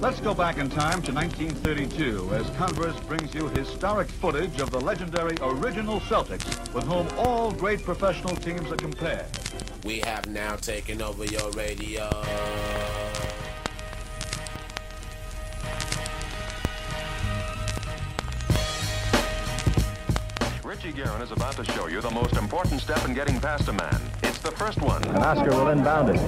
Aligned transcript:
Let's 0.00 0.20
go 0.20 0.32
back 0.32 0.58
in 0.58 0.70
time 0.70 1.02
to 1.02 1.12
1932 1.12 2.30
as 2.32 2.48
Converse 2.50 2.98
brings 3.00 3.34
you 3.34 3.48
historic 3.48 4.08
footage 4.08 4.60
of 4.60 4.70
the 4.70 4.80
legendary 4.80 5.36
original 5.42 5.98
Celtics 5.98 6.72
with 6.72 6.84
whom 6.84 7.08
all 7.18 7.50
great 7.50 7.82
professional 7.82 8.36
teams 8.36 8.70
are 8.70 8.76
compared. 8.76 9.26
We 9.84 9.98
have 10.04 10.26
now 10.28 10.54
taken 10.54 11.02
over 11.02 11.24
your 11.24 11.50
radio. 11.50 12.08
Richie 20.68 20.92
Guerin 20.92 21.22
is 21.22 21.32
about 21.32 21.54
to 21.56 21.64
show 21.72 21.86
you 21.86 22.02
the 22.02 22.10
most 22.10 22.36
important 22.36 22.82
step 22.82 23.02
in 23.06 23.14
getting 23.14 23.40
past 23.40 23.68
a 23.68 23.72
man. 23.72 24.02
It's 24.22 24.36
the 24.36 24.50
first 24.50 24.82
one. 24.82 25.02
And 25.02 25.16
Oscar 25.16 25.48
will 25.48 25.68
inbound 25.68 26.10
it. 26.10 26.18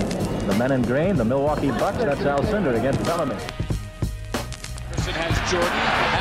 The 0.47 0.55
men 0.55 0.73
in 0.73 0.81
green, 0.81 1.17
the 1.17 1.27
Milwaukee 1.27 1.69
Bucks, 1.69 1.99
that's 1.99 2.23
Alcindor 2.23 2.75
against 2.79 3.05
Bellamy. 3.05 3.35
Anderson 3.35 5.13
has 5.13 5.37
Jordan. 5.53 5.69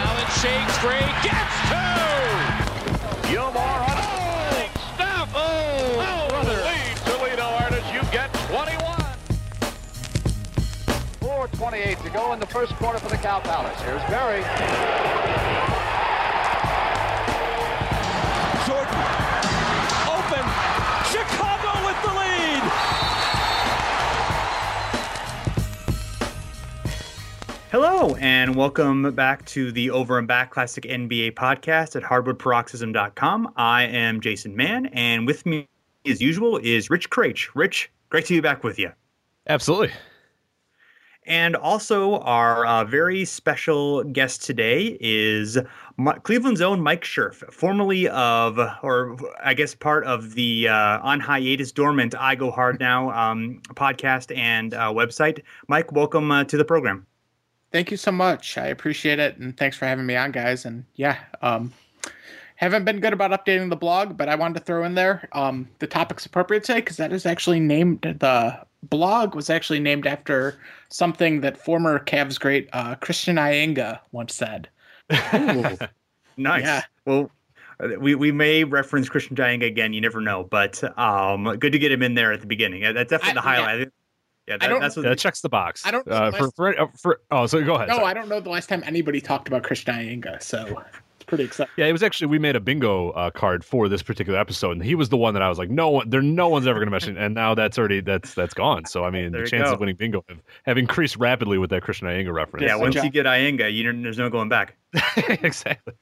Allen 0.03 0.27
shakes 0.35 0.77
free. 0.83 0.99
Gets 1.23 1.55
two! 1.71 3.31
Gilmore 3.31 3.88
on 3.88 3.95
Big 4.51 4.69
stuff! 4.99 5.31
Oh, 5.33 6.03
Oh, 6.03 6.27
brother. 6.27 6.59
lead 6.59 6.97
Toledo 7.07 7.47
artist, 7.63 7.88
you 7.94 8.01
get 8.11 8.33
21. 8.51 8.99
4.28 11.22 12.03
to 12.03 12.09
go 12.09 12.33
in 12.33 12.41
the 12.41 12.47
first 12.47 12.73
quarter 12.73 12.99
for 12.99 13.07
the 13.07 13.16
Cow 13.16 13.39
Palace. 13.39 13.79
Here's 13.79 14.03
Barry. 14.11 15.48
Hello, 27.72 28.16
and 28.16 28.56
welcome 28.56 29.14
back 29.14 29.45
to 29.45 29.72
the 29.72 29.92
Over 29.92 30.17
and 30.17 30.28
Back 30.28 30.50
Classic 30.50 30.86
NBA 30.86 31.36
podcast 31.36 31.95
at 31.95 32.02
hardwoodparoxysm.com. 32.02 33.53
I 33.58 33.84
am 33.84 34.22
Jason 34.22 34.56
Mann, 34.56 34.88
and 34.88 35.28
with 35.28 35.45
me, 35.45 35.67
as 36.03 36.20
usual, 36.20 36.58
is 36.58 36.90
Rich 36.90 37.12
Craich. 37.12 37.50
Rich, 37.53 37.92
great 38.09 38.25
to 38.25 38.34
be 38.34 38.40
back 38.40 38.64
with 38.64 38.80
you. 38.80 38.92
Absolutely. 39.47 39.92
And 41.28 41.56
also, 41.56 42.22
our 42.22 42.66
uh, 42.66 42.86
very 42.86 43.23
special 43.23 44.03
guest 44.03 44.44
today 44.44 44.97
is 45.00 45.59
Mi- 45.95 46.14
Cleveland's 46.23 46.62
own 46.62 46.81
Mike 46.81 47.03
Scherf, 47.03 47.53
formerly 47.53 48.08
of, 48.08 48.58
or 48.81 49.16
I 49.44 49.53
guess 49.53 49.75
part 49.75 50.06
of 50.06 50.34
the 50.34 50.70
uh, 50.70 51.00
on 51.03 51.20
hiatus 51.20 51.72
dormant 51.72 52.16
I 52.20 52.34
Go 52.34 52.50
Hard 52.50 52.80
Now 52.80 53.12
um, 53.12 53.62
podcast 53.75 54.36
and 54.36 54.73
uh, 54.73 54.92
website. 54.92 55.44
Mike, 55.67 55.92
welcome 55.92 56.31
uh, 56.31 56.45
to 56.45 56.58
the 56.58 56.66
program. 56.66 57.06
Thank 57.72 57.92
you 57.92 57.98
so 57.98 58.12
much. 58.12 58.58
I 58.58 58.67
appreciate 58.67 59.20
it, 59.20 59.38
and 59.38 59.56
thanks 59.56 59.78
for 59.78 59.85
having 59.85 60.06
me 60.06 60.16
on, 60.16 60.31
guys. 60.31 60.66
And 60.66 60.85
yeah, 60.96 61.19
um, 61.41 61.72
haven't 62.56 62.84
been 62.84 63.00
good 63.00 63.13
about 63.13 63.31
updating 63.31 63.69
the 63.69 63.75
blog, 63.75 64.18
but 64.18 64.28
I 64.28 64.35
wanted 64.35 64.59
to 64.59 64.66
throw 64.66 64.84
in 64.84 64.96
there 64.96 65.30
um, 65.34 65.68
the 65.79 65.88
topics 65.88 66.25
appropriate 66.25 66.63
today 66.63 66.79
because 66.79 66.97
that 66.97 67.13
is 67.13 67.25
actually 67.25 67.59
named. 67.59 68.02
The 68.02 68.59
blog 68.84 69.35
was 69.35 69.50
actually 69.50 69.79
named 69.79 70.08
after 70.08 70.58
something 70.90 71.41
that 71.41 71.58
former 71.58 72.00
Cavs 72.00 72.40
great 72.40 72.69
uh, 72.74 72.96
Christian 72.96 73.35
Eyenga 73.35 74.00
once 74.12 74.34
said. 74.34 74.69
Nice. 76.40 76.63
Yeah. 76.63 76.84
Well, 77.06 77.29
we, 78.00 78.16
we 78.16 78.31
may 78.31 78.63
reference 78.63 79.09
Christian 79.09 79.35
Eyenga 79.35 79.66
again. 79.68 79.91
You 79.94 80.00
never 80.02 80.22
know, 80.22 80.46
but 80.46 80.81
um, 80.97 81.44
good 81.58 81.74
to 81.74 81.79
get 81.79 81.91
him 81.91 82.02
in 82.02 82.13
there 82.13 82.31
at 82.31 82.40
the 82.41 82.47
beginning. 82.47 82.81
That's 82.81 83.09
definitely 83.09 83.31
I- 83.31 83.34
the 83.34 83.41
highlight. 83.41 83.79
Yeah, 83.79 83.85
that, 84.57 84.67
don't- 84.67 84.79
that's 84.81 84.95
what. 84.95 85.03
Yeah, 85.03 85.09
that 85.09 85.19
checks 85.19 85.41
the 85.41 85.49
box. 85.49 85.85
I 85.85 85.91
don't 85.91 86.05
know 86.07 86.13
Uh, 86.13 86.31
for, 86.31 86.51
for, 86.51 86.79
uh, 86.81 86.87
for 86.97 87.21
oh, 87.31 87.45
so 87.45 87.63
go 87.63 87.75
ahead. 87.75 87.87
No, 87.89 87.95
sorry. 87.95 88.07
I 88.07 88.13
don't 88.13 88.27
know 88.29 88.39
the 88.39 88.49
last 88.49 88.69
time 88.69 88.83
anybody 88.85 89.21
talked 89.21 89.47
about 89.47 89.63
Christian 89.63 89.93
Eyenga, 89.95 90.41
so 90.41 90.81
it's 91.15 91.23
pretty 91.25 91.43
exciting. 91.45 91.71
Yeah, 91.77 91.85
it 91.85 91.91
was 91.91 92.03
actually 92.03 92.27
we 92.27 92.39
made 92.39 92.55
a 92.55 92.59
bingo 92.59 93.11
uh, 93.11 93.29
card 93.31 93.63
for 93.63 93.87
this 93.89 94.01
particular 94.01 94.39
episode, 94.39 94.71
and 94.71 94.83
he 94.83 94.95
was 94.95 95.09
the 95.09 95.17
one 95.17 95.33
that 95.33 95.43
I 95.43 95.49
was 95.49 95.57
like, 95.57 95.69
no 95.69 95.89
one, 95.89 96.09
there, 96.09 96.21
no 96.21 96.47
one's 96.49 96.67
ever 96.67 96.79
going 96.79 96.87
to 96.87 96.91
mention, 96.91 97.17
and 97.17 97.33
now 97.35 97.53
that's 97.55 97.77
already 97.77 98.01
that's 98.01 98.33
that's 98.33 98.53
gone. 98.53 98.85
So 98.85 99.03
I 99.05 99.09
mean, 99.09 99.31
There 99.31 99.43
the 99.43 99.49
chances 99.49 99.69
go. 99.69 99.73
of 99.75 99.79
winning 99.79 99.95
bingo 99.95 100.23
have, 100.29 100.39
have 100.66 100.77
increased 100.77 101.17
rapidly 101.17 101.57
with 101.57 101.69
that 101.71 101.81
Christian 101.83 102.07
Eyenga 102.07 102.33
reference. 102.33 102.63
yeah, 102.66 102.73
Good 102.73 102.81
once 102.81 102.95
job. 102.95 103.03
you 103.05 103.11
get 103.11 103.25
Eyenga, 103.25 103.71
you 103.73 104.01
there's 104.01 104.17
no 104.17 104.29
going 104.29 104.49
back. 104.49 104.75
exactly. 105.27 105.93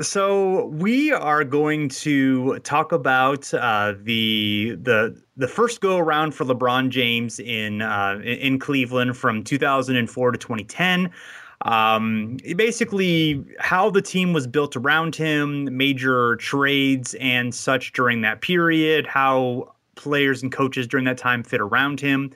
So 0.00 0.66
we 0.66 1.12
are 1.12 1.44
going 1.44 1.88
to 1.90 2.58
talk 2.60 2.92
about 2.92 3.52
uh, 3.54 3.94
the 4.02 4.76
the 4.80 5.20
the 5.36 5.48
first 5.48 5.80
go 5.80 5.98
around 5.98 6.34
for 6.34 6.44
LeBron 6.44 6.88
James 6.90 7.38
in 7.38 7.82
uh, 7.82 8.20
in 8.24 8.58
Cleveland 8.58 9.16
from 9.16 9.44
2004 9.44 10.32
to 10.32 10.38
2010. 10.38 11.10
Um, 11.62 12.36
basically, 12.56 13.44
how 13.58 13.90
the 13.90 14.02
team 14.02 14.32
was 14.32 14.46
built 14.46 14.76
around 14.76 15.16
him, 15.16 15.74
major 15.76 16.36
trades 16.36 17.14
and 17.14 17.54
such 17.54 17.92
during 17.92 18.20
that 18.20 18.40
period, 18.40 19.06
how 19.06 19.74
players 19.94 20.42
and 20.42 20.52
coaches 20.52 20.86
during 20.86 21.06
that 21.06 21.18
time 21.18 21.42
fit 21.42 21.60
around 21.60 22.00
him. 22.00 22.32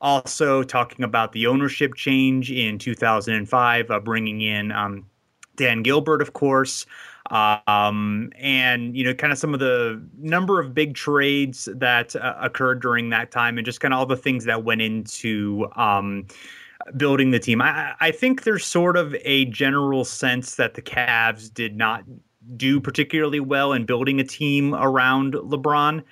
Also, 0.00 0.62
talking 0.62 1.04
about 1.04 1.32
the 1.32 1.46
ownership 1.46 1.94
change 1.94 2.50
in 2.50 2.78
2005, 2.78 3.90
uh, 3.90 4.00
bringing 4.00 4.42
in 4.42 4.70
um, 4.72 5.06
Dan 5.56 5.82
Gilbert, 5.82 6.22
of 6.22 6.32
course, 6.32 6.86
um, 7.30 8.30
and 8.38 8.96
you 8.96 9.04
know, 9.04 9.14
kind 9.14 9.32
of 9.32 9.38
some 9.38 9.54
of 9.54 9.60
the 9.60 10.02
number 10.18 10.60
of 10.60 10.74
big 10.74 10.94
trades 10.94 11.68
that 11.74 12.14
uh, 12.16 12.34
occurred 12.40 12.80
during 12.80 13.10
that 13.10 13.30
time, 13.30 13.58
and 13.58 13.64
just 13.64 13.80
kind 13.80 13.92
of 13.92 13.98
all 13.98 14.06
the 14.06 14.16
things 14.16 14.44
that 14.44 14.64
went 14.64 14.82
into 14.82 15.68
um, 15.76 16.26
building 16.96 17.30
the 17.30 17.38
team. 17.38 17.60
I, 17.60 17.94
I 18.00 18.10
think 18.10 18.44
there's 18.44 18.64
sort 18.64 18.96
of 18.96 19.14
a 19.22 19.46
general 19.46 20.04
sense 20.04 20.56
that 20.56 20.74
the 20.74 20.82
Cavs 20.82 21.52
did 21.52 21.76
not 21.76 22.04
do 22.56 22.80
particularly 22.80 23.40
well 23.40 23.72
in 23.72 23.84
building 23.84 24.20
a 24.20 24.24
team 24.24 24.74
around 24.74 25.34
LeBron. 25.34 26.02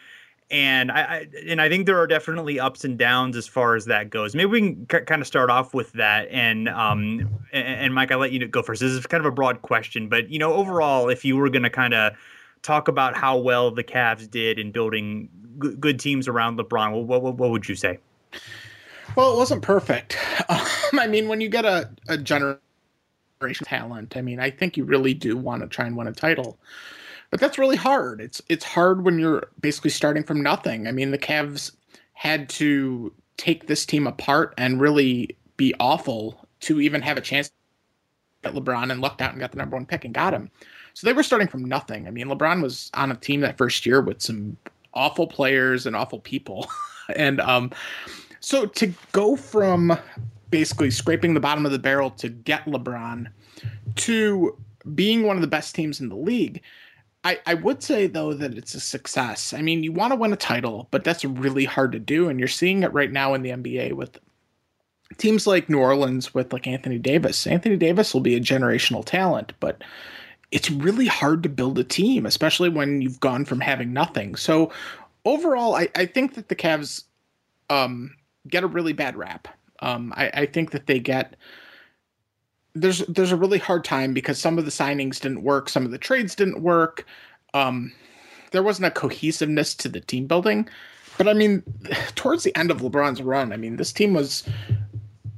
And 0.54 0.92
I, 0.92 1.00
I 1.00 1.26
and 1.48 1.60
I 1.60 1.68
think 1.68 1.86
there 1.86 1.98
are 1.98 2.06
definitely 2.06 2.60
ups 2.60 2.84
and 2.84 2.96
downs 2.96 3.36
as 3.36 3.48
far 3.48 3.74
as 3.74 3.86
that 3.86 4.08
goes. 4.08 4.36
Maybe 4.36 4.46
we 4.46 4.60
can 4.60 4.86
k- 4.86 5.00
kind 5.00 5.20
of 5.20 5.26
start 5.26 5.50
off 5.50 5.74
with 5.74 5.90
that. 5.94 6.28
And 6.30 6.68
um 6.68 7.28
and, 7.52 7.66
and 7.66 7.94
Mike, 7.94 8.12
I'll 8.12 8.20
let 8.20 8.30
you 8.30 8.46
go 8.46 8.62
first. 8.62 8.80
This 8.80 8.92
is 8.92 9.04
kind 9.04 9.20
of 9.20 9.26
a 9.26 9.34
broad 9.34 9.62
question, 9.62 10.08
but 10.08 10.30
you 10.30 10.38
know, 10.38 10.54
overall, 10.54 11.08
if 11.08 11.24
you 11.24 11.36
were 11.36 11.50
going 11.50 11.64
to 11.64 11.70
kind 11.70 11.92
of 11.92 12.12
talk 12.62 12.86
about 12.86 13.16
how 13.16 13.36
well 13.36 13.72
the 13.72 13.82
Cavs 13.82 14.30
did 14.30 14.60
in 14.60 14.70
building 14.70 15.28
g- 15.60 15.74
good 15.74 15.98
teams 15.98 16.28
around 16.28 16.56
LeBron, 16.56 17.04
what, 17.04 17.20
what 17.20 17.34
what 17.34 17.50
would 17.50 17.68
you 17.68 17.74
say? 17.74 17.98
Well, 19.16 19.34
it 19.34 19.36
wasn't 19.36 19.62
perfect. 19.62 20.16
Um, 20.48 21.00
I 21.00 21.06
mean, 21.06 21.26
when 21.26 21.40
you 21.40 21.48
get 21.48 21.64
a, 21.64 21.90
a 22.08 22.18
generation 22.18 22.60
talent, 23.64 24.16
I 24.16 24.20
mean, 24.20 24.38
I 24.38 24.50
think 24.50 24.76
you 24.76 24.84
really 24.84 25.14
do 25.14 25.36
want 25.36 25.62
to 25.62 25.68
try 25.68 25.86
and 25.86 25.96
win 25.96 26.06
a 26.06 26.12
title. 26.12 26.58
But 27.34 27.40
that's 27.40 27.58
really 27.58 27.74
hard. 27.74 28.20
It's 28.20 28.40
it's 28.48 28.64
hard 28.64 29.04
when 29.04 29.18
you're 29.18 29.48
basically 29.60 29.90
starting 29.90 30.22
from 30.22 30.40
nothing. 30.40 30.86
I 30.86 30.92
mean, 30.92 31.10
the 31.10 31.18
Cavs 31.18 31.72
had 32.12 32.48
to 32.50 33.12
take 33.38 33.66
this 33.66 33.84
team 33.84 34.06
apart 34.06 34.54
and 34.56 34.80
really 34.80 35.36
be 35.56 35.74
awful 35.80 36.46
to 36.60 36.80
even 36.80 37.02
have 37.02 37.16
a 37.16 37.20
chance 37.20 37.50
at 38.44 38.54
LeBron 38.54 38.92
and 38.92 39.00
lucked 39.00 39.20
out 39.20 39.32
and 39.32 39.40
got 39.40 39.50
the 39.50 39.58
number 39.58 39.74
one 39.74 39.84
pick 39.84 40.04
and 40.04 40.14
got 40.14 40.32
him. 40.32 40.48
So 40.92 41.08
they 41.08 41.12
were 41.12 41.24
starting 41.24 41.48
from 41.48 41.64
nothing. 41.64 42.06
I 42.06 42.12
mean, 42.12 42.28
LeBron 42.28 42.62
was 42.62 42.88
on 42.94 43.10
a 43.10 43.16
team 43.16 43.40
that 43.40 43.58
first 43.58 43.84
year 43.84 44.00
with 44.00 44.22
some 44.22 44.56
awful 44.92 45.26
players 45.26 45.86
and 45.86 45.96
awful 45.96 46.20
people. 46.20 46.70
and 47.16 47.40
um 47.40 47.72
so 48.38 48.64
to 48.64 48.94
go 49.10 49.34
from 49.34 49.98
basically 50.50 50.92
scraping 50.92 51.34
the 51.34 51.40
bottom 51.40 51.66
of 51.66 51.72
the 51.72 51.80
barrel 51.80 52.10
to 52.10 52.28
get 52.28 52.64
LeBron 52.66 53.26
to 53.96 54.56
being 54.94 55.24
one 55.24 55.36
of 55.36 55.40
the 55.40 55.48
best 55.48 55.74
teams 55.74 56.00
in 56.00 56.08
the 56.08 56.14
league, 56.14 56.62
I, 57.24 57.40
I 57.46 57.54
would 57.54 57.82
say 57.82 58.06
though 58.06 58.34
that 58.34 58.56
it's 58.56 58.74
a 58.74 58.80
success. 58.80 59.52
I 59.52 59.62
mean, 59.62 59.82
you 59.82 59.92
want 59.92 60.12
to 60.12 60.16
win 60.16 60.32
a 60.32 60.36
title, 60.36 60.88
but 60.90 61.04
that's 61.04 61.24
really 61.24 61.64
hard 61.64 61.92
to 61.92 61.98
do, 61.98 62.28
and 62.28 62.38
you're 62.38 62.48
seeing 62.48 62.82
it 62.82 62.92
right 62.92 63.10
now 63.10 63.34
in 63.34 63.42
the 63.42 63.50
NBA 63.50 63.94
with 63.94 64.20
teams 65.16 65.46
like 65.46 65.68
New 65.68 65.78
Orleans 65.78 66.34
with 66.34 66.52
like 66.52 66.66
Anthony 66.66 66.98
Davis. 66.98 67.46
Anthony 67.46 67.76
Davis 67.76 68.12
will 68.12 68.20
be 68.20 68.36
a 68.36 68.40
generational 68.40 69.04
talent, 69.04 69.52
but 69.60 69.82
it's 70.50 70.70
really 70.70 71.06
hard 71.06 71.42
to 71.42 71.48
build 71.48 71.78
a 71.78 71.84
team, 71.84 72.26
especially 72.26 72.68
when 72.68 73.00
you've 73.00 73.20
gone 73.20 73.44
from 73.44 73.60
having 73.60 73.92
nothing. 73.92 74.36
So 74.36 74.70
overall, 75.24 75.74
I, 75.74 75.88
I 75.96 76.06
think 76.06 76.34
that 76.34 76.48
the 76.48 76.56
Cavs 76.56 77.04
um, 77.70 78.14
get 78.48 78.64
a 78.64 78.68
really 78.68 78.92
bad 78.92 79.16
rap. 79.16 79.48
Um, 79.80 80.12
I, 80.16 80.30
I 80.34 80.46
think 80.46 80.70
that 80.70 80.86
they 80.86 80.98
get 80.98 81.36
there's 82.74 82.98
there's 83.06 83.32
a 83.32 83.36
really 83.36 83.58
hard 83.58 83.84
time 83.84 84.12
because 84.12 84.38
some 84.38 84.58
of 84.58 84.64
the 84.64 84.70
signings 84.70 85.20
didn't 85.20 85.42
work, 85.42 85.68
some 85.68 85.84
of 85.84 85.90
the 85.90 85.98
trades 85.98 86.34
didn't 86.34 86.62
work. 86.62 87.06
Um, 87.52 87.92
there 88.50 88.62
wasn't 88.62 88.86
a 88.86 88.90
cohesiveness 88.90 89.74
to 89.76 89.88
the 89.88 90.00
team 90.00 90.26
building. 90.26 90.68
But 91.16 91.28
I 91.28 91.34
mean, 91.34 91.62
towards 92.14 92.44
the 92.44 92.56
end 92.56 92.70
of 92.70 92.78
LeBron's 92.78 93.22
run, 93.22 93.52
I 93.52 93.56
mean, 93.56 93.76
this 93.76 93.92
team 93.92 94.14
was 94.14 94.44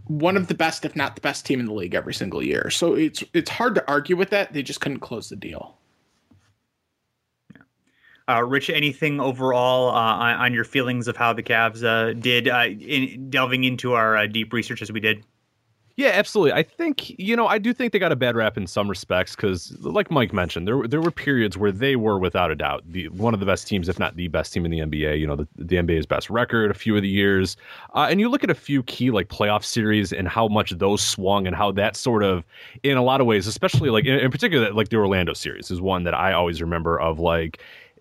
one 0.07 0.37
of 0.37 0.47
the 0.47 0.55
best, 0.55 0.85
if 0.85 0.95
not 0.97 1.15
the 1.15 1.21
best 1.21 1.45
team 1.45 1.61
in 1.61 1.67
the 1.67 1.75
league 1.75 1.95
every 1.95 2.15
single 2.15 2.43
year. 2.43 2.71
So 2.71 2.95
it's 2.95 3.23
it's 3.33 3.51
hard 3.51 3.75
to 3.75 3.89
argue 3.89 4.17
with 4.17 4.31
that. 4.31 4.53
They 4.53 4.63
just 4.63 4.81
couldn't 4.81 5.01
close 5.01 5.29
the 5.29 5.37
deal. 5.37 5.77
Uh, 8.29 8.43
Rich, 8.43 8.71
anything 8.71 9.21
overall 9.21 9.91
uh, 9.91 9.95
on, 9.95 10.53
your 10.53 10.65
feelings 10.65 11.07
of 11.07 11.17
how 11.17 11.33
the 11.33 11.45
Cavs 11.45 11.85
uh, 11.85 12.13
did 12.13 12.49
uh, 12.49 12.65
in 12.67 13.31
delving 13.31 13.63
into 13.63 13.93
our 13.93 14.17
uh, 14.17 14.27
deep 14.27 14.53
research 14.53 14.83
as 14.83 14.91
we 14.91 14.99
did? 14.99 15.23
Yeah, 15.99 16.09
absolutely. 16.09 16.53
I 16.53 16.63
think 16.63 17.19
you 17.19 17.35
know 17.37 17.47
I 17.47 17.57
do 17.57 17.73
think 17.73 17.95
they 17.95 17.99
got 17.99 18.13
a 18.13 18.17
bad 18.17 18.37
rap 18.37 18.59
in 18.59 18.67
some 18.67 18.87
respects 18.87 19.35
because, 19.35 19.75
like 19.81 20.11
Mike 20.11 20.31
mentioned, 20.31 20.69
there 20.69 20.87
there 20.87 21.01
were 21.01 21.11
periods 21.11 21.57
where 21.57 21.73
they 21.73 21.97
were 21.97 22.19
without 22.19 22.51
a 22.51 22.55
doubt 22.55 22.83
the 22.87 23.09
one 23.09 23.33
of 23.33 23.41
the 23.41 23.47
best 23.47 23.67
teams, 23.67 23.89
if 23.89 23.99
not 23.99 24.15
the 24.15 24.29
best 24.29 24.53
team 24.53 24.67
in 24.67 24.71
the 24.71 24.81
NBA. 24.81 25.19
You 25.19 25.27
know, 25.27 25.37
the, 25.37 25.49
the 25.57 25.77
NBA's 25.77 26.05
best 26.05 26.29
record 26.29 26.71
a 26.71 26.75
few 26.75 26.95
of 26.97 27.01
the 27.03 27.09
years, 27.09 27.57
uh, 27.95 28.09
and 28.11 28.21
you 28.21 28.29
look 28.29 28.45
at 28.45 28.51
a 28.51 28.55
few 28.55 28.83
key 28.83 29.11
like 29.11 29.29
playoff 29.29 29.65
series 29.65 30.13
and 30.13 30.29
how 30.29 30.49
much 30.49 30.71
those 30.73 31.01
swung 31.01 31.47
and 31.47 31.57
how 31.57 31.73
that 31.73 31.97
sort 31.97 32.23
of, 32.23 32.45
in 32.83 32.99
a 32.99 33.03
lot 33.03 33.23
of 33.23 33.27
ways, 33.27 33.47
especially 33.47 33.89
like 33.89 34.05
in, 34.05 34.19
in 34.19 34.31
particular, 34.31 34.71
like 34.75 34.91
the 34.91 34.97
Orlando 34.97 35.33
series 35.33 35.71
is 35.71 35.81
one 35.81 36.05
that 36.05 36.13
I 36.15 36.35
always 36.35 36.61
remember 36.61 37.01
of 37.01 37.19
like 37.21 37.59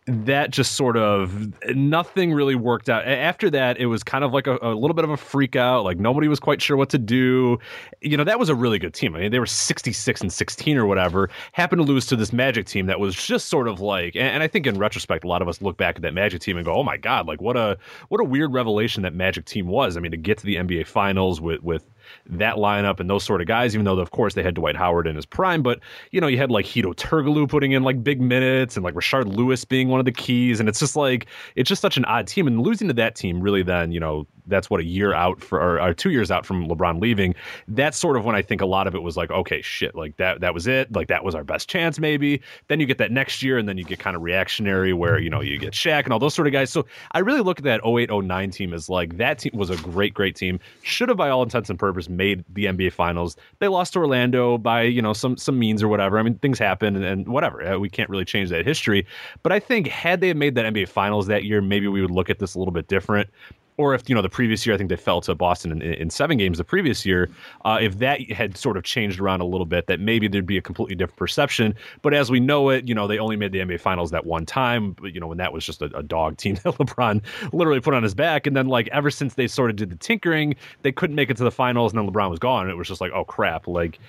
that 0.07 0.52
just 0.52 0.74
sort 0.74 0.98
of 0.98 1.54
nothing 1.75 2.31
really 2.31 2.54
worked 2.54 2.90
out. 2.90 3.06
After 3.07 3.50
that, 3.50 3.78
it 3.78 3.88
was 3.88 4.04
kind 4.04 4.24
of 4.24 4.34
like 4.34 4.46
a, 4.46 4.60
a, 4.62 4.75
little 4.75 4.94
bit 4.94 5.04
of 5.04 5.10
a 5.10 5.18
freak 5.18 5.56
out. 5.56 5.84
Like 5.84 5.98
nobody 5.98 6.28
was 6.28 6.40
quite 6.40 6.62
sure 6.62 6.78
what 6.78 6.90
to 6.90 7.00
do. 7.00 7.57
You 8.02 8.16
know, 8.16 8.24
that 8.24 8.38
was 8.38 8.50
a 8.50 8.56
really 8.56 8.78
good 8.78 8.94
team. 8.94 9.16
I 9.16 9.22
mean, 9.22 9.31
they 9.31 9.40
were 9.40 9.48
66 9.48 10.22
and 10.22 10.31
16 10.31 10.78
or 10.78 10.86
whatever. 10.86 11.31
Happened 11.54 11.80
to 11.80 11.84
lose 11.84 12.06
to 12.07 12.16
this 12.16 12.31
Magic 12.31 12.68
team 12.68 12.86
that 12.86 13.00
was 13.00 13.16
just 13.16 13.50
sort 13.50 13.68
of 13.68 13.80
like, 13.80 14.16
and, 14.16 14.28
and 14.28 14.44
I 14.44 14.48
think 14.48 14.68
in 14.68 14.78
retrospect, 14.78 15.24
a 15.24 15.28
lot 15.28 15.42
of 15.42 15.48
us 15.48 15.60
look 15.62 15.78
back 15.78 15.96
at 15.96 16.04
that 16.04 16.13
Magic 16.13 16.42
team 16.42 16.57
and 16.57 16.66
go, 16.66 16.75
"Oh 16.75 16.84
my 16.84 16.98
God, 16.98 17.28
like 17.28 17.42
what 17.42 17.57
a 17.57 17.78
what 18.10 18.22
a 18.22 18.24
weird 18.24 18.54
revelation 18.54 19.02
that 19.04 19.16
Magic 19.16 19.46
team 19.46 19.68
was." 19.68 19.98
I 19.98 20.02
mean, 20.02 20.12
to 20.12 20.18
get 20.18 20.38
to 20.38 20.46
the 20.46 20.57
NBA 20.57 20.86
Finals 20.86 21.42
with 21.42 21.63
with 21.63 21.84
that 22.28 22.56
lineup 22.56 23.00
and 23.00 23.10
those 23.10 23.24
sort 23.24 23.42
of 23.42 23.48
guys, 23.48 23.75
even 23.75 23.86
though, 23.86 23.98
of 24.00 24.12
course, 24.12 24.34
they 24.34 24.44
had 24.44 24.56
Dwight 24.56 24.75
Howard 24.75 25.07
in 25.07 25.16
his 25.16 25.25
prime. 25.25 25.62
But, 25.63 25.80
you 26.12 26.22
know, 26.22 26.28
you 26.28 26.38
had 26.38 26.52
like 26.52 26.66
Hedo 26.66 26.96
Turkoglu 26.96 27.48
putting 27.50 27.72
in 27.72 27.84
like 27.84 28.04
big 28.04 28.22
minutes 28.22 28.75
and 28.75 28.84
like 28.84 28.94
Rashard 28.94 29.36
Lewis 29.36 29.66
being 29.66 29.90
one 29.90 30.00
of 30.00 30.06
the 30.06 30.12
keys. 30.12 30.60
And 30.60 30.69
it's 30.69 30.80
just 30.80 30.96
like, 30.96 31.28
it's 31.56 31.69
just 31.69 31.81
such 31.81 31.98
an 31.98 32.06
odd 32.06 32.28
team. 32.28 32.48
And 32.48 32.62
losing 32.62 32.88
to 32.88 32.94
that 32.96 33.16
team 33.16 33.42
really 33.42 33.63
then, 33.63 33.92
you 33.92 34.00
know, 34.00 34.28
that's 34.47 34.69
what 34.69 34.80
a 34.80 34.83
year 34.83 35.13
out 35.13 35.42
for 35.42 35.59
or, 35.59 35.81
or, 35.81 35.94
two 35.94 36.12
years 36.12 36.31
out 36.31 36.45
from 36.45 36.68
LeBron 36.68 37.01
leaving. 37.01 37.33
That's 37.68 37.97
sort 37.97 38.18
of 38.18 38.25
when 38.25 38.36
I 38.36 38.42
think 38.42 38.62
a 38.62 38.65
lot 38.65 38.88
of 38.88 38.95
it 38.95 39.01
was 39.01 39.18
like, 39.18 39.31
okay, 39.31 39.62
shit, 39.62 39.95
like 39.95 40.18
that 40.18 40.42
that 40.42 40.53
was 40.53 40.68
it. 40.68 40.92
Like 40.94 41.07
that 41.07 41.24
was 41.24 41.36
our 41.36 41.44
best 41.44 41.69
chance, 41.69 42.00
maybe. 42.00 42.42
Then 42.68 42.80
you 42.80 42.86
get 42.86 42.97
that 42.97 43.12
next 43.12 43.42
year, 43.42 43.57
and 43.57 43.68
then 43.68 43.77
you 43.77 43.83
get 43.83 44.00
kind 44.00 44.15
of 44.15 44.21
reactionary 44.21 44.94
where 44.94 45.19
you 45.19 45.30
know 45.30 45.42
you 45.42 45.57
get 45.57 45.74
Shaq 45.74 46.03
and 46.03 46.13
all 46.13 46.19
those 46.19 46.33
sort 46.33 46.47
of 46.47 46.53
guys. 46.53 46.69
So 46.69 46.86
I 47.12 47.19
really 47.19 47.42
look 47.42 47.59
at 47.59 47.63
that 47.65 47.81
0809 47.86 48.51
team 48.51 48.74
as 48.74 48.89
like 48.89 49.18
that 49.18 49.39
team 49.39 49.53
was 49.56 49.69
a 49.69 49.77
great, 49.77 50.13
great 50.13 50.36
team. 50.36 50.59
Should 50.83 51.09
have 51.09 51.18
by 51.18 51.30
all 51.30 51.44
intents 51.44 51.69
and 51.69 51.80
purposes 51.80 52.09
made 52.09 52.44
the 52.53 52.65
NBA 52.65 52.94
Finals. 52.94 53.38
They 53.59 53.68
lost 53.68 53.94
to 53.94 54.00
Orlando 54.00 54.57
by 54.57 54.83
you 54.83 55.01
know 55.01 55.13
some 55.13 55.38
some 55.38 55.57
means 55.57 55.81
or 55.81 55.88
whatever. 55.88 56.19
I 56.19 56.24
mean 56.24 56.38
things 56.39 56.59
happen 56.59 56.95
and, 56.95 57.06
and 57.06 57.27
whatever. 57.27 57.63
Uh, 57.63 57.77
we 57.77 57.89
can't 57.89 58.09
really 58.09 58.25
change 58.25 58.50
that 58.50 58.65
history. 58.65 59.06
But 59.44 59.51
I 59.51 59.59
think 59.59 59.88
had 59.88 60.21
they 60.21 60.33
made 60.33 60.56
that 60.56 60.65
NBA 60.65 60.89
Finals 60.89 61.27
that 61.27 61.44
year, 61.44 61.62
maybe 61.62 61.88
we 61.88 62.01
would 62.01 62.12
look 62.12 62.30
at 62.30 62.39
this 62.39 62.56
a 62.56 62.59
little 62.59 62.74
bit 62.74 62.88
different 62.88 63.30
or 63.77 63.94
if 63.94 64.07
you 64.07 64.16
know 64.16 64.22
the 64.22 64.30
previous 64.30 64.66
year, 64.66 64.74
I 64.74 64.77
think 64.77 64.89
they 64.89 64.95
fell 64.95 65.22
to 65.22 65.36
Boston 65.36 65.72
in, 65.72 65.81
in 65.81 66.10
seven 66.10 66.38
games 66.38 66.57
the 66.57 66.63
previous 66.63 67.06
year. 67.06 67.30
Uh, 67.66 67.77
if 67.81 68.00
that 68.00 68.22
had 68.31 68.57
sort 68.57 68.77
of 68.77 68.83
changed 68.83 69.19
around 69.19 69.42
a 69.42 69.45
little 69.45 69.66
bit, 69.66 69.88
that 69.88 70.00
maybe 70.00 70.27
there'd 70.27 70.45
be 70.45 70.57
a 70.57 70.62
completely 70.62 70.95
different 70.95 71.18
perception. 71.18 71.75
But 72.01 72.13
as 72.13 72.31
we 72.31 72.39
know 72.39 72.69
it, 72.69 72.88
you 72.88 72.95
know 72.95 73.07
they 73.07 73.19
only 73.19 73.36
made 73.36 73.51
the 73.51 73.60
NBA 73.60 73.81
Finals 73.81 74.12
that 74.12 74.25
one 74.25 74.45
time. 74.45 74.92
But 74.94 75.13
you 75.13 75.19
know 75.19 75.27
when 75.27 75.38
that 75.39 75.51
was 75.51 75.66
just 75.66 75.81
a, 75.81 75.86
a 75.98 76.04
dog 76.04 76.38
team 76.38 76.56
that 76.56 76.75
LeBron 76.75 77.22
literally 77.54 77.81
put 77.81 77.94
on 77.94 78.04
his 78.04 78.13
back, 78.13 78.48
and 78.48 78.56
then 78.56 78.68
like 78.68 78.88
ever 78.89 79.12
since 79.12 79.33
they 79.33 79.48
sort 79.48 79.69
of 79.69 79.75
did 79.75 79.89
the 79.89 79.98
tinkering, 79.98 80.56
they 80.81 80.92
couldn't 80.92 81.16
make 81.16 81.30
it 81.30 81.38
to 81.38 81.44
the 81.44 81.51
finals, 81.51 81.94
and 81.94 82.00
then 82.00 82.12
LeBron 82.12 82.30
was 82.30 82.39
gone. 82.39 82.69
It 82.69 82.78
was 82.78 82.88
just 82.88 83.01
like 83.01 83.12
oh 83.13 83.25
crap, 83.25 83.68
like. 83.68 84.00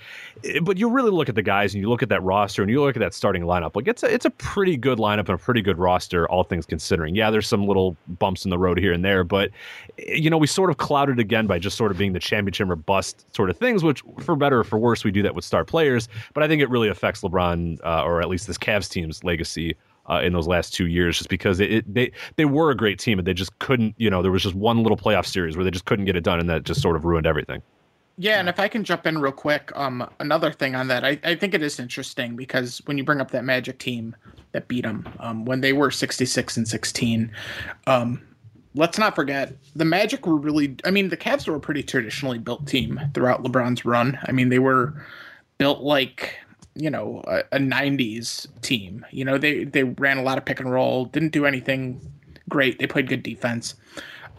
Eh, 0.43 0.59
but 0.61 0.77
you 0.77 0.89
really 0.89 1.11
look 1.11 1.29
at 1.29 1.35
the 1.35 1.41
guys, 1.41 1.73
and 1.73 1.81
you 1.81 1.89
look 1.89 2.03
at 2.03 2.09
that 2.09 2.23
roster, 2.23 2.61
and 2.61 2.71
you 2.71 2.81
look 2.81 2.95
at 2.95 2.99
that 2.99 3.13
starting 3.13 3.43
lineup. 3.43 3.75
Like 3.75 3.87
it's 3.87 4.03
a 4.03 4.13
it's 4.13 4.25
a 4.25 4.29
pretty 4.29 4.77
good 4.77 4.97
lineup 4.97 5.19
and 5.19 5.29
a 5.31 5.37
pretty 5.37 5.61
good 5.61 5.77
roster, 5.77 6.29
all 6.29 6.43
things 6.43 6.65
considering. 6.65 7.15
Yeah, 7.15 7.31
there's 7.31 7.47
some 7.47 7.67
little 7.67 7.97
bumps 8.07 8.45
in 8.45 8.49
the 8.49 8.57
road 8.57 8.79
here 8.79 8.93
and 8.93 9.03
there, 9.03 9.23
but 9.23 9.51
you 9.97 10.29
know, 10.29 10.37
we 10.37 10.47
sort 10.47 10.69
of 10.69 10.77
clouded 10.77 11.19
again 11.19 11.47
by 11.47 11.59
just 11.59 11.77
sort 11.77 11.91
of 11.91 11.97
being 11.97 12.13
the 12.13 12.19
championship 12.19 12.69
or 12.69 12.75
bust 12.75 13.25
sort 13.35 13.49
of 13.49 13.57
things, 13.57 13.83
which 13.83 14.03
for 14.19 14.35
better 14.35 14.59
or 14.59 14.63
for 14.63 14.77
worse, 14.79 15.03
we 15.03 15.11
do 15.11 15.21
that 15.23 15.35
with 15.35 15.45
star 15.45 15.65
players. 15.65 16.07
But 16.33 16.43
I 16.43 16.47
think 16.47 16.61
it 16.61 16.69
really 16.69 16.89
affects 16.89 17.21
LeBron, 17.21 17.79
uh, 17.83 18.03
or 18.03 18.21
at 18.21 18.29
least 18.29 18.47
this 18.47 18.57
Cavs 18.57 18.89
team's 18.89 19.23
legacy. 19.23 19.75
Uh, 20.09 20.21
in 20.21 20.31
those 20.31 20.47
last 20.47 20.73
two 20.73 20.87
years, 20.87 21.17
just 21.17 21.29
because 21.29 21.59
it, 21.59 21.69
it, 21.69 21.93
they 21.93 22.09
they 22.37 22.45
were 22.45 22.71
a 22.71 22.75
great 22.77 22.97
team 22.97 23.19
and 23.19 23.27
they 23.27 23.33
just 23.33 23.59
couldn't, 23.59 23.93
you 23.97 24.09
know, 24.09 24.21
there 24.21 24.31
was 24.31 24.41
just 24.41 24.55
one 24.55 24.81
little 24.81 24.95
playoff 24.95 25.25
series 25.25 25.57
where 25.57 25.65
they 25.65 25.69
just 25.69 25.83
couldn't 25.83 26.05
get 26.05 26.15
it 26.15 26.23
done, 26.23 26.39
and 26.39 26.49
that 26.49 26.63
just 26.63 26.81
sort 26.81 26.95
of 26.95 27.03
ruined 27.03 27.27
everything. 27.27 27.61
Yeah, 28.19 28.39
and 28.39 28.49
if 28.49 28.59
I 28.59 28.67
can 28.67 28.83
jump 28.83 29.05
in 29.05 29.19
real 29.19 29.31
quick, 29.31 29.71
um, 29.75 30.09
another 30.19 30.51
thing 30.51 30.73
on 30.73 30.87
that, 30.87 31.05
I, 31.05 31.19
I 31.23 31.35
think 31.35 31.53
it 31.53 31.61
is 31.61 31.79
interesting 31.79 32.35
because 32.35 32.81
when 32.85 32.97
you 32.97 33.03
bring 33.03 33.21
up 33.21 33.29
that 33.29 33.43
Magic 33.45 33.77
team 33.77 34.15
that 34.53 34.67
beat 34.67 34.85
them 34.85 35.07
um, 35.19 35.45
when 35.45 35.61
they 35.61 35.71
were 35.71 35.91
66 35.91 36.57
and 36.57 36.67
16, 36.67 37.31
um, 37.85 38.26
let's 38.77 38.97
not 38.97 39.15
forget 39.15 39.53
the 39.75 39.85
Magic 39.85 40.25
were 40.25 40.37
really. 40.37 40.75
I 40.85 40.91
mean, 40.91 41.09
the 41.09 41.17
Cavs 41.17 41.47
were 41.47 41.55
a 41.55 41.59
pretty 41.59 41.83
traditionally 41.83 42.39
built 42.39 42.67
team 42.67 42.99
throughout 43.13 43.43
LeBron's 43.43 43.83
run. 43.83 44.17
I 44.23 44.31
mean, 44.31 44.49
they 44.49 44.59
were 44.59 44.93
built 45.57 45.81
like 45.81 46.35
you 46.75 46.89
know 46.89 47.23
a, 47.27 47.39
a 47.51 47.59
90s 47.59 48.47
team. 48.61 49.05
You 49.11 49.25
know, 49.25 49.37
they 49.37 49.65
they 49.65 49.83
ran 49.83 50.17
a 50.17 50.23
lot 50.23 50.37
of 50.37 50.45
pick 50.45 50.59
and 50.59 50.71
roll, 50.71 51.05
didn't 51.05 51.31
do 51.33 51.45
anything 51.45 51.99
great. 52.49 52.79
They 52.79 52.87
played 52.87 53.07
good 53.07 53.23
defense. 53.23 53.75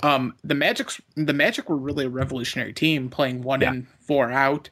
Um, 0.02 0.34
the 0.44 0.54
Magic 0.54 0.90
the 1.16 1.32
Magic 1.32 1.68
were 1.68 1.76
really 1.76 2.06
a 2.06 2.08
revolutionary 2.08 2.72
team, 2.72 3.10
playing 3.10 3.42
one 3.42 3.60
yeah. 3.60 3.70
in 3.70 3.86
four 4.00 4.30
out. 4.30 4.70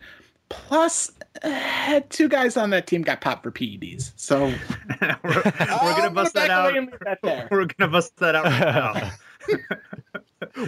Plus, 0.48 1.10
uh, 1.42 2.00
two 2.08 2.28
guys 2.28 2.56
on 2.56 2.70
that 2.70 2.86
team 2.86 3.02
got 3.02 3.20
popped 3.20 3.42
for 3.42 3.50
PEDs. 3.50 4.12
So 4.14 4.46
we're, 5.00 5.16
we're 5.24 5.42
gonna 5.42 6.10
bust 6.10 6.34
that 6.34 6.50
out. 6.50 6.72
We're 7.50 7.66
gonna 7.66 7.90
bust 7.90 8.16
that 8.18 8.36
out 8.36 8.44
right 8.44 9.12
now. 9.48 10.20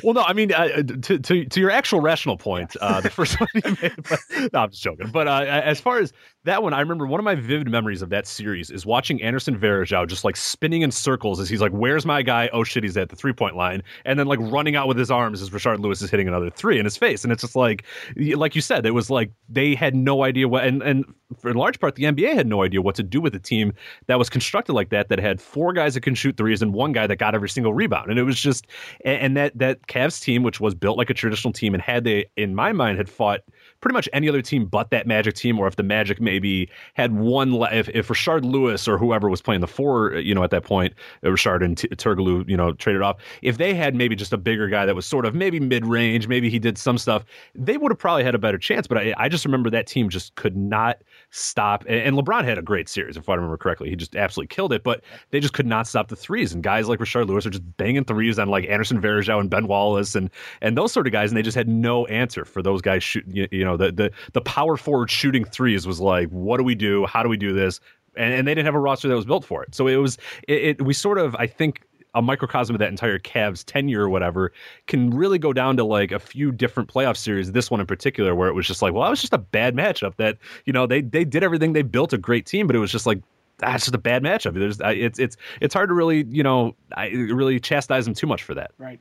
Well, 0.03 0.15
no, 0.15 0.23
I 0.23 0.33
mean, 0.33 0.53
uh, 0.53 0.83
to, 0.83 1.19
to 1.19 1.45
to 1.45 1.61
your 1.61 1.71
actual 1.71 2.01
rational 2.01 2.39
point, 2.39 2.75
uh, 2.81 3.01
the 3.01 3.11
first 3.11 3.39
one 3.39 3.49
you 3.55 3.77
made. 3.83 3.95
But, 4.09 4.53
no, 4.53 4.61
I'm 4.61 4.71
just 4.71 4.83
joking. 4.83 5.11
But 5.11 5.29
uh, 5.29 5.45
as 5.47 5.81
far 5.81 5.99
as 5.99 6.13
that 6.45 6.63
one, 6.63 6.73
I 6.73 6.81
remember 6.81 7.07
one 7.07 7.21
of 7.21 7.25
my 7.25 7.35
vivid 7.35 7.69
memories 7.69 8.01
of 8.01 8.09
that 8.09 8.27
series 8.27 8.71
is 8.71 8.87
watching 8.87 9.21
Anderson 9.23 9.59
Varejao 9.59 10.09
just 10.09 10.25
like 10.25 10.37
spinning 10.37 10.83
in 10.83 10.91
circles 10.91 11.39
as 11.41 11.49
he's 11.49 11.61
like, 11.61 11.73
"Where's 11.73 12.07
my 12.07 12.23
guy? 12.23 12.49
Oh 12.53 12.65
shit, 12.65 12.83
he's 12.83 12.97
at 12.97 13.11
the 13.11 13.17
three 13.17 13.35
point 13.35 13.57
line," 13.57 13.83
and 14.07 14.19
then 14.19 14.27
like 14.27 14.39
running 14.41 14.77
out 14.77 14.89
with 14.89 14.97
his 14.97 15.11
arms 15.11 15.43
as 15.43 15.51
Rashard 15.51 15.81
Lewis 15.81 16.01
is 16.01 16.11
hitting 16.11 16.29
another 16.29 16.49
three 16.49 16.79
in 16.79 16.87
his 16.87 16.97
face, 16.97 17.23
and 17.23 17.33
it's 17.33 17.43
just 17.43 17.57
like, 17.57 17.85
like 18.17 18.55
you 18.55 18.63
said, 18.63 18.87
it 18.87 18.93
was 18.93 19.11
like 19.11 19.31
they 19.49 19.75
had 19.75 19.95
no 19.95 20.25
idea 20.25 20.49
what, 20.49 20.65
and 20.65 20.83
and 20.83 21.05
for 21.39 21.51
in 21.51 21.57
large 21.57 21.79
part, 21.79 21.97
the 21.97 22.05
NBA 22.05 22.35
had 22.35 22.47
no 22.47 22.63
idea 22.63 22.81
what 22.81 22.95
to 22.95 23.03
do 23.03 23.21
with 23.21 23.35
a 23.35 23.39
team 23.39 23.75
that 24.07 24.19
was 24.19 24.31
constructed 24.31 24.73
like 24.73 24.89
that, 24.89 25.11
that 25.11 25.19
had 25.19 25.43
four 25.43 25.75
guys 25.75 25.93
that 25.93 26.01
can 26.01 26.15
shoot 26.15 26.39
threes 26.39 26.63
and 26.63 26.73
one 26.73 26.93
guy 26.93 27.07
that 27.07 27.17
got 27.17 27.35
every 27.35 27.51
single 27.51 27.75
rebound, 27.75 28.11
and 28.11 28.19
it 28.19 28.23
was 28.23 28.41
just, 28.41 28.67
and 29.05 29.37
that 29.37 29.59
that 29.59 29.68
Cavs 29.75 30.21
team, 30.21 30.43
which 30.43 30.61
was 30.61 30.75
built 30.75 30.99
like 30.99 31.11
a 31.11 31.15
traditional 31.15 31.53
team, 31.53 31.75
and 31.75 31.83
had 31.83 32.05
they, 32.05 32.27
in 32.37 32.55
my 32.55 32.73
mind, 32.73 32.99
had 32.99 33.09
fought 33.09 33.41
pretty 33.81 33.95
much 33.95 34.09
any 34.13 34.29
other 34.29 34.43
team 34.43 34.67
but 34.67 34.91
that 34.91 35.07
Magic 35.07 35.35
team, 35.35 35.59
or 35.59 35.67
if 35.67 35.77
the 35.77 35.83
Magic 35.83 36.21
maybe 36.21 36.69
had 36.95 37.15
one, 37.15 37.55
if, 37.73 37.89
if 37.91 38.09
Rashard 38.09 38.45
Lewis 38.45 38.89
or 38.89 38.99
whoever 38.99 39.29
was 39.29 39.41
playing 39.41 39.61
the 39.61 39.67
four, 39.67 40.15
you 40.15 40.35
know, 40.35 40.43
at 40.43 40.51
that 40.51 40.65
point, 40.65 40.95
uh, 41.25 41.29
Rashard 41.29 41.65
and 41.65 41.79
T- 41.79 41.89
Turkoglu, 41.89 42.49
you 42.49 42.57
know, 42.57 42.73
traded 42.73 43.03
off. 43.03 43.17
If 43.43 43.59
they 43.59 43.75
had 43.75 43.95
maybe 43.95 44.17
just 44.17 44.33
a 44.33 44.39
bigger 44.39 44.69
guy 44.69 44.87
that 44.87 44.95
was 44.95 45.07
sort 45.07 45.25
of 45.25 45.35
maybe 45.35 45.61
mid 45.61 45.87
range, 45.87 46.29
maybe 46.29 46.51
he 46.51 46.59
did 46.59 46.79
some 46.79 46.99
stuff, 46.99 47.25
they 47.55 47.77
would 47.77 47.91
have 47.91 47.99
probably 47.99 48.25
had 48.25 48.35
a 48.35 48.39
better 48.39 48.59
chance. 48.59 48.87
But 48.87 48.99
I, 48.99 49.15
I 49.17 49.29
just 49.29 49.45
remember 49.45 49.71
that 49.71 49.87
team 49.87 50.09
just 50.09 50.35
could 50.35 50.57
not 50.57 50.99
stop. 51.31 51.85
And 51.89 52.17
LeBron 52.17 52.45
had 52.45 52.59
a 52.59 52.63
great 52.63 52.89
series, 52.89 53.17
if 53.17 53.29
I 53.29 53.35
remember 53.35 53.57
correctly. 53.57 53.91
He 53.91 53.97
just 53.97 54.17
absolutely 54.17 54.49
killed 54.49 54.73
it, 54.73 54.83
but 54.83 55.03
they 55.31 55.41
just 55.41 55.55
could 55.55 55.67
not 55.67 55.87
stop 55.87 56.09
the 56.09 56.17
threes. 56.17 56.53
And 56.53 56.63
guys 56.63 56.89
like 56.89 56.99
Rashard 57.01 57.27
Lewis 57.27 57.47
are 57.47 57.51
just 57.51 57.77
banging 57.77 58.05
threes 58.05 58.39
on 58.39 58.49
like 58.49 58.67
Anderson 58.69 59.01
Varejao 59.01 59.41
and 59.41 59.51
Ben 59.51 59.67
Wallace 59.67 60.15
and 60.15 60.31
and 60.61 60.77
those 60.77 60.93
sort 60.93 61.07
of 61.07 61.13
guys, 61.13 61.31
and 61.31 61.37
they 61.37 61.43
just 61.43 61.57
had 61.57 61.69
no 61.69 62.07
answer 62.07 62.45
for 62.45 62.63
those 62.63 62.81
guys 62.81 63.03
shooting. 63.03 63.35
You, 63.35 63.49
you 63.51 63.65
know, 63.65 63.77
the 63.77 63.93
the 63.93 64.11
the 64.33 64.41
power 64.41 64.77
forward 64.77 65.11
shooting 65.11 65.45
threes 65.45 65.87
was 65.87 66.01
like, 66.01 66.29
what 66.31 66.57
do 66.59 66.65
we 66.65 66.75
do? 66.75 67.07
How 67.07 67.23
do 67.23 67.29
we 67.29 67.37
do 67.37 67.53
this? 67.53 67.81
And, 68.17 68.35
and 68.35 68.49
they 68.49 68.55
didn't 68.55 68.67
have 68.67 68.75
a 68.75 68.81
roster 68.81 69.07
that 69.09 69.15
was 69.15 69.27
built 69.27 69.45
for 69.45 69.63
it. 69.63 69.75
So 69.75 69.87
it 69.87 69.97
was 69.97 70.19
it, 70.49 70.63
it 70.63 70.83
we 70.83 70.95
sort 70.95 71.19
of 71.19 71.37
I 71.37 71.47
think 71.47 71.83
a 72.15 72.23
microcosm 72.23 72.75
of 72.75 72.81
that 72.81 72.89
entire 72.89 73.19
Cavs 73.19 73.65
tenure 73.65 74.03
or 74.03 74.09
whatever 74.09 74.53
can 74.87 75.11
really 75.11 75.39
go 75.39 75.53
down 75.53 75.77
to 75.77 75.85
like 75.85 76.13
a 76.13 76.19
few 76.19 76.53
different 76.53 76.93
playoff 76.93 77.17
series. 77.17 77.53
This 77.53 77.71
one 77.71 77.81
in 77.81 77.87
particular, 77.87 78.35
where 78.35 78.49
it 78.49 78.55
was 78.55 78.67
just 78.67 78.83
like, 78.83 78.93
well, 78.93 79.03
that 79.05 79.11
was 79.11 79.21
just 79.21 79.33
a 79.33 79.39
bad 79.39 79.75
matchup. 79.75 80.17
That 80.17 80.39
you 80.65 80.73
know 80.73 80.87
they 80.87 81.01
they 81.01 81.25
did 81.25 81.43
everything, 81.43 81.73
they 81.73 81.83
built 81.83 82.13
a 82.13 82.19
great 82.19 82.47
team, 82.47 82.67
but 82.67 82.77
it 82.77 82.81
was 82.81 82.93
just 82.93 83.07
like 83.07 83.21
ah, 83.63 83.73
that's 83.73 83.85
just 83.85 83.95
a 83.95 83.99
bad 83.99 84.23
matchup. 84.23 84.55
There's 84.55 84.81
it's 84.83 85.19
it's 85.19 85.37
it's 85.61 85.75
hard 85.75 85.91
to 85.91 85.95
really 85.95 86.25
you 86.29 86.43
know 86.43 86.75
I 86.97 87.09
really 87.09 87.61
chastise 87.61 88.05
them 88.05 88.15
too 88.15 88.27
much 88.27 88.43
for 88.43 88.55
that. 88.55 88.73
Right. 88.79 89.01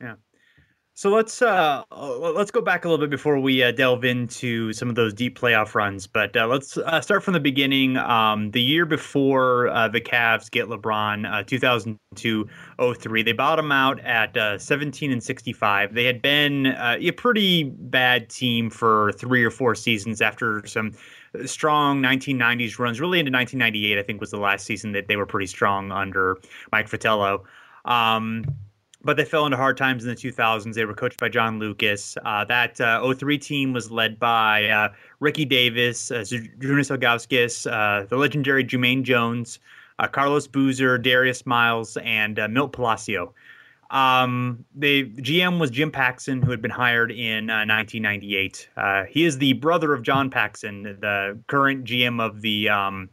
Yeah. 0.00 0.14
So 0.98 1.10
let's 1.10 1.42
uh, 1.42 1.84
let's 1.92 2.50
go 2.50 2.60
back 2.60 2.84
a 2.84 2.88
little 2.88 3.06
bit 3.06 3.10
before 3.10 3.38
we 3.38 3.62
uh, 3.62 3.70
delve 3.70 4.04
into 4.04 4.72
some 4.72 4.88
of 4.88 4.96
those 4.96 5.14
deep 5.14 5.38
playoff 5.38 5.76
runs. 5.76 6.08
But 6.08 6.36
uh, 6.36 6.48
let's 6.48 6.76
uh, 6.76 7.00
start 7.00 7.22
from 7.22 7.34
the 7.34 7.40
beginning. 7.40 7.96
Um, 7.96 8.50
the 8.50 8.60
year 8.60 8.84
before 8.84 9.68
uh, 9.68 9.86
the 9.86 10.00
Cavs 10.00 10.50
get 10.50 10.66
LeBron, 10.66 11.46
2002-03, 11.46 13.24
they 13.24 13.30
bottom 13.30 13.70
out 13.70 14.00
at 14.00 14.36
uh, 14.36 14.58
17 14.58 15.12
and 15.12 15.22
65. 15.22 15.94
They 15.94 16.02
had 16.02 16.20
been 16.20 16.66
a 16.66 17.12
pretty 17.12 17.62
bad 17.62 18.28
team 18.28 18.68
for 18.68 19.12
three 19.12 19.44
or 19.44 19.52
four 19.52 19.76
seasons 19.76 20.20
after 20.20 20.66
some 20.66 20.90
strong 21.44 22.02
1990s 22.02 22.76
runs. 22.80 23.00
Really 23.00 23.20
into 23.20 23.30
1998, 23.30 24.00
I 24.00 24.02
think 24.02 24.20
was 24.20 24.32
the 24.32 24.38
last 24.38 24.66
season 24.66 24.90
that 24.94 25.06
they 25.06 25.14
were 25.14 25.26
pretty 25.26 25.46
strong 25.46 25.92
under 25.92 26.38
Mike 26.72 26.88
Fratello. 26.88 27.44
Um, 27.84 28.44
but 29.08 29.16
they 29.16 29.24
fell 29.24 29.46
into 29.46 29.56
hard 29.56 29.74
times 29.78 30.04
in 30.04 30.10
the 30.10 30.14
2000s. 30.14 30.74
They 30.74 30.84
were 30.84 30.92
coached 30.92 31.18
by 31.18 31.30
John 31.30 31.58
Lucas. 31.58 32.18
Uh, 32.26 32.44
that 32.44 32.78
uh, 32.78 33.10
03 33.14 33.38
team 33.38 33.72
was 33.72 33.90
led 33.90 34.18
by 34.18 34.66
uh, 34.68 34.90
Ricky 35.20 35.46
Davis, 35.46 36.10
uh, 36.10 36.16
Zydrunas 36.16 36.94
Ilgauskas, 36.94 37.72
uh, 37.72 38.04
the 38.04 38.18
legendary 38.18 38.62
Jumaine 38.62 39.02
Jones, 39.02 39.60
uh, 39.98 40.08
Carlos 40.08 40.46
Boozer, 40.46 40.98
Darius 40.98 41.46
Miles, 41.46 41.96
and 42.04 42.38
uh, 42.38 42.48
Milt 42.48 42.72
Palacio. 42.72 43.32
Um, 43.90 44.62
the 44.74 45.06
GM 45.06 45.58
was 45.58 45.70
Jim 45.70 45.90
Paxson, 45.90 46.42
who 46.42 46.50
had 46.50 46.60
been 46.60 46.70
hired 46.70 47.10
in 47.10 47.46
1998. 47.46 48.68
he 49.08 49.24
is 49.24 49.38
the 49.38 49.54
brother 49.54 49.94
of 49.94 50.02
John 50.02 50.28
Paxson, 50.28 50.82
the 50.82 51.38
current 51.46 51.86
GM 51.86 52.20
of 52.20 52.42
the 52.42 52.68
um, 52.68 53.08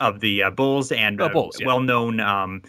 of 0.00 0.20
the 0.20 0.44
Bulls 0.56 0.90
and 0.92 1.20
oh, 1.20 1.28
Bulls, 1.28 1.58
yeah. 1.60 1.66
well 1.66 1.80
known. 1.80 2.20
Um, 2.20 2.62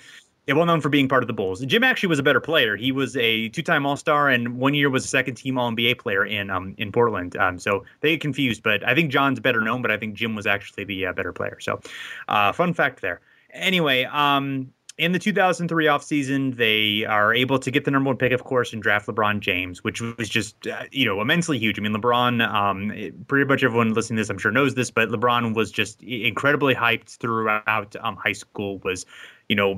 yeah, 0.48 0.56
well 0.56 0.66
known 0.66 0.82
for 0.82 0.90
being 0.90 1.08
part 1.08 1.24
of 1.24 1.28
the 1.28 1.34
Bulls. 1.34 1.62
Jim 1.66 1.84
actually 1.84 2.10
was 2.10 2.20
a 2.20 2.24
better 2.24 2.42
player. 2.42 2.76
He 2.76 2.92
was 2.92 3.16
a 3.16 3.50
two-time 3.50 3.86
All-Star 3.86 4.30
and 4.30 4.58
one 4.58 4.74
year 4.74 4.90
was 4.90 5.06
a 5.06 5.08
second-team 5.08 5.58
All-NBA 5.58 6.00
player 6.00 6.26
in 6.26 6.50
um 6.50 6.76
in 6.78 6.92
Portland. 6.92 7.38
Um, 7.38 7.60
so 7.60 7.86
they 8.02 8.12
get 8.12 8.22
confused, 8.22 8.64
but 8.64 8.86
I 8.86 8.94
think 8.94 9.12
John's 9.12 9.40
better 9.40 9.62
known, 9.62 9.82
but 9.82 9.92
I 9.92 9.98
think 9.98 10.16
Jim 10.16 10.36
was 10.36 10.46
actually 10.46 10.84
the 10.84 11.08
uh, 11.08 11.14
better 11.14 11.32
player. 11.32 11.60
So, 11.60 11.80
uh, 12.28 12.52
fun 12.52 12.74
fact 12.74 13.02
there. 13.02 13.22
Anyway, 13.54 14.04
um, 14.06 14.74
in 14.98 15.12
the 15.12 15.20
2003 15.20 15.86
offseason, 15.86 16.56
they 16.56 17.04
are 17.06 17.34
able 17.34 17.58
to 17.58 17.72
get 17.72 17.84
the 17.86 17.92
number 17.92 18.10
one 18.10 18.18
pick, 18.18 18.32
of 18.32 18.44
course, 18.44 18.74
and 18.74 18.84
draft 18.84 19.08
LeBron 19.08 19.40
James, 19.40 19.84
which 19.84 20.02
was 20.02 20.30
just, 20.30 20.68
uh, 20.68 20.84
you 20.92 21.06
know, 21.06 21.20
immensely 21.20 21.58
huge. 21.58 21.80
I 21.80 21.82
mean, 21.82 21.94
LeBron, 21.94 22.48
um, 22.54 23.26
pretty 23.28 23.46
much 23.46 23.64
everyone 23.64 23.94
listening 23.94 24.18
to 24.18 24.22
this, 24.22 24.30
I'm 24.30 24.38
sure, 24.38 24.52
knows 24.52 24.76
this, 24.76 24.92
but 24.92 25.10
LeBron 25.10 25.56
was 25.56 25.72
just 25.72 26.02
incredibly 26.04 26.76
hyped 26.76 27.18
throughout 27.18 27.96
um, 28.02 28.18
high 28.18 28.34
school, 28.34 28.78
was 28.80 29.06
you 29.54 29.56
know, 29.56 29.76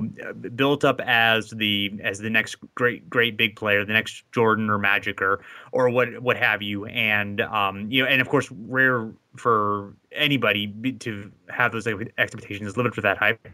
built 0.54 0.86
up 0.86 1.02
as 1.02 1.50
the 1.50 1.92
as 2.02 2.18
the 2.18 2.30
next 2.30 2.56
great 2.74 3.10
great 3.10 3.36
big 3.36 3.56
player, 3.56 3.84
the 3.84 3.92
next 3.92 4.24
Jordan 4.32 4.70
or 4.70 4.78
Magic 4.78 5.20
or 5.20 5.42
or 5.70 5.90
what 5.90 6.18
what 6.22 6.38
have 6.38 6.62
you, 6.62 6.86
and 6.86 7.42
um, 7.42 7.90
you 7.90 8.02
know, 8.02 8.08
and 8.08 8.22
of 8.22 8.28
course, 8.30 8.50
rare 8.50 9.10
for 9.36 9.94
anybody 10.12 10.68
to 11.00 11.30
have 11.50 11.72
those 11.72 11.86
expectations, 12.16 12.74
live 12.78 12.86
up 12.86 12.94
to 12.94 13.02
that 13.02 13.18
hype. 13.18 13.46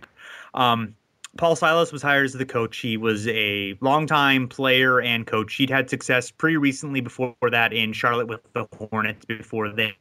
Um, 0.54 0.94
Paul 1.38 1.56
Silas 1.56 1.90
was 1.90 2.02
hired 2.02 2.26
as 2.26 2.34
the 2.34 2.46
coach. 2.46 2.78
He 2.78 2.96
was 2.96 3.26
a 3.26 3.76
longtime 3.80 4.46
player 4.46 5.00
and 5.00 5.26
coach. 5.26 5.56
He'd 5.56 5.70
had 5.70 5.90
success 5.90 6.30
pretty 6.30 6.56
recently 6.56 7.00
before 7.00 7.34
that 7.50 7.72
in 7.72 7.92
Charlotte 7.92 8.28
with 8.28 8.42
the 8.52 8.68
Hornets 8.78 9.24
before 9.24 9.72
they 9.72 9.96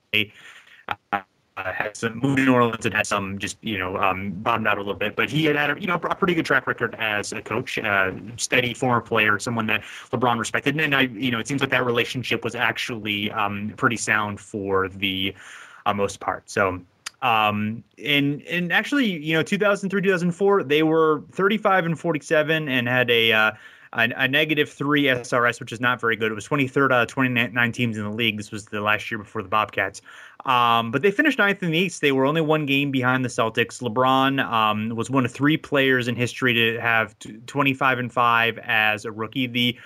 uh, 0.88 1.22
uh, 1.58 1.72
had 1.72 1.98
some 1.98 2.20
moved 2.20 2.38
to 2.38 2.46
New 2.46 2.54
Orleans 2.54 2.86
and 2.86 2.94
had 2.96 3.08
some 3.08 3.38
just 3.38 3.58
you 3.62 3.78
know 3.78 3.98
um, 3.98 4.32
bottomed 4.32 4.68
out 4.68 4.78
a 4.78 4.82
little 4.82 4.94
bit, 4.94 5.16
but 5.16 5.30
he 5.30 5.46
had 5.46 5.56
had 5.56 5.78
a, 5.78 5.82
you 5.82 5.88
know 5.88 5.96
a 5.96 6.16
pretty 6.16 6.34
good 6.34 6.46
track 6.46 6.68
record 6.68 6.96
as 6.96 7.34
a 7.34 7.42
coach, 7.42 7.78
uh, 7.80 8.12
steady 8.38 8.74
former 8.74 9.02
player, 9.02 9.38
someone 9.40 9.68
that 9.68 9.82
LeBron 10.12 10.40
respected, 10.40 10.80
and 10.80 10.96
I 10.96 11.02
you 11.02 11.32
know 11.32 11.40
it 11.40 11.48
seems 11.48 11.62
like 11.62 11.72
that 11.72 11.86
relationship 11.86 12.44
was 12.44 12.56
actually 12.56 13.32
um, 13.32 13.74
pretty 13.76 13.98
sound 13.98 14.40
for 14.40 14.90
the 14.90 15.34
uh, 15.86 15.94
most 15.94 16.20
part. 16.20 16.50
So. 16.50 16.82
Um, 17.24 17.84
and 18.04 18.42
and 18.48 18.74
actually, 18.74 19.06
you 19.06 19.36
know, 19.36 19.44
2003, 19.44 20.02
2004, 20.02 20.64
they 20.64 20.82
were 20.82 21.22
35 21.34 21.86
and 21.86 22.00
47 22.00 22.68
and 22.68 22.88
had 22.88 23.12
a 23.12 23.32
uh, 23.32 23.52
a, 23.94 24.10
a, 24.16 24.28
negative 24.28 24.70
three 24.70 25.04
SRS, 25.04 25.60
which 25.60 25.72
is 25.72 25.80
not 25.80 26.00
very 26.00 26.16
good. 26.16 26.32
It 26.32 26.36
was 26.36 26.48
23rd 26.48 26.92
out 26.92 27.02
of 27.04 27.08
29 27.08 27.72
teams 27.72 27.98
in 27.98 28.04
the 28.04 28.10
league. 28.10 28.38
This 28.38 28.52
was 28.52 28.66
the 28.66 28.82
last 28.82 29.12
year 29.12 29.18
before 29.18 29.44
the 29.44 29.50
Bobcats. 29.50 30.02
Um, 30.46 30.92
but 30.92 31.02
they 31.02 31.12
finished 31.12 31.38
ninth 31.38 31.62
in 31.62 31.72
the 31.72 31.78
East. 31.78 32.02
They 32.02 32.12
were 32.12 32.26
only 32.26 32.42
one 32.42 32.66
game 32.66 32.92
behind 32.92 33.26
the 33.26 33.30
Celtics. 33.30 33.82
LeBron 33.82 34.44
um, 34.50 34.90
was 34.96 35.10
one 35.10 35.26
of 35.26 35.32
three 35.32 35.58
players 35.58 36.08
in 36.08 36.16
history 36.16 36.54
to 36.54 36.80
have 36.80 37.16
25 37.48 38.00
and 38.00 38.12
five 38.12 38.58
as 38.60 39.06
a 39.06 39.12
rookie. 39.12 39.48
The 39.48 39.78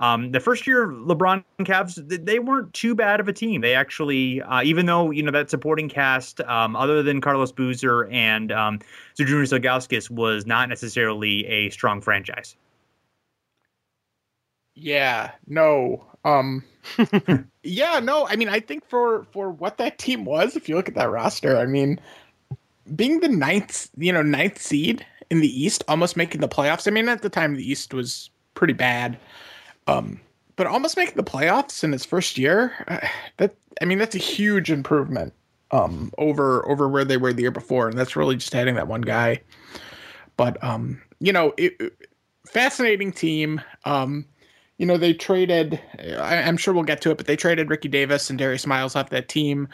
um, 0.00 0.30
the 0.30 0.38
first 0.38 0.64
year 0.64 0.86
LeBron 0.86 1.42
Cavs, 1.62 2.24
they 2.24 2.38
weren't 2.38 2.72
too 2.72 2.94
bad 2.94 3.18
of 3.18 3.26
a 3.26 3.32
team. 3.32 3.62
They 3.62 3.74
actually, 3.74 4.40
uh, 4.42 4.62
even 4.62 4.86
though 4.86 5.10
you 5.10 5.24
know 5.24 5.32
that 5.32 5.50
supporting 5.50 5.88
cast, 5.88 6.40
um, 6.42 6.76
other 6.76 7.02
than 7.02 7.20
Carlos 7.20 7.50
Boozer 7.50 8.06
and 8.06 8.52
um, 8.52 8.78
Zydrunas 9.18 10.10
was 10.10 10.46
not 10.46 10.68
necessarily 10.68 11.44
a 11.46 11.70
strong 11.70 12.00
franchise. 12.00 12.54
Yeah, 14.80 15.32
no. 15.46 16.04
Um 16.24 16.64
Yeah, 17.62 18.00
no. 18.00 18.26
I 18.26 18.36
mean, 18.36 18.48
I 18.48 18.60
think 18.60 18.88
for 18.88 19.24
for 19.32 19.50
what 19.50 19.78
that 19.78 19.98
team 19.98 20.24
was, 20.24 20.56
if 20.56 20.68
you 20.68 20.76
look 20.76 20.88
at 20.88 20.94
that 20.94 21.10
roster, 21.10 21.56
I 21.56 21.66
mean, 21.66 22.00
being 22.96 23.20
the 23.20 23.28
ninth, 23.28 23.90
you 23.96 24.12
know, 24.12 24.22
ninth 24.22 24.60
seed 24.60 25.04
in 25.30 25.40
the 25.40 25.62
East, 25.62 25.84
almost 25.88 26.16
making 26.16 26.40
the 26.40 26.48
playoffs. 26.48 26.86
I 26.88 26.90
mean, 26.90 27.08
at 27.08 27.22
the 27.22 27.28
time 27.28 27.54
the 27.56 27.70
East 27.70 27.92
was 27.94 28.30
pretty 28.54 28.72
bad. 28.74 29.18
Um 29.86 30.20
but 30.56 30.66
almost 30.66 30.96
making 30.96 31.16
the 31.16 31.24
playoffs 31.24 31.84
in 31.84 31.92
his 31.92 32.04
first 32.04 32.38
year, 32.38 32.72
uh, 32.88 33.06
that 33.38 33.54
I 33.80 33.84
mean, 33.84 33.98
that's 33.98 34.14
a 34.16 34.18
huge 34.18 34.70
improvement 34.70 35.32
um 35.70 36.12
over 36.18 36.68
over 36.70 36.88
where 36.88 37.04
they 37.04 37.16
were 37.18 37.32
the 37.32 37.42
year 37.42 37.50
before, 37.50 37.88
and 37.88 37.98
that's 37.98 38.16
really 38.16 38.36
just 38.36 38.54
adding 38.54 38.74
that 38.76 38.88
one 38.88 39.02
guy. 39.02 39.42
But 40.36 40.62
um, 40.62 41.02
you 41.20 41.32
know, 41.32 41.52
it, 41.56 41.74
it, 41.80 41.92
fascinating 42.46 43.12
team. 43.12 43.60
Um 43.84 44.26
you 44.78 44.86
know, 44.86 44.96
they 44.96 45.12
traded, 45.12 45.80
I, 45.98 46.36
am 46.36 46.56
sure 46.56 46.72
we'll 46.72 46.84
get 46.84 47.00
to 47.02 47.10
it, 47.10 47.16
but 47.16 47.26
they 47.26 47.36
traded 47.36 47.68
Ricky 47.68 47.88
Davis 47.88 48.30
and 48.30 48.38
Darius 48.38 48.66
Miles 48.66 48.96
off 48.96 49.10
that 49.10 49.28
team 49.28 49.68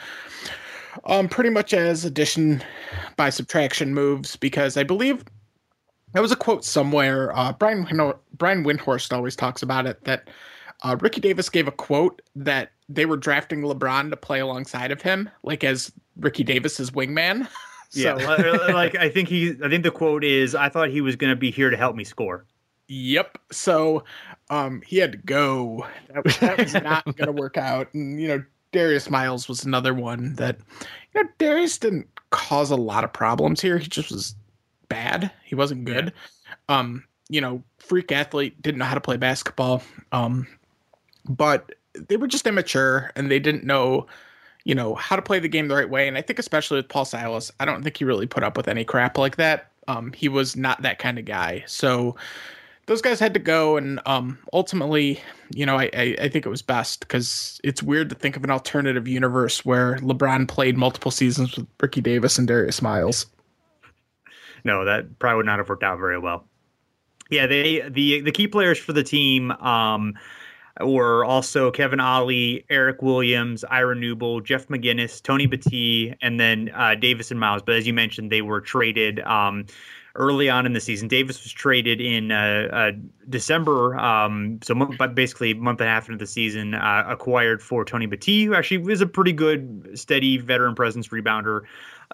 um, 1.06 1.28
pretty 1.28 1.50
much 1.50 1.74
as 1.74 2.04
addition 2.04 2.62
by 3.16 3.30
subtraction 3.30 3.94
moves 3.94 4.36
because 4.36 4.76
I 4.76 4.82
believe 4.82 5.24
there 6.12 6.22
was 6.22 6.32
a 6.32 6.36
quote 6.36 6.64
somewhere. 6.64 7.36
Uh, 7.36 7.52
Brian, 7.52 7.86
Brian 8.34 8.64
Windhorst 8.64 9.12
always 9.12 9.36
talks 9.36 9.62
about 9.62 9.86
it 9.86 10.02
that 10.04 10.30
uh, 10.82 10.96
Ricky 11.00 11.20
Davis 11.20 11.48
gave 11.48 11.68
a 11.68 11.72
quote 11.72 12.22
that 12.36 12.72
they 12.88 13.06
were 13.06 13.16
drafting 13.16 13.62
LeBron 13.62 14.10
to 14.10 14.16
play 14.16 14.40
alongside 14.40 14.90
of 14.92 15.02
him, 15.02 15.28
like 15.42 15.64
as 15.64 15.92
Ricky 16.16 16.44
Davis's 16.44 16.90
wingman. 16.90 17.48
so. 17.90 18.00
Yeah, 18.00 18.72
like 18.72 18.94
I 18.94 19.08
think 19.08 19.28
he, 19.28 19.56
I 19.62 19.68
think 19.68 19.82
the 19.82 19.90
quote 19.90 20.24
is, 20.24 20.54
"I 20.54 20.68
thought 20.68 20.90
he 20.90 21.00
was 21.00 21.16
going 21.16 21.30
to 21.30 21.36
be 21.36 21.50
here 21.50 21.70
to 21.70 21.76
help 21.76 21.96
me 21.96 22.04
score." 22.04 22.44
Yep. 22.88 23.38
So 23.50 24.04
um, 24.50 24.82
he 24.86 24.98
had 24.98 25.12
to 25.12 25.18
go. 25.18 25.86
That 26.12 26.24
was, 26.24 26.38
that 26.38 26.58
was 26.58 26.74
not 26.74 27.04
going 27.04 27.16
to 27.26 27.32
work 27.32 27.56
out. 27.56 27.92
And, 27.94 28.20
you 28.20 28.28
know, 28.28 28.44
Darius 28.72 29.08
Miles 29.08 29.48
was 29.48 29.64
another 29.64 29.94
one 29.94 30.34
that, 30.34 30.58
you 31.14 31.22
know, 31.22 31.28
Darius 31.38 31.78
didn't 31.78 32.08
cause 32.30 32.70
a 32.70 32.76
lot 32.76 33.04
of 33.04 33.12
problems 33.12 33.60
here. 33.60 33.78
He 33.78 33.86
just 33.86 34.10
was 34.10 34.34
bad. 34.88 35.30
He 35.44 35.54
wasn't 35.54 35.84
good. 35.84 36.12
Yeah. 36.68 36.78
Um, 36.78 37.04
you 37.28 37.40
know, 37.40 37.62
freak 37.78 38.12
athlete, 38.12 38.60
didn't 38.60 38.78
know 38.78 38.84
how 38.84 38.94
to 38.94 39.00
play 39.00 39.16
basketball. 39.16 39.82
Um, 40.12 40.46
but 41.28 41.72
they 42.08 42.16
were 42.16 42.26
just 42.26 42.46
immature 42.46 43.10
and 43.16 43.30
they 43.30 43.38
didn't 43.38 43.64
know, 43.64 44.06
you 44.64 44.74
know, 44.74 44.94
how 44.94 45.16
to 45.16 45.22
play 45.22 45.38
the 45.38 45.48
game 45.48 45.68
the 45.68 45.74
right 45.74 45.88
way. 45.88 46.08
And 46.08 46.18
I 46.18 46.22
think 46.22 46.38
especially 46.38 46.76
with 46.76 46.88
Paul 46.88 47.04
Silas, 47.04 47.50
I 47.60 47.64
don't 47.64 47.82
think 47.82 47.96
he 47.96 48.04
really 48.04 48.26
put 48.26 48.42
up 48.42 48.56
with 48.56 48.68
any 48.68 48.84
crap 48.84 49.16
like 49.16 49.36
that. 49.36 49.70
Um, 49.88 50.12
he 50.12 50.28
was 50.28 50.56
not 50.56 50.82
that 50.82 50.98
kind 50.98 51.18
of 51.18 51.24
guy. 51.24 51.62
So, 51.66 52.16
those 52.86 53.00
guys 53.00 53.18
had 53.18 53.34
to 53.34 53.40
go, 53.40 53.76
and 53.76 54.00
um, 54.06 54.38
ultimately, 54.52 55.20
you 55.50 55.64
know, 55.64 55.76
I, 55.76 55.90
I, 55.94 56.16
I 56.22 56.28
think 56.28 56.44
it 56.44 56.50
was 56.50 56.62
best 56.62 57.00
because 57.00 57.60
it's 57.64 57.82
weird 57.82 58.10
to 58.10 58.14
think 58.14 58.36
of 58.36 58.44
an 58.44 58.50
alternative 58.50 59.08
universe 59.08 59.64
where 59.64 59.96
LeBron 59.96 60.48
played 60.48 60.76
multiple 60.76 61.10
seasons 61.10 61.56
with 61.56 61.66
Ricky 61.80 62.00
Davis 62.00 62.38
and 62.38 62.46
Darius 62.46 62.82
Miles. 62.82 63.26
No, 64.66 64.86
that 64.86 65.18
probably 65.18 65.36
would 65.36 65.44
not 65.44 65.58
have 65.58 65.68
worked 65.68 65.82
out 65.82 65.98
very 65.98 66.18
well. 66.18 66.46
Yeah, 67.28 67.46
they 67.46 67.86
the 67.86 68.22
the 68.22 68.32
key 68.32 68.48
players 68.48 68.78
for 68.78 68.94
the 68.94 69.02
team 69.02 69.50
um, 69.50 70.14
were 70.80 71.24
also 71.24 71.70
Kevin 71.70 72.00
Ollie, 72.00 72.64
Eric 72.70 73.02
Williams, 73.02 73.64
Ira 73.64 73.94
Newble, 73.94 74.42
Jeff 74.42 74.68
McInnis, 74.68 75.22
Tony 75.22 75.46
Battie, 75.46 76.16
and 76.22 76.40
then 76.40 76.70
uh, 76.74 76.94
Davis 76.94 77.30
and 77.30 77.38
Miles. 77.38 77.60
But 77.60 77.76
as 77.76 77.86
you 77.86 77.92
mentioned, 77.92 78.32
they 78.32 78.42
were 78.42 78.60
traded. 78.60 79.20
Um, 79.20 79.66
early 80.16 80.48
on 80.48 80.66
in 80.66 80.72
the 80.72 80.80
season. 80.80 81.08
Davis 81.08 81.42
was 81.42 81.52
traded 81.52 82.00
in 82.00 82.30
uh, 82.30 82.68
uh, 82.72 82.92
December, 83.28 83.98
um, 83.98 84.58
so 84.62 84.74
basically 85.14 85.52
a 85.52 85.54
month 85.56 85.80
and 85.80 85.88
a 85.88 85.92
half 85.92 86.08
into 86.08 86.18
the 86.18 86.26
season, 86.26 86.74
uh, 86.74 87.04
acquired 87.08 87.62
for 87.62 87.84
Tony 87.84 88.06
Battie, 88.06 88.44
who 88.44 88.54
actually 88.54 88.78
was 88.78 89.00
a 89.00 89.06
pretty 89.06 89.32
good, 89.32 89.90
steady 89.94 90.38
veteran 90.38 90.74
presence 90.74 91.08
rebounder. 91.08 91.62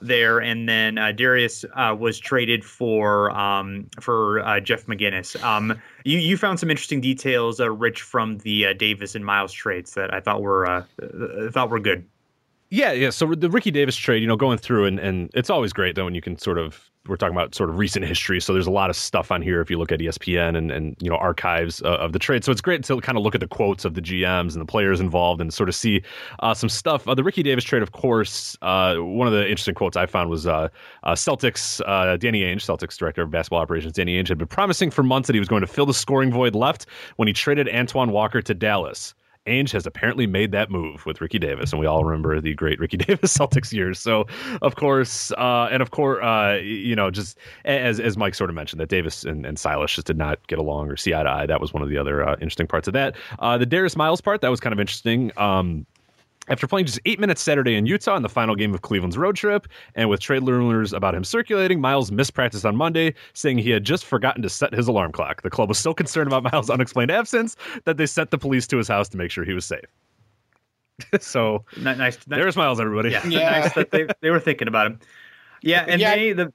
there, 0.03 0.39
and 0.39 0.69
then 0.69 0.99
uh, 0.99 1.13
Darius 1.13 1.65
uh, 1.75 1.95
was 1.99 2.19
traded 2.19 2.65
for 2.65 3.31
um, 3.33 3.87
for 4.01 4.41
uh, 4.41 4.61
Jeff 4.61 4.87
McInnis. 4.87 5.43
Um, 5.43 5.79
you 6.05 6.19
you 6.19 6.37
found 6.37 6.61
some 6.61 6.71
interesting 6.71 7.01
details, 7.01 7.61
Rich, 7.61 8.03
from 8.03 8.39
the 8.39 8.73
Davis 8.75 9.15
and 9.15 9.27
Miles 9.27 9.53
trades 9.53 9.95
that 9.95 10.15
I 10.15 10.21
thought 10.21 10.43
were 10.43 10.87
thought 11.53 11.71
were 11.71 11.81
good. 11.81 12.07
Yeah, 12.71 12.93
yeah. 12.93 13.11
So 13.11 13.35
the 13.35 13.51
Ricky 13.51 13.73
Davis 13.73 13.97
trade, 13.97 14.23
you 14.23 14.29
know, 14.29 14.37
going 14.37 14.59
through 14.59 14.87
and 14.87 14.99
and 14.99 15.31
it's 15.35 15.51
always 15.51 15.73
great 15.73 15.97
though 15.97 16.05
when 16.05 16.15
you 16.15 16.23
can 16.23 16.39
sort 16.39 16.57
of 16.57 16.90
we're 17.09 17.17
talking 17.17 17.35
about 17.35 17.55
sort 17.55 17.71
of 17.71 17.79
recent 17.79 18.05
history. 18.05 18.41
So 18.41 18.53
there's 18.53 18.67
a 18.67 18.71
lot 18.71 18.91
of 18.91 18.97
stuff 18.97 19.31
on 19.33 19.41
here 19.41 19.61
if 19.61 19.71
you 19.71 19.79
look 19.79 19.91
at 19.91 20.01
ESPN 20.01 20.57
and, 20.57 20.71
and 20.71 20.97
you 21.01 21.09
know 21.09 21.17
archives 21.17 21.83
uh, 21.83 21.97
of 21.97 22.13
the 22.13 22.19
trade. 22.19 22.45
So 22.45 22.53
it's 22.53 22.61
great 22.61 22.85
to 22.85 23.01
kind 23.01 23.17
of 23.17 23.25
look 23.25 23.35
at 23.35 23.41
the 23.41 23.49
quotes 23.49 23.85
of 23.85 23.95
the 23.95 24.03
GMs 24.03 24.53
and 24.53 24.61
the 24.61 24.67
players 24.67 25.01
involved 25.01 25.41
and 25.41 25.53
sort 25.53 25.69
of 25.69 25.75
see 25.75 26.03
uh, 26.41 26.53
some 26.53 26.69
stuff. 26.69 27.09
Uh, 27.09 27.15
the 27.15 27.25
Ricky 27.25 27.43
Davis 27.43 27.65
trade, 27.65 27.83
of 27.83 27.93
course, 27.93 28.57
uh, 28.63 28.97
one 28.97 29.27
of 29.27 29.33
the 29.33 29.43
interesting 29.43 29.75
quotes 29.75 29.97
I 29.97 30.07
found 30.07 30.29
was 30.29 30.47
uh, 30.47 30.69
uh, 31.03 31.13
Celtics 31.13 31.79
Danny 32.21 32.43
Ainge, 32.43 32.59
Celtics 32.59 32.99
director 32.99 33.23
of 33.23 33.31
basketball 33.31 33.61
operations, 33.61 33.95
Danny 33.95 34.21
Ainge 34.21 34.29
had 34.29 34.39
been 34.39 34.47
promising 34.47 34.91
for 34.91 35.03
months 35.03 35.27
that 35.27 35.35
he 35.35 35.41
was 35.41 35.49
going 35.49 35.63
to 35.63 35.67
fill 35.67 35.87
the 35.87 35.95
scoring 35.95 36.31
void 36.31 36.55
left 36.55 36.87
when 37.17 37.29
he 37.29 37.33
traded 37.33 37.69
Antoine 37.69 38.11
Walker 38.11 38.43
to 38.43 38.55
Dallas. 38.55 39.15
Ainge 39.47 39.73
has 39.73 39.87
apparently 39.87 40.27
made 40.27 40.53
that 40.53 40.71
move 40.71 41.07
with 41.07 41.21
Ricky 41.21 41.39
Davis, 41.39 41.73
and 41.73 41.81
we 41.81 41.87
all 41.87 42.05
remember 42.05 42.41
the 42.41 42.55
great 42.55 42.79
Ricky 42.79 42.97
Davis 42.99 43.37
Celtics 43.37 43.73
years. 43.73 43.99
So, 43.99 44.27
of 44.61 44.77
course, 44.77 45.33
uh, 45.33 45.69
and 45.71 45.83
of 45.83 45.91
course, 45.91 46.23
uh, 46.23 46.59
you 46.63 46.95
know, 46.95 47.11
just 47.11 47.39
as 47.65 48.01
as 48.01 48.17
Mike 48.17 48.35
sort 48.35 48.51
of 48.51 48.57
mentioned, 48.57 48.81
that 48.81 48.89
Davis 48.89 49.25
and, 49.25 49.47
and 49.47 49.59
Silas 49.59 49.93
just 49.93 50.07
did 50.07 50.19
not 50.19 50.47
get 50.47 50.59
along 50.59 50.91
or 50.91 50.97
see 50.97 51.15
eye 51.15 51.23
to 51.23 51.31
eye. 51.31 51.47
That 51.47 51.61
was 51.61 51.73
one 51.73 51.83
of 51.83 51.89
the 51.89 51.97
other 51.97 52.27
uh, 52.27 52.35
interesting 52.35 52.67
parts 52.67 52.87
of 52.87 52.95
that. 52.95 53.17
Uh, 53.39 53.57
the 53.57 53.67
Darius 53.67 53.97
Miles 53.97 54.21
part 54.21 54.43
that 54.43 54.51
was 54.51 54.61
kind 54.61 54.73
of 54.73 54.81
interesting. 54.81 55.33
Um, 55.37 55.87
after 56.51 56.67
playing 56.67 56.87
just 56.87 57.01
eight 57.07 57.19
minutes 57.19 57.41
Saturday 57.41 57.77
in 57.77 57.87
Utah 57.87 58.17
in 58.17 58.23
the 58.23 58.29
final 58.29 58.55
game 58.55 58.75
of 58.75 58.83
Cleveland's 58.83 59.17
road 59.17 59.37
trip, 59.37 59.69
and 59.95 60.11
with 60.11 60.21
trade 60.21 60.47
rumors 60.47 60.93
about 60.93 61.15
him 61.15 61.25
circulating, 61.25 61.81
Miles 61.81 62.13
missed 62.13 62.35
practice 62.35 62.65
on 62.65 62.77
Monday, 62.77 63.15
saying 63.33 63.59
he 63.59 63.71
had 63.71 63.85
just 63.85 64.05
forgotten 64.05 64.43
to 64.43 64.51
set 64.51 64.75
his 64.75 64.89
alarm 64.89 65.13
clock. 65.13 65.43
The 65.43 65.51
club 65.51 65.69
was 65.69 65.79
so 65.79 65.95
concerned 65.95 66.27
about 66.27 66.53
Miles' 66.53 66.69
unexplained 66.69 67.11
absence 67.11 67.57
that 67.85 67.97
they 67.97 68.07
sent 68.07 68.31
the 68.31 68.39
police 68.39 68.67
to 68.67 68.77
his 68.77 68.89
house 68.89 69.09
to 69.11 69.17
make 69.17 69.31
sure 69.31 69.45
he 69.45 69.55
was 69.55 69.65
safe. 69.65 69.85
so 71.21 71.65
nice, 71.81 71.97
nice. 71.97 72.19
There's 72.27 72.57
Miles, 72.57 72.81
everybody. 72.81 73.11
Yeah, 73.11 73.27
yeah. 73.27 73.61
nice 73.61 73.73
that 73.75 73.91
they, 73.91 74.07
they 74.21 74.31
were 74.31 74.41
thinking 74.41 74.69
about 74.69 74.87
him. 74.87 74.99
Yeah, 75.63 75.85
and 75.87 76.01
yeah. 76.01 76.17
they 76.17 76.33
the 76.33 76.53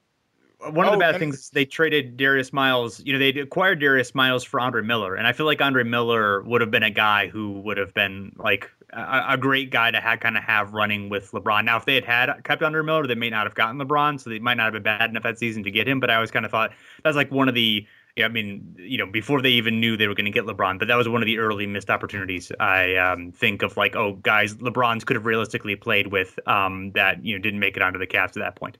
one 0.70 0.86
of 0.86 0.92
the 0.92 0.96
oh, 0.96 1.00
bad 1.00 1.18
things 1.18 1.50
they 1.50 1.64
traded 1.64 2.16
Darius 2.16 2.52
Miles. 2.52 3.02
You 3.04 3.12
know, 3.12 3.18
they 3.18 3.28
acquired 3.40 3.80
Darius 3.80 4.14
Miles 4.14 4.44
for 4.44 4.60
Andre 4.60 4.82
Miller, 4.82 5.14
and 5.14 5.26
I 5.26 5.32
feel 5.32 5.46
like 5.46 5.60
Andre 5.60 5.84
Miller 5.84 6.42
would 6.42 6.60
have 6.60 6.70
been 6.70 6.82
a 6.82 6.90
guy 6.90 7.28
who 7.28 7.60
would 7.60 7.76
have 7.76 7.94
been 7.94 8.34
like 8.38 8.70
a, 8.92 9.24
a 9.30 9.38
great 9.38 9.70
guy 9.70 9.90
to 9.90 10.00
have, 10.00 10.20
kind 10.20 10.36
of 10.36 10.44
have 10.44 10.72
running 10.72 11.08
with 11.08 11.30
LeBron. 11.32 11.64
Now, 11.64 11.76
if 11.76 11.84
they 11.84 11.94
had 11.94 12.04
had 12.04 12.44
kept 12.44 12.62
Andre 12.62 12.82
Miller, 12.82 13.06
they 13.06 13.14
may 13.14 13.30
not 13.30 13.46
have 13.46 13.54
gotten 13.54 13.78
LeBron, 13.78 14.20
so 14.20 14.30
they 14.30 14.38
might 14.38 14.54
not 14.54 14.64
have 14.64 14.72
been 14.72 14.82
bad 14.82 15.10
enough 15.10 15.22
that 15.22 15.38
season 15.38 15.62
to 15.64 15.70
get 15.70 15.88
him. 15.88 16.00
But 16.00 16.10
I 16.10 16.16
always 16.16 16.30
kind 16.30 16.44
of 16.44 16.50
thought 16.50 16.72
that's 17.02 17.16
like 17.16 17.30
one 17.30 17.48
of 17.48 17.54
the 17.54 17.86
yeah, 18.16 18.24
I 18.24 18.28
mean, 18.28 18.74
you 18.78 18.96
know, 18.96 19.04
before 19.04 19.42
they 19.42 19.50
even 19.50 19.78
knew 19.78 19.94
they 19.94 20.08
were 20.08 20.14
going 20.14 20.24
to 20.24 20.30
get 20.30 20.46
LeBron, 20.46 20.78
but 20.78 20.88
that 20.88 20.96
was 20.96 21.06
one 21.06 21.20
of 21.20 21.26
the 21.26 21.36
early 21.36 21.66
missed 21.66 21.90
opportunities. 21.90 22.50
I 22.58 22.96
um, 22.96 23.30
think 23.30 23.60
of 23.60 23.76
like, 23.76 23.94
oh, 23.94 24.14
guys, 24.14 24.54
LeBron's 24.54 25.04
could 25.04 25.16
have 25.16 25.26
realistically 25.26 25.76
played 25.76 26.06
with 26.06 26.38
um, 26.48 26.92
that, 26.92 27.22
you 27.22 27.36
know, 27.36 27.42
didn't 27.42 27.60
make 27.60 27.76
it 27.76 27.82
onto 27.82 27.98
the 27.98 28.06
Cavs 28.06 28.28
at 28.28 28.36
that 28.36 28.56
point. 28.56 28.78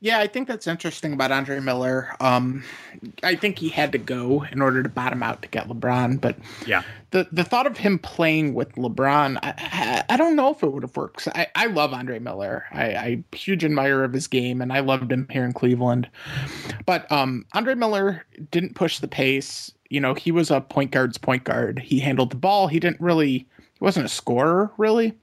Yeah, 0.00 0.18
I 0.18 0.26
think 0.26 0.46
that's 0.46 0.66
interesting 0.66 1.14
about 1.14 1.32
Andre 1.32 1.58
Miller. 1.58 2.14
Um, 2.20 2.62
I 3.22 3.34
think 3.34 3.58
he 3.58 3.70
had 3.70 3.92
to 3.92 3.98
go 3.98 4.44
in 4.52 4.60
order 4.60 4.82
to 4.82 4.88
bottom 4.90 5.22
out 5.22 5.40
to 5.40 5.48
get 5.48 5.68
LeBron, 5.68 6.20
but 6.20 6.36
yeah, 6.66 6.82
the 7.12 7.26
the 7.32 7.44
thought 7.44 7.66
of 7.66 7.78
him 7.78 7.98
playing 7.98 8.52
with 8.52 8.72
LeBron, 8.74 9.38
I, 9.42 9.54
I, 9.56 10.04
I 10.10 10.16
don't 10.18 10.36
know 10.36 10.50
if 10.50 10.62
it 10.62 10.70
would 10.70 10.82
have 10.82 10.94
worked. 10.96 11.26
I, 11.34 11.46
I 11.54 11.66
love 11.66 11.94
Andre 11.94 12.18
Miller. 12.18 12.66
I, 12.72 12.84
I 12.94 13.24
huge 13.34 13.64
admirer 13.64 14.04
of 14.04 14.12
his 14.12 14.26
game, 14.26 14.60
and 14.60 14.70
I 14.70 14.80
loved 14.80 15.10
him 15.10 15.26
here 15.30 15.44
in 15.44 15.54
Cleveland. 15.54 16.10
But 16.84 17.10
um, 17.10 17.46
Andre 17.54 17.74
Miller 17.74 18.26
didn't 18.50 18.74
push 18.74 18.98
the 18.98 19.08
pace. 19.08 19.72
You 19.88 20.00
know, 20.00 20.12
he 20.12 20.30
was 20.30 20.50
a 20.50 20.60
point 20.60 20.90
guard's 20.90 21.16
point 21.16 21.44
guard. 21.44 21.78
He 21.78 22.00
handled 22.00 22.30
the 22.30 22.36
ball. 22.36 22.66
He 22.66 22.78
didn't 22.78 23.00
really. 23.00 23.46
He 23.78 23.84
wasn't 23.84 24.06
a 24.06 24.10
scorer, 24.10 24.70
really. 24.78 25.14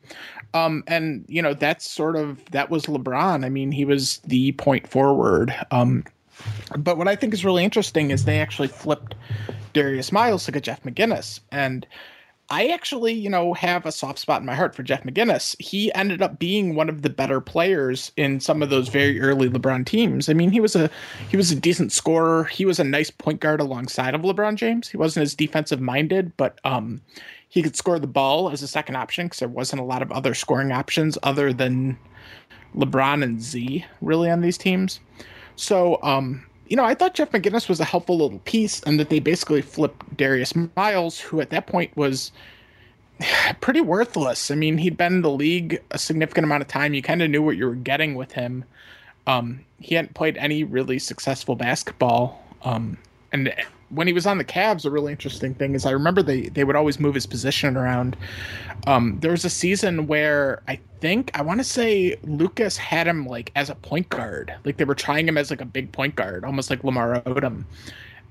Um, 0.54 0.84
and 0.88 1.26
you 1.28 1.42
know 1.42 1.54
that's 1.54 1.90
sort 1.90 2.16
of 2.16 2.44
that 2.52 2.70
was 2.70 2.86
LeBron. 2.86 3.46
I 3.46 3.50
mean, 3.50 3.72
he 3.72 3.86
was 3.86 4.20
the 4.20 4.52
point 4.54 4.88
forward. 4.88 5.54
Um, 5.72 6.04
but 6.78 6.98
what 6.98 7.08
I 7.08 7.16
think 7.16 7.34
is 7.34 7.46
really 7.46 7.64
interesting 7.64 8.12
is 8.12 8.26
they 8.26 8.40
actually 8.40 8.68
flipped 8.68 9.16
Darius 9.74 10.12
Miles 10.12 10.46
to 10.46 10.52
get 10.52 10.64
Jeff 10.64 10.84
McInnis, 10.84 11.40
and 11.52 11.88
I 12.50 12.68
actually, 12.68 13.14
you 13.14 13.30
know, 13.30 13.54
have 13.54 13.86
a 13.86 13.92
soft 13.92 14.20
spot 14.20 14.42
in 14.42 14.46
my 14.46 14.54
heart 14.54 14.76
for 14.76 14.84
Jeff 14.84 15.04
McInnis. 15.04 15.60
He 15.60 15.94
ended 15.96 16.22
up 16.22 16.40
being 16.40 16.76
one 16.76 16.90
of 16.90 17.02
the 17.02 17.10
better 17.10 17.40
players 17.40 18.12
in 18.18 18.40
some 18.40 18.62
of 18.62 18.70
those 18.70 18.90
very 18.90 19.20
early 19.22 19.50
LeBron 19.50 19.86
teams. 19.86 20.30
I 20.30 20.34
mean, 20.34 20.52
he 20.52 20.60
was 20.60 20.76
a 20.76 20.90
he 21.30 21.38
was 21.38 21.52
a 21.52 21.56
decent 21.56 21.92
scorer. 21.92 22.44
He 22.44 22.66
was 22.66 22.80
a 22.80 22.84
nice 22.84 23.10
point 23.10 23.40
guard 23.40 23.62
alongside 23.62 24.14
of 24.14 24.22
LeBron 24.22 24.56
James. 24.56 24.90
He 24.90 24.98
wasn't 24.98 25.24
as 25.24 25.36
defensive 25.36 25.80
minded, 25.80 26.36
but 26.36 26.60
um, 26.64 27.02
he 27.54 27.62
could 27.62 27.76
score 27.76 28.00
the 28.00 28.08
ball 28.08 28.50
as 28.50 28.64
a 28.64 28.68
second 28.68 28.96
option 28.96 29.28
because 29.28 29.38
there 29.38 29.48
wasn't 29.48 29.80
a 29.80 29.86
lot 29.86 30.02
of 30.02 30.12
other 30.12 30.34
scoring 30.34 30.72
options 30.72 31.20
other 31.22 31.54
than 31.54 31.96
LeBron 32.76 33.22
and 33.24 33.40
Z 33.40 33.86
really 34.02 34.28
on 34.28 34.42
these 34.42 34.58
teams. 34.58 35.00
So, 35.56 36.00
um, 36.02 36.44
you 36.66 36.76
know, 36.76 36.84
I 36.84 36.96
thought 36.96 37.14
Jeff 37.14 37.30
McInnis 37.30 37.70
was 37.70 37.80
a 37.80 37.86
helpful 37.86 38.18
little 38.18 38.40
piece, 38.40 38.82
and 38.82 39.00
that 39.00 39.12
they 39.12 39.20
basically 39.20 39.62
flipped 39.62 40.18
Darius 40.18 40.56
Miles, 40.76 41.20
who 41.20 41.42
at 41.42 41.52
that 41.52 41.68
point 41.68 41.96
was 41.96 42.32
pretty 43.62 43.82
worthless. 43.82 44.50
I 44.50 44.56
mean, 44.56 44.80
he'd 44.80 44.98
been 44.98 45.14
in 45.14 45.22
the 45.22 45.30
league 45.30 45.80
a 45.92 46.00
significant 46.00 46.46
amount 46.46 46.64
of 46.64 46.70
time. 46.70 46.96
You 46.96 47.04
kind 47.04 47.22
of 47.22 47.30
knew 47.30 47.44
what 47.44 47.56
you 47.56 47.68
were 47.68 47.76
getting 47.76 48.16
with 48.16 48.32
him. 48.32 48.66
Um, 49.28 49.64
he 49.80 49.94
hadn't 49.94 50.16
played 50.16 50.38
any 50.38 50.64
really 50.64 50.98
successful 50.98 51.56
basketball. 51.56 52.44
Um, 52.64 52.98
and 53.32 53.54
when 53.94 54.08
he 54.08 54.14
was 54.14 54.26
on 54.26 54.38
the 54.38 54.44
Cavs, 54.44 54.86
a 54.86 54.90
really 54.90 55.12
interesting 55.12 55.54
thing 55.54 55.76
is 55.76 55.86
I 55.86 55.92
remember 55.92 56.22
they 56.24 56.50
they 56.50 56.64
would 56.64 56.76
always 56.76 57.00
move 57.00 57.16
his 57.16 57.26
position 57.26 57.78
around. 57.78 58.18
Um, 58.88 59.18
there 59.20 59.32
was 59.32 59.46
a 59.46 59.50
season 59.50 60.08
where 60.08 60.62
I 60.68 60.80
think 61.00 61.32
I 61.34 61.42
want 61.42 61.60
to 61.60 61.64
say 61.64 62.18
Lucas 62.24 62.78
had 62.78 63.08
him 63.08 63.26
like 63.26 63.52
as 63.56 63.70
a 63.70 63.76
point 63.76 64.10
guard, 64.10 64.54
like 64.66 64.78
they 64.78 64.86
were 64.86 64.96
trying 64.96 65.28
him 65.28 65.38
as 65.38 65.50
like 65.50 65.62
a 65.62 65.66
big 65.66 65.92
point 65.92 66.16
guard, 66.16 66.44
almost 66.44 66.70
like 66.70 66.84
Lamar 66.84 67.22
Odom, 67.22 67.64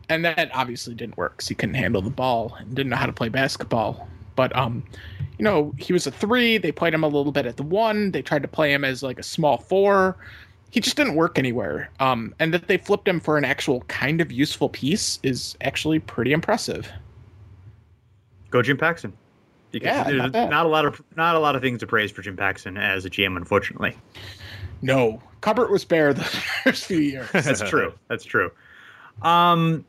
and 0.09 0.25
that 0.25 0.51
obviously 0.55 0.95
didn't 0.95 1.17
work 1.17 1.37
because 1.37 1.49
he 1.49 1.55
couldn't 1.55 1.75
handle 1.75 2.03
the 2.03 2.11
ball 2.11 2.57
and 2.59 2.75
didn't 2.75 2.91
know 2.91 2.97
how 2.97 3.07
to 3.07 3.13
play 3.13 3.29
basketball. 3.29 4.09
But 4.35 4.55
um, 4.57 4.83
you 5.39 5.45
know, 5.45 5.75
he 5.79 5.93
was 5.93 6.07
a 6.07 6.11
three. 6.11 6.59
They 6.59 6.73
played 6.73 6.95
him 6.95 7.05
a 7.05 7.09
little 7.09 7.33
bit 7.33 7.47
at 7.47 7.57
the 7.57 7.63
one. 7.63 8.11
They 8.11 8.23
tried 8.23 8.43
to 8.43 8.49
play 8.49 8.73
him 8.73 8.85
as 8.85 9.03
like 9.03 9.19
a 9.19 9.23
small 9.23 9.59
four 9.59 10.17
he 10.73 10.81
just 10.81 10.97
didn't 10.97 11.17
work 11.17 11.39
anywhere. 11.39 11.91
Um, 12.01 12.35
and 12.39 12.53
that 12.55 12.67
they 12.67 12.79
flipped 12.79 13.07
him 13.07 13.21
for 13.21 13.37
an 13.37 13.45
actual 13.45 13.83
kind 13.83 14.23
of 14.23 14.33
useful 14.33 14.71
piece 14.71 15.21
is 15.23 15.55
actually 15.61 15.99
pretty 15.99 16.33
impressive. 16.33 16.91
Go 18.51 18.63
Jim 18.63 18.79
Paxson. 18.79 19.13
Can, 19.71 19.83
yeah, 19.83 20.03
not, 20.11 20.33
not, 20.33 20.67
a 20.67 20.69
lot 20.69 20.85
of 20.85 21.03
not 21.17 21.35
a 21.35 21.39
lot 21.39 21.57
of 21.57 21.63
things 21.63 21.81
to 21.81 21.87
praise 21.87 22.11
for 22.11 22.23
Jim 22.23 22.37
Paxson 22.37 22.77
as 22.77 23.05
a 23.05 23.11
GM, 23.11 23.37
unfortunately. 23.37 23.97
No, 24.81 25.23
cupboard 25.43 25.71
was 25.71 25.85
bare 25.85 26.15
the 26.15 26.25
first 26.65 26.87
few 26.87 26.99
years. 26.99 27.31
That's 27.33 27.61
true. 27.61 27.93
That's 28.09 28.25
true. 28.25 28.51
Um, 29.21 29.85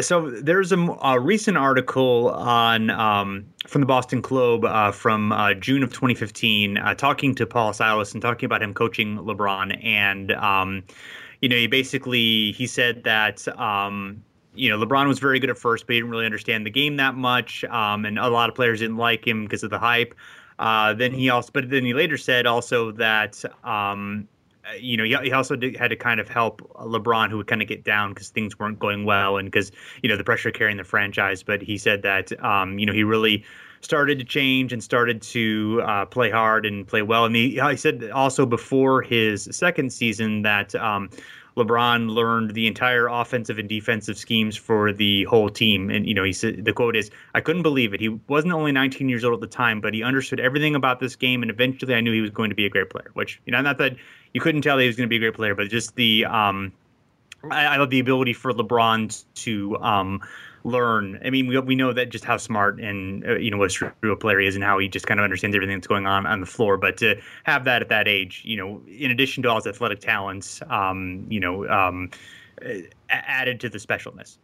so 0.00 0.30
there's 0.30 0.72
a, 0.72 0.78
a, 1.02 1.18
recent 1.18 1.56
article 1.56 2.30
on 2.30 2.90
um, 2.90 3.46
from 3.66 3.80
the 3.80 3.86
Boston 3.86 4.20
Globe 4.20 4.64
uh, 4.64 4.92
from 4.92 5.32
uh, 5.32 5.54
June 5.54 5.82
of 5.82 5.90
2015, 5.90 6.78
uh, 6.78 6.94
talking 6.94 7.34
to 7.34 7.46
Paul 7.46 7.72
Silas 7.72 8.12
and 8.12 8.22
talking 8.22 8.46
about 8.46 8.62
him 8.62 8.74
coaching 8.74 9.18
LeBron, 9.18 9.82
and 9.84 10.32
um, 10.32 10.82
you 11.40 11.48
know, 11.48 11.56
he 11.56 11.66
basically 11.66 12.52
he 12.52 12.66
said 12.66 13.04
that 13.04 13.46
um, 13.58 14.22
you 14.54 14.68
know 14.68 14.78
LeBron 14.78 15.08
was 15.08 15.18
very 15.18 15.40
good 15.40 15.50
at 15.50 15.58
first, 15.58 15.86
but 15.86 15.94
he 15.94 16.00
didn't 16.00 16.10
really 16.10 16.26
understand 16.26 16.64
the 16.64 16.70
game 16.70 16.96
that 16.96 17.14
much, 17.14 17.64
um, 17.64 18.04
and 18.04 18.18
a 18.18 18.28
lot 18.28 18.48
of 18.48 18.54
players 18.54 18.80
didn't 18.80 18.96
like 18.96 19.26
him 19.26 19.44
because 19.44 19.62
of 19.62 19.70
the 19.70 19.78
hype. 19.78 20.14
Uh, 20.58 20.94
then 20.94 21.12
he 21.12 21.28
also, 21.28 21.50
but 21.52 21.68
then 21.68 21.84
he 21.84 21.92
later 21.92 22.16
said 22.16 22.46
also 22.46 22.92
that 22.92 23.44
um, 23.64 24.26
you 24.80 24.96
know, 24.96 25.04
he, 25.04 25.32
also 25.32 25.56
did, 25.56 25.76
had 25.76 25.88
to 25.88 25.96
kind 25.96 26.20
of 26.20 26.28
help 26.28 26.60
LeBron, 26.74 27.30
who 27.30 27.36
would 27.36 27.46
kind 27.46 27.62
of 27.62 27.68
get 27.68 27.84
down 27.84 28.12
because 28.12 28.30
things 28.30 28.58
weren't 28.58 28.78
going 28.78 29.04
well 29.04 29.36
and 29.36 29.46
because 29.50 29.72
you 30.02 30.08
know 30.08 30.16
the 30.16 30.24
pressure 30.24 30.50
carrying 30.50 30.76
the 30.76 30.84
franchise. 30.84 31.42
But 31.42 31.62
he 31.62 31.78
said 31.78 32.02
that 32.02 32.32
um, 32.44 32.78
you 32.78 32.86
know 32.86 32.92
he 32.92 33.04
really 33.04 33.44
started 33.80 34.18
to 34.18 34.24
change 34.24 34.72
and 34.72 34.82
started 34.82 35.22
to 35.22 35.82
uh, 35.84 36.06
play 36.06 36.30
hard 36.30 36.66
and 36.66 36.86
play 36.86 37.02
well. 37.02 37.24
And 37.24 37.36
he, 37.36 37.60
he, 37.60 37.76
said 37.76 38.10
also 38.10 38.46
before 38.46 39.02
his 39.02 39.48
second 39.52 39.92
season 39.92 40.42
that 40.42 40.74
um, 40.74 41.10
LeBron 41.56 42.10
learned 42.10 42.52
the 42.52 42.66
entire 42.66 43.06
offensive 43.06 43.58
and 43.58 43.68
defensive 43.68 44.18
schemes 44.18 44.56
for 44.56 44.92
the 44.92 45.24
whole 45.24 45.48
team. 45.48 45.88
And, 45.88 46.06
you 46.06 46.12
know, 46.12 46.22
he 46.22 46.32
said 46.32 46.66
the 46.66 46.72
quote 46.72 46.96
is, 46.96 47.10
I 47.34 47.40
couldn't 47.40 47.62
believe 47.62 47.94
it. 47.94 48.00
He 48.00 48.08
wasn't 48.08 48.52
only 48.52 48.72
19 48.72 49.08
years 49.08 49.24
old 49.24 49.34
at 49.34 49.40
the 49.40 49.56
time, 49.56 49.80
but 49.80 49.94
he 49.94 50.02
understood 50.02 50.38
everything 50.38 50.74
about 50.74 51.00
this 51.00 51.16
game. 51.16 51.42
And 51.42 51.50
eventually 51.50 51.94
I 51.94 52.00
knew 52.02 52.12
he 52.12 52.20
was 52.20 52.30
going 52.30 52.50
to 52.50 52.56
be 52.56 52.66
a 52.66 52.70
great 52.70 52.90
player, 52.90 53.10
which, 53.14 53.40
you 53.46 53.52
know, 53.52 53.62
not 53.62 53.78
that 53.78 53.96
you 54.36 54.40
couldn't 54.40 54.60
tell 54.60 54.76
that 54.76 54.82
he 54.82 54.86
was 54.86 54.96
going 54.96 55.08
to 55.08 55.08
be 55.08 55.16
a 55.16 55.18
great 55.18 55.32
player, 55.32 55.54
but 55.54 55.70
just 55.70 55.96
the, 55.96 56.26
um, 56.26 56.70
I, 57.50 57.64
I 57.64 57.76
love 57.78 57.88
the 57.88 58.00
ability 58.00 58.34
for 58.34 58.52
LeBron 58.52 59.24
to 59.36 59.78
um, 59.78 60.20
learn. 60.62 61.18
I 61.24 61.30
mean, 61.30 61.46
we, 61.46 61.58
we 61.60 61.74
know 61.74 61.94
that 61.94 62.10
just 62.10 62.22
how 62.22 62.36
smart 62.36 62.78
and 62.78 63.26
uh, 63.26 63.36
you 63.36 63.50
know 63.50 63.56
what 63.56 63.70
a 63.70 63.74
true 63.74 64.12
a 64.12 64.14
player 64.14 64.38
is, 64.38 64.54
and 64.54 64.62
how 64.62 64.78
he 64.78 64.88
just 64.88 65.06
kind 65.06 65.18
of 65.18 65.24
understands 65.24 65.56
everything 65.56 65.78
that's 65.78 65.86
going 65.86 66.06
on 66.06 66.26
on 66.26 66.40
the 66.40 66.46
floor. 66.46 66.76
But 66.76 66.98
to 66.98 67.18
have 67.44 67.64
that 67.64 67.80
at 67.80 67.88
that 67.88 68.06
age, 68.08 68.42
you 68.44 68.58
know, 68.58 68.82
in 68.86 69.10
addition 69.10 69.42
to 69.44 69.48
all 69.48 69.56
his 69.56 69.66
athletic 69.66 70.00
talents, 70.00 70.60
um, 70.68 71.26
you 71.30 71.40
know, 71.40 71.66
um, 71.70 72.10
added 73.08 73.58
to 73.60 73.70
the 73.70 73.78
specialness. 73.78 74.36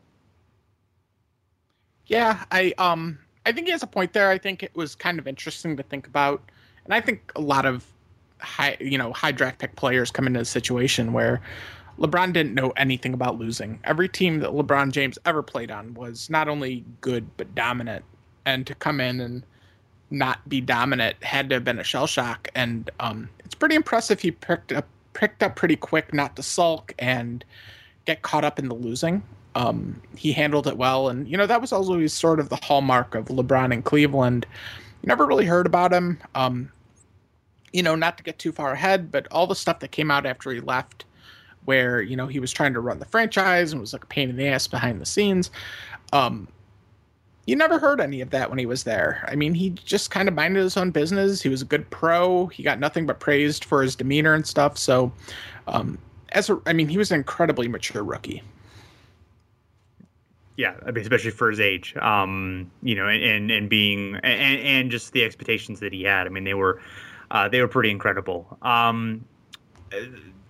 Yeah, 2.07 2.44
I 2.50 2.72
um 2.78 3.18
I 3.44 3.52
think 3.52 3.66
he 3.66 3.72
has 3.72 3.83
a 3.83 3.87
point 3.87 4.14
there. 4.14 4.31
I 4.31 4.38
think 4.38 4.62
it 4.62 4.74
was 4.74 4.94
kind 4.94 5.18
of 5.18 5.28
interesting 5.28 5.76
to 5.76 5.83
think 5.83 6.07
about, 6.07 6.50
and 6.87 6.94
I 6.94 7.02
think 7.02 7.31
a 7.37 7.42
lot 7.42 7.66
of 7.66 7.91
high 8.42 8.76
you 8.81 8.98
know 8.98 9.12
high 9.12 9.33
draft 9.33 9.59
pick 9.59 9.76
players 9.76 10.11
come 10.11 10.26
into 10.26 10.40
a 10.40 10.44
situation 10.44 11.12
where 11.12 11.40
LeBron 11.98 12.33
didn't 12.33 12.55
know 12.55 12.70
anything 12.70 13.14
about 13.14 13.38
losing. 13.38 13.78
Every 13.85 14.09
team 14.09 14.40
that 14.40 14.50
LeBron 14.50 14.92
James 14.92 15.18
ever 15.24 15.42
played 15.42 15.70
on 15.70 15.94
was 15.94 16.31
not 16.31 16.48
only 16.48 16.85
good 17.00 17.28
but 17.37 17.55
dominant, 17.55 18.05
and 18.44 18.66
to 18.66 18.74
come 18.74 19.00
in 19.00 19.20
and 19.20 19.44
not 20.11 20.46
be 20.48 20.61
dominant 20.61 21.22
had 21.22 21.48
to 21.48 21.57
have 21.57 21.64
been 21.64 21.78
a 21.78 21.85
shell 21.85 22.07
shock. 22.07 22.48
And 22.55 22.90
um, 23.00 23.28
it's 23.44 23.55
pretty 23.55 23.74
impressive 23.74 24.20
he 24.20 24.31
picked 24.31 24.72
up 24.72 24.87
picked 25.14 25.42
up 25.42 25.57
pretty 25.57 25.76
quick, 25.76 26.14
not 26.14 26.37
to 26.37 26.42
sulk 26.42 26.94
and 26.98 27.44
get 28.07 28.22
caught 28.22 28.44
up 28.44 28.59
in 28.59 28.68
the 28.68 28.74
losing. 28.74 29.22
Um, 29.55 30.00
he 30.16 30.33
handled 30.33 30.66
it 30.66 30.78
well, 30.78 31.09
and 31.09 31.28
you 31.28 31.37
know 31.37 31.46
that 31.46 31.61
was 31.61 31.72
always 31.72 32.12
sort 32.12 32.40
of 32.40 32.48
the 32.48 32.59
hallmark 32.62 33.14
of 33.14 33.26
LeBron 33.26 33.72
in 33.72 33.83
Cleveland. 33.83 34.46
You 35.02 35.09
never 35.09 35.26
really 35.26 35.44
heard 35.44 35.66
about 35.66 35.92
him. 35.92 36.18
Um, 36.35 36.72
you 37.72 37.82
know, 37.82 37.94
not 37.94 38.16
to 38.18 38.24
get 38.24 38.38
too 38.38 38.52
far 38.52 38.72
ahead, 38.72 39.11
but 39.11 39.26
all 39.30 39.46
the 39.46 39.54
stuff 39.54 39.80
that 39.80 39.92
came 39.92 40.11
out 40.11 40.26
after 40.26 40.50
he 40.50 40.61
left, 40.61 41.04
where 41.64 42.02
you 42.02 42.16
know 42.16 42.26
he 42.26 42.40
was 42.40 42.52
trying 42.52 42.74
to 42.74 42.80
run 42.80 42.98
the 42.98 43.06
franchise 43.06 43.72
and 43.72 43.80
was 43.80 43.92
like 43.92 44.04
a 44.04 44.08
pain 44.08 44.30
in 44.30 44.37
the 44.37 44.46
ass 44.46 44.66
behind 44.66 45.00
the 45.00 45.06
scenes. 45.06 45.50
Um, 46.12 46.48
you 47.46 47.56
never 47.56 47.78
heard 47.78 48.00
any 48.00 48.20
of 48.20 48.30
that 48.30 48.50
when 48.50 48.58
he 48.58 48.66
was 48.66 48.85
there. 48.85 49.24
I 49.28 49.35
mean, 49.35 49.54
he 49.54 49.70
just 49.70 50.11
kind 50.11 50.28
of 50.28 50.35
minded 50.35 50.62
his 50.62 50.76
own 50.76 50.92
business. 50.92 51.42
He 51.42 51.48
was 51.48 51.62
a 51.62 51.64
good 51.64 51.88
pro. 51.90 52.46
He 52.46 52.62
got 52.62 52.78
nothing 52.78 53.04
but 53.04 53.18
praised 53.18 53.64
for 53.64 53.82
his 53.82 53.96
demeanor 53.96 54.35
and 54.35 54.46
stuff. 54.46 54.78
So, 54.78 55.12
um, 55.66 55.98
as 56.30 56.48
a, 56.48 56.61
I 56.66 56.72
mean, 56.72 56.88
he 56.88 56.98
was 56.98 57.11
an 57.11 57.16
incredibly 57.16 57.66
mature 57.66 58.04
rookie 58.04 58.42
yeah, 60.56 60.74
I 60.87 60.90
mean, 60.90 61.02
especially 61.02 61.30
for 61.30 61.50
his 61.50 61.61
age, 61.61 61.96
um, 61.96 62.70
you 62.82 62.94
know, 62.94 63.08
and 63.08 63.50
and 63.50 63.68
being 63.70 64.16
and 64.16 64.61
and 64.61 64.90
just 64.90 65.12
the 65.12 65.24
expectations 65.24 65.80
that 65.80 65.92
he 65.92 66.02
had. 66.02 66.26
I 66.26 66.30
mean, 66.30 66.44
they 66.44 66.54
were 66.54 66.80
uh, 67.33 67.49
they 67.49 67.61
were 67.61 67.68
pretty 67.68 67.90
incredible. 67.90 68.57
Um, 68.62 69.25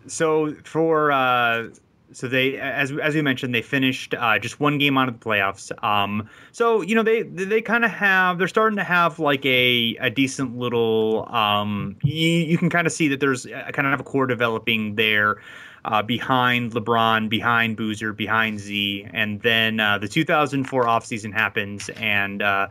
so 0.06 0.54
for 0.64 1.10
uh, 1.10 1.68
so 2.12 2.28
they 2.28 2.58
as 2.58 2.92
as 2.92 3.14
we 3.14 3.22
mentioned, 3.22 3.54
they 3.54 3.62
finished 3.62 4.14
uh, 4.14 4.38
just 4.38 4.60
one 4.60 4.76
game 4.78 4.98
out 4.98 5.08
of 5.08 5.18
the 5.18 5.24
playoffs. 5.24 5.72
Um, 5.82 6.28
so 6.50 6.82
you 6.82 6.94
know 6.94 7.02
they 7.02 7.22
they 7.22 7.62
kind 7.62 7.84
of 7.84 7.90
have 7.90 8.38
they're 8.38 8.48
starting 8.48 8.76
to 8.76 8.84
have 8.84 9.18
like 9.18 9.46
a 9.46 9.96
a 10.00 10.10
decent 10.10 10.58
little. 10.58 11.26
Um, 11.32 11.96
you, 12.02 12.28
you 12.28 12.58
can 12.58 12.68
kind 12.68 12.86
of 12.86 12.92
see 12.92 13.08
that 13.08 13.20
there's 13.20 13.46
kind 13.72 13.86
of 13.86 14.00
a 14.00 14.04
core 14.04 14.26
developing 14.26 14.96
there 14.96 15.40
uh, 15.84 16.02
behind 16.02 16.72
LeBron, 16.72 17.28
behind 17.28 17.76
Boozer, 17.76 18.12
behind 18.12 18.60
Z, 18.60 19.06
and 19.12 19.40
then 19.42 19.80
uh, 19.80 19.98
the 19.98 20.08
2004 20.08 20.84
offseason 20.84 21.32
happens, 21.32 21.88
and 21.90 22.42
uh, 22.42 22.68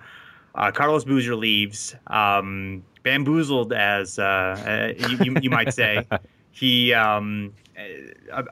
uh, 0.56 0.72
Carlos 0.72 1.04
Boozer 1.04 1.36
leaves, 1.36 1.96
um, 2.08 2.84
bamboozled, 3.04 3.74
as 3.74 4.20
uh, 4.20 4.24
uh, 4.24 5.08
you, 5.24 5.36
you, 5.42 5.50
might 5.50 5.74
say. 5.74 6.06
he 6.52 6.94
um, 6.94 7.54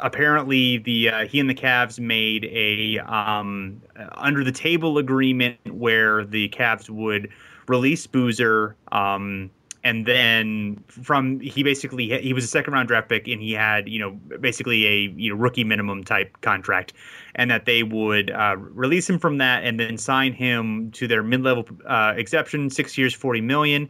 apparently 0.01 0.77
the 0.77 1.11
he 1.27 1.39
and 1.39 1.49
the 1.49 1.55
Cavs 1.55 1.99
made 1.99 2.45
a 2.45 2.99
um, 2.99 3.81
under 4.13 4.43
the 4.43 4.51
table 4.51 4.97
agreement 4.97 5.57
where 5.71 6.25
the 6.25 6.49
Cavs 6.49 6.89
would 6.89 7.29
release 7.67 8.07
Boozer. 8.07 8.75
Um, 8.91 9.49
and 9.83 10.05
then 10.05 10.83
from 10.87 11.39
he 11.39 11.63
basically 11.63 12.19
he 12.19 12.33
was 12.33 12.43
a 12.43 12.47
second 12.47 12.73
round 12.73 12.87
draft 12.87 13.07
pick 13.07 13.27
and 13.27 13.41
he 13.41 13.53
had 13.53 13.87
you 13.87 13.99
know 13.99 14.11
basically 14.39 14.85
a 14.85 14.97
you 15.15 15.29
know 15.29 15.39
rookie 15.39 15.63
minimum 15.63 16.03
type 16.03 16.35
contract 16.41 16.93
and 17.35 17.49
that 17.49 17.65
they 17.65 17.83
would 17.83 18.31
uh, 18.31 18.55
release 18.57 19.09
him 19.09 19.17
from 19.17 19.37
that 19.37 19.63
and 19.63 19.79
then 19.79 19.97
sign 19.97 20.33
him 20.33 20.91
to 20.91 21.07
their 21.07 21.23
mid 21.23 21.43
level 21.43 21.65
uh, 21.87 22.13
exception 22.15 22.69
six 22.69 22.97
years 22.97 23.13
forty 23.13 23.41
million. 23.41 23.89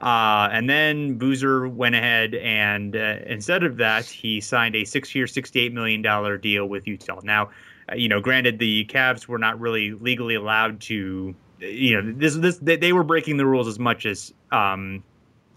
Uh, 0.00 0.48
and 0.50 0.68
then 0.68 1.18
Boozer 1.18 1.68
went 1.68 1.94
ahead 1.94 2.34
and 2.34 2.96
uh, 2.96 3.16
instead 3.26 3.64
of 3.64 3.76
that, 3.76 4.06
he 4.06 4.40
signed 4.40 4.74
a 4.74 4.84
six-year, 4.84 5.26
sixty-eight 5.26 5.74
million 5.74 6.00
dollar 6.00 6.38
deal 6.38 6.66
with 6.66 6.86
Utah. 6.86 7.20
Now, 7.22 7.50
uh, 7.90 7.96
you 7.96 8.08
know, 8.08 8.20
granted, 8.20 8.58
the 8.58 8.86
Cavs 8.86 9.26
were 9.26 9.38
not 9.38 9.60
really 9.60 9.92
legally 9.92 10.34
allowed 10.34 10.80
to, 10.82 11.34
you 11.58 12.02
know, 12.02 12.12
this 12.16 12.36
this 12.36 12.56
they, 12.58 12.76
they 12.76 12.94
were 12.94 13.04
breaking 13.04 13.36
the 13.36 13.44
rules 13.44 13.68
as 13.68 13.78
much 13.78 14.06
as 14.06 14.32
um, 14.52 15.04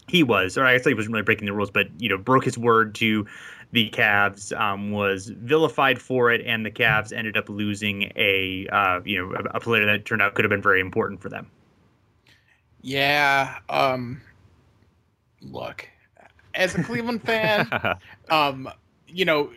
he 0.08 0.22
was, 0.22 0.58
or 0.58 0.66
I 0.66 0.76
guess 0.76 0.86
he 0.86 0.92
wasn't 0.92 1.14
really 1.14 1.24
breaking 1.24 1.46
the 1.46 1.54
rules, 1.54 1.70
but 1.70 1.88
you 1.98 2.10
know, 2.10 2.18
broke 2.18 2.44
his 2.44 2.58
word 2.58 2.94
to 2.96 3.26
the 3.72 3.88
Cavs, 3.90 4.56
um, 4.58 4.92
was 4.92 5.28
vilified 5.28 6.00
for 6.00 6.30
it, 6.30 6.42
and 6.46 6.66
the 6.66 6.70
Cavs 6.70 7.12
ended 7.12 7.36
up 7.36 7.48
losing 7.48 8.12
a 8.14 8.66
uh, 8.70 9.00
you 9.04 9.18
know 9.18 9.34
a, 9.34 9.56
a, 9.56 9.60
player 9.60 9.86
that 9.86 10.04
turned 10.04 10.20
out 10.20 10.34
could 10.34 10.44
have 10.44 10.50
been 10.50 10.62
very 10.62 10.80
important 10.80 11.22
for 11.22 11.30
them. 11.30 11.50
Yeah. 12.82 13.58
Um, 13.70 14.20
look, 15.44 15.88
as 16.54 16.74
a 16.74 16.82
Cleveland 16.82 17.22
fan, 17.22 17.68
um, 18.30 18.68
you 19.06 19.24
know, 19.24 19.50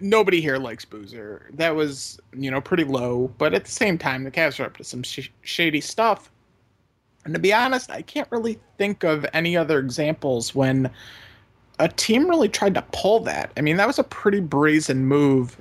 nobody 0.00 0.40
here 0.40 0.58
likes 0.58 0.84
Boozer. 0.84 1.50
That 1.54 1.74
was 1.74 2.20
you 2.32 2.50
know 2.50 2.60
pretty 2.60 2.84
low, 2.84 3.32
but 3.38 3.54
at 3.54 3.64
the 3.64 3.70
same 3.70 3.98
time, 3.98 4.24
the 4.24 4.30
Cavs 4.30 4.60
are 4.60 4.64
up 4.64 4.76
to 4.78 4.84
some 4.84 5.02
sh- 5.02 5.30
shady 5.42 5.80
stuff 5.80 6.30
and 7.28 7.34
to 7.34 7.40
be 7.40 7.52
honest, 7.52 7.90
I 7.90 8.00
can't 8.00 8.26
really 8.30 8.58
think 8.78 9.04
of 9.04 9.26
any 9.34 9.54
other 9.54 9.78
examples 9.78 10.54
when 10.54 10.90
a 11.78 11.86
team 11.86 12.26
really 12.26 12.48
tried 12.48 12.72
to 12.74 12.82
pull 12.92 13.20
that. 13.20 13.52
I 13.54 13.60
mean, 13.60 13.76
that 13.76 13.86
was 13.86 13.98
a 13.98 14.04
pretty 14.04 14.40
brazen 14.40 15.04
move 15.04 15.58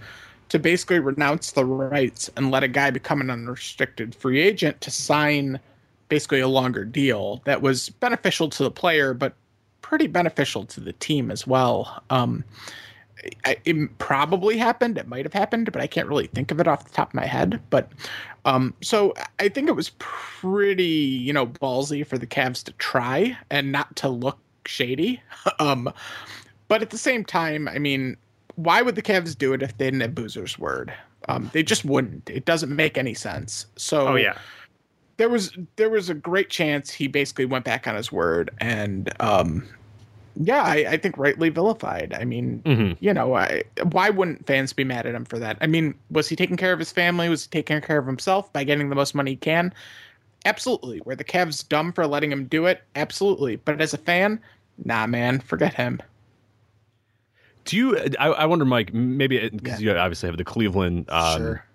to 0.47 0.60
basically 0.60 0.99
renounce 0.99 1.51
the 1.51 1.65
rights 1.65 2.30
and 2.38 2.51
let 2.51 2.63
a 2.63 2.69
guy 2.69 2.89
become 2.89 3.19
an 3.19 3.30
unrestricted 3.30 4.15
free 4.15 4.39
agent 4.39 4.80
to 4.80 4.91
sign 4.91 5.60
basically 6.08 6.39
a 6.39 6.47
longer 6.47 6.86
deal 6.86 7.41
that 7.43 7.62
was 7.62 7.89
beneficial 7.89 8.49
to 8.51 8.63
the 8.63 8.71
player, 8.71 9.13
but 9.13 9.34
pretty 9.81 10.07
beneficial 10.07 10.65
to 10.65 10.79
the 10.79 10.93
team 10.93 11.31
as 11.31 11.47
well. 11.47 12.03
Um, 12.09 12.43
it 13.45 13.97
probably 13.97 14.57
happened. 14.57 14.97
It 14.97 15.07
might 15.07 15.25
have 15.25 15.33
happened, 15.33 15.71
but 15.71 15.81
I 15.81 15.87
can't 15.87 16.07
really 16.07 16.27
think 16.27 16.51
of 16.51 16.59
it 16.59 16.67
off 16.67 16.85
the 16.85 16.91
top 16.91 17.09
of 17.09 17.13
my 17.13 17.25
head. 17.25 17.59
But 17.69 17.91
um, 18.45 18.73
so 18.81 19.13
I 19.39 19.49
think 19.49 19.67
it 19.67 19.75
was 19.75 19.91
pretty, 19.97 20.83
you 20.83 21.33
know, 21.33 21.47
ballsy 21.47 22.05
for 22.05 22.17
the 22.17 22.27
Cavs 22.27 22.63
to 22.65 22.71
try 22.73 23.37
and 23.49 23.71
not 23.71 23.95
to 23.97 24.09
look 24.09 24.37
shady. 24.65 25.21
um, 25.59 25.91
but 26.67 26.81
at 26.81 26.89
the 26.91 26.97
same 26.97 27.25
time, 27.25 27.67
I 27.67 27.79
mean, 27.79 28.17
why 28.55 28.81
would 28.81 28.95
the 28.95 29.01
Cavs 29.01 29.37
do 29.37 29.53
it 29.53 29.61
if 29.61 29.77
they 29.77 29.85
didn't 29.85 30.01
have 30.01 30.11
Boozer's 30.11 30.57
word? 30.59 30.93
Um, 31.27 31.49
they 31.53 31.63
just 31.63 31.83
wouldn't. 31.85 32.29
It 32.29 32.45
doesn't 32.45 32.73
make 32.73 32.97
any 32.97 33.13
sense. 33.13 33.65
So, 33.75 34.09
oh 34.09 34.15
yeah, 34.15 34.37
there 35.17 35.30
was 35.30 35.58
there 35.75 35.89
was 35.89 36.10
a 36.10 36.13
great 36.13 36.49
chance 36.49 36.91
he 36.91 37.08
basically 37.08 37.45
went 37.45 37.65
back 37.65 37.88
on 37.88 37.95
his 37.95 38.12
word 38.12 38.51
and 38.60 39.12
um, 39.19 39.67
yeah, 40.39 40.62
I, 40.62 40.86
I, 40.89 40.97
think 40.97 41.17
rightly 41.17 41.49
vilified. 41.49 42.13
I 42.13 42.23
mean, 42.23 42.62
mm-hmm. 42.63 42.93
you 43.03 43.13
know, 43.13 43.36
I, 43.36 43.63
why 43.91 44.10
wouldn't 44.10 44.45
fans 44.45 44.71
be 44.71 44.84
mad 44.84 45.06
at 45.06 45.15
him 45.15 45.25
for 45.25 45.39
that? 45.39 45.58
I 45.62 45.67
mean, 45.67 45.95
was 46.12 46.30
he 46.30 46.36
taking 46.36 46.58
care 46.58 46.73
of 46.73 46.80
his 46.80 46.91
family? 46.91 47.27
Was 47.30 47.45
he 47.45 47.49
taking 47.49 47.82
care 47.82 47.97
of 47.97 48.06
himself 48.06 48.51
by 48.53 48.63
getting 48.63 48.89
the 48.89 48.95
most 48.95 49.15
money 49.15 49.32
he 49.32 49.38
can? 49.38 49.73
Absolutely. 50.45 51.01
Were 51.06 51.15
the 51.15 51.23
Cavs 51.23 51.67
dumb 51.67 51.91
for 51.91 52.06
letting 52.06 52.32
him 52.32 52.45
do 52.45 52.67
it? 52.67 52.84
Absolutely. 52.95 53.56
But 53.56 53.82
as 53.82 53.93
a 53.93 53.97
fan, 53.97 54.39
nah, 54.86 55.08
man, 55.08 55.39
forget 55.39 55.73
him. 55.73 56.01
Do 57.65 57.75
you? 57.75 57.97
I, 58.19 58.27
I 58.27 58.45
wonder, 58.45 58.63
Mike. 58.63 58.93
Maybe 58.93 59.49
because 59.49 59.82
yeah. 59.82 59.93
you 59.93 59.99
obviously 59.99 60.27
have 60.27 60.38
the 60.38 60.45
Cleveland 60.45 61.10
um, 61.10 61.38
sure. 61.38 61.65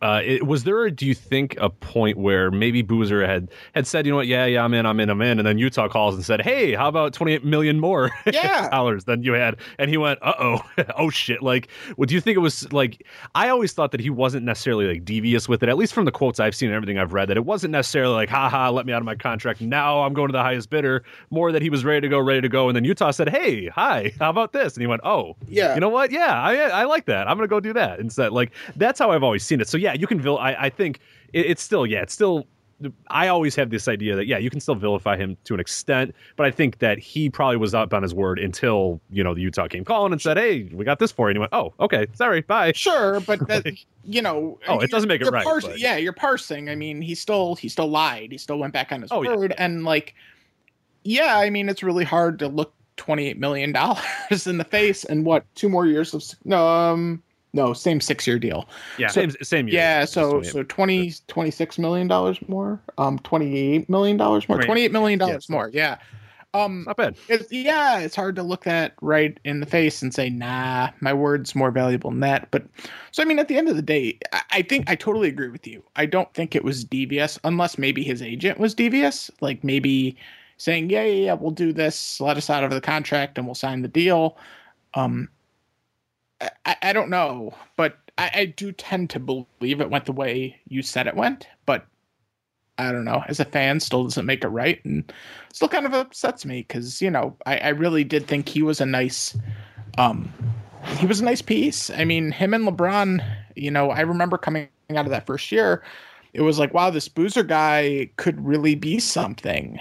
Uh, 0.00 0.20
it, 0.24 0.46
was 0.46 0.64
there, 0.64 0.90
do 0.90 1.06
you 1.06 1.14
think, 1.14 1.56
a 1.58 1.68
point 1.68 2.16
where 2.16 2.50
maybe 2.50 2.82
Boozer 2.82 3.26
had 3.26 3.50
had 3.74 3.86
said, 3.86 4.06
you 4.06 4.12
know 4.12 4.16
what, 4.16 4.26
yeah, 4.26 4.46
yeah, 4.46 4.64
I'm 4.64 4.74
in, 4.74 4.86
I'm 4.86 5.00
in, 5.00 5.10
I'm 5.10 5.20
in, 5.22 5.38
and 5.38 5.46
then 5.46 5.58
Utah 5.58 5.88
calls 5.88 6.14
and 6.14 6.24
said, 6.24 6.40
hey, 6.40 6.74
how 6.74 6.88
about 6.88 7.12
28 7.12 7.44
million 7.44 7.80
more 7.80 8.10
yeah. 8.26 8.68
dollars 8.68 9.04
than 9.04 9.22
you 9.22 9.32
had? 9.32 9.56
And 9.78 9.90
he 9.90 9.96
went, 9.96 10.18
uh 10.22 10.34
oh, 10.38 10.60
oh 10.96 11.10
shit. 11.10 11.42
Like, 11.42 11.68
what 11.96 12.08
do 12.08 12.14
you 12.14 12.20
think 12.20 12.36
it 12.36 12.40
was 12.40 12.72
like? 12.72 13.04
I 13.34 13.48
always 13.48 13.72
thought 13.72 13.92
that 13.92 14.00
he 14.00 14.10
wasn't 14.10 14.44
necessarily 14.44 14.86
like 14.86 15.04
devious 15.04 15.48
with 15.48 15.62
it, 15.62 15.68
at 15.68 15.76
least 15.76 15.92
from 15.92 16.04
the 16.04 16.12
quotes 16.12 16.40
I've 16.40 16.54
seen 16.54 16.68
and 16.68 16.76
everything 16.76 16.98
I've 16.98 17.12
read, 17.12 17.28
that 17.28 17.36
it 17.36 17.44
wasn't 17.44 17.72
necessarily 17.72 18.14
like, 18.14 18.28
haha, 18.28 18.70
let 18.70 18.86
me 18.86 18.92
out 18.92 19.02
of 19.02 19.06
my 19.06 19.14
contract. 19.14 19.60
Now 19.60 20.02
I'm 20.02 20.14
going 20.14 20.28
to 20.28 20.32
the 20.32 20.42
highest 20.42 20.70
bidder. 20.70 21.04
More 21.30 21.52
that 21.52 21.62
he 21.62 21.70
was 21.70 21.84
ready 21.84 22.02
to 22.02 22.08
go, 22.08 22.18
ready 22.18 22.40
to 22.40 22.48
go. 22.48 22.68
And 22.68 22.76
then 22.76 22.84
Utah 22.84 23.10
said, 23.10 23.28
hey, 23.28 23.66
hi, 23.68 24.12
how 24.18 24.30
about 24.30 24.52
this? 24.52 24.74
And 24.74 24.80
he 24.80 24.86
went, 24.86 25.02
oh, 25.04 25.36
yeah, 25.48 25.74
you 25.74 25.80
know 25.80 25.88
what? 25.88 26.10
Yeah, 26.10 26.40
I, 26.40 26.54
I 26.68 26.84
like 26.84 27.06
that. 27.06 27.28
I'm 27.28 27.36
going 27.36 27.48
to 27.48 27.50
go 27.50 27.60
do 27.60 27.72
that 27.74 28.00
instead. 28.00 28.32
Like, 28.32 28.52
that's 28.76 28.98
how 28.98 29.10
I've 29.10 29.22
always 29.22 29.44
seen 29.44 29.60
it. 29.60 29.68
So, 29.68 29.76
yeah, 29.76 29.87
you 29.94 30.06
can, 30.06 30.26
I, 30.26 30.66
I 30.66 30.70
think 30.70 31.00
it, 31.32 31.46
it's 31.46 31.62
still, 31.62 31.86
yeah, 31.86 32.02
it's 32.02 32.12
still 32.12 32.46
I 33.08 33.26
always 33.28 33.56
have 33.56 33.70
this 33.70 33.88
idea 33.88 34.14
that 34.14 34.26
yeah, 34.26 34.38
you 34.38 34.50
can 34.50 34.60
still 34.60 34.76
vilify 34.76 35.16
him 35.16 35.36
to 35.44 35.54
an 35.54 35.58
extent, 35.60 36.14
but 36.36 36.46
I 36.46 36.50
think 36.52 36.78
that 36.78 36.98
he 36.98 37.28
probably 37.28 37.56
was 37.56 37.74
up 37.74 37.92
on 37.92 38.02
his 38.04 38.14
word 38.14 38.38
until 38.38 39.00
you 39.10 39.24
know 39.24 39.34
the 39.34 39.40
Utah 39.40 39.66
came 39.66 39.84
calling 39.84 40.12
and 40.12 40.22
said, 40.22 40.36
"Hey, 40.36 40.68
we 40.72 40.84
got 40.84 41.00
this 41.00 41.10
for 41.10 41.26
you." 41.26 41.30
And 41.30 41.36
he 41.36 41.40
went, 41.40 41.52
"Oh, 41.52 41.74
okay, 41.80 42.06
sorry, 42.14 42.42
bye." 42.42 42.72
Sure, 42.72 43.18
but 43.20 43.46
that, 43.48 43.66
you 44.04 44.22
know, 44.22 44.60
oh, 44.68 44.78
it 44.78 44.90
doesn't 44.90 45.08
make 45.08 45.20
it 45.20 45.28
right. 45.30 45.44
Pars- 45.44 45.64
but- 45.64 45.78
Yeah, 45.78 45.96
you're 45.96 46.12
parsing. 46.12 46.68
I 46.68 46.76
mean, 46.76 47.02
he 47.02 47.14
still 47.16 47.56
he 47.56 47.68
still 47.68 47.88
lied. 47.88 48.30
He 48.30 48.38
still 48.38 48.58
went 48.58 48.72
back 48.72 48.92
on 48.92 49.02
his 49.02 49.10
Oh, 49.10 49.22
yeah. 49.22 49.34
word, 49.34 49.54
and 49.58 49.84
like, 49.84 50.14
yeah, 51.02 51.36
I 51.38 51.50
mean, 51.50 51.68
it's 51.68 51.82
really 51.82 52.04
hard 52.04 52.38
to 52.38 52.48
look 52.48 52.72
twenty 52.96 53.26
eight 53.26 53.38
million 53.38 53.72
dollars 53.72 54.46
in 54.46 54.58
the 54.58 54.64
face 54.64 55.04
and 55.04 55.24
what 55.24 55.44
two 55.56 55.68
more 55.68 55.86
years 55.86 56.14
of 56.14 56.22
no, 56.44 56.68
um, 56.68 57.22
no, 57.52 57.72
same 57.72 58.00
six 58.00 58.26
year 58.26 58.38
deal. 58.38 58.68
Yeah. 58.98 59.08
Same 59.08 59.30
same 59.42 59.68
year. 59.68 59.76
Yeah, 59.76 60.04
so 60.04 60.42
so 60.42 60.62
20 60.62 61.14
26 61.28 61.78
million 61.78 62.08
dollars 62.08 62.38
more, 62.48 62.80
um, 62.98 63.18
twenty 63.20 63.56
eight 63.56 63.88
million 63.88 64.16
dollars 64.16 64.48
more, 64.48 64.60
twenty 64.62 64.82
eight 64.82 64.92
million 64.92 65.18
dollars 65.18 65.46
Yeah. 65.48 65.54
more. 65.54 65.70
Yeah. 65.72 65.98
Um, 66.54 66.84
not 66.86 66.96
bad. 66.96 67.16
it's 67.28 67.52
yeah, 67.52 67.98
it's 67.98 68.16
hard 68.16 68.34
to 68.36 68.42
look 68.42 68.64
that 68.64 68.94
right 69.02 69.38
in 69.44 69.60
the 69.60 69.66
face 69.66 70.00
and 70.00 70.14
say, 70.14 70.30
nah, 70.30 70.88
my 71.00 71.12
word's 71.12 71.54
more 71.54 71.70
valuable 71.70 72.10
than 72.10 72.20
that. 72.20 72.50
But 72.50 72.64
so 73.12 73.22
I 73.22 73.26
mean, 73.26 73.38
at 73.38 73.48
the 73.48 73.58
end 73.58 73.68
of 73.68 73.76
the 73.76 73.82
day, 73.82 74.18
I, 74.32 74.42
I 74.50 74.62
think 74.62 74.88
I 74.90 74.94
totally 74.94 75.28
agree 75.28 75.48
with 75.50 75.66
you. 75.66 75.82
I 75.96 76.06
don't 76.06 76.32
think 76.32 76.56
it 76.56 76.64
was 76.64 76.84
devious, 76.84 77.38
unless 77.44 77.76
maybe 77.76 78.02
his 78.02 78.22
agent 78.22 78.58
was 78.58 78.74
devious, 78.74 79.30
like 79.42 79.62
maybe 79.62 80.16
saying, 80.56 80.88
yeah, 80.88 81.04
yeah, 81.04 81.24
yeah, 81.26 81.32
we'll 81.34 81.50
do 81.50 81.70
this, 81.72 82.18
let 82.18 82.38
us 82.38 82.48
out 82.48 82.64
of 82.64 82.70
the 82.70 82.80
contract, 82.80 83.36
and 83.36 83.46
we'll 83.46 83.54
sign 83.54 83.82
the 83.82 83.88
deal. 83.88 84.38
Um, 84.94 85.28
I- 86.40 86.76
I, 86.82 86.92
don't 86.92 87.10
know, 87.10 87.54
but 87.76 87.96
I, 88.16 88.30
I 88.34 88.44
do 88.46 88.72
tend 88.72 89.10
to 89.10 89.18
believe 89.20 89.80
it 89.80 89.90
went 89.90 90.04
the 90.06 90.12
way 90.12 90.56
you 90.68 90.82
said 90.82 91.06
it 91.06 91.16
went, 91.16 91.46
but. 91.66 91.86
I 92.80 92.92
don't 92.92 93.04
know. 93.04 93.24
As 93.26 93.40
a 93.40 93.44
fan, 93.44 93.80
still 93.80 94.04
doesn't 94.04 94.24
make 94.24 94.44
it 94.44 94.48
right, 94.50 94.80
and 94.84 95.12
still 95.52 95.66
kind 95.66 95.84
of 95.84 95.94
upsets 95.94 96.44
me 96.46 96.60
because 96.60 97.02
you 97.02 97.10
know 97.10 97.36
I, 97.44 97.58
I 97.58 97.68
really 97.70 98.04
did 98.04 98.28
think 98.28 98.48
he 98.48 98.62
was 98.62 98.80
a 98.80 98.86
nice, 98.86 99.36
um, 99.98 100.32
he 100.96 101.04
was 101.04 101.18
a 101.20 101.24
nice 101.24 101.42
piece. 101.42 101.90
I 101.90 102.04
mean, 102.04 102.30
him 102.30 102.54
and 102.54 102.64
LeBron. 102.68 103.20
You 103.56 103.72
know, 103.72 103.90
I 103.90 104.02
remember 104.02 104.38
coming 104.38 104.68
out 104.90 105.06
of 105.06 105.10
that 105.10 105.26
first 105.26 105.50
year, 105.50 105.82
it 106.34 106.42
was 106.42 106.60
like, 106.60 106.72
wow, 106.72 106.88
this 106.90 107.08
Boozer 107.08 107.42
guy 107.42 108.10
could 108.16 108.40
really 108.46 108.76
be 108.76 109.00
something. 109.00 109.80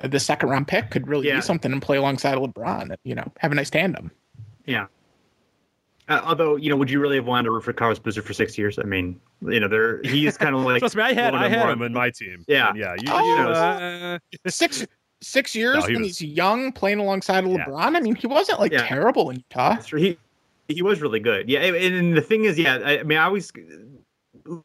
The 0.00 0.20
second 0.20 0.50
round 0.50 0.68
pick 0.68 0.90
could 0.90 1.08
really 1.08 1.28
Yeah. 1.28 1.36
be 1.36 1.40
something 1.40 1.72
and 1.72 1.80
play 1.80 1.96
alongside 1.96 2.36
LeBron. 2.36 2.94
You 3.04 3.14
know, 3.14 3.32
have 3.38 3.50
a 3.50 3.54
nice 3.54 3.70
tandem. 3.70 4.10
Yeah. 4.66 4.88
Uh, 6.08 6.20
although, 6.24 6.56
you 6.56 6.68
know, 6.68 6.76
would 6.76 6.90
you 6.90 6.98
really 7.00 7.16
have 7.16 7.26
wanted 7.26 7.44
to 7.44 7.50
root 7.52 7.62
for 7.64 7.72
Carlos 7.72 7.98
Boozer 7.98 8.22
for 8.22 8.32
six 8.32 8.58
years? 8.58 8.78
I 8.78 8.82
mean, 8.82 9.20
you 9.42 9.60
know, 9.60 9.68
there 9.68 10.02
he's 10.02 10.36
kind 10.36 10.54
of 10.54 10.62
like 10.62 10.80
Trust 10.80 10.96
me, 10.96 11.02
I 11.02 11.12
had 11.12 11.32
a 11.34 11.38
little 11.38 11.46
I 11.46 11.48
had 11.48 11.68
him 11.70 11.82
in 11.82 11.92
my 11.92 12.10
team. 12.10 12.44
Yeah. 12.48 12.70
And 12.70 12.78
yeah. 12.78 12.94
You, 12.98 13.04
Oh, 13.08 13.18
you 13.28 13.36
know, 13.42 13.50
uh, 13.52 14.18
Six 14.48 14.86
six 15.20 15.54
years 15.54 15.76
No, 15.76 15.82
he 15.86 15.92
when 15.94 16.02
was- 16.02 16.18
he's 16.18 16.28
young, 16.36 16.72
playing 16.72 16.98
alongside 16.98 17.44
of 17.44 17.50
Yeah. 17.50 17.64
LeBron. 17.66 17.96
I 17.96 18.00
mean, 18.00 18.16
he 18.16 18.26
wasn't 18.26 18.58
like 18.58 18.72
Yeah. 18.72 18.86
terrible 18.86 19.30
in 19.30 19.36
Utah. 19.36 19.74
That's. 19.74 19.90
He 19.90 20.18
he 20.68 20.82
was 20.82 21.00
really 21.00 21.20
good. 21.20 21.48
Yeah, 21.48 21.60
and, 21.60 21.76
and 21.94 22.16
the 22.16 22.20
thing 22.22 22.44
is, 22.44 22.58
yeah, 22.58 22.78
I, 22.84 22.98
I 23.00 23.02
mean, 23.04 23.18
I 23.18 23.28
was 23.28 23.52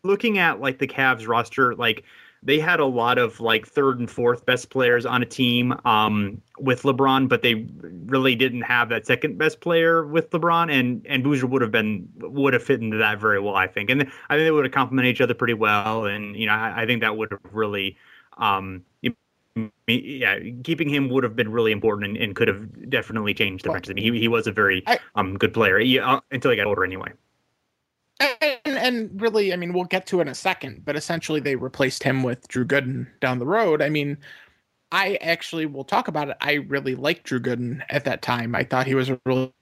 looking 0.04 0.38
at 0.40 0.60
like 0.60 0.80
the 0.80 0.88
Cavs 0.88 1.28
roster, 1.28 1.76
like 1.76 2.04
they 2.44 2.60
had 2.60 2.80
a 2.80 2.86
lot 2.86 3.18
of 3.18 3.40
like 3.40 3.68
third 3.68 4.00
and 4.00 4.10
fourth 4.10 4.46
best 4.46 4.70
players 4.70 5.06
on 5.06 5.22
a 5.22 5.26
team 5.26 5.74
um, 5.86 6.42
with 6.60 6.84
LeBron, 6.84 7.28
but 7.28 7.42
they 7.42 7.66
really 8.06 8.36
didn't 8.36 8.62
have 8.62 8.90
that 8.90 9.06
second 9.06 9.38
best 9.38 9.60
player 9.60 10.06
with 10.06 10.30
LeBron, 10.32 10.72
and 10.72 11.06
and 11.08 11.24
Boozer 11.24 11.48
would 11.48 11.62
have 11.62 11.72
been 11.72 12.08
would 12.20 12.54
have 12.54 12.64
fit 12.64 12.82
into 12.82 12.98
that 12.98 13.20
very 13.20 13.40
well, 13.40 13.56
I 13.56 13.68
think, 13.68 13.90
and 13.90 14.04
I 14.04 14.36
think 14.36 14.46
they 14.46 14.52
would 14.52 14.66
have 14.66 14.74
complemented 14.74 15.12
each 15.16 15.22
other 15.22 15.34
pretty 15.34 15.56
well, 15.56 16.06
and 16.06 16.36
you 16.36 16.46
know, 16.46 16.54
I, 16.54 16.84
I 16.84 16.86
think 16.86 17.02
that 17.02 17.18
would 17.18 17.32
have 17.32 17.42
really. 17.52 17.98
Um, 18.38 18.84
yeah, 19.88 20.38
keeping 20.64 20.88
him 20.90 21.10
would 21.10 21.24
have 21.24 21.36
been 21.36 21.52
really 21.52 21.72
important 21.72 22.10
and, 22.10 22.18
and 22.18 22.36
could 22.36 22.48
have 22.48 22.90
definitely 22.90 23.34
changed 23.34 23.64
the 23.66 23.70
Well, 23.70 23.74
Franchise. 23.76 23.92
I 23.92 23.94
mean, 23.96 24.14
he, 24.14 24.20
he 24.20 24.28
was 24.28 24.46
a 24.48 24.52
very 24.52 24.84
I- 24.86 25.00
um 25.16 25.38
good 25.38 25.54
player 25.54 25.80
he, 25.80 26.00
uh, 26.00 26.20
until 26.32 26.52
he 26.52 26.58
got 26.58 26.68
older 26.68 26.84
anyway. 26.84 27.12
And, 28.20 28.78
and 28.78 29.22
really, 29.22 29.54
I 29.54 29.56
mean, 29.56 29.74
we'll 29.74 29.86
get 29.86 30.06
to 30.08 30.20
it 30.20 30.24
in 30.24 30.28
a 30.28 30.36
second, 30.36 30.84
but 30.86 30.96
essentially 30.96 31.40
they 31.40 31.56
replaced 31.56 32.04
him 32.04 32.24
with 32.24 32.48
Drew 32.48 32.66
Gooden 32.66 33.08
down 33.20 33.40
the 33.40 33.46
road. 33.46 33.82
I 33.82 33.90
mean, 33.90 34.18
I 34.92 35.16
actually 35.22 35.66
will 35.66 35.84
talk 35.84 36.08
about 36.08 36.30
it. 36.30 36.38
I 36.42 36.54
really 36.54 36.96
liked 36.96 37.24
Drew 37.24 37.40
Gooden 37.40 37.84
at 37.90 38.06
that 38.06 38.22
time. 38.22 38.56
I 38.56 38.64
thought 38.64 38.88
he 38.88 38.96
was 38.96 39.10
a 39.10 39.20
really 39.26 39.54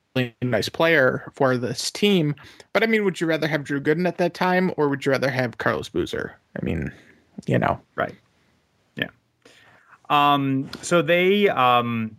nice 0.42 0.70
player 0.70 1.32
for 1.34 1.58
this 1.58 1.92
team. 1.92 2.36
But 2.74 2.84
I 2.84 2.86
mean, 2.86 3.04
would 3.04 3.20
you 3.20 3.28
rather 3.28 3.48
have 3.48 3.64
Drew 3.64 3.82
Gooden 3.82 4.08
at 4.08 4.18
that 4.18 4.34
time 4.34 4.72
or 4.78 4.90
would 4.90 5.06
you 5.06 5.12
rather 5.12 5.30
have 5.30 5.58
Carlos 5.58 5.90
Boozer? 5.90 6.38
I 6.60 6.66
mean, 6.66 6.92
you 7.48 7.60
know. 7.60 7.80
Right. 7.96 8.16
Yeah. 8.96 9.10
Um. 10.10 10.70
So 10.82 11.02
they 11.02 11.50
um. 11.50 12.18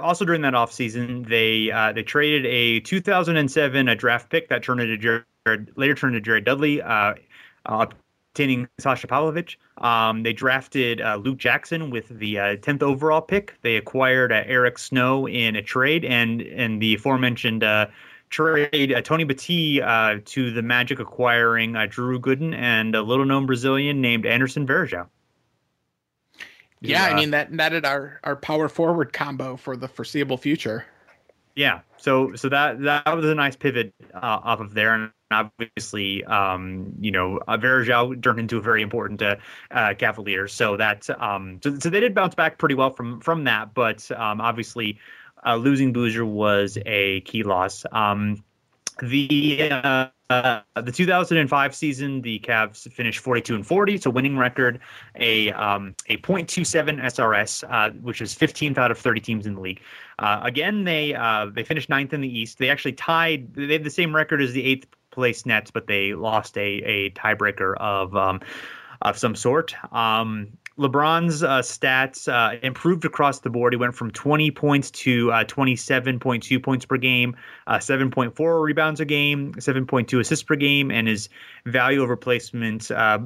Also 0.00 0.24
during 0.24 0.42
that 0.42 0.54
offseason, 0.54 1.28
they 1.28 1.70
uh, 1.70 1.92
they 1.92 2.02
traded 2.02 2.44
a 2.46 2.80
2007 2.80 3.88
a 3.88 3.94
draft 3.94 4.28
pick 4.28 4.48
that 4.48 4.64
turned 4.64 4.80
into 4.80 5.24
Jared 5.48 5.72
later 5.76 5.94
turned 5.94 6.14
to 6.14 6.20
Jared 6.20 6.44
Dudley, 6.44 6.82
uh, 6.82 7.14
uh, 7.66 7.86
obtaining 8.34 8.68
Sasha 8.78 9.06
Pavlovich. 9.06 9.58
Um, 9.78 10.22
they 10.22 10.32
drafted 10.32 11.00
uh, 11.00 11.16
Luke 11.16 11.38
Jackson 11.38 11.90
with 11.90 12.08
the 12.08 12.38
uh, 12.38 12.56
10th 12.56 12.82
overall 12.82 13.20
pick. 13.22 13.54
They 13.62 13.76
acquired 13.76 14.32
uh, 14.32 14.42
Eric 14.46 14.78
Snow 14.78 15.26
in 15.28 15.56
a 15.56 15.62
trade, 15.62 16.04
and 16.04 16.42
and 16.42 16.80
the 16.82 16.94
aforementioned 16.94 17.64
uh, 17.64 17.86
trade 18.30 18.92
uh, 18.92 19.00
Tony 19.02 19.24
Battie 19.24 19.80
uh, 19.82 20.20
to 20.26 20.50
the 20.52 20.62
Magic, 20.62 21.00
acquiring 21.00 21.76
uh, 21.76 21.86
Drew 21.88 22.20
Gooden 22.20 22.54
and 22.54 22.94
a 22.94 23.02
little 23.02 23.24
known 23.24 23.46
Brazilian 23.46 24.00
named 24.00 24.26
Anderson 24.26 24.66
Varejao. 24.66 25.08
Yeah, 26.80 27.04
I 27.04 27.12
Uh, 27.12 27.16
mean 27.16 27.30
that 27.32 27.52
netted 27.52 27.84
our 27.84 28.20
our 28.24 28.36
power 28.36 28.68
forward 28.68 29.12
combo 29.12 29.56
for 29.56 29.76
the 29.76 29.88
foreseeable 29.88 30.36
future. 30.38 30.86
Yeah, 31.56 31.80
so 31.96 32.34
so 32.36 32.48
that 32.50 32.80
that 32.82 33.16
was 33.16 33.24
a 33.26 33.34
nice 33.34 33.56
pivot 33.56 33.92
uh, 34.14 34.18
off 34.44 34.60
of 34.60 34.74
there, 34.74 34.94
and 34.94 35.10
obviously, 35.30 36.24
um, 36.24 36.92
you 37.00 37.10
know, 37.10 37.40
uh, 37.48 37.56
Varejao 37.56 38.22
turned 38.22 38.40
into 38.40 38.56
a 38.56 38.60
very 38.60 38.82
important 38.82 39.22
uh, 39.22 39.36
uh, 39.70 39.94
Cavalier. 39.94 40.48
So 40.48 40.76
that 40.76 41.08
um, 41.20 41.60
so, 41.62 41.78
so 41.78 41.90
they 41.90 42.00
did 42.00 42.14
bounce 42.14 42.34
back 42.34 42.58
pretty 42.58 42.74
well 42.74 42.90
from 42.90 43.20
from 43.20 43.44
that, 43.44 43.74
but 43.74 44.10
um, 44.12 44.40
obviously, 44.40 44.98
uh, 45.44 45.56
losing 45.56 45.92
Boozer 45.92 46.24
was 46.24 46.78
a 46.86 47.20
key 47.22 47.42
loss. 47.42 47.84
Um, 47.92 48.42
the 49.00 49.70
uh, 49.70 50.08
uh, 50.30 50.60
the 50.82 50.92
2005 50.92 51.74
season, 51.74 52.20
the 52.20 52.38
Cavs 52.40 52.90
finished 52.92 53.20
42 53.20 53.54
and 53.54 53.66
40, 53.66 53.96
so 53.98 54.10
winning 54.10 54.36
record, 54.36 54.80
a 55.16 55.50
um, 55.52 55.94
a 56.08 56.18
.27 56.18 57.00
SRS, 57.02 57.64
uh, 57.70 57.92
which 58.00 58.20
is 58.20 58.34
15th 58.34 58.76
out 58.76 58.90
of 58.90 58.98
30 58.98 59.20
teams 59.20 59.46
in 59.46 59.54
the 59.54 59.60
league. 59.60 59.80
Uh, 60.18 60.40
again, 60.42 60.84
they 60.84 61.14
uh, 61.14 61.46
they 61.46 61.64
finished 61.64 61.88
ninth 61.88 62.12
in 62.12 62.20
the 62.20 62.28
East. 62.28 62.58
They 62.58 62.68
actually 62.68 62.92
tied. 62.92 63.54
They 63.54 63.72
had 63.72 63.84
the 63.84 63.90
same 63.90 64.14
record 64.14 64.42
as 64.42 64.52
the 64.52 64.64
eighth 64.64 64.86
place 65.10 65.46
Nets, 65.46 65.70
but 65.70 65.86
they 65.86 66.14
lost 66.14 66.56
a 66.56 66.60
a 66.60 67.10
tiebreaker 67.10 67.74
of 67.76 68.16
um, 68.16 68.40
of 69.00 69.18
some 69.18 69.34
sort. 69.34 69.74
Um, 69.92 70.58
LeBron's 70.78 71.42
uh, 71.42 71.60
stats 71.60 72.28
uh, 72.32 72.58
improved 72.62 73.04
across 73.04 73.40
the 73.40 73.50
board. 73.50 73.72
He 73.72 73.76
went 73.76 73.94
from 73.94 74.10
20 74.12 74.50
points 74.52 74.90
to 74.92 75.32
uh, 75.32 75.44
27.2 75.44 76.62
points 76.62 76.86
per 76.86 76.96
game, 76.96 77.36
uh, 77.66 77.78
7.4 77.78 78.62
rebounds 78.62 79.00
a 79.00 79.04
game, 79.04 79.52
7.2 79.54 80.20
assists 80.20 80.44
per 80.44 80.56
game, 80.56 80.90
and 80.90 81.08
his 81.08 81.28
value 81.66 82.02
of 82.02 82.08
replacement 82.08 82.90
uh, 82.90 83.18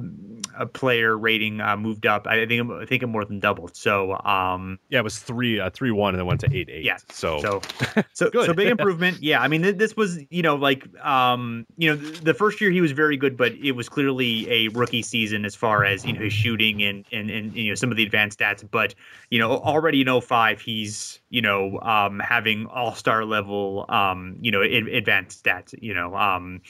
uh, 0.57 0.65
player 0.65 1.17
rating 1.17 1.61
uh, 1.61 1.77
moved 1.77 2.05
up. 2.05 2.27
I 2.27 2.45
think 2.45 2.71
I 2.71 2.85
think 2.85 3.03
it 3.03 3.07
more 3.07 3.25
than 3.25 3.39
doubled. 3.39 3.75
So 3.75 4.17
um, 4.25 4.79
yeah, 4.89 4.99
it 4.99 5.03
was 5.03 5.19
three 5.19 5.59
uh, 5.59 5.69
three 5.69 5.91
one 5.91 6.13
and 6.13 6.19
then 6.19 6.25
went 6.25 6.41
to 6.41 6.55
eight 6.55 6.69
eight. 6.69 6.83
Yeah. 6.83 6.97
So 7.09 7.39
so 7.39 7.61
so 8.13 8.29
Good. 8.29 8.45
so 8.45 8.53
big 8.53 8.67
improvement. 8.71 9.21
Yeah, 9.21 9.41
I 9.41 9.47
mean 9.47 9.63
th- 9.63 9.77
this 9.77 9.95
was 9.95 10.19
you 10.29 10.41
know 10.41 10.55
like 10.55 10.87
um 11.03 11.65
you 11.77 11.89
know 11.89 12.01
th- 12.01 12.21
the 12.21 12.33
first 12.33 12.61
year 12.61 12.71
he 12.71 12.81
was 12.81 12.91
very 12.91 13.17
good, 13.17 13.37
but 13.37 13.53
it 13.53 13.73
was 13.73 13.89
clearly 13.89 14.49
a 14.51 14.67
rookie 14.69 15.01
season 15.01 15.45
as 15.45 15.55
far 15.55 15.85
as 15.85 16.05
you 16.05 16.13
know 16.13 16.21
his 16.21 16.33
shooting 16.33 16.83
and 16.83 17.05
and 17.11 17.29
and 17.29 17.42
you 17.53 17.69
know 17.69 17.75
some 17.75 17.91
of 17.91 17.97
the 17.97 18.03
advanced 18.03 18.39
stats. 18.39 18.67
But 18.69 18.95
you 19.29 19.39
know 19.39 19.51
already 19.51 20.01
in 20.01 20.21
05, 20.21 20.61
he's 20.61 21.19
you 21.29 21.41
know 21.41 21.79
um 21.81 22.19
having 22.19 22.67
all 22.67 22.95
star 22.95 23.25
level 23.25 23.85
um 23.89 24.37
you 24.41 24.51
know 24.51 24.63
ad- 24.63 24.87
advanced 24.87 25.43
stats. 25.43 25.73
You 25.81 25.93
know 25.93 26.15
um 26.15 26.61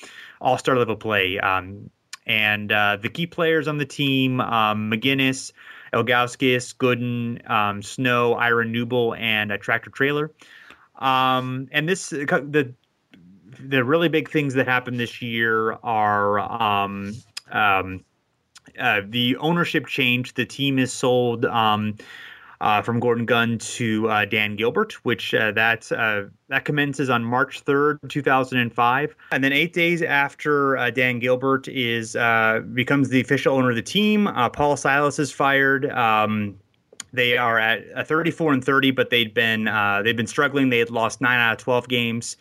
all 0.41 0.57
star 0.57 0.77
level 0.77 0.95
play. 0.95 1.39
Um 1.39 1.89
and 2.25 2.71
uh, 2.71 2.95
the 3.01 3.09
key 3.09 3.27
players 3.27 3.67
on 3.67 3.79
the 3.79 3.85
team, 3.85 4.39
um, 4.39 4.89
McInnis. 4.89 5.51
Ilgauskas, 5.93 6.75
Gooden, 6.75 7.49
um, 7.49 7.81
Snow, 7.81 8.33
Ira 8.33 8.65
Newble, 8.65 9.17
and 9.17 9.51
a 9.51 9.57
tractor 9.57 9.91
trailer. 9.91 10.31
Um, 10.95 11.67
and 11.71 11.87
this 11.87 12.09
the 12.09 12.73
the 13.59 13.83
really 13.83 14.09
big 14.09 14.29
things 14.29 14.55
that 14.55 14.67
happened 14.67 14.99
this 14.99 15.21
year 15.21 15.73
are 15.83 16.39
um, 16.39 17.13
um, 17.51 18.03
uh, 18.79 19.01
the 19.07 19.37
ownership 19.37 19.87
change. 19.87 20.33
The 20.33 20.45
team 20.45 20.79
is 20.79 20.91
sold. 20.91 21.45
Um, 21.45 21.95
uh, 22.61 22.81
from 22.81 22.97
Gordon 23.01 23.25
Gund 23.25 23.59
to 23.59 24.07
uh, 24.07 24.23
Dan 24.23 24.55
Gilbert, 24.55 24.93
which 25.03 25.33
uh, 25.33 25.51
that 25.51 25.91
uh, 25.91 26.23
that 26.47 26.63
commences 26.63 27.09
on 27.09 27.21
March 27.21 27.59
third, 27.59 27.99
two 28.07 28.21
thousand 28.21 28.59
and 28.59 28.73
five, 28.73 29.13
and 29.33 29.43
then 29.43 29.51
eight 29.51 29.73
days 29.73 30.01
after 30.01 30.77
uh, 30.77 30.89
Dan 30.89 31.19
Gilbert 31.19 31.67
is 31.67 32.13
becomes 32.73 33.09
the 33.09 33.19
official 33.19 33.55
owner 33.55 33.71
of 33.71 33.75
the 33.75 33.81
team, 33.81 34.29
Paul 34.53 34.77
Silas 34.77 35.19
is 35.19 35.29
fired. 35.29 35.91
Um, 35.91 36.57
they 37.11 37.37
are 37.37 37.59
at 37.59 38.07
34 38.07 38.53
and 38.53 38.65
30, 38.65 38.91
but 38.91 39.09
they'd 39.09 39.33
been 39.33 39.65
they've 40.03 40.15
been 40.15 40.25
struggling. 40.25 40.69
They 40.69 40.79
had 40.79 40.89
lost 40.89 41.19
nine 41.19 41.39
out 41.39 41.51
of 41.51 41.57
12 41.57 41.89
games. 41.89 42.37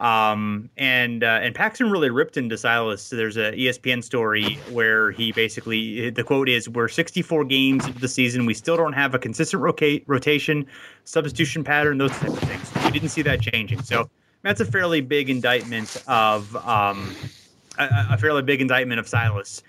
Um, 0.00 0.68
and 0.76 1.24
uh, 1.24 1.40
and 1.42 1.54
Paxson 1.54 1.90
really 1.90 2.10
ripped 2.10 2.36
into 2.36 2.58
Silas. 2.58 3.08
There's 3.08 3.36
a 3.36 3.52
ESPN 3.52 4.04
story 4.04 4.54
where 4.70 5.10
he 5.10 5.32
basically 5.32 6.10
the 6.10 6.22
quote 6.22 6.48
is, 6.48 6.68
"We're 6.68 6.88
64 6.88 7.44
games 7.44 7.86
into 7.86 7.98
the 7.98 8.08
season. 8.08 8.46
We 8.46 8.54
still 8.54 8.76
don't 8.76 8.92
have 8.92 9.14
a 9.14 9.18
consistent 9.18 9.62
roca- 9.62 10.00
rotation, 10.06 10.66
substitution 11.04 11.64
pattern, 11.64 11.98
those 11.98 12.12
type 12.12 12.30
of 12.30 12.38
things. 12.40 12.84
We 12.84 12.90
didn't 12.90 13.08
see 13.08 13.22
that 13.22 13.40
changing. 13.40 13.82
So 13.82 14.10
that's 14.42 14.60
a 14.60 14.66
fairly 14.66 15.00
big 15.00 15.30
indictment 15.30 16.02
of 16.06 16.54
um, 16.56 17.14
a, 17.78 17.88
a 18.10 18.18
fairly 18.18 18.42
big 18.42 18.60
indictment 18.60 19.00
of 19.00 19.08
Silas 19.08 19.62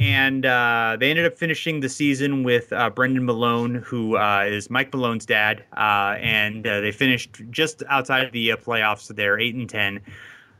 and 0.00 0.46
uh, 0.46 0.96
they 0.98 1.10
ended 1.10 1.26
up 1.26 1.36
finishing 1.36 1.80
the 1.80 1.88
season 1.90 2.42
with 2.42 2.72
uh, 2.72 2.88
Brendan 2.88 3.26
Malone, 3.26 3.74
who 3.74 4.16
uh, 4.16 4.44
is 4.46 4.70
Mike 4.70 4.90
Malone's 4.94 5.26
dad, 5.26 5.62
uh, 5.76 6.16
and 6.18 6.66
uh, 6.66 6.80
they 6.80 6.90
finished 6.90 7.42
just 7.50 7.82
outside 7.86 8.24
of 8.24 8.32
the 8.32 8.52
uh, 8.52 8.56
playoffs. 8.56 9.00
So 9.00 9.12
they're 9.12 9.38
eight 9.38 9.54
and 9.54 9.68
ten. 9.68 10.00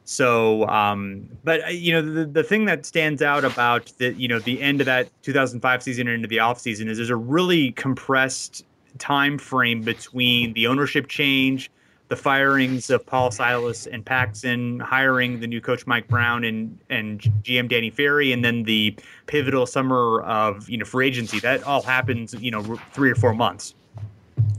So, 0.04 0.66
um, 0.68 1.26
but 1.42 1.74
you 1.74 1.92
know, 1.92 2.02
the, 2.02 2.26
the 2.26 2.42
thing 2.42 2.66
that 2.66 2.84
stands 2.84 3.22
out 3.22 3.46
about 3.46 3.90
the 3.96 4.12
you 4.12 4.28
know 4.28 4.40
the 4.40 4.60
end 4.60 4.80
of 4.80 4.84
that 4.84 5.08
2005 5.22 5.82
season 5.82 6.06
and 6.06 6.16
into 6.16 6.28
the 6.28 6.40
off 6.40 6.60
season 6.60 6.88
is 6.88 6.98
there's 6.98 7.08
a 7.08 7.16
really 7.16 7.72
compressed 7.72 8.66
time 8.98 9.38
frame 9.38 9.80
between 9.80 10.52
the 10.52 10.66
ownership 10.66 11.08
change 11.08 11.70
the 12.10 12.16
firings 12.16 12.90
of 12.90 13.06
Paul 13.06 13.30
Silas 13.30 13.86
and 13.86 14.04
Paxson, 14.04 14.80
hiring 14.80 15.38
the 15.38 15.46
new 15.46 15.60
coach 15.60 15.86
Mike 15.86 16.08
Brown 16.08 16.44
and 16.44 16.78
and 16.90 17.20
GM 17.20 17.68
Danny 17.68 17.88
Ferry, 17.88 18.32
and 18.32 18.44
then 18.44 18.64
the 18.64 18.94
pivotal 19.26 19.64
summer 19.64 20.20
of 20.22 20.68
you 20.68 20.76
know 20.76 20.84
free 20.84 21.06
agency. 21.06 21.38
That 21.38 21.62
all 21.62 21.82
happens 21.82 22.34
you 22.34 22.50
know 22.50 22.76
three 22.92 23.10
or 23.10 23.14
four 23.14 23.32
months. 23.32 23.74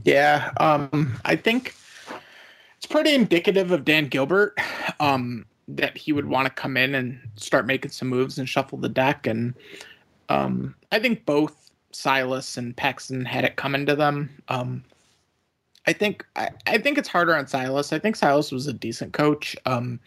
Yeah, 0.06 0.52
um, 0.62 1.20
I 1.26 1.36
think 1.36 1.76
it's 2.78 2.86
pretty 2.88 3.14
indicative 3.14 3.72
of 3.72 3.84
Dan 3.84 4.08
Gilbert 4.08 4.58
um, 5.02 5.46
that 5.68 5.98
he 5.98 6.14
would 6.14 6.26
want 6.26 6.48
to 6.48 6.54
come 6.54 6.78
in 6.78 6.96
and 6.96 7.20
start 7.36 7.68
making 7.68 7.92
some 7.92 8.08
moves 8.08 8.40
and 8.40 8.48
shuffle 8.48 8.78
the 8.78 8.90
deck. 8.90 9.28
And 9.28 9.54
um, 10.30 10.74
I 10.94 11.00
think 11.00 11.26
both 11.26 11.70
Silas 11.92 12.56
and 12.56 12.76
Paxson 12.76 13.26
had 13.26 13.44
it 13.44 13.58
coming 13.58 13.86
to 13.88 13.96
them. 13.96 14.42
Um, 14.48 14.84
I 15.88 15.94
think 15.94 16.26
I, 16.36 16.50
I 16.68 16.78
think 16.78 16.98
it's 16.98 17.08
harder 17.08 17.36
on 17.36 17.48
Silas. 17.48 17.92
I 17.92 18.00
think 18.00 18.16
Silas 18.16 18.52
was 18.52 18.68
a 18.68 18.74
decent 18.74 19.14
coach. 19.14 19.56
Um, 19.66 20.00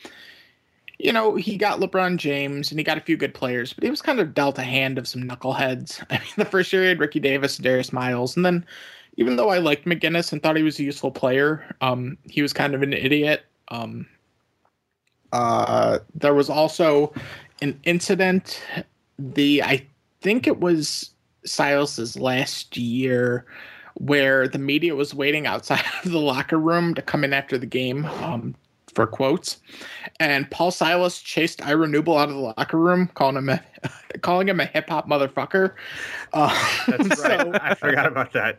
you 0.98 1.12
know, 1.12 1.34
he 1.34 1.56
got 1.56 1.80
LeBron 1.80 2.16
James 2.16 2.70
and 2.70 2.78
he 2.78 2.84
got 2.84 2.98
a 2.98 3.00
few 3.02 3.16
good 3.16 3.34
players, 3.34 3.72
but 3.72 3.82
he 3.82 3.90
was 3.90 4.00
kind 4.00 4.20
of 4.20 4.34
dealt 4.34 4.58
a 4.58 4.62
hand 4.62 4.96
of 4.98 5.08
some 5.08 5.24
knuckleheads. 5.24 6.04
I 6.10 6.18
mean, 6.18 6.32
the 6.36 6.44
first 6.44 6.72
year 6.72 6.82
he 6.82 6.88
had 6.88 7.00
Ricky 7.00 7.20
Davis, 7.20 7.56
and 7.56 7.64
Darius 7.64 7.92
Miles, 7.92 8.36
and 8.36 8.44
then 8.44 8.64
even 9.16 9.36
though 9.36 9.50
I 9.50 9.58
liked 9.58 9.84
McInnis 9.84 10.32
and 10.32 10.42
thought 10.42 10.56
he 10.56 10.62
was 10.62 10.78
a 10.78 10.84
useful 10.84 11.10
player, 11.10 11.64
um, 11.80 12.18
he 12.28 12.42
was 12.42 12.52
kind 12.52 12.74
of 12.74 12.82
an 12.82 12.92
idiot. 12.92 13.44
Um, 13.68 14.06
uh, 15.32 15.98
there 16.14 16.34
was 16.34 16.50
also 16.50 17.12
an 17.62 17.78
incident. 17.84 18.62
The 19.18 19.62
I 19.62 19.86
think 20.20 20.46
it 20.46 20.60
was 20.60 21.10
Silas's 21.44 22.16
last 22.16 22.76
year 22.76 23.44
where 23.94 24.48
the 24.48 24.58
media 24.58 24.94
was 24.94 25.14
waiting 25.14 25.46
outside 25.46 25.84
of 26.04 26.10
the 26.10 26.18
locker 26.18 26.58
room 26.58 26.94
to 26.94 27.02
come 27.02 27.24
in 27.24 27.32
after 27.32 27.58
the 27.58 27.66
game 27.66 28.04
um, 28.04 28.54
for 28.92 29.06
quotes, 29.06 29.58
and 30.20 30.50
Paul 30.50 30.70
Silas 30.70 31.20
chased 31.20 31.64
Ira 31.64 31.86
Newble 31.86 32.18
out 32.18 32.28
of 32.28 32.34
the 32.34 32.40
locker 32.40 32.78
room, 32.78 33.08
calling 33.14 33.36
him 33.36 33.48
a 33.48 33.60
calling 34.20 34.48
him 34.48 34.60
a 34.60 34.66
hip 34.66 34.88
hop 34.88 35.08
motherfucker. 35.08 35.74
Uh, 36.32 36.84
That's 36.86 37.20
right. 37.22 37.40
So, 37.40 37.52
I 37.54 37.74
forgot 37.74 38.06
about 38.06 38.32
that. 38.32 38.58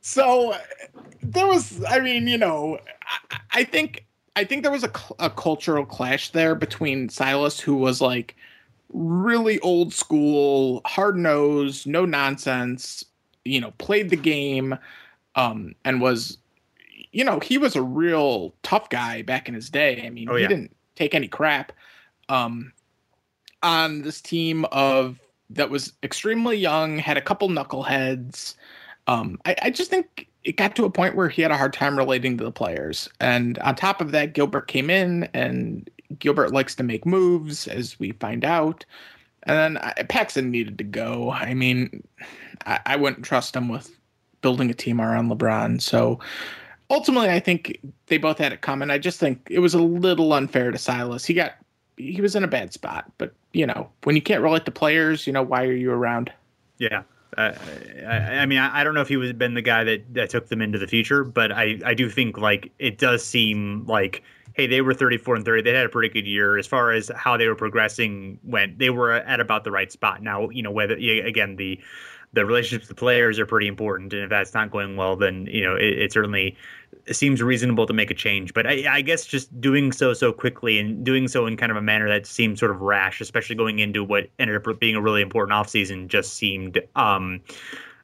So 0.00 0.56
there 1.22 1.46
was, 1.46 1.82
I 1.88 1.98
mean, 1.98 2.28
you 2.28 2.38
know, 2.38 2.78
I, 3.30 3.38
I 3.52 3.64
think 3.64 4.06
I 4.36 4.44
think 4.44 4.62
there 4.62 4.72
was 4.72 4.84
a, 4.84 4.92
a 5.18 5.30
cultural 5.30 5.86
clash 5.86 6.30
there 6.30 6.54
between 6.54 7.08
Silas, 7.08 7.58
who 7.58 7.74
was 7.74 8.00
like 8.00 8.36
really 8.92 9.58
old 9.60 9.92
school, 9.92 10.82
hard 10.84 11.16
nosed, 11.16 11.86
no 11.86 12.04
nonsense, 12.04 13.04
you 13.46 13.60
know, 13.60 13.72
played 13.78 14.10
the 14.10 14.16
game, 14.16 14.76
um, 15.34 15.74
and 15.84 16.00
was, 16.00 16.38
you 17.12 17.24
know, 17.24 17.40
he 17.40 17.58
was 17.58 17.76
a 17.76 17.82
real 17.82 18.54
tough 18.62 18.88
guy 18.90 19.22
back 19.22 19.48
in 19.48 19.54
his 19.54 19.70
day. 19.70 20.02
I 20.04 20.10
mean, 20.10 20.28
oh, 20.30 20.36
yeah. 20.36 20.42
he 20.42 20.48
didn't 20.48 20.76
take 20.94 21.14
any 21.14 21.28
crap. 21.28 21.72
Um, 22.28 22.72
on 23.62 24.02
this 24.02 24.20
team 24.20 24.64
of 24.72 25.18
that 25.50 25.70
was 25.70 25.92
extremely 26.02 26.56
young, 26.56 26.98
had 26.98 27.16
a 27.16 27.22
couple 27.22 27.48
knuckleheads. 27.48 28.54
Um, 29.06 29.38
I, 29.44 29.56
I 29.62 29.70
just 29.70 29.90
think 29.90 30.28
it 30.44 30.56
got 30.56 30.76
to 30.76 30.84
a 30.84 30.90
point 30.90 31.16
where 31.16 31.28
he 31.28 31.42
had 31.42 31.50
a 31.50 31.56
hard 31.56 31.72
time 31.72 31.96
relating 31.96 32.36
to 32.38 32.44
the 32.44 32.52
players. 32.52 33.08
And 33.20 33.58
on 33.58 33.74
top 33.74 34.00
of 34.00 34.12
that, 34.12 34.32
Gilbert 34.32 34.68
came 34.68 34.90
in, 34.90 35.28
and 35.34 35.88
Gilbert 36.18 36.52
likes 36.52 36.74
to 36.76 36.82
make 36.82 37.06
moves, 37.06 37.66
as 37.68 37.98
we 37.98 38.12
find 38.12 38.44
out. 38.44 38.84
And 39.46 39.56
then 39.56 39.76
uh, 39.78 39.94
Paxson 40.08 40.50
needed 40.50 40.78
to 40.78 40.84
go. 40.84 41.30
I 41.30 41.54
mean, 41.54 42.06
I, 42.66 42.80
I 42.84 42.96
wouldn't 42.96 43.24
trust 43.24 43.56
him 43.56 43.68
with 43.68 43.90
building 44.42 44.70
a 44.70 44.74
team 44.74 45.00
around 45.00 45.30
LeBron. 45.30 45.80
So 45.80 46.20
ultimately, 46.90 47.30
I 47.30 47.40
think 47.40 47.78
they 48.06 48.18
both 48.18 48.38
had 48.38 48.52
it 48.52 48.60
coming. 48.60 48.90
I 48.90 48.98
just 48.98 49.18
think 49.18 49.46
it 49.50 49.60
was 49.60 49.74
a 49.74 49.82
little 49.82 50.32
unfair 50.32 50.70
to 50.70 50.78
Silas. 50.78 51.24
He 51.24 51.34
got 51.34 51.54
he 51.96 52.20
was 52.20 52.36
in 52.36 52.44
a 52.44 52.48
bad 52.48 52.72
spot, 52.72 53.10
but 53.16 53.32
you 53.52 53.66
know, 53.66 53.88
when 54.04 54.16
you 54.16 54.22
can't 54.22 54.42
relate 54.42 54.66
to 54.66 54.70
players, 54.70 55.26
you 55.26 55.32
know, 55.32 55.42
why 55.42 55.64
are 55.64 55.72
you 55.72 55.90
around? 55.90 56.30
Yeah. 56.78 57.04
Uh, 57.36 57.52
I, 58.06 58.16
I, 58.38 58.46
mean, 58.46 58.58
I, 58.58 58.80
I, 58.80 58.84
don't 58.84 58.94
know 58.94 59.00
if 59.00 59.08
he 59.08 59.16
was 59.16 59.32
been 59.32 59.54
the 59.54 59.62
guy 59.62 59.84
that, 59.84 60.14
that 60.14 60.30
took 60.30 60.48
them 60.48 60.62
into 60.62 60.78
the 60.78 60.86
future, 60.86 61.24
but 61.24 61.52
I, 61.52 61.78
I 61.84 61.92
do 61.92 62.08
think 62.08 62.38
like 62.38 62.70
it 62.78 62.98
does 62.98 63.24
seem 63.24 63.84
like 63.86 64.22
hey, 64.56 64.66
they 64.66 64.80
were 64.80 64.94
34 64.94 65.36
and 65.36 65.44
30. 65.44 65.62
They 65.62 65.74
had 65.74 65.84
a 65.84 65.90
pretty 65.90 66.08
good 66.08 66.26
year 66.26 66.56
as 66.56 66.66
far 66.66 66.90
as 66.90 67.10
how 67.14 67.36
they 67.36 67.46
were 67.46 67.54
progressing 67.54 68.38
went. 68.42 68.78
They 68.78 68.90
were 68.90 69.12
at 69.12 69.38
about 69.38 69.64
the 69.64 69.70
right 69.70 69.92
spot. 69.92 70.22
Now, 70.22 70.48
you 70.48 70.62
know, 70.62 70.70
whether 70.70 70.94
again 70.94 71.56
the 71.56 71.78
the 72.32 72.44
relationships 72.44 72.88
with 72.88 72.96
the 72.96 73.00
players 73.00 73.38
are 73.38 73.46
pretty 73.46 73.66
important, 73.66 74.12
and 74.12 74.24
if 74.24 74.30
that's 74.30 74.52
not 74.52 74.70
going 74.70 74.96
well, 74.96 75.14
then 75.14 75.46
you 75.46 75.62
know 75.62 75.76
it, 75.76 75.98
it 75.98 76.12
certainly 76.12 76.56
seems 77.12 77.42
reasonable 77.42 77.86
to 77.86 77.92
make 77.92 78.10
a 78.10 78.14
change. 78.14 78.52
But 78.54 78.66
I, 78.66 78.96
I, 78.96 79.00
guess 79.00 79.24
just 79.26 79.60
doing 79.60 79.92
so 79.92 80.12
so 80.12 80.32
quickly 80.32 80.78
and 80.78 81.04
doing 81.04 81.28
so 81.28 81.46
in 81.46 81.56
kind 81.56 81.70
of 81.70 81.76
a 81.76 81.82
manner 81.82 82.08
that 82.08 82.26
seemed 82.26 82.58
sort 82.58 82.70
of 82.70 82.80
rash, 82.80 83.20
especially 83.20 83.56
going 83.56 83.78
into 83.78 84.02
what 84.02 84.28
ended 84.38 84.56
up 84.56 84.80
being 84.80 84.96
a 84.96 85.00
really 85.00 85.22
important 85.22 85.54
offseason, 85.54 86.08
just 86.08 86.34
seemed. 86.34 86.80
Um, 86.96 87.42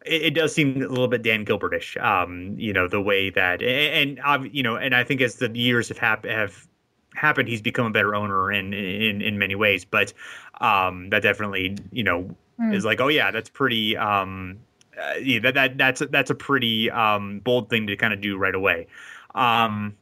it, 0.05 0.23
it, 0.23 0.35
does 0.35 0.55
seem 0.55 0.83
a 0.83 0.89
little 0.89 1.09
bit 1.09 1.23
Dan 1.23 1.45
Gilbertish, 1.45 1.97
um, 2.03 2.55
you 2.59 2.73
know, 2.73 2.89
the 2.89 3.01
way 3.01 3.31
that, 3.31 3.63
and, 3.63 4.19
and 4.25 4.55
you 4.55 4.63
know, 4.63 4.77
and 4.77 4.95
I 4.95 5.05
think 5.05 5.21
as 5.21 5.37
the 5.37 5.51
years 5.57 5.89
have 5.89 5.99
hap- 5.99 6.25
have 6.25 6.67
happened, 7.15 7.49
he's 7.49 7.63
become 7.63 7.87
a 7.87 7.91
better 7.91 8.15
owner 8.15 8.53
in 8.53 8.73
in, 8.73 9.23
in 9.23 9.39
many 9.39 9.55
ways. 9.55 9.85
But 9.85 10.13
um, 10.61 11.11
that 11.11 11.23
definitely, 11.23 11.77
you 11.91 12.05
know, 12.05 12.35
mm. 12.61 12.75
is 12.75 12.85
like, 12.85 13.01
oh 13.01 13.09
yeah, 13.09 13.31
that's 13.31 13.49
pretty. 13.49 13.97
Um, 13.97 14.59
uh, 15.01 15.15
yeah, 15.23 15.39
that, 15.41 15.55
that 15.55 15.79
that's 15.79 16.03
that's 16.11 16.31
a 16.31 16.35
pretty 16.35 16.91
um, 16.91 17.41
bold 17.41 17.71
thing 17.71 17.87
to 17.87 17.97
kind 17.97 18.13
of 18.13 18.21
do 18.21 18.37
right 18.37 18.55
away. 18.55 18.87
Um, 19.35 19.97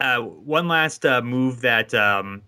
uh, 0.00 0.18
one 0.20 0.68
last 0.68 1.04
uh, 1.04 1.22
move 1.22 1.60
that 1.60 1.94
um, 1.94 2.42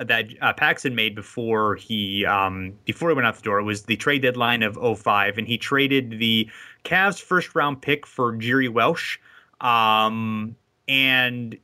that 0.00 0.26
uh, 0.40 0.52
Paxson 0.52 0.94
made 0.94 1.14
before 1.14 1.76
he 1.76 2.24
um, 2.24 2.74
before 2.84 3.10
he 3.10 3.14
went 3.14 3.26
out 3.26 3.36
the 3.36 3.42
door 3.42 3.62
was 3.62 3.82
the 3.82 3.96
trade 3.96 4.22
deadline 4.22 4.62
of 4.62 4.78
05, 4.98 5.38
and 5.38 5.46
he 5.46 5.58
traded 5.58 6.18
the 6.18 6.48
Cavs 6.84 7.20
first 7.20 7.54
round 7.54 7.82
pick 7.82 8.06
for 8.06 8.32
Jerry 8.36 8.68
Welsh, 8.68 9.18
um, 9.60 10.56
and 10.88 11.58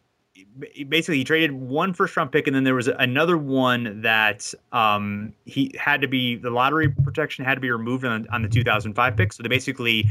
basically 0.88 1.16
he 1.16 1.24
traded 1.24 1.52
one 1.52 1.94
first 1.94 2.16
round 2.16 2.30
pick, 2.30 2.46
and 2.46 2.54
then 2.54 2.64
there 2.64 2.74
was 2.74 2.88
another 2.88 3.38
one 3.38 4.02
that 4.02 4.52
um, 4.72 5.32
he 5.44 5.72
had 5.78 6.00
to 6.02 6.08
be 6.08 6.36
the 6.36 6.50
lottery 6.50 6.88
protection 6.88 7.44
had 7.44 7.54
to 7.54 7.60
be 7.60 7.70
removed 7.70 8.04
on, 8.04 8.26
on 8.30 8.42
the 8.42 8.48
2005 8.48 9.16
pick. 9.16 9.32
So 9.32 9.42
they 9.42 9.48
basically 9.48 10.08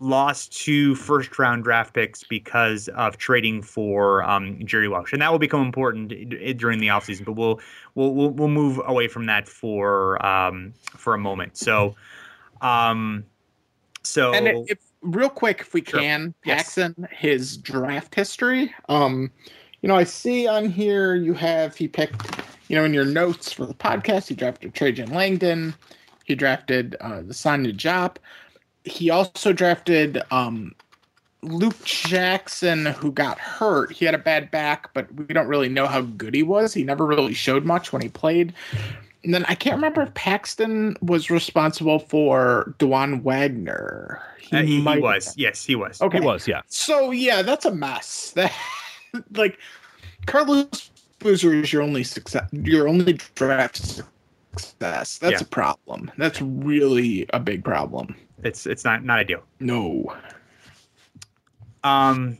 lost 0.00 0.56
two 0.56 0.94
first 0.94 1.38
round 1.38 1.62
draft 1.62 1.94
picks 1.94 2.24
because 2.24 2.88
of 2.88 3.18
trading 3.18 3.62
for 3.62 4.22
um, 4.24 4.58
Jerry 4.64 4.88
Welsh, 4.88 5.12
and 5.12 5.22
that 5.22 5.30
will 5.30 5.38
become 5.38 5.62
important 5.62 6.08
during 6.56 6.80
the 6.80 6.88
offseason. 6.88 7.24
But 7.24 7.32
we'll, 7.32 7.60
we'll 7.94 8.30
we'll 8.30 8.48
move 8.48 8.80
away 8.84 9.06
from 9.06 9.26
that 9.26 9.46
for 9.46 10.24
um, 10.24 10.72
for 10.96 11.14
a 11.14 11.18
moment. 11.18 11.56
So, 11.56 11.94
um, 12.62 13.24
so 14.02 14.32
and 14.34 14.68
if, 14.68 14.78
real 15.02 15.28
quick, 15.28 15.60
if 15.60 15.74
we 15.74 15.84
sure. 15.84 16.00
can, 16.00 16.34
Paxson, 16.44 16.94
yes. 16.98 17.10
his 17.12 17.56
draft 17.56 18.14
history. 18.14 18.74
Um, 18.88 19.30
you 19.82 19.88
know, 19.88 19.96
I 19.96 20.04
see 20.04 20.46
on 20.46 20.68
here 20.68 21.14
you 21.14 21.32
have 21.34 21.76
he 21.76 21.88
picked, 21.88 22.42
you 22.68 22.76
know, 22.76 22.84
in 22.84 22.92
your 22.92 23.04
notes 23.04 23.52
for 23.52 23.66
the 23.66 23.74
podcast, 23.74 24.28
he 24.28 24.34
drafted 24.34 24.74
Trajan 24.74 25.10
Langdon, 25.10 25.74
he 26.24 26.34
drafted 26.34 26.96
uh, 27.00 27.22
DeSagana 27.22 27.74
Diop 27.74 28.16
he 28.84 29.10
also 29.10 29.52
drafted 29.52 30.22
um, 30.30 30.74
Luke 31.42 31.82
Jackson, 31.84 32.86
who 32.86 33.12
got 33.12 33.38
hurt, 33.38 33.92
he 33.92 34.04
had 34.04 34.14
a 34.14 34.18
bad 34.18 34.50
back, 34.50 34.92
but 34.94 35.12
we 35.14 35.26
don't 35.26 35.48
really 35.48 35.68
know 35.68 35.86
how 35.86 36.02
good 36.02 36.34
he 36.34 36.42
was. 36.42 36.74
He 36.74 36.84
never 36.84 37.06
really 37.06 37.34
showed 37.34 37.64
much 37.64 37.92
when 37.92 38.02
he 38.02 38.08
played. 38.08 38.52
And 39.24 39.34
then 39.34 39.44
I 39.48 39.54
can't 39.54 39.76
remember 39.76 40.02
if 40.02 40.14
Paxson 40.14 40.96
was 41.02 41.30
responsible 41.30 41.98
for 41.98 42.74
Dajuan 42.78 43.22
Wagner. 43.22 44.22
He, 44.40 44.56
uh, 44.56 44.62
he, 44.62 44.80
he 44.80 44.98
was. 44.98 45.34
Yes, 45.36 45.64
he 45.64 45.74
was. 45.74 46.00
Okay. 46.00 46.18
He 46.18 46.24
was, 46.24 46.48
yeah. 46.48 46.62
So, 46.68 47.10
yeah, 47.10 47.42
that's 47.42 47.64
a 47.64 47.74
mess. 47.74 48.34
That, 49.12 49.24
like, 49.32 49.58
Carlos 50.26 50.88
Boozer 51.18 51.52
is 51.52 51.72
your 51.72 51.82
only 51.82 52.04
success, 52.04 52.48
your 52.52 52.86
only 52.86 53.14
draft 53.34 53.76
success. 53.76 55.18
That's 55.18 55.22
yeah. 55.22 55.38
a 55.40 55.44
problem. 55.44 56.12
That's 56.16 56.40
really 56.40 57.26
a 57.32 57.40
big 57.40 57.64
problem. 57.64 58.14
It's 58.44 58.66
it's 58.66 58.84
not 58.84 59.04
not 59.04 59.18
ideal. 59.18 59.42
No. 59.58 60.14
Um, 61.84 62.38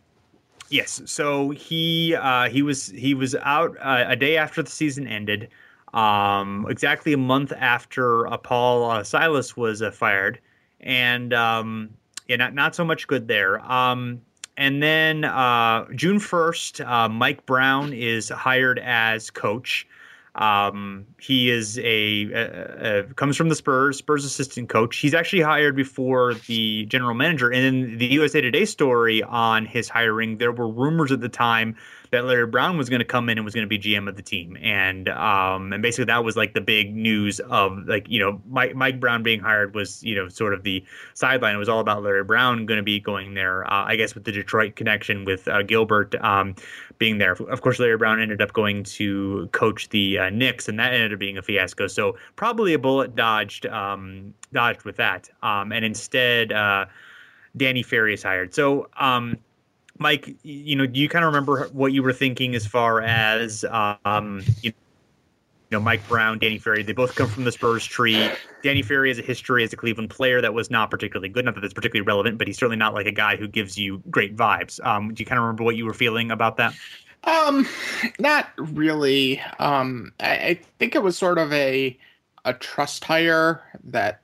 yes. 0.68 1.02
So 1.06 1.50
he 1.50 2.14
uh, 2.14 2.48
he 2.48 2.62
was 2.62 2.88
he 2.88 3.14
was 3.14 3.34
out 3.36 3.76
uh, 3.80 4.04
a 4.08 4.16
day 4.16 4.36
after 4.36 4.62
the 4.62 4.70
season 4.70 5.06
ended. 5.06 5.48
Um, 5.92 6.66
exactly 6.68 7.12
a 7.12 7.18
month 7.18 7.52
after 7.56 8.28
uh, 8.28 8.36
Paul 8.36 8.90
uh, 8.90 9.02
Silas 9.02 9.56
was 9.56 9.82
uh, 9.82 9.90
fired, 9.90 10.38
and 10.80 11.34
um, 11.34 11.90
yeah, 12.28 12.36
not 12.36 12.54
not 12.54 12.74
so 12.74 12.84
much 12.84 13.06
good 13.08 13.26
there. 13.26 13.60
Um, 13.70 14.20
and 14.56 14.82
then 14.82 15.24
uh, 15.24 15.86
June 15.94 16.18
first, 16.18 16.80
uh, 16.82 17.08
Mike 17.08 17.46
Brown 17.46 17.92
is 17.92 18.28
hired 18.28 18.78
as 18.78 19.30
coach. 19.30 19.86
Um, 20.40 21.04
he 21.20 21.50
is 21.50 21.78
a, 21.78 22.32
a, 22.32 23.00
a, 23.00 23.02
comes 23.14 23.36
from 23.36 23.50
the 23.50 23.54
Spurs, 23.54 23.98
Spurs 23.98 24.24
assistant 24.24 24.70
coach. 24.70 24.96
He's 24.96 25.12
actually 25.12 25.42
hired 25.42 25.76
before 25.76 26.32
the 26.46 26.86
general 26.86 27.14
manager. 27.14 27.50
And 27.50 27.62
in 27.62 27.98
the 27.98 28.06
USA 28.06 28.40
Today 28.40 28.64
story 28.64 29.22
on 29.22 29.66
his 29.66 29.90
hiring, 29.90 30.38
there 30.38 30.50
were 30.50 30.66
rumors 30.66 31.12
at 31.12 31.20
the 31.20 31.28
time 31.28 31.76
that 32.10 32.24
Larry 32.24 32.46
Brown 32.46 32.76
was 32.76 32.88
going 32.88 32.98
to 32.98 33.04
come 33.04 33.28
in 33.28 33.38
and 33.38 33.44
was 33.44 33.54
going 33.54 33.64
to 33.64 33.68
be 33.68 33.78
GM 33.78 34.08
of 34.08 34.16
the 34.16 34.22
team, 34.22 34.56
and 34.60 35.08
um, 35.08 35.72
and 35.72 35.80
basically 35.82 36.06
that 36.06 36.24
was 36.24 36.36
like 36.36 36.54
the 36.54 36.60
big 36.60 36.94
news 36.94 37.38
of 37.40 37.86
like 37.86 38.08
you 38.08 38.18
know 38.18 38.40
Mike 38.48 38.74
Mike 38.74 38.98
Brown 38.98 39.22
being 39.22 39.40
hired 39.40 39.74
was 39.74 40.02
you 40.02 40.16
know 40.16 40.28
sort 40.28 40.52
of 40.52 40.64
the 40.64 40.84
sideline. 41.14 41.54
It 41.54 41.58
was 41.58 41.68
all 41.68 41.78
about 41.80 42.02
Larry 42.02 42.24
Brown 42.24 42.66
going 42.66 42.78
to 42.78 42.84
be 42.84 42.98
going 42.98 43.34
there. 43.34 43.64
Uh, 43.72 43.84
I 43.84 43.96
guess 43.96 44.14
with 44.14 44.24
the 44.24 44.32
Detroit 44.32 44.74
connection 44.74 45.24
with 45.24 45.46
uh, 45.46 45.62
Gilbert 45.62 46.14
um, 46.16 46.56
being 46.98 47.18
there. 47.18 47.32
Of 47.32 47.60
course, 47.60 47.78
Larry 47.78 47.96
Brown 47.96 48.20
ended 48.20 48.42
up 48.42 48.52
going 48.52 48.82
to 48.84 49.48
coach 49.52 49.88
the 49.90 50.18
uh, 50.18 50.30
Knicks, 50.30 50.68
and 50.68 50.78
that 50.80 50.92
ended 50.92 51.12
up 51.12 51.18
being 51.20 51.38
a 51.38 51.42
fiasco. 51.42 51.86
So 51.86 52.16
probably 52.34 52.74
a 52.74 52.78
bullet 52.78 53.14
dodged 53.14 53.66
um, 53.66 54.34
dodged 54.52 54.82
with 54.82 54.96
that, 54.96 55.28
um, 55.42 55.72
and 55.72 55.84
instead. 55.84 56.52
Uh, 56.52 56.86
Danny 57.56 57.82
Ferry 57.82 58.14
is 58.14 58.22
hired. 58.22 58.54
So, 58.54 58.88
um, 58.96 59.36
Mike, 60.00 60.34
you 60.42 60.74
know, 60.74 60.86
do 60.86 60.98
you 60.98 61.08
kind 61.08 61.24
of 61.24 61.28
remember 61.28 61.68
what 61.72 61.92
you 61.92 62.02
were 62.02 62.12
thinking 62.12 62.54
as 62.54 62.66
far 62.66 63.02
as, 63.02 63.66
um, 64.04 64.42
you 64.62 64.72
know, 65.70 65.78
Mike 65.78 66.06
Brown, 66.08 66.38
Danny 66.38 66.58
Ferry, 66.58 66.82
they 66.82 66.94
both 66.94 67.14
come 67.14 67.28
from 67.28 67.44
the 67.44 67.52
Spurs 67.52 67.84
tree. 67.84 68.30
Danny 68.62 68.80
Ferry 68.80 69.10
has 69.10 69.18
a 69.18 69.22
history 69.22 69.62
as 69.62 69.74
a 69.74 69.76
Cleveland 69.76 70.08
player 70.08 70.40
that 70.40 70.54
was 70.54 70.70
not 70.70 70.90
particularly 70.90 71.28
good. 71.28 71.44
Not 71.44 71.54
that 71.54 71.60
that's 71.60 71.74
particularly 71.74 72.06
relevant, 72.06 72.38
but 72.38 72.46
he's 72.46 72.56
certainly 72.56 72.78
not 72.78 72.94
like 72.94 73.06
a 73.06 73.12
guy 73.12 73.36
who 73.36 73.46
gives 73.46 73.76
you 73.76 74.02
great 74.10 74.34
vibes. 74.34 74.84
Um, 74.84 75.12
do 75.12 75.20
you 75.20 75.26
kind 75.26 75.38
of 75.38 75.42
remember 75.42 75.64
what 75.64 75.76
you 75.76 75.84
were 75.84 75.94
feeling 75.94 76.30
about 76.30 76.56
that? 76.56 76.72
Um, 77.24 77.68
not 78.18 78.48
really. 78.56 79.40
Um, 79.58 80.12
I, 80.18 80.30
I 80.30 80.60
think 80.78 80.94
it 80.94 81.02
was 81.02 81.18
sort 81.18 81.36
of 81.36 81.52
a 81.52 81.96
a 82.46 82.54
trust 82.54 83.04
hire 83.04 83.62
that 83.84 84.22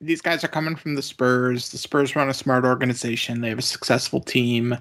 these 0.00 0.20
guys 0.20 0.42
are 0.42 0.48
coming 0.48 0.76
from 0.76 0.94
the 0.94 1.02
Spurs. 1.02 1.70
The 1.70 1.78
Spurs 1.78 2.16
run 2.16 2.28
a 2.28 2.34
smart 2.34 2.64
organization. 2.64 3.40
They 3.40 3.50
have 3.50 3.58
a 3.58 3.62
successful 3.62 4.20
team. 4.20 4.76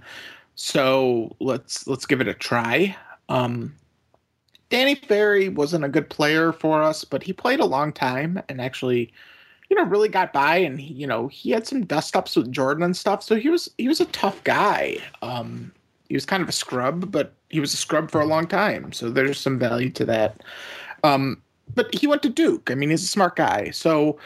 So 0.55 1.36
let's 1.39 1.88
let's 1.88 2.05
give 2.05 2.22
it 2.22 2.28
a 2.28 2.34
try. 2.34 2.95
Um, 3.28 3.76
Danny 4.70 4.95
Ferry 4.95 5.49
wasn't 5.49 5.84
a 5.84 5.89
good 5.89 6.09
player 6.09 6.51
for 6.51 6.82
us, 6.82 7.03
but 7.03 7.24
he 7.24 7.34
played 7.34 7.59
a 7.59 7.65
long 7.65 7.91
time 7.91 8.41
and 8.49 8.61
actually, 8.61 9.11
you 9.70 9.76
know, 9.76 9.84
really 9.84 10.09
got 10.09 10.32
by. 10.32 10.57
And 10.57 10.80
he, 10.80 10.93
you 10.93 11.07
know, 11.07 11.28
he 11.28 11.51
had 11.51 11.67
some 11.67 11.86
dust 11.86 12.15
ups 12.15 12.36
with 12.36 12.51
Jordan 12.51 12.84
and 12.84 12.95
stuff. 12.95 13.24
So 13.24 13.36
he 13.36 13.49
was 13.49 13.70
he 13.78 13.88
was 13.88 13.99
a 13.99 14.05
tough 14.05 14.43
guy. 14.43 14.97
Um, 15.22 15.72
he 16.07 16.15
was 16.15 16.26
kind 16.26 16.41
of 16.41 16.49
a 16.49 16.53
scrub, 16.53 17.11
but 17.11 17.34
he 17.49 17.59
was 17.59 17.74
a 17.74 17.78
scrub 17.78 18.09
for 18.09 18.22
a 18.22 18.26
long 18.26 18.47
time. 18.47 18.91
So 18.93 19.09
there's 19.09 19.39
some 19.39 19.59
value 19.59 19.89
to 19.91 20.05
that. 20.05 20.41
Um, 21.03 21.41
but 21.76 21.93
he 21.93 22.07
went 22.07 22.24
to 22.24 22.30
Duke. 22.30 22.72
I 22.72 22.76
mean, 22.76 22.89
he's 22.89 23.03
a 23.03 23.07
smart 23.07 23.36
guy. 23.36 23.70
So 23.72 24.17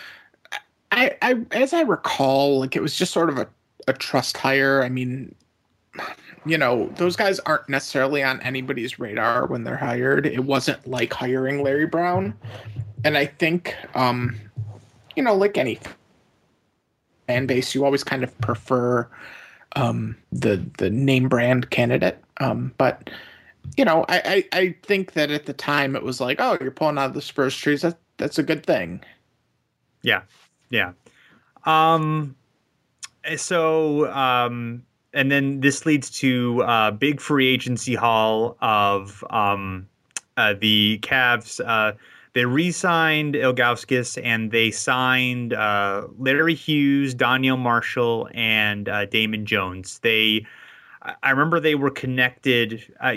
I, 0.94 1.18
I 1.22 1.36
as 1.52 1.74
I 1.74 1.82
recall, 1.82 2.60
like 2.60 2.76
it 2.76 2.82
was 2.82 2.96
just 2.96 3.12
sort 3.12 3.30
of 3.30 3.38
a, 3.38 3.48
a 3.88 3.94
trust 3.94 4.38
hire. 4.38 4.84
I 4.84 4.90
mean, 4.90 5.34
you 6.46 6.58
know, 6.58 6.88
those 6.98 7.16
guys 7.16 7.40
aren't 7.40 7.68
necessarily 7.68 8.22
on 8.22 8.40
anybody's 8.42 9.00
radar 9.00 9.48
when 9.48 9.64
they're 9.64 9.76
hired. 9.76 10.26
It 10.28 10.46
wasn't 10.46 10.86
like 10.88 11.12
hiring 11.12 11.64
Larry 11.64 11.88
Brown. 11.88 12.36
And 13.04 13.18
I 13.18 13.26
think 13.26 13.76
um, 13.96 14.40
you 15.16 15.24
know, 15.24 15.36
like 15.36 15.58
any 15.58 15.80
fan 17.28 17.48
base, 17.48 17.74
you 17.74 17.84
always 17.86 18.04
kind 18.04 18.24
of 18.24 18.38
prefer 18.40 19.08
um 19.76 20.16
the 20.32 20.64
the 20.78 20.92
name 20.92 21.28
brand 21.28 21.72
candidate. 21.72 22.24
Um, 22.40 22.72
but 22.78 23.10
you 23.78 23.86
know, 23.86 24.06
I, 24.10 24.46
I, 24.54 24.60
I 24.60 24.76
think 24.84 25.14
that 25.14 25.32
at 25.32 25.48
the 25.48 25.54
time 25.54 25.96
it 25.96 26.04
was 26.04 26.22
like, 26.22 26.38
oh, 26.40 26.58
you're 26.62 26.70
pulling 26.70 27.00
out 27.00 27.08
of 27.08 27.14
the 27.16 27.22
Spurs 27.22 27.58
trees. 27.58 27.82
That 27.82 27.98
that's 28.18 28.38
a 28.38 28.44
good 28.44 28.64
thing. 28.64 29.02
Yeah, 30.04 30.22
yeah. 30.74 30.92
Um, 31.66 32.36
so, 33.38 34.12
um, 34.12 34.84
and 35.14 35.32
then 35.32 35.62
this 35.62 35.86
leads 35.86 36.10
to 36.20 36.64
uh, 36.64 36.92
big 36.92 37.22
free 37.22 37.48
agency 37.48 37.94
haul 37.94 38.58
of 38.60 39.24
um, 39.30 39.88
uh, 40.36 40.56
the 40.60 41.00
Cavs. 41.04 41.62
Uh, 41.66 41.96
they 42.34 42.46
re-signed 42.46 43.36
Ilgauskas 43.36 44.20
and 44.24 44.52
they 44.52 44.72
signed 44.72 45.54
uh, 45.54 46.08
Larry 46.18 46.56
Hughes, 46.56 47.14
Donyell 47.14 47.60
Marshall, 47.60 48.28
and 48.34 48.90
uh, 48.90 49.06
Damon 49.06 49.46
Jones. 49.46 50.00
They 50.00 50.48
I 51.22 51.32
remember 51.32 51.60
they 51.60 51.76
were 51.76 51.90
connected 51.90 52.82
uh, 53.02 53.16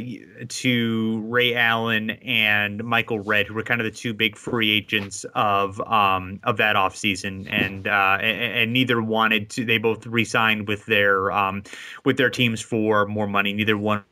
to 0.48 1.20
Ray 1.26 1.54
Allen 1.54 2.10
and 2.10 2.82
Michael 2.82 3.20
Redd, 3.20 3.46
who 3.46 3.54
were 3.54 3.62
kind 3.62 3.80
of 3.80 3.84
the 3.84 3.92
two 3.92 4.12
big 4.12 4.36
free 4.36 4.70
agents 4.70 5.24
of 5.34 5.80
um, 5.82 6.40
of 6.42 6.56
that 6.56 6.74
offseason. 6.74 7.46
and 7.48 7.86
uh, 7.86 8.18
and, 8.20 8.54
and 8.54 8.72
neither 8.72 9.00
wanted 9.02 9.50
to. 9.50 9.64
They 9.64 9.78
both 9.78 10.04
re-signed 10.06 10.66
with 10.66 10.86
their 10.86 11.30
um, 11.30 11.62
with 12.04 12.16
their 12.16 12.30
teams 12.30 12.60
for 12.60 13.06
more 13.06 13.28
money. 13.28 13.52
Neither 13.52 13.78
one 13.78 14.02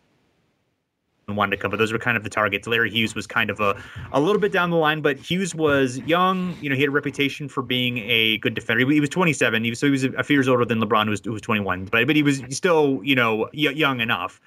wanted 1.29 1.57
to 1.57 1.63
come, 1.63 1.71
but 1.71 1.79
those 1.79 1.93
were 1.93 1.99
kind 1.99 2.17
of 2.17 2.23
the 2.23 2.31
targets. 2.31 2.67
Larry 2.67 2.91
Hughes 2.91 3.15
was 3.15 3.27
kind 3.27 3.51
of 3.51 3.61
a, 3.61 3.77
a 4.13 4.21
little 4.21 4.41
bit 4.41 4.53
down 4.53 4.71
the 4.71 4.77
line, 4.77 5.01
but 5.01 5.17
Hughes 5.17 5.55
was 5.55 5.99
young. 6.01 6.57
You 6.61 6.69
know, 6.69 6.77
he 6.77 6.83
had 6.83 6.89
a 6.89 6.93
reputation 6.93 7.49
for 7.49 7.63
being 7.63 7.99
a 7.99 8.39
good 8.39 8.55
defender. 8.55 8.89
He 8.91 9.01
was 9.01 9.09
27, 9.11 9.65
he 9.65 9.71
was, 9.71 9.79
so 9.79 9.87
he 9.87 9.93
was 9.93 10.05
a 10.05 10.23
few 10.23 10.37
years 10.37 10.49
older 10.49 10.65
than 10.65 10.81
LeBron, 10.81 11.05
who 11.05 11.11
was, 11.11 11.21
who 11.25 11.33
was 11.33 11.43
21, 11.43 11.87
but 11.87 12.07
but 12.07 12.17
he 12.17 12.23
was 12.23 12.43
still 12.51 13.01
you 13.03 13.15
know 13.15 13.49
young 13.53 14.01
enough. 14.01 14.41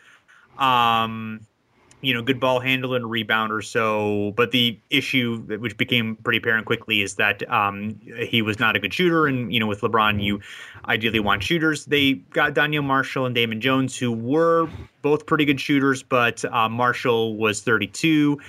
Um, 0.58 1.42
you 2.02 2.14
know, 2.14 2.22
good 2.22 2.40
ball 2.40 2.60
handler 2.60 2.96
and 2.96 3.06
rebounder. 3.06 3.64
So, 3.64 4.34
but 4.36 4.52
the 4.52 4.80
issue 4.90 5.40
which 5.60 5.78
became 5.78 6.16
pretty 6.18 6.38
apparent 6.38 6.66
quickly 6.66 7.02
is 7.02 7.16
that 7.16 7.50
um, 7.52 8.00
he 8.18 8.42
was 8.42 8.60
not 8.60 8.76
a 8.76 8.80
good 8.80 8.94
shooter. 8.94 9.26
And 9.26 9.52
you 9.52 9.60
know, 9.60 9.68
with 9.68 9.82
LeBron, 9.82 10.22
you 10.22 10.40
ideally 10.88 11.20
want 11.20 11.44
shooters. 11.44 11.86
They 11.86 12.14
got 12.14 12.54
Donyell 12.54 12.84
Marshall 12.84 13.26
and 13.26 13.34
Damon 13.34 13.62
Jones, 13.62 13.98
who 13.98 14.12
were 14.12 14.70
both 15.02 15.26
pretty 15.26 15.46
good 15.46 15.60
shooters, 15.60 16.04
but 16.04 16.46
uh, 16.46 16.70
Marshall 16.70 17.36
was 17.36 17.62
32, 17.62 18.40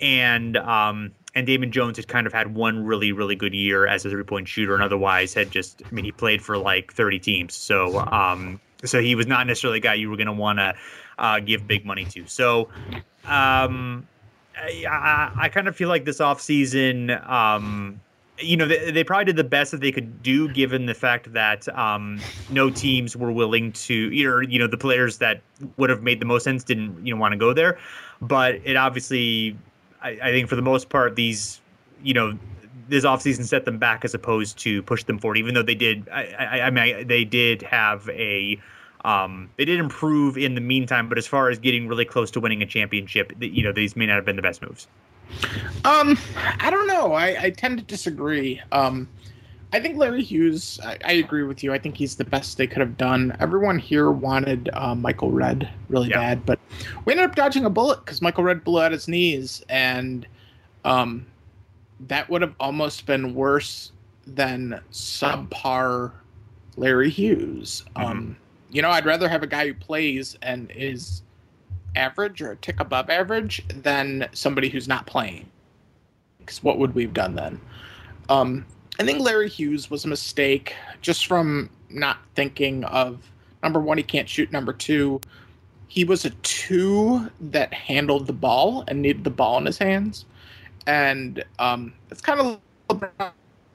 and 0.00 0.56
um, 0.56 1.12
and 1.34 1.46
Damon 1.46 1.72
Jones 1.72 1.98
had 1.98 2.08
kind 2.08 2.26
of 2.26 2.32
had 2.32 2.54
one 2.54 2.84
really 2.84 3.12
really 3.12 3.36
good 3.36 3.52
year 3.52 3.86
as 3.86 4.06
a 4.06 4.10
three 4.10 4.24
point 4.24 4.48
shooter, 4.48 4.74
and 4.74 4.82
otherwise 4.82 5.34
had 5.34 5.50
just 5.50 5.82
I 5.84 5.94
mean 5.94 6.06
he 6.06 6.12
played 6.12 6.42
for 6.42 6.56
like 6.56 6.92
30 6.92 7.18
teams. 7.18 7.54
So 7.54 7.98
um, 7.98 8.60
so 8.84 9.00
he 9.00 9.14
was 9.14 9.26
not 9.26 9.46
necessarily 9.46 9.78
a 9.78 9.82
guy 9.82 9.94
you 9.94 10.10
were 10.10 10.16
going 10.16 10.26
to 10.26 10.32
want 10.32 10.58
to 10.58 10.74
uh, 11.18 11.40
give 11.40 11.66
big 11.66 11.84
money 11.84 12.04
to. 12.06 12.26
So, 12.26 12.68
um, 13.24 14.06
I, 14.56 15.32
I, 15.36 15.48
kind 15.48 15.68
of 15.68 15.76
feel 15.76 15.88
like 15.88 16.04
this 16.04 16.18
offseason, 16.18 17.28
um, 17.28 18.00
you 18.38 18.56
know, 18.56 18.66
they, 18.66 18.90
they, 18.90 19.04
probably 19.04 19.24
did 19.24 19.36
the 19.36 19.44
best 19.44 19.70
that 19.72 19.80
they 19.80 19.92
could 19.92 20.22
do 20.22 20.48
given 20.48 20.86
the 20.86 20.94
fact 20.94 21.32
that 21.32 21.68
um, 21.76 22.20
no 22.50 22.70
teams 22.70 23.16
were 23.16 23.32
willing 23.32 23.72
to, 23.72 23.94
either, 24.12 24.42
you 24.42 24.58
know, 24.58 24.66
the 24.66 24.76
players 24.76 25.18
that 25.18 25.40
would 25.76 25.90
have 25.90 26.02
made 26.02 26.20
the 26.20 26.26
most 26.26 26.44
sense 26.44 26.64
didn't, 26.64 27.04
you 27.06 27.14
know, 27.14 27.20
want 27.20 27.32
to 27.32 27.38
go 27.38 27.52
there. 27.52 27.78
But 28.20 28.56
it 28.64 28.76
obviously, 28.76 29.56
I, 30.02 30.10
I 30.22 30.30
think 30.30 30.48
for 30.48 30.56
the 30.56 30.62
most 30.62 30.88
part, 30.88 31.16
these, 31.16 31.60
you 32.02 32.14
know, 32.14 32.38
this 32.88 33.04
offseason 33.04 33.44
set 33.44 33.64
them 33.64 33.78
back 33.78 34.04
as 34.04 34.14
opposed 34.14 34.58
to 34.58 34.82
push 34.82 35.04
them 35.04 35.18
forward, 35.18 35.38
even 35.38 35.54
though 35.54 35.62
they 35.62 35.74
did, 35.74 36.08
I, 36.10 36.34
I, 36.38 36.60
I 36.62 36.70
mean, 36.70 37.06
they 37.06 37.24
did 37.24 37.62
have 37.62 38.08
a, 38.10 38.58
um, 39.04 39.50
they 39.56 39.64
did 39.64 39.78
improve 39.78 40.38
in 40.38 40.54
the 40.54 40.60
meantime, 40.60 41.08
but 41.08 41.18
as 41.18 41.26
far 41.26 41.50
as 41.50 41.58
getting 41.58 41.86
really 41.86 42.04
close 42.04 42.30
to 42.32 42.40
winning 42.40 42.62
a 42.62 42.66
championship, 42.66 43.32
you 43.38 43.62
know, 43.62 43.72
these 43.72 43.96
may 43.96 44.06
not 44.06 44.16
have 44.16 44.24
been 44.24 44.36
the 44.36 44.42
best 44.42 44.62
moves. 44.62 44.86
Um, 45.84 46.18
I 46.60 46.70
don't 46.70 46.86
know. 46.86 47.12
I, 47.12 47.44
I 47.44 47.50
tend 47.50 47.78
to 47.78 47.84
disagree. 47.84 48.60
Um, 48.72 49.08
I 49.72 49.80
think 49.80 49.98
Larry 49.98 50.22
Hughes. 50.22 50.78
I, 50.84 50.98
I, 51.04 51.12
agree 51.14 51.42
with 51.42 51.64
you. 51.64 51.72
I 51.72 51.78
think 51.78 51.96
he's 51.96 52.14
the 52.14 52.24
best 52.24 52.56
they 52.56 52.66
could 52.66 52.78
have 52.78 52.96
done. 52.96 53.36
Everyone 53.40 53.78
here 53.78 54.10
wanted 54.10 54.70
uh, 54.72 54.94
Michael 54.94 55.32
Redd 55.32 55.68
really 55.88 56.10
yeah. 56.10 56.18
bad, 56.18 56.46
but 56.46 56.60
we 57.04 57.12
ended 57.12 57.28
up 57.28 57.34
dodging 57.34 57.64
a 57.64 57.70
bullet 57.70 58.04
because 58.04 58.22
Michael 58.22 58.44
Redd 58.44 58.62
blew 58.62 58.80
out 58.80 58.92
his 58.92 59.08
knees, 59.08 59.64
and 59.68 60.26
um, 60.84 61.26
that 62.00 62.30
would 62.30 62.40
have 62.40 62.54
almost 62.60 63.04
been 63.06 63.34
worse 63.34 63.90
than 64.26 64.80
subpar 64.92 66.12
Larry 66.76 67.10
Hughes. 67.10 67.84
Mm-hmm. 67.96 68.06
Um, 68.06 68.36
you 68.74 68.82
know, 68.82 68.90
I'd 68.90 69.06
rather 69.06 69.28
have 69.28 69.44
a 69.44 69.46
guy 69.46 69.68
who 69.68 69.72
plays 69.72 70.36
and 70.42 70.70
is 70.74 71.22
average 71.94 72.42
or 72.42 72.50
a 72.50 72.56
tick 72.56 72.80
above 72.80 73.08
average 73.08 73.64
than 73.68 74.28
somebody 74.32 74.68
who's 74.68 74.88
not 74.88 75.06
playing. 75.06 75.48
Because 76.40 76.62
what 76.62 76.78
would 76.78 76.92
we 76.92 77.02
have 77.04 77.14
done 77.14 77.36
then? 77.36 77.60
Um, 78.28 78.66
I 78.98 79.04
think 79.04 79.20
Larry 79.20 79.48
Hughes 79.48 79.90
was 79.90 80.04
a 80.04 80.08
mistake 80.08 80.74
just 81.00 81.26
from 81.26 81.70
not 81.88 82.18
thinking 82.34 82.82
of 82.84 83.22
number 83.62 83.78
one, 83.78 83.96
he 83.96 84.02
can't 84.02 84.28
shoot. 84.28 84.50
Number 84.50 84.72
two, 84.72 85.20
he 85.86 86.04
was 86.04 86.24
a 86.24 86.30
two 86.30 87.30
that 87.40 87.72
handled 87.72 88.26
the 88.26 88.32
ball 88.32 88.82
and 88.88 89.00
needed 89.00 89.22
the 89.22 89.30
ball 89.30 89.56
in 89.58 89.66
his 89.66 89.78
hands. 89.78 90.24
And 90.88 91.44
um, 91.60 91.94
it's 92.10 92.20
kind 92.20 92.40
of 92.90 93.32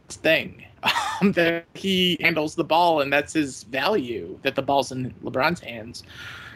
thing 0.10 0.66
um, 1.22 1.32
that 1.34 1.66
he 1.74 2.18
handles 2.22 2.56
the 2.56 2.64
ball 2.64 3.02
and 3.02 3.12
that's 3.12 3.34
his 3.34 3.64
value 3.64 4.38
that 4.42 4.56
the 4.56 4.62
ball's 4.62 4.92
in 4.92 5.14
LeBron's 5.24 5.60
hands. 5.60 6.04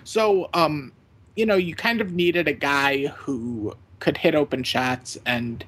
So, 0.03 0.49
um, 0.53 0.91
you 1.36 1.45
know, 1.45 1.55
you 1.55 1.76
kind 1.76 2.01
of 2.01 2.11
needed 2.11 2.47
a 2.47 2.53
guy 2.53 3.07
who 3.07 3.76
could 3.99 4.17
hit 4.17 4.36
open 4.36 4.63
shots 4.63 5.17
and 5.26 5.63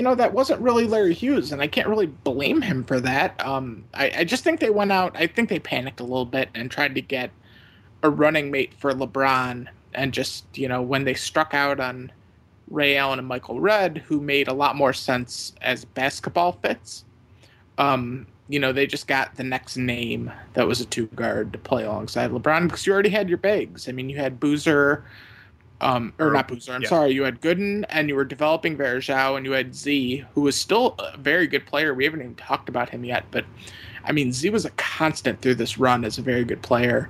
you 0.00 0.04
know, 0.04 0.14
that 0.14 0.32
wasn't 0.32 0.58
really 0.62 0.86
Larry 0.86 1.12
Hughes, 1.12 1.52
and 1.52 1.60
I 1.60 1.66
can't 1.66 1.86
really 1.86 2.06
blame 2.06 2.62
him 2.62 2.84
for 2.84 3.00
that. 3.00 3.38
Um, 3.44 3.84
I, 3.92 4.10
I 4.16 4.24
just 4.24 4.42
think 4.42 4.58
they 4.58 4.70
went 4.70 4.92
out, 4.92 5.14
I 5.14 5.26
think 5.26 5.50
they 5.50 5.58
panicked 5.58 6.00
a 6.00 6.04
little 6.04 6.24
bit 6.24 6.48
and 6.54 6.70
tried 6.70 6.94
to 6.94 7.02
get 7.02 7.30
a 8.02 8.08
running 8.08 8.50
mate 8.50 8.72
for 8.72 8.94
LeBron. 8.94 9.68
And 9.92 10.14
just, 10.14 10.46
you 10.56 10.68
know, 10.68 10.80
when 10.80 11.04
they 11.04 11.12
struck 11.12 11.52
out 11.52 11.80
on 11.80 12.10
Ray 12.70 12.96
Allen 12.96 13.18
and 13.18 13.28
Michael 13.28 13.60
Redd, 13.60 13.98
who 13.98 14.22
made 14.22 14.48
a 14.48 14.54
lot 14.54 14.74
more 14.74 14.94
sense 14.94 15.52
as 15.60 15.84
basketball 15.84 16.52
fits, 16.52 17.04
um, 17.80 18.26
you 18.48 18.58
know, 18.58 18.72
they 18.72 18.86
just 18.86 19.06
got 19.06 19.34
the 19.36 19.42
next 19.42 19.76
name 19.76 20.30
that 20.52 20.66
was 20.66 20.80
a 20.80 20.84
two 20.84 21.06
guard 21.06 21.52
to 21.52 21.58
play 21.58 21.84
alongside 21.84 22.30
LeBron 22.30 22.64
because 22.64 22.86
you 22.86 22.92
already 22.92 23.08
had 23.08 23.28
your 23.28 23.38
bigs. 23.38 23.88
I 23.88 23.92
mean, 23.92 24.10
you 24.10 24.18
had 24.18 24.38
Boozer 24.38 25.04
um, 25.80 26.12
or 26.18 26.30
not 26.30 26.46
Boozer. 26.46 26.72
I'm 26.72 26.82
yeah. 26.82 26.88
sorry. 26.88 27.12
You 27.12 27.22
had 27.22 27.40
Gooden, 27.40 27.86
and 27.88 28.08
you 28.08 28.16
were 28.16 28.24
developing 28.24 28.76
Varejao, 28.76 29.36
and 29.36 29.46
you 29.46 29.52
had 29.52 29.74
Z, 29.74 30.24
who 30.34 30.42
was 30.42 30.56
still 30.56 30.94
a 30.98 31.16
very 31.16 31.46
good 31.46 31.64
player. 31.64 31.94
We 31.94 32.04
haven't 32.04 32.20
even 32.20 32.34
talked 32.34 32.68
about 32.68 32.90
him 32.90 33.02
yet, 33.02 33.24
but 33.30 33.46
I 34.04 34.12
mean, 34.12 34.30
Z 34.30 34.50
was 34.50 34.66
a 34.66 34.70
constant 34.70 35.40
through 35.40 35.54
this 35.54 35.78
run 35.78 36.04
as 36.04 36.18
a 36.18 36.22
very 36.22 36.44
good 36.44 36.60
player. 36.60 37.08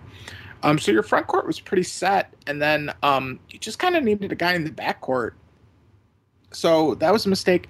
Um, 0.62 0.78
so 0.78 0.92
your 0.92 1.02
front 1.02 1.26
court 1.26 1.46
was 1.46 1.58
pretty 1.58 1.82
set, 1.82 2.32
and 2.46 2.62
then 2.62 2.92
um, 3.02 3.40
you 3.48 3.58
just 3.58 3.80
kind 3.80 3.96
of 3.96 4.04
needed 4.04 4.30
a 4.30 4.36
guy 4.36 4.54
in 4.54 4.62
the 4.62 4.70
back 4.70 5.00
court. 5.00 5.34
So 6.52 6.94
that 6.96 7.12
was 7.12 7.26
a 7.26 7.28
mistake. 7.28 7.68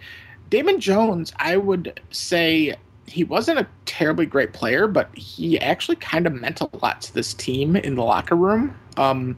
Damon 0.50 0.80
Jones, 0.80 1.32
I 1.36 1.56
would 1.56 2.00
say 2.10 2.74
he 3.10 3.24
wasn't 3.24 3.58
a 3.58 3.66
terribly 3.86 4.24
great 4.24 4.52
player, 4.52 4.86
but 4.86 5.14
he 5.16 5.58
actually 5.60 5.96
kind 5.96 6.26
of 6.26 6.32
meant 6.32 6.60
a 6.60 6.68
lot 6.76 7.02
to 7.02 7.14
this 7.14 7.34
team 7.34 7.74
in 7.74 7.96
the 7.96 8.04
locker 8.04 8.36
room. 8.36 8.76
Um, 8.96 9.36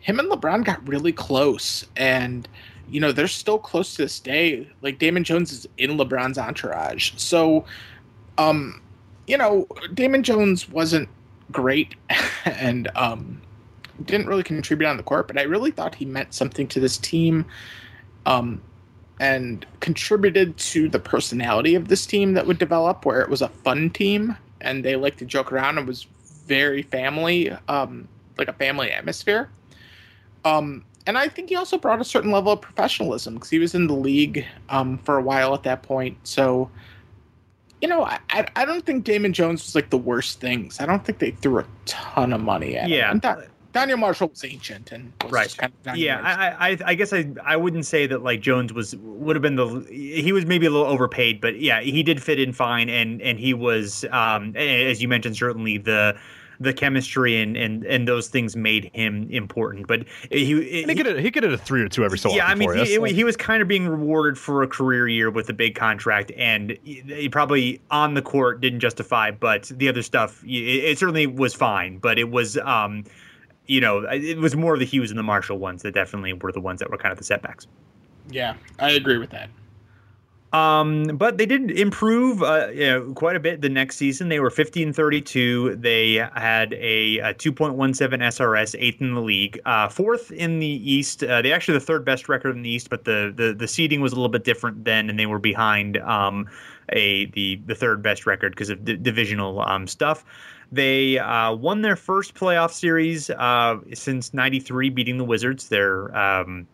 him 0.00 0.18
and 0.18 0.30
LeBron 0.30 0.64
got 0.64 0.86
really 0.86 1.12
close, 1.12 1.86
and 1.96 2.48
you 2.88 3.00
know 3.00 3.12
they're 3.12 3.28
still 3.28 3.58
close 3.58 3.94
to 3.94 4.02
this 4.02 4.18
day. 4.18 4.68
Like 4.82 4.98
Damon 4.98 5.24
Jones 5.24 5.52
is 5.52 5.68
in 5.78 5.92
LeBron's 5.92 6.36
entourage, 6.36 7.12
so 7.16 7.64
um, 8.38 8.82
you 9.26 9.38
know 9.38 9.68
Damon 9.94 10.22
Jones 10.24 10.68
wasn't 10.68 11.08
great, 11.52 11.94
and 12.44 12.90
um, 12.96 13.40
didn't 14.04 14.26
really 14.26 14.42
contribute 14.42 14.88
on 14.88 14.96
the 14.96 15.02
court, 15.04 15.28
but 15.28 15.38
I 15.38 15.42
really 15.42 15.70
thought 15.70 15.94
he 15.94 16.04
meant 16.04 16.34
something 16.34 16.66
to 16.68 16.80
this 16.80 16.98
team. 16.98 17.46
Um, 18.26 18.60
and 19.18 19.66
contributed 19.80 20.56
to 20.58 20.88
the 20.88 20.98
personality 20.98 21.74
of 21.74 21.88
this 21.88 22.04
team 22.06 22.34
that 22.34 22.46
would 22.46 22.58
develop 22.58 23.04
where 23.04 23.20
it 23.20 23.28
was 23.28 23.42
a 23.42 23.48
fun 23.48 23.90
team 23.90 24.36
and 24.60 24.84
they 24.84 24.96
liked 24.96 25.18
to 25.18 25.24
joke 25.24 25.52
around 25.52 25.78
and 25.78 25.86
was 25.86 26.06
very 26.46 26.82
family 26.82 27.50
um, 27.68 28.06
like 28.38 28.48
a 28.48 28.52
family 28.52 28.90
atmosphere 28.90 29.48
um, 30.44 30.84
and 31.06 31.16
I 31.16 31.28
think 31.28 31.48
he 31.48 31.56
also 31.56 31.78
brought 31.78 32.00
a 32.00 32.04
certain 32.04 32.30
level 32.30 32.52
of 32.52 32.60
professionalism 32.60 33.34
because 33.34 33.50
he 33.50 33.58
was 33.58 33.74
in 33.74 33.86
the 33.86 33.94
league 33.94 34.44
um, 34.68 34.98
for 34.98 35.16
a 35.16 35.22
while 35.22 35.54
at 35.54 35.62
that 35.62 35.82
point. 35.82 36.18
So, 36.24 36.68
you 37.80 37.88
know, 37.88 38.04
I, 38.04 38.46
I 38.56 38.64
don't 38.64 38.84
think 38.84 39.04
Damon 39.04 39.32
Jones 39.32 39.64
was 39.64 39.74
like 39.74 39.90
the 39.90 39.98
worst 39.98 40.40
things. 40.40 40.80
I 40.80 40.86
don't 40.86 41.04
think 41.04 41.18
they 41.18 41.30
threw 41.30 41.60
a 41.60 41.64
ton 41.84 42.32
of 42.32 42.40
money 42.40 42.76
at 42.76 42.88
yeah. 42.88 43.12
him. 43.12 43.20
Yeah. 43.22 43.42
Donyell 43.76 43.98
Marshall 43.98 44.28
was 44.28 44.44
ancient 44.44 44.92
and 44.92 45.12
was 45.22 45.32
right. 45.32 45.56
Kind 45.56 45.72
of 45.86 45.96
yeah, 45.96 46.20
I, 46.22 46.70
I, 46.70 46.78
I 46.86 46.94
guess 46.94 47.12
I, 47.12 47.28
I 47.44 47.56
wouldn't 47.56 47.86
say 47.86 48.06
that 48.06 48.22
like 48.22 48.40
Jones 48.40 48.72
was 48.72 48.96
would 48.96 49.36
have 49.36 49.42
been 49.42 49.56
the 49.56 49.86
he 49.90 50.32
was 50.32 50.46
maybe 50.46 50.66
a 50.66 50.70
little 50.70 50.86
overpaid, 50.86 51.40
but 51.40 51.60
yeah, 51.60 51.80
he 51.80 52.02
did 52.02 52.22
fit 52.22 52.40
in 52.40 52.52
fine, 52.52 52.88
and 52.88 53.20
and 53.20 53.38
he 53.38 53.54
was 53.54 54.04
um 54.10 54.56
as 54.56 55.02
you 55.02 55.08
mentioned 55.08 55.36
certainly 55.36 55.78
the 55.78 56.16
the 56.58 56.72
chemistry 56.72 57.40
and 57.40 57.56
and 57.56 57.84
and 57.84 58.08
those 58.08 58.28
things 58.28 58.56
made 58.56 58.90
him 58.94 59.28
important. 59.30 59.86
But 59.86 60.06
he 60.30 60.84
he, 60.84 60.94
could 60.94 61.18
he 61.18 61.30
could 61.30 61.42
hit 61.42 61.52
a 61.52 61.58
three 61.58 61.82
or 61.82 61.88
two 61.88 62.04
every 62.04 62.18
so 62.18 62.30
yeah, 62.30 62.44
often. 62.44 62.62
Yeah, 62.62 62.68
I 62.68 62.76
mean 62.76 63.06
he, 63.06 63.12
he, 63.14 63.24
was 63.24 63.36
kind 63.36 63.60
of 63.60 63.68
being 63.68 63.86
rewarded 63.86 64.38
for 64.38 64.62
a 64.62 64.68
career 64.68 65.08
year 65.08 65.30
with 65.30 65.48
a 65.48 65.52
big 65.52 65.74
contract, 65.74 66.32
and 66.36 66.78
he 66.82 67.28
probably 67.28 67.80
on 67.90 68.14
the 68.14 68.22
court 68.22 68.60
didn't 68.60 68.80
justify, 68.80 69.30
but 69.30 69.64
the 69.74 69.88
other 69.88 70.02
stuff 70.02 70.42
it, 70.44 70.48
it 70.48 70.98
certainly 70.98 71.26
was 71.26 71.54
fine. 71.54 71.98
But 71.98 72.18
it 72.18 72.30
was. 72.30 72.56
um 72.58 73.04
you 73.66 73.80
know, 73.80 74.00
it 74.10 74.38
was 74.38 74.56
more 74.56 74.74
of 74.74 74.80
the 74.80 74.86
Hughes 74.86 75.10
and 75.10 75.18
the 75.18 75.22
Marshall 75.22 75.58
ones 75.58 75.82
that 75.82 75.92
definitely 75.92 76.32
were 76.32 76.52
the 76.52 76.60
ones 76.60 76.80
that 76.80 76.90
were 76.90 76.98
kind 76.98 77.12
of 77.12 77.18
the 77.18 77.24
setbacks. 77.24 77.66
Yeah, 78.30 78.54
I 78.78 78.92
agree 78.92 79.18
with 79.18 79.30
that. 79.30 79.48
Um, 80.52 81.04
but 81.14 81.38
they 81.38 81.44
did 81.44 81.72
improve 81.72 82.42
uh, 82.42 82.68
you 82.72 82.86
know, 82.86 83.12
quite 83.14 83.36
a 83.36 83.40
bit 83.40 83.60
the 83.60 83.68
next 83.68 83.96
season. 83.96 84.28
They 84.28 84.40
were 84.40 84.48
15 84.48 84.92
32. 84.92 85.76
They 85.76 86.14
had 86.34 86.72
a, 86.74 87.18
a 87.18 87.34
2.17 87.34 87.76
SRS, 87.76 88.76
eighth 88.78 89.00
in 89.00 89.14
the 89.14 89.20
league, 89.20 89.60
uh, 89.66 89.88
fourth 89.88 90.30
in 90.30 90.60
the 90.60 90.66
East. 90.66 91.24
Uh, 91.24 91.42
they 91.42 91.52
actually 91.52 91.74
the 91.74 91.84
third 91.84 92.04
best 92.04 92.28
record 92.28 92.56
in 92.56 92.62
the 92.62 92.70
East, 92.70 92.88
but 92.88 93.04
the, 93.04 93.32
the, 93.36 93.52
the 93.52 93.68
seeding 93.68 94.00
was 94.00 94.12
a 94.12 94.14
little 94.14 94.30
bit 94.30 94.44
different 94.44 94.84
then, 94.84 95.10
and 95.10 95.18
they 95.18 95.26
were 95.26 95.40
behind 95.40 95.98
um, 95.98 96.48
a 96.90 97.26
the, 97.26 97.56
the 97.66 97.74
third 97.74 98.02
best 98.02 98.24
record 98.24 98.52
because 98.52 98.70
of 98.70 98.84
d- 98.84 98.96
divisional 98.96 99.60
um, 99.62 99.86
stuff. 99.86 100.24
They 100.72 101.18
uh, 101.18 101.54
won 101.54 101.82
their 101.82 101.96
first 101.96 102.34
playoff 102.34 102.72
series 102.72 103.30
uh, 103.30 103.78
since 103.94 104.34
'93, 104.34 104.90
beating 104.90 105.16
the 105.16 105.24
Wizards. 105.24 105.68
They're 105.68 106.16
um, 106.16 106.66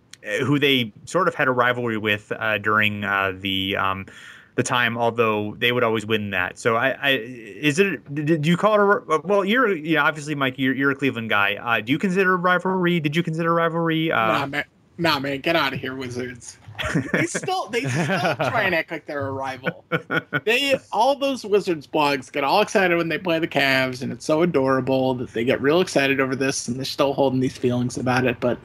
who 0.44 0.58
they 0.58 0.92
sort 1.04 1.28
of 1.28 1.34
had 1.34 1.48
a 1.48 1.50
rivalry 1.50 1.98
with 1.98 2.32
uh, 2.32 2.58
during 2.58 3.04
uh, 3.04 3.32
the 3.38 3.76
um, 3.76 4.06
the 4.54 4.62
time, 4.62 4.98
although 4.98 5.54
they 5.58 5.72
would 5.72 5.82
always 5.82 6.06
win 6.06 6.30
that. 6.30 6.58
So, 6.58 6.76
I, 6.76 6.90
I 6.90 7.10
is 7.10 7.78
it? 7.78 8.14
Did 8.14 8.46
you 8.46 8.56
call 8.56 8.74
it 8.74 9.02
a? 9.08 9.20
Well, 9.24 9.44
you're 9.44 9.74
yeah, 9.74 10.02
obviously, 10.02 10.34
Mike, 10.34 10.54
you're, 10.58 10.74
you're 10.74 10.90
a 10.90 10.94
Cleveland 10.94 11.30
guy. 11.30 11.54
Uh, 11.54 11.80
do 11.80 11.92
you 11.92 11.98
consider 11.98 12.34
a 12.34 12.36
rivalry? 12.36 13.00
Did 13.00 13.16
you 13.16 13.22
consider 13.22 13.52
rivalry? 13.52 14.12
Uh, 14.12 14.26
nah, 14.26 14.46
man, 14.46 14.64
nah, 14.98 15.18
man, 15.18 15.40
get 15.40 15.56
out 15.56 15.72
of 15.72 15.80
here, 15.80 15.94
Wizards. 15.94 16.58
they 17.12 17.26
still 17.26 17.68
they 17.68 17.82
still 17.82 18.06
try 18.06 18.62
and 18.62 18.74
act 18.74 18.90
like 18.90 19.06
they're 19.06 19.26
a 19.26 19.32
rival. 19.32 19.84
They 20.44 20.76
all 20.90 21.14
those 21.14 21.44
Wizards 21.44 21.86
blogs 21.86 22.32
get 22.32 22.42
all 22.42 22.62
excited 22.62 22.96
when 22.96 23.08
they 23.08 23.18
play 23.18 23.38
the 23.38 23.46
Cavs, 23.46 24.02
and 24.02 24.10
it's 24.10 24.24
so 24.24 24.42
adorable 24.42 25.14
that 25.14 25.32
they 25.32 25.44
get 25.44 25.60
real 25.60 25.80
excited 25.80 26.20
over 26.20 26.34
this, 26.34 26.66
and 26.66 26.76
they're 26.76 26.84
still 26.84 27.12
holding 27.12 27.38
these 27.40 27.56
feelings 27.56 27.96
about 27.96 28.24
it. 28.24 28.40
But 28.40 28.58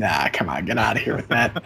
Nah, 0.00 0.28
come 0.32 0.48
on, 0.48 0.64
get 0.64 0.78
out 0.78 0.96
of 0.96 1.02
here 1.02 1.14
with 1.14 1.28
that. 1.28 1.62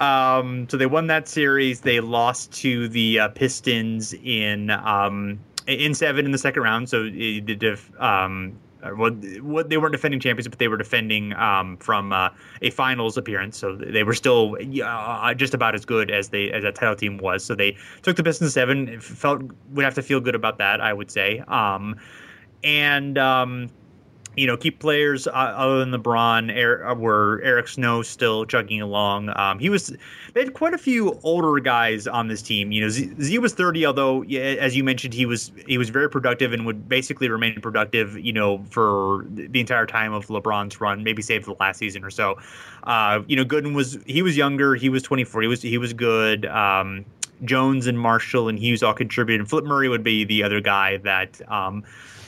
um, 0.00 0.66
so 0.70 0.78
they 0.78 0.86
won 0.86 1.06
that 1.08 1.28
series. 1.28 1.82
They 1.82 2.00
lost 2.00 2.50
to 2.54 2.88
the 2.88 3.20
uh, 3.20 3.28
Pistons 3.28 4.14
in 4.24 4.70
um, 4.70 5.38
in 5.66 5.94
seven 5.94 6.24
in 6.24 6.30
the 6.32 6.38
second 6.38 6.62
round. 6.62 6.88
So 6.88 7.04
the 7.10 7.78
um, 7.98 8.58
well, 8.94 9.12
what 9.40 9.68
they 9.68 9.76
weren't 9.76 9.92
defending 9.92 10.20
champions, 10.20 10.48
but 10.48 10.58
they 10.58 10.68
were 10.68 10.76
defending 10.76 11.32
um, 11.34 11.76
from 11.78 12.12
uh, 12.12 12.30
a 12.62 12.70
finals 12.70 13.16
appearance. 13.16 13.58
So 13.58 13.76
they 13.76 14.02
were 14.02 14.14
still 14.14 14.56
uh, 14.82 15.34
just 15.34 15.54
about 15.54 15.74
as 15.74 15.84
good 15.84 16.10
as 16.10 16.28
they 16.28 16.50
as 16.52 16.62
that 16.62 16.74
title 16.74 16.96
team 16.96 17.18
was. 17.18 17.44
So 17.44 17.54
they 17.54 17.76
took 18.02 18.16
the 18.16 18.24
Pistons 18.24 18.52
seven. 18.54 19.00
Felt 19.00 19.42
would 19.70 19.84
have 19.84 19.94
to 19.94 20.02
feel 20.02 20.20
good 20.20 20.34
about 20.34 20.58
that, 20.58 20.80
I 20.80 20.92
would 20.92 21.10
say. 21.10 21.40
Um, 21.48 21.96
and 22.64 23.18
um, 23.18 23.68
you 24.36 24.46
know, 24.46 24.56
keep 24.56 24.78
players 24.78 25.26
uh, 25.26 25.30
other 25.30 25.84
than 25.84 25.90
LeBron 25.90 26.54
er, 26.54 26.94
were 26.94 27.40
Eric 27.42 27.68
Snow 27.68 28.02
still 28.02 28.44
chugging 28.44 28.82
along. 28.82 29.32
Um, 29.36 29.58
he 29.58 29.70
was 29.70 29.96
they 30.34 30.40
had 30.40 30.52
quite 30.52 30.74
a 30.74 30.78
few 30.78 31.18
older 31.22 31.58
guys 31.60 32.06
on 32.06 32.28
this 32.28 32.42
team. 32.42 32.70
You 32.70 32.82
know, 32.82 32.88
Z, 32.90 33.14
Z 33.20 33.38
was 33.38 33.54
30, 33.54 33.86
although 33.86 34.22
as 34.24 34.76
you 34.76 34.84
mentioned, 34.84 35.14
he 35.14 35.24
was 35.24 35.52
he 35.66 35.78
was 35.78 35.88
very 35.88 36.10
productive 36.10 36.52
and 36.52 36.66
would 36.66 36.88
basically 36.88 37.28
remain 37.28 37.60
productive. 37.60 38.18
You 38.18 38.32
know, 38.32 38.62
for 38.70 39.24
the 39.30 39.60
entire 39.60 39.86
time 39.86 40.12
of 40.12 40.26
LeBron's 40.26 40.80
run, 40.80 41.02
maybe 41.02 41.22
save 41.22 41.46
the 41.46 41.56
last 41.58 41.78
season 41.78 42.04
or 42.04 42.10
so. 42.10 42.38
Uh, 42.84 43.22
you 43.26 43.36
know, 43.36 43.44
Gooden 43.44 43.74
was 43.74 43.98
he 44.06 44.20
was 44.20 44.36
younger. 44.36 44.74
He 44.74 44.90
was 44.90 45.02
24. 45.02 45.42
He 45.42 45.48
was 45.48 45.62
he 45.62 45.78
was 45.78 45.94
good. 45.94 46.44
Um, 46.46 47.06
Jones 47.44 47.86
and 47.86 47.98
Marshall 47.98 48.48
and 48.48 48.58
Hughes 48.58 48.82
all 48.82 48.94
contributed. 48.94 49.40
And 49.40 49.48
Flip 49.48 49.64
Murray 49.64 49.88
would 49.88 50.04
be 50.04 50.24
the 50.24 50.42
other 50.42 50.60
guy 50.60 50.98
that 50.98 51.40
um, 51.50 51.84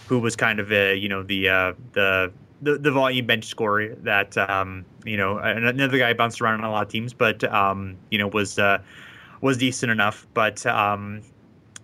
who 0.09 0.19
was 0.19 0.35
kind 0.35 0.59
of 0.59 0.73
a 0.73 0.97
you 0.97 1.09
know 1.09 1.23
the 1.23 1.49
uh, 1.49 1.73
the 1.93 2.33
the, 2.63 2.79
the 2.79 2.91
volume 2.91 3.27
bench 3.27 3.45
scorer 3.45 3.95
that 3.97 4.37
um, 4.37 4.85
you 5.05 5.17
know 5.17 5.39
another 5.39 5.99
guy 5.99 6.13
bounced 6.13 6.41
around 6.41 6.61
on 6.61 6.65
a 6.65 6.71
lot 6.71 6.87
of 6.87 6.93
teams, 6.93 7.13
but 7.13 7.45
um, 7.45 7.97
you 8.11 8.19
know 8.19 8.27
was 8.27 8.59
uh, 8.59 8.79
was 9.41 9.59
decent 9.59 9.93
enough. 9.93 10.27
But 10.35 10.65
um, 10.67 11.23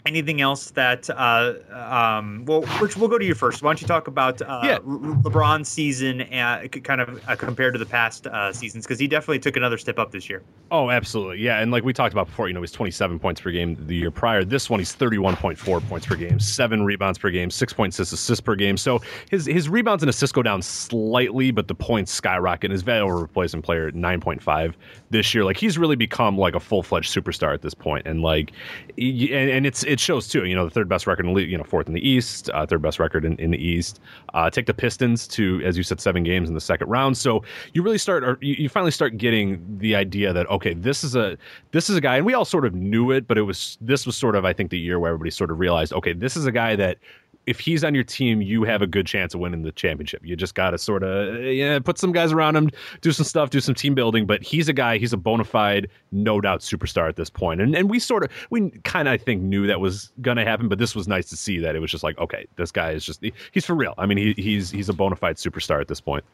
anything 0.06 0.40
else 0.40 0.70
that 0.72 1.08
uh, 1.10 1.54
um, 1.72 2.44
well, 2.44 2.62
which 2.80 2.96
we'll 2.96 3.08
go 3.08 3.18
to 3.18 3.24
you 3.24 3.34
first. 3.34 3.62
Why 3.62 3.68
don't 3.70 3.80
you 3.80 3.86
talk 3.86 4.06
about 4.06 4.42
uh, 4.42 4.60
Yeah. 4.62 4.78
LeBron's 4.80 5.68
season 5.68 6.22
and 6.22 6.70
kind 6.84 7.00
of 7.00 7.20
uh, 7.28 7.36
compared 7.36 7.72
to 7.74 7.78
the 7.78 7.86
past 7.86 8.26
uh, 8.26 8.52
seasons 8.52 8.84
because 8.84 8.98
he 8.98 9.06
definitely 9.08 9.38
took 9.38 9.56
another 9.56 9.78
step 9.78 9.98
up 9.98 10.12
this 10.12 10.28
year. 10.28 10.42
Oh, 10.70 10.90
absolutely. 10.90 11.38
Yeah. 11.40 11.60
And 11.60 11.70
like 11.70 11.84
we 11.84 11.92
talked 11.92 12.12
about 12.12 12.26
before, 12.26 12.48
you 12.48 12.54
know, 12.54 12.60
he's 12.60 12.72
27 12.72 13.18
points 13.18 13.40
per 13.40 13.50
game 13.50 13.76
the 13.86 13.94
year 13.96 14.10
prior. 14.10 14.44
This 14.44 14.68
one, 14.68 14.78
he's 14.78 14.94
31.4 14.94 15.88
points 15.88 16.06
per 16.06 16.16
game, 16.16 16.38
seven 16.38 16.84
rebounds 16.84 17.18
per 17.18 17.30
game, 17.30 17.48
6.6 17.48 17.98
assists 18.00 18.40
per 18.40 18.56
game. 18.56 18.76
So 18.76 19.00
his 19.30 19.46
his 19.46 19.68
rebounds 19.68 20.02
and 20.02 20.10
assists 20.10 20.32
go 20.32 20.42
down 20.42 20.60
slightly, 20.62 21.50
but 21.50 21.68
the 21.68 21.74
points 21.74 22.12
skyrocket. 22.12 22.70
His 22.70 22.82
value 22.82 23.04
over 23.04 23.16
replacement 23.18 23.64
player 23.64 23.88
at 23.88 23.94
9.5 23.94 24.74
this 25.10 25.34
year. 25.34 25.44
Like 25.44 25.56
he's 25.56 25.78
really 25.78 25.96
become 25.96 26.36
like 26.36 26.54
a 26.54 26.60
full 26.60 26.82
fledged 26.82 27.14
superstar 27.14 27.54
at 27.54 27.62
this 27.62 27.74
point. 27.74 28.06
And 28.06 28.20
like, 28.20 28.52
and, 28.98 29.30
and 29.50 29.66
it's 29.66 29.82
it 29.94 30.00
shows 30.00 30.26
too. 30.26 30.44
You 30.44 30.56
know, 30.56 30.64
the 30.64 30.70
third 30.70 30.88
best 30.88 31.06
record 31.06 31.24
in 31.24 31.32
the 31.32 31.42
you 31.42 31.56
know, 31.56 31.62
fourth 31.62 31.86
in 31.86 31.94
the 31.94 32.06
East, 32.06 32.50
uh, 32.52 32.66
third 32.66 32.82
best 32.82 32.98
record 32.98 33.24
in, 33.24 33.36
in 33.36 33.52
the 33.52 33.64
East. 33.64 34.00
Uh, 34.34 34.50
take 34.50 34.66
the 34.66 34.74
Pistons 34.74 35.28
to, 35.28 35.62
as 35.64 35.76
you 35.76 35.84
said, 35.84 36.00
seven 36.00 36.24
games 36.24 36.48
in 36.48 36.54
the 36.54 36.60
second 36.60 36.88
round. 36.88 37.16
So 37.16 37.44
you 37.74 37.82
really 37.82 37.98
start, 37.98 38.24
or 38.24 38.36
you, 38.40 38.56
you 38.58 38.68
finally 38.68 38.90
start 38.90 39.16
getting 39.16 39.64
the 39.78 39.94
idea 39.94 40.32
that 40.32 40.50
okay, 40.50 40.74
this 40.74 41.04
is 41.04 41.14
a 41.14 41.38
this 41.70 41.88
is 41.88 41.96
a 41.96 42.00
guy, 42.00 42.16
and 42.16 42.26
we 42.26 42.34
all 42.34 42.44
sort 42.44 42.66
of 42.66 42.74
knew 42.74 43.12
it, 43.12 43.28
but 43.28 43.38
it 43.38 43.42
was 43.42 43.78
this 43.80 44.04
was 44.04 44.16
sort 44.16 44.34
of 44.34 44.44
I 44.44 44.52
think 44.52 44.70
the 44.70 44.78
year 44.78 44.98
where 44.98 45.10
everybody 45.12 45.30
sort 45.30 45.52
of 45.52 45.60
realized, 45.60 45.92
okay, 45.92 46.12
this 46.12 46.36
is 46.36 46.44
a 46.44 46.52
guy 46.52 46.74
that 46.74 46.98
if 47.46 47.60
he's 47.60 47.84
on 47.84 47.94
your 47.94 48.04
team, 48.04 48.40
you 48.40 48.64
have 48.64 48.82
a 48.82 48.86
good 48.86 49.06
chance 49.06 49.34
of 49.34 49.40
winning 49.40 49.62
the 49.62 49.72
championship. 49.72 50.22
You 50.24 50.36
just 50.36 50.54
got 50.54 50.70
to 50.70 50.78
sort 50.78 51.02
of 51.02 51.42
yeah, 51.44 51.78
put 51.78 51.98
some 51.98 52.12
guys 52.12 52.32
around 52.32 52.56
him, 52.56 52.70
do 53.00 53.12
some 53.12 53.24
stuff, 53.24 53.50
do 53.50 53.60
some 53.60 53.74
team 53.74 53.94
building. 53.94 54.26
But 54.26 54.42
he's 54.42 54.68
a 54.68 54.72
guy, 54.72 54.98
he's 54.98 55.12
a 55.12 55.16
bona 55.16 55.44
fide, 55.44 55.88
no 56.12 56.40
doubt 56.40 56.60
superstar 56.60 57.08
at 57.08 57.16
this 57.16 57.30
point. 57.30 57.60
And 57.60 57.74
and 57.74 57.90
we 57.90 57.98
sort 57.98 58.24
of 58.24 58.30
we 58.50 58.70
kind 58.84 59.08
of 59.08 59.12
I 59.12 59.18
think 59.18 59.42
knew 59.42 59.66
that 59.66 59.80
was 59.80 60.10
going 60.20 60.36
to 60.36 60.44
happen, 60.44 60.68
but 60.68 60.78
this 60.78 60.94
was 60.94 61.06
nice 61.06 61.28
to 61.30 61.36
see 61.36 61.58
that 61.58 61.76
it 61.76 61.80
was 61.80 61.90
just 61.90 62.04
like 62.04 62.18
okay, 62.18 62.46
this 62.56 62.72
guy 62.72 62.92
is 62.92 63.04
just 63.04 63.24
he's 63.52 63.64
for 63.64 63.74
real. 63.74 63.94
I 63.98 64.06
mean, 64.06 64.18
he, 64.18 64.34
he's 64.36 64.70
he's 64.70 64.88
a 64.88 64.94
bona 64.94 65.16
fide 65.16 65.36
superstar 65.36 65.80
at 65.80 65.88
this 65.88 66.00
point. 66.00 66.24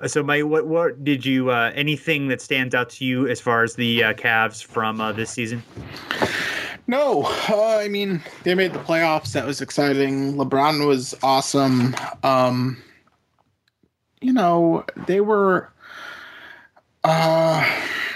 Uh, 0.00 0.08
So, 0.08 0.22
Mike, 0.22 0.44
what 0.44 0.66
what 0.66 1.04
did 1.04 1.24
you 1.24 1.50
uh, 1.50 1.72
anything 1.74 2.28
that 2.28 2.40
stands 2.40 2.74
out 2.74 2.90
to 2.90 3.04
you 3.04 3.28
as 3.28 3.40
far 3.40 3.62
as 3.62 3.74
the 3.74 4.04
uh, 4.04 4.12
Cavs 4.14 4.64
from 4.64 5.00
uh, 5.00 5.12
this 5.12 5.30
season? 5.30 5.62
No, 6.86 7.24
uh, 7.48 7.78
I 7.80 7.88
mean 7.88 8.22
they 8.42 8.54
made 8.54 8.72
the 8.72 8.78
playoffs. 8.78 9.32
That 9.32 9.46
was 9.46 9.60
exciting. 9.60 10.34
LeBron 10.34 10.86
was 10.86 11.14
awesome. 11.22 11.94
Um, 12.22 12.82
you 14.20 14.32
know 14.32 14.84
they 15.06 15.20
were, 15.20 15.70
uh, 17.04 17.64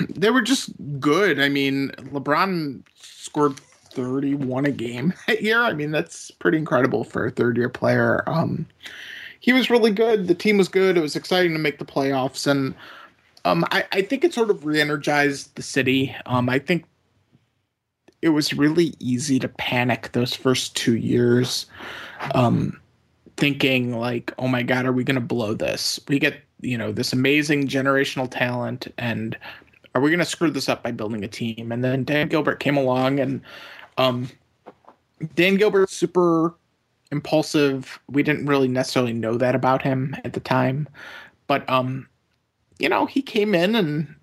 they 0.08 0.30
were 0.30 0.42
just 0.42 0.70
good. 0.98 1.40
I 1.40 1.48
mean 1.48 1.90
LeBron 2.12 2.82
scored 3.00 3.58
thirty-one 3.58 4.66
a 4.66 4.72
game 4.72 5.14
that 5.26 5.42
year. 5.42 5.60
I 5.60 5.72
mean 5.72 5.90
that's 5.90 6.30
pretty 6.32 6.58
incredible 6.58 7.04
for 7.04 7.26
a 7.26 7.30
third-year 7.30 7.68
player. 7.68 8.24
Um, 8.26 8.66
he 9.40 9.52
was 9.52 9.70
really 9.70 9.92
good. 9.92 10.26
The 10.26 10.34
team 10.34 10.58
was 10.58 10.68
good. 10.68 10.96
It 10.96 11.02
was 11.02 11.14
exciting 11.14 11.52
to 11.52 11.58
make 11.58 11.78
the 11.78 11.84
playoffs, 11.84 12.48
and 12.48 12.74
um, 13.44 13.64
I, 13.70 13.84
I 13.92 14.02
think 14.02 14.24
it 14.24 14.34
sort 14.34 14.50
of 14.50 14.66
re-energized 14.66 15.54
the 15.54 15.62
city. 15.62 16.14
Um, 16.26 16.48
I 16.48 16.58
think 16.58 16.84
it 18.22 18.30
was 18.30 18.52
really 18.54 18.94
easy 18.98 19.38
to 19.38 19.48
panic 19.48 20.10
those 20.12 20.34
first 20.34 20.76
two 20.76 20.96
years, 20.96 21.66
um, 22.34 22.80
thinking 23.36 23.98
like, 23.98 24.32
"Oh 24.38 24.48
my 24.48 24.62
God, 24.62 24.86
are 24.86 24.92
we 24.92 25.04
going 25.04 25.16
to 25.16 25.20
blow 25.20 25.54
this? 25.54 26.00
We 26.08 26.18
get 26.18 26.42
you 26.60 26.78
know 26.78 26.92
this 26.92 27.12
amazing 27.12 27.68
generational 27.68 28.30
talent, 28.30 28.92
and 28.98 29.36
are 29.94 30.00
we 30.00 30.10
going 30.10 30.20
to 30.20 30.24
screw 30.24 30.50
this 30.50 30.68
up 30.68 30.82
by 30.82 30.92
building 30.92 31.24
a 31.24 31.28
team?" 31.28 31.72
And 31.72 31.84
then 31.84 32.04
Dan 32.04 32.28
Gilbert 32.28 32.60
came 32.60 32.76
along, 32.76 33.20
and 33.20 33.40
um, 33.98 34.28
Dan 35.34 35.56
Gilbert's 35.56 35.92
super 35.92 36.54
impulsive. 37.12 38.00
We 38.08 38.22
didn't 38.22 38.46
really 38.46 38.68
necessarily 38.68 39.12
know 39.12 39.36
that 39.36 39.54
about 39.54 39.82
him 39.82 40.16
at 40.24 40.32
the 40.32 40.40
time, 40.40 40.88
but 41.46 41.68
um, 41.68 42.08
you 42.78 42.88
know, 42.88 43.06
he 43.06 43.22
came 43.22 43.54
in 43.54 43.74
and 43.74 44.14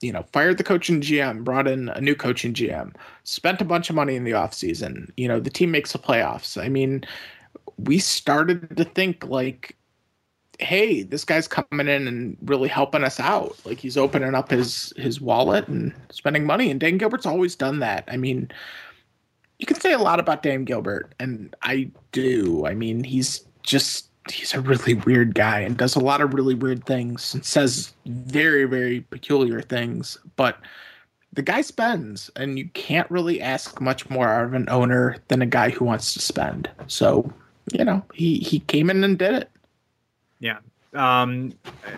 you 0.00 0.12
know, 0.12 0.24
fired 0.32 0.58
the 0.58 0.64
coach 0.64 0.88
and 0.88 1.02
GM, 1.02 1.44
brought 1.44 1.66
in 1.66 1.88
a 1.90 2.00
new 2.00 2.14
coach 2.14 2.44
and 2.44 2.54
GM, 2.54 2.94
spent 3.24 3.60
a 3.60 3.64
bunch 3.64 3.90
of 3.90 3.96
money 3.96 4.14
in 4.14 4.24
the 4.24 4.32
offseason. 4.32 5.10
You 5.16 5.28
know, 5.28 5.40
the 5.40 5.50
team 5.50 5.70
makes 5.70 5.92
the 5.92 5.98
playoffs. 5.98 6.62
I 6.62 6.68
mean, 6.68 7.04
we 7.78 7.98
started 7.98 8.76
to 8.76 8.84
think 8.84 9.24
like, 9.26 9.76
hey, 10.60 11.02
this 11.02 11.24
guy's 11.24 11.48
coming 11.48 11.88
in 11.88 12.08
and 12.08 12.36
really 12.42 12.68
helping 12.68 13.04
us 13.04 13.18
out. 13.18 13.56
Like 13.64 13.78
he's 13.78 13.96
opening 13.96 14.34
up 14.34 14.50
his 14.50 14.92
his 14.96 15.20
wallet 15.20 15.68
and 15.68 15.92
spending 16.10 16.44
money. 16.44 16.70
And 16.70 16.80
Dan 16.80 16.98
Gilbert's 16.98 17.26
always 17.26 17.56
done 17.56 17.80
that. 17.80 18.04
I 18.08 18.16
mean, 18.16 18.50
you 19.58 19.66
can 19.66 19.80
say 19.80 19.92
a 19.92 19.98
lot 19.98 20.20
about 20.20 20.42
Dan 20.42 20.64
Gilbert, 20.64 21.14
and 21.18 21.54
I 21.62 21.90
do. 22.12 22.66
I 22.66 22.74
mean, 22.74 23.02
he's 23.02 23.44
just 23.62 24.07
he's 24.30 24.54
a 24.54 24.60
really 24.60 24.94
weird 24.94 25.34
guy 25.34 25.60
and 25.60 25.76
does 25.76 25.96
a 25.96 26.00
lot 26.00 26.20
of 26.20 26.34
really 26.34 26.54
weird 26.54 26.84
things 26.84 27.34
and 27.34 27.44
says 27.44 27.92
very 28.06 28.64
very 28.64 29.00
peculiar 29.02 29.60
things 29.60 30.18
but 30.36 30.58
the 31.32 31.42
guy 31.42 31.60
spends 31.60 32.30
and 32.36 32.58
you 32.58 32.68
can't 32.70 33.10
really 33.10 33.40
ask 33.40 33.80
much 33.80 34.08
more 34.10 34.42
of 34.42 34.54
an 34.54 34.68
owner 34.68 35.16
than 35.28 35.42
a 35.42 35.46
guy 35.46 35.70
who 35.70 35.84
wants 35.84 36.12
to 36.14 36.20
spend 36.20 36.70
so 36.86 37.30
you 37.72 37.84
know 37.84 38.02
he 38.14 38.38
he 38.38 38.60
came 38.60 38.90
in 38.90 39.04
and 39.04 39.18
did 39.18 39.34
it 39.34 39.50
Yeah. 40.40 40.58
Um, 40.94 41.52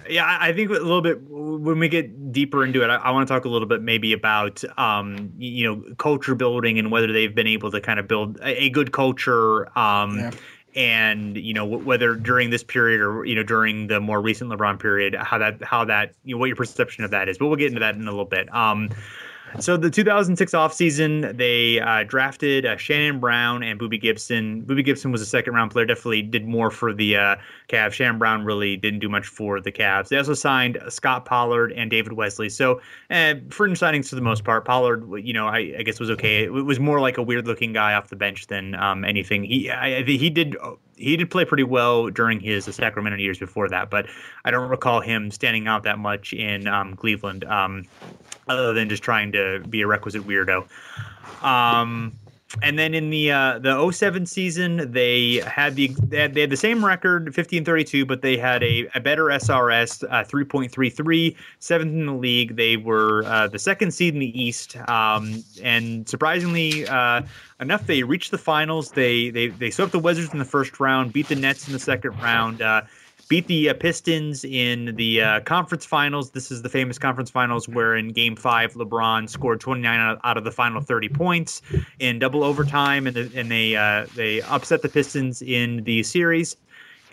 yeah, 0.08 0.24
I 0.24 0.48
I 0.48 0.52
think 0.52 0.68
a 0.70 0.72
little 0.72 1.00
bit 1.00 1.20
when 1.28 1.78
we 1.78 1.88
get 1.88 2.32
deeper 2.32 2.64
into 2.64 2.82
it, 2.82 2.88
I, 2.88 2.96
I 2.96 3.10
want 3.12 3.26
to 3.26 3.32
talk 3.32 3.44
a 3.44 3.48
little 3.48 3.68
bit 3.68 3.82
maybe 3.82 4.12
about 4.12 4.64
um, 4.76 5.32
you 5.38 5.64
know 5.64 5.94
culture 5.94 6.34
building 6.34 6.76
and 6.76 6.90
whether 6.90 7.12
they've 7.12 7.34
been 7.34 7.46
able 7.46 7.70
to 7.70 7.80
kind 7.80 8.00
of 8.00 8.08
build 8.08 8.38
a, 8.40 8.64
a 8.64 8.70
good 8.70 8.90
culture. 8.92 9.66
Um, 9.78 10.18
Yeah. 10.18 10.30
And 10.74 11.36
you 11.36 11.52
know 11.52 11.66
wh- 11.66 11.84
whether 11.84 12.14
during 12.14 12.50
this 12.50 12.62
period 12.62 13.00
or 13.00 13.24
you 13.24 13.34
know 13.34 13.42
during 13.42 13.88
the 13.88 14.00
more 14.00 14.20
recent 14.20 14.50
LeBron 14.50 14.78
period, 14.78 15.14
how 15.14 15.38
that 15.38 15.62
how 15.62 15.84
that 15.86 16.14
you 16.24 16.34
know 16.34 16.38
what 16.38 16.46
your 16.46 16.56
perception 16.56 17.04
of 17.04 17.10
that 17.10 17.28
is. 17.28 17.38
But 17.38 17.46
we'll 17.48 17.56
get 17.56 17.68
into 17.68 17.80
that 17.80 17.94
in 17.96 18.02
a 18.02 18.10
little 18.10 18.24
bit. 18.24 18.52
Um, 18.54 18.90
so 19.58 19.76
the 19.76 19.90
2006 19.90 20.52
offseason, 20.52 21.36
they 21.36 21.80
uh, 21.80 22.04
drafted 22.04 22.64
uh, 22.64 22.76
Shannon 22.76 23.20
Brown 23.20 23.62
and 23.62 23.80
Boobie 23.80 24.00
Gibson. 24.00 24.62
Boobie 24.62 24.84
Gibson 24.84 25.10
was 25.10 25.20
a 25.20 25.26
second 25.26 25.54
round 25.54 25.70
player, 25.70 25.84
definitely 25.86 26.22
did 26.22 26.46
more 26.46 26.70
for 26.70 26.92
the 26.92 27.16
uh, 27.16 27.36
Cavs. 27.68 27.92
Shannon 27.92 28.18
Brown 28.18 28.44
really 28.44 28.76
didn't 28.76 29.00
do 29.00 29.08
much 29.08 29.26
for 29.26 29.60
the 29.60 29.72
Cavs. 29.72 30.08
They 30.08 30.18
also 30.18 30.34
signed 30.34 30.78
Scott 30.88 31.24
Pollard 31.24 31.72
and 31.72 31.90
David 31.90 32.12
Wesley. 32.12 32.48
So 32.48 32.80
uh, 33.10 33.34
fringe 33.50 33.80
signings 33.80 34.08
for 34.08 34.14
the 34.14 34.22
most 34.22 34.44
part. 34.44 34.64
Pollard, 34.64 35.04
you 35.24 35.32
know, 35.32 35.48
I, 35.48 35.74
I 35.78 35.82
guess 35.82 35.98
was 35.98 36.10
okay. 36.10 36.44
It 36.44 36.50
was 36.50 36.78
more 36.78 37.00
like 37.00 37.18
a 37.18 37.22
weird 37.22 37.46
looking 37.46 37.72
guy 37.72 37.94
off 37.94 38.08
the 38.08 38.16
bench 38.16 38.46
than 38.46 38.74
um, 38.76 39.04
anything. 39.04 39.44
He 39.44 39.70
I, 39.70 39.98
I 39.98 40.02
he 40.02 40.30
did 40.30 40.56
he 41.00 41.16
did 41.16 41.30
play 41.30 41.44
pretty 41.44 41.62
well 41.64 42.10
during 42.10 42.40
his 42.40 42.64
Sacramento 42.66 43.18
years 43.18 43.38
before 43.38 43.68
that, 43.70 43.90
but 43.90 44.06
I 44.44 44.50
don't 44.50 44.68
recall 44.68 45.00
him 45.00 45.30
standing 45.30 45.66
out 45.66 45.84
that 45.84 45.98
much 45.98 46.32
in 46.32 46.66
um, 46.68 46.94
Cleveland. 46.96 47.44
Um, 47.44 47.86
other 48.48 48.72
than 48.72 48.88
just 48.88 49.02
trying 49.02 49.32
to 49.32 49.60
be 49.68 49.80
a 49.82 49.86
requisite 49.86 50.22
weirdo. 50.22 50.66
Um, 51.42 52.18
and 52.62 52.78
then 52.78 52.94
in 52.94 53.10
the 53.10 53.30
uh, 53.30 53.58
the 53.58 53.90
07 53.90 54.26
season, 54.26 54.90
they 54.90 55.36
had 55.46 55.76
the 55.76 55.88
they 56.02 56.18
had, 56.18 56.34
they 56.34 56.40
had 56.40 56.50
the 56.50 56.56
same 56.56 56.84
record, 56.84 57.34
50 57.34 57.58
and 57.58 57.66
32, 57.66 58.04
but 58.04 58.22
they 58.22 58.36
had 58.36 58.62
a, 58.62 58.88
a 58.94 59.00
better 59.00 59.26
SRS, 59.26 60.04
uh, 60.10 60.24
3.33, 60.24 61.36
seventh 61.60 61.92
in 61.92 62.06
the 62.06 62.14
league. 62.14 62.56
They 62.56 62.76
were 62.76 63.24
uh, 63.24 63.48
the 63.48 63.58
second 63.58 63.92
seed 63.92 64.14
in 64.14 64.20
the 64.20 64.42
East, 64.42 64.76
um, 64.88 65.44
and 65.62 66.08
surprisingly 66.08 66.86
uh, 66.88 67.22
enough, 67.60 67.86
they 67.86 68.02
reached 68.02 68.32
the 68.32 68.38
finals. 68.38 68.90
They 68.90 69.30
they 69.30 69.48
they 69.48 69.70
swept 69.70 69.92
the 69.92 69.98
Wizards 69.98 70.32
in 70.32 70.38
the 70.38 70.44
first 70.44 70.80
round, 70.80 71.12
beat 71.12 71.28
the 71.28 71.36
Nets 71.36 71.66
in 71.66 71.72
the 71.72 71.78
second 71.78 72.18
round. 72.20 72.62
Beat 73.30 73.46
the 73.46 73.70
uh, 73.70 73.74
Pistons 73.74 74.44
in 74.44 74.96
the 74.96 75.22
uh, 75.22 75.40
conference 75.42 75.86
finals. 75.86 76.32
This 76.32 76.50
is 76.50 76.62
the 76.62 76.68
famous 76.68 76.98
conference 76.98 77.30
finals 77.30 77.68
where 77.68 77.94
in 77.94 78.08
Game 78.08 78.34
Five, 78.34 78.74
LeBron 78.74 79.30
scored 79.30 79.60
29 79.60 80.18
out, 80.24 80.36
of 80.36 80.42
the 80.42 80.50
final 80.50 80.80
30 80.80 81.10
points 81.10 81.62
in 82.00 82.18
double 82.18 82.42
overtime, 82.42 83.06
and, 83.06 83.14
the, 83.14 83.30
and 83.36 83.48
they 83.48 83.76
uh, 83.76 84.06
they 84.16 84.42
upset 84.42 84.82
the 84.82 84.88
Pistons 84.88 85.42
in 85.42 85.84
the 85.84 86.02
series. 86.02 86.56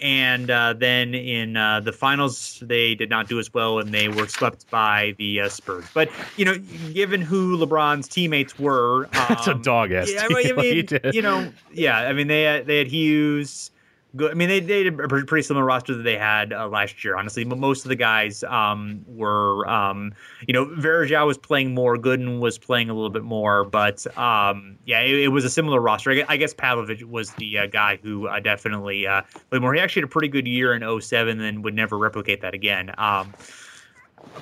And 0.01 0.49
uh, 0.49 0.73
then 0.73 1.13
in 1.13 1.55
uh, 1.55 1.81
the 1.81 1.93
finals, 1.93 2.63
they 2.65 2.95
did 2.95 3.11
not 3.11 3.27
do 3.27 3.37
as 3.37 3.53
well, 3.53 3.77
and 3.77 3.93
they 3.93 4.09
were 4.09 4.27
swept 4.27 4.67
by 4.71 5.13
the 5.19 5.41
uh, 5.41 5.49
Spurs. 5.49 5.85
But 5.93 6.09
you 6.35 6.45
know, 6.45 6.57
given 6.93 7.21
who 7.21 7.59
LeBron's 7.59 8.07
teammates 8.07 8.57
were, 8.57 9.05
That's 9.11 9.45
a 9.45 9.51
um, 9.51 9.61
dog 9.61 9.91
ass 9.91 10.11
yeah. 10.11 10.27
I 10.31 10.51
mean, 10.53 10.87
you 11.13 11.21
know, 11.21 11.51
yeah, 11.71 11.99
I 11.99 12.13
mean 12.13 12.25
they 12.25 12.41
had, 12.41 12.65
they 12.65 12.79
had 12.79 12.87
Hughes, 12.87 13.69
good. 14.17 14.31
I 14.31 14.33
mean, 14.33 14.49
they 14.49 14.59
they 14.59 14.83
had 14.83 14.99
a 14.99 15.07
pretty 15.07 15.43
similar 15.43 15.65
roster 15.65 15.95
that 15.95 16.03
they 16.03 16.17
had 16.17 16.51
uh, 16.51 16.67
last 16.67 17.03
year. 17.03 17.15
Honestly, 17.15 17.43
but 17.43 17.57
most 17.57 17.85
of 17.85 17.89
the 17.89 17.95
guys 17.95 18.43
um, 18.43 19.05
were, 19.07 19.67
um, 19.69 20.13
you 20.47 20.53
know, 20.53 20.65
Varejao 20.65 21.25
was 21.25 21.37
playing 21.37 21.73
more, 21.73 21.95
Gooden 21.95 22.39
was 22.39 22.57
playing 22.57 22.89
a 22.89 22.93
little 22.93 23.09
bit 23.09 23.23
more, 23.23 23.63
but 23.63 24.05
um, 24.17 24.77
yeah, 24.85 25.01
it, 25.01 25.15
it, 25.15 25.27
was 25.29 25.45
a 25.45 25.49
similar 25.49 25.79
roster. 25.79 26.11
I 26.11 26.15
guess, 26.15 26.25
I 26.29 26.37
guess 26.37 26.53
Pavlovic 26.53 27.03
was 27.03 27.31
the 27.33 27.59
uh, 27.59 27.65
guy 27.67 27.99
who 28.01 28.27
uh, 28.27 28.39
definitely 28.39 29.07
uh, 29.07 29.21
played 29.49 29.61
more. 29.61 29.73
He 29.73 29.79
actually 29.79 30.01
had 30.01 30.09
a 30.09 30.11
pretty 30.11 30.27
good 30.27 30.47
year 30.47 30.73
in 30.73 31.01
07 31.01 31.39
and 31.39 31.63
would 31.63 31.75
never 31.75 31.97
replicate 31.97 32.41
that 32.41 32.53
again. 32.53 32.93
Um, 32.97 33.33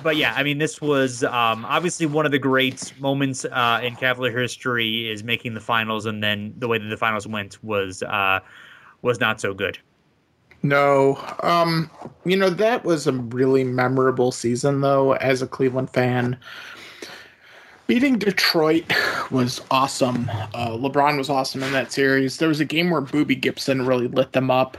but 0.02 0.16
yeah, 0.16 0.34
I 0.36 0.42
mean, 0.42 0.58
this 0.58 0.80
was 0.80 1.24
um, 1.24 1.64
obviously 1.64 2.06
one 2.06 2.26
of 2.26 2.32
the 2.32 2.38
great 2.38 2.92
moments 2.98 3.44
uh, 3.44 3.80
in 3.82 3.96
Cavalier 3.96 4.38
history 4.38 5.10
is 5.10 5.22
making 5.22 5.54
the 5.54 5.60
finals, 5.60 6.06
and 6.06 6.22
then 6.22 6.54
the 6.58 6.68
way 6.68 6.78
that 6.78 6.88
the 6.88 6.96
finals 6.96 7.26
went 7.26 7.62
was 7.62 8.02
uh, 8.02 8.40
was 9.02 9.20
not 9.20 9.40
so 9.40 9.54
good. 9.54 9.78
No, 10.62 11.22
um, 11.42 11.90
you 12.24 12.36
know 12.36 12.50
that 12.50 12.84
was 12.84 13.06
a 13.06 13.12
really 13.12 13.62
memorable 13.62 14.32
season, 14.32 14.80
though. 14.80 15.14
As 15.14 15.42
a 15.42 15.46
Cleveland 15.46 15.90
fan, 15.90 16.36
beating 17.86 18.18
Detroit 18.18 18.92
was 19.30 19.60
awesome. 19.70 20.28
Uh, 20.54 20.70
LeBron 20.70 21.18
was 21.18 21.30
awesome 21.30 21.62
in 21.62 21.72
that 21.72 21.92
series. 21.92 22.38
There 22.38 22.48
was 22.48 22.60
a 22.60 22.64
game 22.64 22.90
where 22.90 23.02
Boobie 23.02 23.40
Gibson 23.40 23.86
really 23.86 24.08
lit 24.08 24.32
them 24.32 24.50
up, 24.50 24.76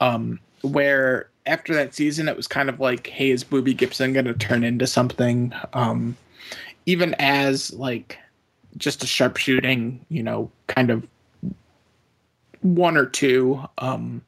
um, 0.00 0.40
where 0.62 1.30
after 1.46 1.74
that 1.74 1.94
season, 1.94 2.28
it 2.28 2.36
was 2.36 2.46
kind 2.46 2.68
of 2.68 2.80
like, 2.80 3.06
hey, 3.06 3.30
is 3.30 3.44
Boobie 3.44 3.76
Gibson 3.76 4.12
going 4.12 4.26
to 4.26 4.34
turn 4.34 4.64
into 4.64 4.86
something? 4.86 5.52
Um, 5.72 6.16
even 6.86 7.14
as 7.18 7.72
like 7.74 8.18
just 8.76 9.02
a 9.02 9.06
sharpshooting, 9.06 10.04
you 10.08 10.22
know, 10.22 10.50
kind 10.66 10.90
of 10.90 11.06
one 12.64 12.96
or 12.96 13.04
two, 13.04 13.62
um, 13.76 14.22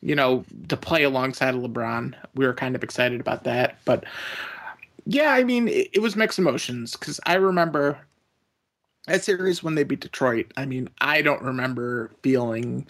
you 0.00 0.16
know, 0.16 0.44
to 0.68 0.76
play 0.76 1.04
alongside 1.04 1.54
of 1.54 1.62
LeBron. 1.62 2.14
We 2.34 2.44
were 2.44 2.52
kind 2.52 2.74
of 2.74 2.82
excited 2.82 3.20
about 3.20 3.44
that. 3.44 3.78
But 3.84 4.04
yeah, 5.06 5.32
I 5.32 5.44
mean, 5.44 5.68
it, 5.68 5.88
it 5.92 6.02
was 6.02 6.16
mixed 6.16 6.38
emotions 6.38 6.96
because 6.96 7.20
I 7.26 7.34
remember 7.34 7.96
that 9.06 9.22
series 9.22 9.62
when 9.62 9.76
they 9.76 9.84
beat 9.84 10.00
Detroit. 10.00 10.52
I 10.56 10.66
mean, 10.66 10.90
I 11.00 11.22
don't 11.22 11.42
remember 11.42 12.10
feeling 12.22 12.88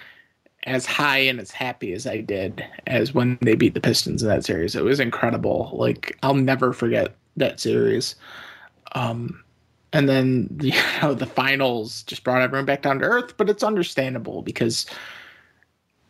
as 0.64 0.86
high 0.86 1.18
and 1.18 1.40
as 1.40 1.50
happy 1.50 1.92
as 1.92 2.06
I 2.06 2.22
did 2.22 2.64
as 2.86 3.14
when 3.14 3.38
they 3.42 3.56
beat 3.56 3.74
the 3.74 3.80
Pistons 3.80 4.22
in 4.22 4.28
that 4.28 4.46
series. 4.46 4.74
It 4.74 4.84
was 4.84 4.98
incredible. 4.98 5.70
Like 5.74 6.16
I'll 6.22 6.34
never 6.34 6.72
forget 6.72 7.16
that 7.36 7.60
series. 7.60 8.14
Um, 8.92 9.42
and 9.92 10.08
then 10.08 10.48
you 10.60 10.72
know 11.02 11.14
the 11.14 11.26
finals 11.26 12.02
just 12.04 12.24
brought 12.24 12.42
everyone 12.42 12.66
back 12.66 12.82
down 12.82 12.98
to 13.00 13.04
earth, 13.04 13.36
but 13.36 13.50
it's 13.50 13.62
understandable 13.62 14.42
because 14.42 14.86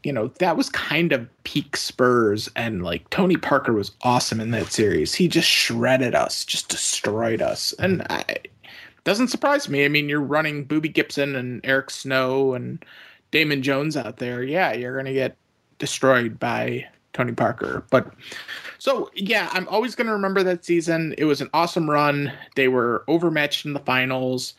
you 0.02 0.12
know 0.12 0.28
that 0.38 0.56
was 0.56 0.70
kind 0.70 1.12
of 1.12 1.28
peak 1.44 1.76
Spurs, 1.76 2.48
and 2.56 2.82
like 2.82 3.08
Tony 3.10 3.36
Parker 3.36 3.72
was 3.72 3.92
awesome 4.02 4.40
in 4.40 4.50
that 4.52 4.72
series. 4.72 5.14
He 5.14 5.28
just 5.28 5.48
shredded 5.48 6.14
us, 6.14 6.44
just 6.44 6.68
destroyed 6.68 7.42
us, 7.42 7.72
and 7.78 8.02
I, 8.10 8.36
doesn't 9.04 9.28
surprise 9.28 9.68
me. 9.68 9.84
I 9.84 9.88
mean, 9.88 10.08
you're 10.08 10.20
running 10.20 10.66
Boobie 10.66 10.92
Gibson 10.92 11.34
and 11.36 11.60
Eric 11.64 11.90
Snow 11.90 12.54
and 12.54 12.84
Damon 13.30 13.62
Jones 13.62 13.96
out 13.96 14.16
there, 14.16 14.42
yeah, 14.42 14.72
you're 14.72 14.94
going 14.94 15.06
to 15.06 15.12
get 15.12 15.36
destroyed 15.78 16.38
by 16.38 16.86
Tony 17.12 17.32
Parker. 17.32 17.84
But 17.90 18.12
so, 18.78 19.10
yeah, 19.14 19.48
I'm 19.52 19.68
always 19.68 19.94
going 19.94 20.06
to 20.06 20.12
remember 20.12 20.42
that 20.42 20.64
season. 20.64 21.14
It 21.18 21.24
was 21.24 21.40
an 21.40 21.50
awesome 21.52 21.88
run. 21.88 22.32
They 22.56 22.68
were 22.68 23.04
overmatched 23.08 23.66
in 23.66 23.72
the 23.72 23.80
finals. 23.80 24.54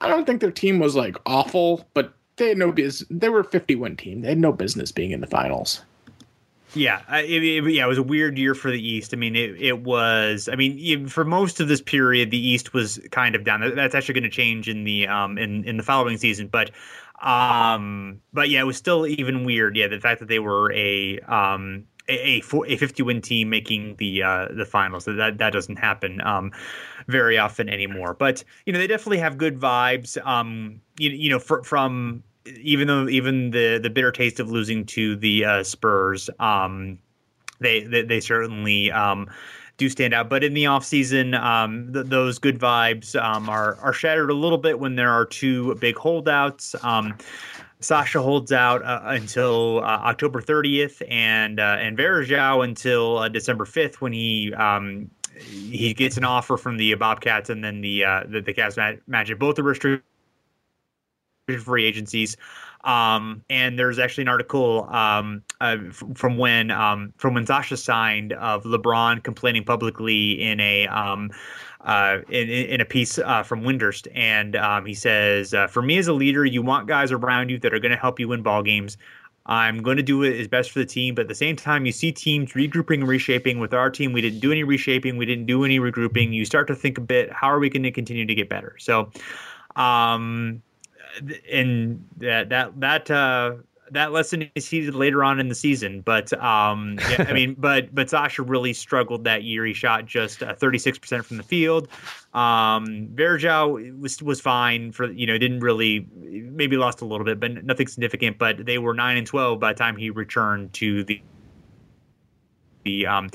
I 0.00 0.08
don't 0.08 0.26
think 0.26 0.40
their 0.40 0.50
team 0.50 0.78
was 0.78 0.94
like 0.94 1.16
awful, 1.26 1.86
but 1.94 2.14
they 2.36 2.48
had 2.48 2.58
no 2.58 2.72
business. 2.72 3.08
They 3.10 3.28
were 3.28 3.40
a 3.40 3.44
50 3.44 3.74
win 3.76 3.96
team. 3.96 4.22
They 4.22 4.30
had 4.30 4.38
no 4.38 4.52
business 4.52 4.92
being 4.92 5.12
in 5.12 5.20
the 5.20 5.26
finals. 5.26 5.82
Yeah, 6.74 7.02
it, 7.18 7.42
it, 7.42 7.72
yeah, 7.72 7.84
it 7.84 7.88
was 7.88 7.98
a 7.98 8.02
weird 8.02 8.36
year 8.36 8.54
for 8.54 8.70
the 8.70 8.84
East. 8.84 9.14
I 9.14 9.16
mean, 9.16 9.36
it, 9.36 9.60
it 9.60 9.82
was. 9.84 10.48
I 10.52 10.56
mean, 10.56 11.06
for 11.06 11.24
most 11.24 11.60
of 11.60 11.68
this 11.68 11.80
period, 11.80 12.32
the 12.32 12.48
East 12.48 12.74
was 12.74 12.98
kind 13.12 13.36
of 13.36 13.44
down. 13.44 13.74
That's 13.76 13.94
actually 13.94 14.14
going 14.14 14.24
to 14.24 14.30
change 14.30 14.68
in 14.68 14.82
the 14.82 15.06
um 15.06 15.38
in 15.38 15.62
in 15.64 15.76
the 15.76 15.84
following 15.84 16.16
season. 16.16 16.48
But 16.48 16.72
um, 17.22 18.20
but 18.32 18.50
yeah, 18.50 18.60
it 18.60 18.64
was 18.64 18.76
still 18.76 19.06
even 19.06 19.44
weird. 19.44 19.76
Yeah, 19.76 19.86
the 19.86 20.00
fact 20.00 20.18
that 20.20 20.28
they 20.28 20.40
were 20.40 20.72
a 20.72 21.20
um 21.20 21.86
a 22.08 22.42
a, 22.66 22.76
50 22.76 23.02
win 23.02 23.20
team 23.20 23.48
making 23.50 23.96
the 23.96 24.22
uh 24.22 24.48
the 24.54 24.64
finals 24.64 25.06
that 25.06 25.38
that 25.38 25.52
doesn't 25.52 25.76
happen 25.76 26.20
um 26.22 26.52
very 27.08 27.38
often 27.38 27.68
anymore. 27.68 28.14
But 28.14 28.44
you 28.66 28.72
know, 28.72 28.78
they 28.78 28.86
definitely 28.86 29.18
have 29.18 29.38
good 29.38 29.58
vibes. 29.58 30.24
Um, 30.26 30.80
you 30.98 31.10
you 31.10 31.30
know, 31.30 31.38
fr- 31.38 31.62
from 31.62 32.22
even 32.46 32.88
though 32.88 33.08
even 33.08 33.50
the 33.50 33.78
the 33.78 33.90
bitter 33.90 34.12
taste 34.12 34.40
of 34.40 34.50
losing 34.50 34.84
to 34.86 35.16
the 35.16 35.44
uh, 35.44 35.62
Spurs, 35.62 36.28
um, 36.38 36.98
they, 37.60 37.80
they 37.84 38.02
they 38.02 38.20
certainly 38.20 38.90
um 38.90 39.28
do 39.76 39.88
stand 39.88 40.14
out. 40.14 40.28
But 40.28 40.44
in 40.44 40.54
the 40.54 40.64
offseason, 40.64 41.38
um, 41.40 41.92
th- 41.92 42.06
those 42.06 42.38
good 42.38 42.58
vibes 42.58 43.20
um, 43.20 43.48
are 43.48 43.76
are 43.76 43.92
shattered 43.92 44.30
a 44.30 44.34
little 44.34 44.58
bit 44.58 44.78
when 44.78 44.96
there 44.96 45.10
are 45.10 45.26
two 45.26 45.74
big 45.76 45.96
holdouts. 45.96 46.74
Sasha 47.84 48.22
holds 48.22 48.50
out 48.50 48.82
uh, 48.82 49.00
until 49.04 49.80
uh, 49.80 50.00
October 50.04 50.40
30th, 50.40 51.02
and 51.10 51.60
uh, 51.60 51.76
and 51.78 51.96
Varejao 51.96 52.64
until 52.64 53.18
uh, 53.18 53.28
December 53.28 53.64
5th 53.64 53.96
when 53.96 54.12
he 54.12 54.52
um, 54.54 55.10
he 55.38 55.92
gets 55.94 56.16
an 56.16 56.24
offer 56.24 56.56
from 56.56 56.76
the 56.76 56.94
Bobcats 56.94 57.50
and 57.50 57.62
then 57.62 57.80
the 57.80 58.04
uh, 58.04 58.24
the, 58.28 58.40
the 58.40 58.54
Cavs 58.54 58.98
Magic. 59.06 59.38
Both 59.38 59.58
are 59.58 59.62
restricted 59.62 60.02
free 61.62 61.84
agencies. 61.84 62.36
Um, 62.84 63.42
and 63.48 63.78
there's 63.78 63.98
actually 63.98 64.22
an 64.22 64.28
article 64.28 64.86
um, 64.90 65.42
uh, 65.60 65.78
from 66.14 66.36
when 66.36 66.70
um, 66.70 67.14
from 67.16 67.34
when 67.34 67.46
Sasha 67.46 67.78
signed 67.78 68.34
of 68.34 68.64
LeBron 68.64 69.22
complaining 69.22 69.64
publicly 69.64 70.32
in 70.42 70.60
a 70.60 70.86
um, 70.88 71.30
uh, 71.84 72.18
in, 72.28 72.48
in 72.48 72.80
a 72.80 72.84
piece 72.84 73.18
uh, 73.18 73.42
from 73.42 73.62
Windhorst, 73.62 74.08
and 74.14 74.56
um, 74.56 74.86
he 74.86 74.94
says, 74.94 75.54
uh, 75.54 75.66
"For 75.66 75.82
me 75.82 75.98
as 75.98 76.08
a 76.08 76.12
leader, 76.12 76.44
you 76.44 76.62
want 76.62 76.88
guys 76.88 77.12
around 77.12 77.50
you 77.50 77.58
that 77.58 77.72
are 77.72 77.78
going 77.78 77.92
to 77.92 77.98
help 77.98 78.18
you 78.18 78.28
win 78.28 78.42
ball 78.42 78.62
games." 78.62 78.96
I'm 79.46 79.82
going 79.82 79.98
to 79.98 80.02
do 80.02 80.22
it 80.22 80.40
as 80.40 80.48
best 80.48 80.70
for 80.70 80.78
the 80.78 80.86
team, 80.86 81.14
but 81.14 81.22
at 81.22 81.28
the 81.28 81.34
same 81.34 81.54
time, 81.54 81.84
you 81.84 81.92
see 81.92 82.10
teams 82.10 82.52
regrouping 82.52 82.94
and 82.94 83.08
reshaping. 83.08 83.58
With 83.58 83.74
our 83.74 83.90
team, 83.90 84.14
we 84.14 84.22
didn't 84.22 84.40
do 84.40 84.50
any 84.50 84.64
reshaping, 84.64 85.18
we 85.18 85.26
didn't 85.26 85.44
do 85.44 85.64
any 85.64 85.78
regrouping. 85.78 86.32
You 86.32 86.46
start 86.46 86.66
to 86.68 86.74
think 86.74 86.96
a 86.96 87.02
bit, 87.02 87.30
how 87.30 87.48
are 87.48 87.58
we 87.58 87.68
going 87.68 87.82
to 87.82 87.90
continue 87.90 88.24
to 88.24 88.34
get 88.34 88.48
better? 88.48 88.74
So, 88.78 89.10
um, 89.76 90.62
and 91.52 92.08
that 92.18 92.48
that 92.48 92.80
that 92.80 93.10
uh, 93.10 93.56
that 93.90 94.12
lesson 94.12 94.50
is 94.54 94.68
heeded 94.68 94.94
later 94.94 95.22
on 95.22 95.40
in 95.40 95.48
the 95.48 95.54
season. 95.54 96.00
But 96.00 96.32
um, 96.42 96.98
yeah, 97.10 97.26
I 97.28 97.32
mean, 97.34 97.54
but 97.58 97.94
but 97.94 98.10
Sasha 98.10 98.42
really 98.42 98.72
struggled 98.72 99.24
that 99.24 99.44
year. 99.44 99.64
He 99.64 99.74
shot 99.74 100.06
just 100.06 100.40
thirty 100.40 100.78
six 100.78 100.98
percent 100.98 101.24
from 101.24 101.36
the 101.36 101.42
field. 101.42 101.88
Um, 102.32 103.08
Varejao 103.14 104.00
was 104.00 104.22
was 104.22 104.40
fine 104.40 104.92
for 104.92 105.10
you 105.10 105.26
know 105.26 105.38
didn't 105.38 105.60
really 105.60 106.06
maybe 106.14 106.76
lost 106.76 107.00
a 107.00 107.04
little 107.04 107.24
bit, 107.24 107.40
but 107.40 107.64
nothing 107.64 107.86
significant. 107.86 108.38
But 108.38 108.64
they 108.64 108.78
were 108.78 108.94
nine 108.94 109.16
and 109.16 109.26
twelve 109.26 109.60
by 109.60 109.72
the 109.72 109.78
time 109.78 109.96
he 109.96 110.10
returned 110.10 110.72
to 110.74 111.04
the 111.04 111.20
the 112.84 113.06
um 113.06 113.30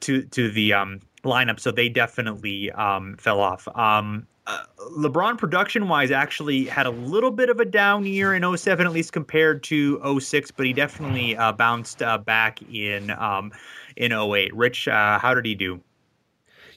to 0.00 0.22
to 0.22 0.50
the 0.50 0.72
um 0.72 1.00
lineup. 1.24 1.60
So 1.60 1.70
they 1.70 1.88
definitely 1.88 2.70
um 2.72 3.16
fell 3.16 3.40
off. 3.40 3.66
Um, 3.76 4.26
uh, 4.50 4.64
LeBron 4.96 5.38
production 5.38 5.88
wise 5.88 6.10
actually 6.10 6.64
had 6.64 6.86
a 6.86 6.90
little 6.90 7.30
bit 7.30 7.50
of 7.50 7.60
a 7.60 7.64
down 7.64 8.04
year 8.04 8.34
in 8.34 8.56
07 8.56 8.86
at 8.86 8.92
least 8.92 9.12
compared 9.12 9.62
to 9.64 10.20
06 10.20 10.50
but 10.50 10.66
he 10.66 10.72
definitely 10.72 11.36
uh, 11.36 11.52
bounced 11.52 12.02
uh, 12.02 12.18
back 12.18 12.60
in 12.72 13.10
um, 13.12 13.52
in 13.96 14.12
08 14.12 14.54
rich 14.54 14.88
uh, 14.88 15.18
how 15.18 15.34
did 15.34 15.44
he 15.44 15.54
do 15.54 15.80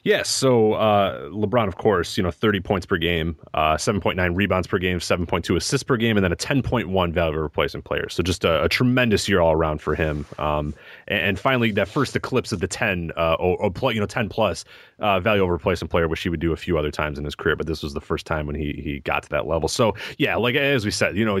Yes. 0.04 0.28
So 0.28 0.74
uh, 0.74 1.30
LeBron, 1.30 1.66
of 1.66 1.78
course, 1.78 2.18
you 2.18 2.22
know, 2.22 2.30
30 2.30 2.60
points 2.60 2.84
per 2.84 2.98
game, 2.98 3.36
uh, 3.54 3.76
7.9 3.76 4.36
rebounds 4.36 4.66
per 4.66 4.78
game, 4.78 4.98
7.2 4.98 5.56
assists 5.56 5.82
per 5.82 5.96
game, 5.96 6.18
and 6.18 6.22
then 6.22 6.30
a 6.30 6.36
10.1 6.36 7.12
value 7.12 7.38
replacement 7.38 7.86
player. 7.86 8.10
So 8.10 8.22
just 8.22 8.44
a, 8.44 8.64
a 8.64 8.68
tremendous 8.68 9.30
year 9.30 9.40
all 9.40 9.54
around 9.54 9.80
for 9.80 9.94
him. 9.94 10.26
Um, 10.38 10.74
and, 11.08 11.20
and, 11.20 11.38
finally, 11.38 11.70
that 11.72 11.88
first 11.88 12.14
eclipse 12.14 12.52
of 12.52 12.60
the 12.60 12.68
10, 12.68 13.12
uh, 13.16 13.36
or, 13.40 13.56
or 13.56 13.92
you 13.92 14.00
know, 14.00 14.04
10 14.04 14.28
plus 14.28 14.66
uh, 14.98 15.20
value 15.20 15.42
over 15.42 15.52
replacement 15.52 15.90
player, 15.90 16.08
which 16.08 16.22
he 16.22 16.28
would 16.28 16.40
do 16.40 16.52
a 16.52 16.56
few 16.56 16.78
other 16.78 16.90
times 16.90 17.18
in 17.18 17.24
his 17.24 17.34
career, 17.34 17.56
but 17.56 17.66
this 17.66 17.82
was 17.82 17.94
the 17.94 18.00
first 18.00 18.26
time 18.26 18.46
when 18.46 18.54
he 18.54 18.72
he 18.72 19.00
got 19.00 19.22
to 19.24 19.28
that 19.30 19.46
level. 19.46 19.68
So 19.68 19.94
yeah, 20.18 20.36
like 20.36 20.54
as 20.54 20.84
we 20.84 20.90
said, 20.90 21.16
you 21.16 21.24
know, 21.24 21.40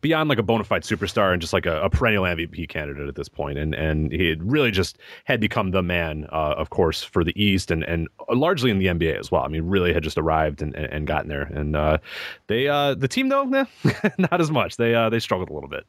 beyond 0.00 0.28
like 0.28 0.38
a 0.38 0.42
bona 0.42 0.64
fide 0.64 0.82
superstar 0.82 1.32
and 1.32 1.40
just 1.40 1.52
like 1.52 1.66
a, 1.66 1.82
a 1.82 1.90
perennial 1.90 2.24
MVP 2.24 2.68
candidate 2.68 3.08
at 3.08 3.14
this 3.14 3.28
point, 3.28 3.58
and 3.58 3.74
and 3.74 4.12
he 4.12 4.28
had 4.28 4.50
really 4.50 4.70
just 4.70 4.98
had 5.24 5.40
become 5.40 5.70
the 5.70 5.82
man, 5.82 6.26
uh, 6.32 6.54
of 6.56 6.70
course, 6.70 7.02
for 7.02 7.24
the 7.24 7.40
East 7.42 7.70
and 7.70 7.84
and 7.84 8.08
largely 8.30 8.70
in 8.70 8.78
the 8.78 8.86
NBA 8.86 9.18
as 9.18 9.30
well. 9.30 9.42
I 9.42 9.48
mean, 9.48 9.62
really 9.64 9.92
had 9.92 10.02
just 10.02 10.18
arrived 10.18 10.62
and, 10.62 10.74
and 10.74 11.06
gotten 11.06 11.28
there. 11.28 11.42
And 11.42 11.76
uh, 11.76 11.98
they 12.46 12.68
uh, 12.68 12.94
the 12.94 13.08
team 13.08 13.28
though, 13.28 13.44
nah, 13.44 13.64
not 14.18 14.40
as 14.40 14.50
much. 14.50 14.76
They 14.76 14.94
uh, 14.94 15.10
they 15.10 15.18
struggled 15.18 15.50
a 15.50 15.52
little 15.52 15.68
bit. 15.68 15.84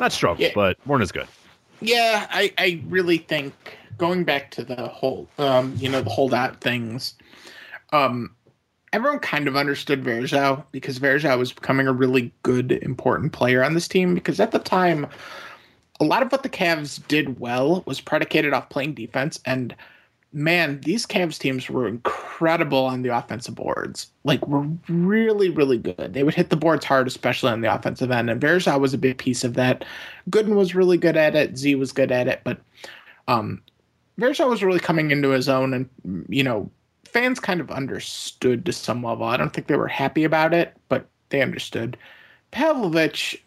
Not 0.00 0.12
struggled, 0.12 0.40
yeah. 0.40 0.52
but 0.54 0.78
weren't 0.86 1.02
as 1.02 1.12
good. 1.12 1.26
Yeah, 1.80 2.26
I 2.30 2.52
I 2.58 2.82
really 2.88 3.18
think 3.18 3.54
going 3.98 4.24
back 4.24 4.50
to 4.52 4.64
the 4.64 4.88
whole 4.88 5.28
um 5.38 5.74
you 5.78 5.88
know 5.88 6.00
the 6.00 6.10
holdout 6.10 6.60
things, 6.60 7.14
um 7.92 8.34
everyone 8.92 9.18
kind 9.18 9.46
of 9.48 9.56
understood 9.56 10.02
Varejao 10.02 10.64
because 10.72 10.98
Varejao 10.98 11.38
was 11.38 11.52
becoming 11.52 11.86
a 11.86 11.92
really 11.92 12.32
good 12.42 12.72
important 12.72 13.32
player 13.32 13.62
on 13.62 13.74
this 13.74 13.86
team 13.86 14.14
because 14.14 14.40
at 14.40 14.50
the 14.52 14.58
time 14.58 15.06
a 16.00 16.04
lot 16.04 16.22
of 16.22 16.30
what 16.30 16.42
the 16.42 16.48
Cavs 16.48 17.06
did 17.08 17.40
well 17.40 17.82
was 17.86 18.00
predicated 18.00 18.52
off 18.52 18.68
playing 18.68 18.94
defense. 18.94 19.40
And 19.44 19.74
man, 20.32 20.80
these 20.82 21.06
Cavs 21.06 21.38
teams 21.38 21.68
were 21.68 21.88
incredible 21.88 22.84
on 22.84 23.02
the 23.02 23.16
offensive 23.16 23.54
boards. 23.54 24.10
Like, 24.24 24.46
were 24.46 24.66
really, 24.88 25.48
really 25.48 25.78
good. 25.78 26.12
They 26.12 26.22
would 26.22 26.34
hit 26.34 26.50
the 26.50 26.56
boards 26.56 26.84
hard, 26.84 27.06
especially 27.06 27.50
on 27.50 27.62
the 27.62 27.74
offensive 27.74 28.10
end. 28.10 28.30
And 28.30 28.40
Varejao 28.40 28.78
was 28.78 28.94
a 28.94 28.98
big 28.98 29.18
piece 29.18 29.42
of 29.42 29.54
that. 29.54 29.84
Gooden 30.30 30.54
was 30.54 30.74
really 30.74 30.98
good 30.98 31.16
at 31.16 31.34
it. 31.34 31.56
Z 31.56 31.74
was 31.74 31.92
good 31.92 32.12
at 32.12 32.28
it. 32.28 32.42
But 32.44 32.60
um, 33.26 33.62
Varejao 34.18 34.48
was 34.48 34.62
really 34.62 34.80
coming 34.80 35.10
into 35.10 35.30
his 35.30 35.48
own. 35.48 35.74
And, 35.74 36.26
you 36.28 36.42
know, 36.42 36.70
fans 37.04 37.40
kind 37.40 37.60
of 37.60 37.70
understood 37.70 38.66
to 38.66 38.72
some 38.72 39.02
level. 39.02 39.26
I 39.26 39.36
don't 39.36 39.52
think 39.52 39.66
they 39.66 39.76
were 39.76 39.88
happy 39.88 40.24
about 40.24 40.52
it, 40.52 40.76
but 40.88 41.06
they 41.30 41.42
understood. 41.42 41.96
Pavlovic, 42.52 43.40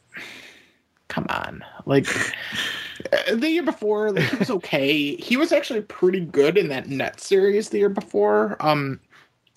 come 1.08 1.26
on. 1.30 1.64
Like, 1.86 2.08
the 3.34 3.50
year 3.50 3.64
before, 3.64 4.12
like 4.12 4.24
he 4.24 4.36
was 4.38 4.50
okay. 4.50 5.16
he 5.16 5.38
was 5.38 5.52
actually 5.52 5.82
pretty 5.82 6.20
good 6.20 6.58
in 6.58 6.70
that 6.70 6.88
net 6.88 7.20
series 7.20 7.70
the 7.70 7.80
year 7.80 7.90
before. 7.90 8.58
Um, 8.60 9.00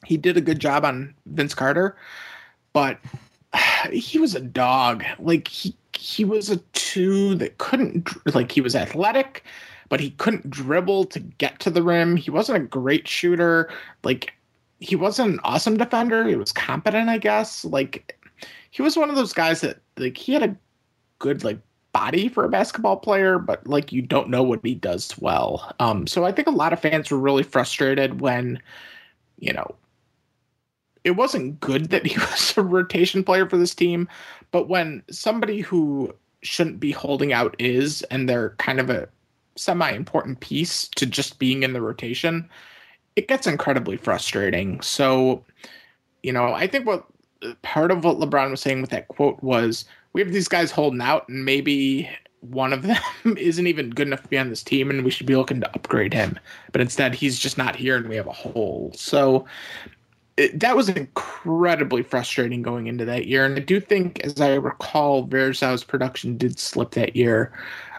he 0.04 0.16
did 0.16 0.36
a 0.36 0.42
good 0.42 0.60
job 0.60 0.84
on 0.84 1.14
Vince 1.26 1.54
Carter, 1.54 1.96
but 2.72 2.98
he 3.92 4.18
was 4.18 4.34
a 4.34 4.40
dog. 4.40 5.04
Like 5.18 5.48
he 5.48 5.76
he 5.92 6.24
was 6.24 6.50
a 6.50 6.56
two 6.72 7.34
that 7.36 7.58
couldn't 7.58 8.08
like 8.34 8.52
he 8.52 8.60
was 8.60 8.74
athletic, 8.74 9.44
but 9.88 10.00
he 10.00 10.10
couldn't 10.10 10.50
dribble 10.50 11.04
to 11.06 11.20
get 11.20 11.60
to 11.60 11.70
the 11.70 11.82
rim. 11.82 12.16
He 12.16 12.30
wasn't 12.30 12.58
a 12.58 12.66
great 12.66 13.06
shooter. 13.08 13.70
Like 14.02 14.32
he 14.80 14.96
wasn't 14.96 15.34
an 15.34 15.40
awesome 15.44 15.76
defender. 15.76 16.26
He 16.26 16.36
was 16.36 16.52
competent, 16.52 17.08
I 17.08 17.18
guess. 17.18 17.64
Like 17.64 18.18
he 18.70 18.82
was 18.82 18.96
one 18.96 19.10
of 19.10 19.16
those 19.16 19.32
guys 19.32 19.60
that 19.60 19.78
like 19.96 20.16
he 20.16 20.32
had 20.32 20.42
a 20.42 20.56
good 21.18 21.44
like 21.44 21.58
body 21.92 22.28
for 22.28 22.44
a 22.44 22.48
basketball 22.48 22.96
player, 22.96 23.38
but 23.38 23.66
like 23.66 23.92
you 23.92 24.02
don't 24.02 24.28
know 24.28 24.42
what 24.42 24.60
he 24.62 24.74
does 24.74 25.16
well. 25.18 25.72
Um, 25.78 26.06
so 26.06 26.24
I 26.24 26.32
think 26.32 26.48
a 26.48 26.52
lot 26.52 26.72
of 26.72 26.80
fans 26.80 27.10
were 27.10 27.18
really 27.18 27.44
frustrated 27.44 28.20
when, 28.20 28.60
you 29.38 29.52
know, 29.52 29.74
it 31.04 31.12
wasn't 31.12 31.60
good 31.60 31.90
that 31.90 32.06
he 32.06 32.18
was 32.30 32.54
a 32.56 32.62
rotation 32.62 33.22
player 33.22 33.48
for 33.48 33.56
this 33.56 33.74
team, 33.74 34.08
but 34.50 34.68
when 34.68 35.02
somebody 35.10 35.60
who 35.60 36.12
shouldn't 36.42 36.80
be 36.80 36.90
holding 36.90 37.32
out 37.32 37.54
is, 37.58 38.02
and 38.04 38.28
they're 38.28 38.50
kind 38.58 38.80
of 38.80 38.90
a 38.90 39.08
semi 39.56 39.90
important 39.90 40.40
piece 40.40 40.88
to 40.96 41.06
just 41.06 41.38
being 41.38 41.62
in 41.62 41.72
the 41.72 41.80
rotation, 41.80 42.48
it 43.16 43.28
gets 43.28 43.46
incredibly 43.46 43.96
frustrating. 43.96 44.80
So, 44.80 45.44
you 46.22 46.32
know, 46.32 46.52
I 46.52 46.66
think 46.66 46.86
what 46.86 47.06
part 47.62 47.90
of 47.90 48.04
what 48.04 48.18
LeBron 48.18 48.50
was 48.50 48.60
saying 48.60 48.80
with 48.80 48.90
that 48.90 49.08
quote 49.08 49.42
was 49.42 49.84
we 50.12 50.20
have 50.20 50.32
these 50.32 50.48
guys 50.48 50.70
holding 50.70 51.00
out, 51.00 51.28
and 51.28 51.44
maybe 51.44 52.08
one 52.40 52.72
of 52.72 52.82
them 52.82 52.98
isn't 53.36 53.66
even 53.66 53.90
good 53.90 54.06
enough 54.06 54.22
to 54.22 54.28
be 54.28 54.38
on 54.38 54.48
this 54.48 54.62
team, 54.62 54.90
and 54.90 55.04
we 55.04 55.10
should 55.10 55.26
be 55.26 55.36
looking 55.36 55.60
to 55.60 55.74
upgrade 55.74 56.14
him. 56.14 56.38
But 56.72 56.80
instead, 56.80 57.14
he's 57.14 57.38
just 57.38 57.58
not 57.58 57.76
here, 57.76 57.96
and 57.96 58.08
we 58.08 58.16
have 58.16 58.26
a 58.26 58.32
hole. 58.32 58.92
So 58.94 59.46
it, 60.36 60.58
that 60.60 60.76
was 60.76 60.88
incredibly 60.88 62.02
frustrating 62.02 62.62
going 62.62 62.86
into 62.86 63.04
that 63.04 63.26
year. 63.26 63.44
And 63.44 63.56
I 63.56 63.60
do 63.60 63.80
think, 63.80 64.20
as 64.20 64.40
I 64.40 64.54
recall, 64.54 65.26
Varejao's 65.26 65.84
production 65.84 66.36
did 66.36 66.58
slip 66.58 66.92
that 66.92 67.14
year 67.16 67.52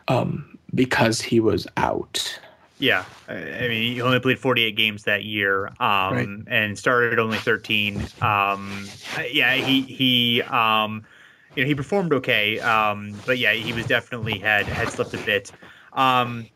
um, 0.08 0.55
because 0.76 1.22
he 1.22 1.40
was 1.40 1.66
out. 1.78 2.40
Yeah, 2.78 3.06
I 3.30 3.68
mean, 3.70 3.94
he 3.94 4.02
only 4.02 4.20
played 4.20 4.38
48 4.38 4.76
games 4.76 5.06
that 5.06 5.24
year, 5.24 5.68
um, 5.68 6.14
right. 6.14 6.28
and 6.48 6.78
started 6.78 7.20
only 7.20 7.38
13. 7.38 8.06
Um, 8.22 8.86
yeah, 9.32 9.54
he 9.56 9.82
he 9.82 10.42
um, 10.42 11.06
you 11.56 11.64
know 11.64 11.68
he 11.68 11.74
performed 11.74 12.12
okay, 12.12 12.60
um, 12.60 13.14
but 13.26 13.38
yeah, 13.38 13.54
he 13.54 13.72
was 13.72 13.86
definitely 13.86 14.40
had 14.40 14.66
had 14.66 14.90
slipped 14.90 15.14
a 15.14 15.18
bit. 15.20 15.54
Um, 15.94 16.48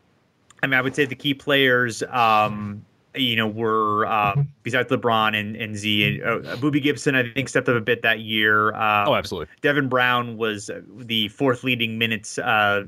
I 0.62 0.66
mean, 0.66 0.74
I 0.74 0.82
would 0.82 0.94
say 0.94 1.06
the 1.06 1.14
key 1.14 1.32
players, 1.32 2.02
um, 2.02 2.84
you 3.14 3.34
know, 3.34 3.48
were 3.48 4.06
uh, 4.06 4.36
besides 4.62 4.90
LeBron 4.90 5.38
and, 5.38 5.56
and 5.56 5.76
Z, 5.76 6.20
and, 6.20 6.46
uh, 6.46 6.56
Boobie 6.56 6.82
Gibson, 6.82 7.14
I 7.14 7.30
think 7.32 7.48
stepped 7.48 7.68
up 7.68 7.76
a 7.76 7.80
bit 7.80 8.02
that 8.02 8.20
year. 8.20 8.72
Uh, 8.74 9.08
oh, 9.08 9.14
absolutely. 9.14 9.52
Devin 9.60 9.88
Brown 9.88 10.36
was 10.36 10.70
the 10.96 11.28
fourth 11.28 11.64
leading 11.64 11.98
minutes 11.98 12.38
uh, 12.38 12.84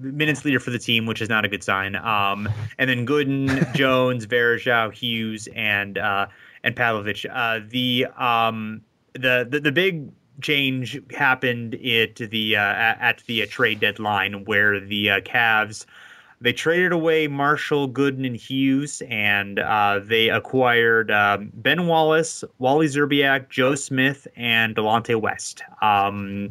minutes 0.00 0.44
leader 0.44 0.60
for 0.60 0.70
the 0.70 0.78
team, 0.78 1.06
which 1.06 1.22
is 1.22 1.28
not 1.28 1.44
a 1.44 1.48
good 1.48 1.62
sign. 1.62 1.96
Um, 1.96 2.48
and 2.78 2.90
then 2.90 3.06
Gooden, 3.06 3.74
Jones, 3.74 4.26
Varejao, 4.26 4.92
Hughes, 4.92 5.48
and 5.54 5.98
uh, 5.98 6.26
and 6.62 6.76
Pavlovic. 6.76 7.26
Uh, 7.30 7.64
the 7.68 8.06
um, 8.18 8.82
the 9.14 9.46
the 9.48 9.60
the 9.60 9.72
big 9.72 10.10
change 10.40 11.00
happened 11.12 11.74
at 11.74 12.16
the 12.16 12.56
uh, 12.56 12.60
at 12.60 13.22
the 13.26 13.42
uh, 13.42 13.46
trade 13.48 13.80
deadline 13.80 14.44
where 14.44 14.80
the 14.80 15.10
uh, 15.10 15.20
Cavs 15.20 15.86
they 16.40 16.52
traded 16.52 16.92
away 16.92 17.28
Marshall, 17.28 17.88
Gooden, 17.88 18.26
and 18.26 18.36
Hughes, 18.36 19.02
and 19.08 19.58
uh, 19.58 20.00
they 20.02 20.30
acquired 20.30 21.10
um, 21.10 21.50
Ben 21.54 21.86
Wallace, 21.86 22.42
Wally 22.58 22.86
Szczerbiak, 22.86 23.50
Joe 23.50 23.74
Smith, 23.74 24.26
and 24.36 24.74
Delonte 24.74 25.20
West. 25.20 25.62
Um, 25.82 26.50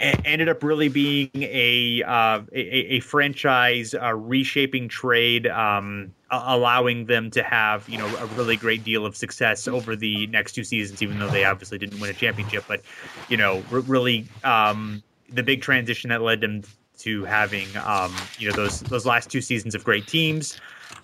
ended 0.00 0.48
up 0.48 0.62
really 0.62 0.88
being 0.88 1.30
a 1.34 2.02
uh, 2.06 2.40
a, 2.52 2.96
a, 2.96 3.00
franchise 3.00 3.94
uh, 3.94 4.14
reshaping 4.14 4.88
trade, 4.88 5.46
um, 5.46 6.12
allowing 6.30 7.06
them 7.06 7.30
to 7.30 7.42
have 7.42 7.88
you 7.88 7.98
know 7.98 8.06
a 8.16 8.26
really 8.26 8.56
great 8.56 8.84
deal 8.84 9.06
of 9.06 9.16
success 9.16 9.68
over 9.68 9.96
the 9.96 10.26
next 10.28 10.52
two 10.52 10.64
seasons, 10.64 11.02
even 11.02 11.18
though 11.18 11.28
they 11.28 11.44
obviously 11.44 11.78
didn't 11.78 12.00
win 12.00 12.10
a 12.10 12.14
championship. 12.14 12.64
But 12.68 12.82
you 13.28 13.36
know, 13.36 13.62
really 13.70 14.26
um, 14.44 15.02
the 15.28 15.42
big 15.42 15.62
transition 15.62 16.10
that 16.10 16.22
led 16.22 16.40
them 16.40 16.62
to 17.00 17.24
having 17.24 17.66
um, 17.84 18.14
you 18.38 18.48
know 18.48 18.56
those 18.56 18.80
those 18.80 19.06
last 19.06 19.30
two 19.30 19.40
seasons 19.40 19.74
of 19.74 19.84
great 19.84 20.06
teams. 20.06 20.60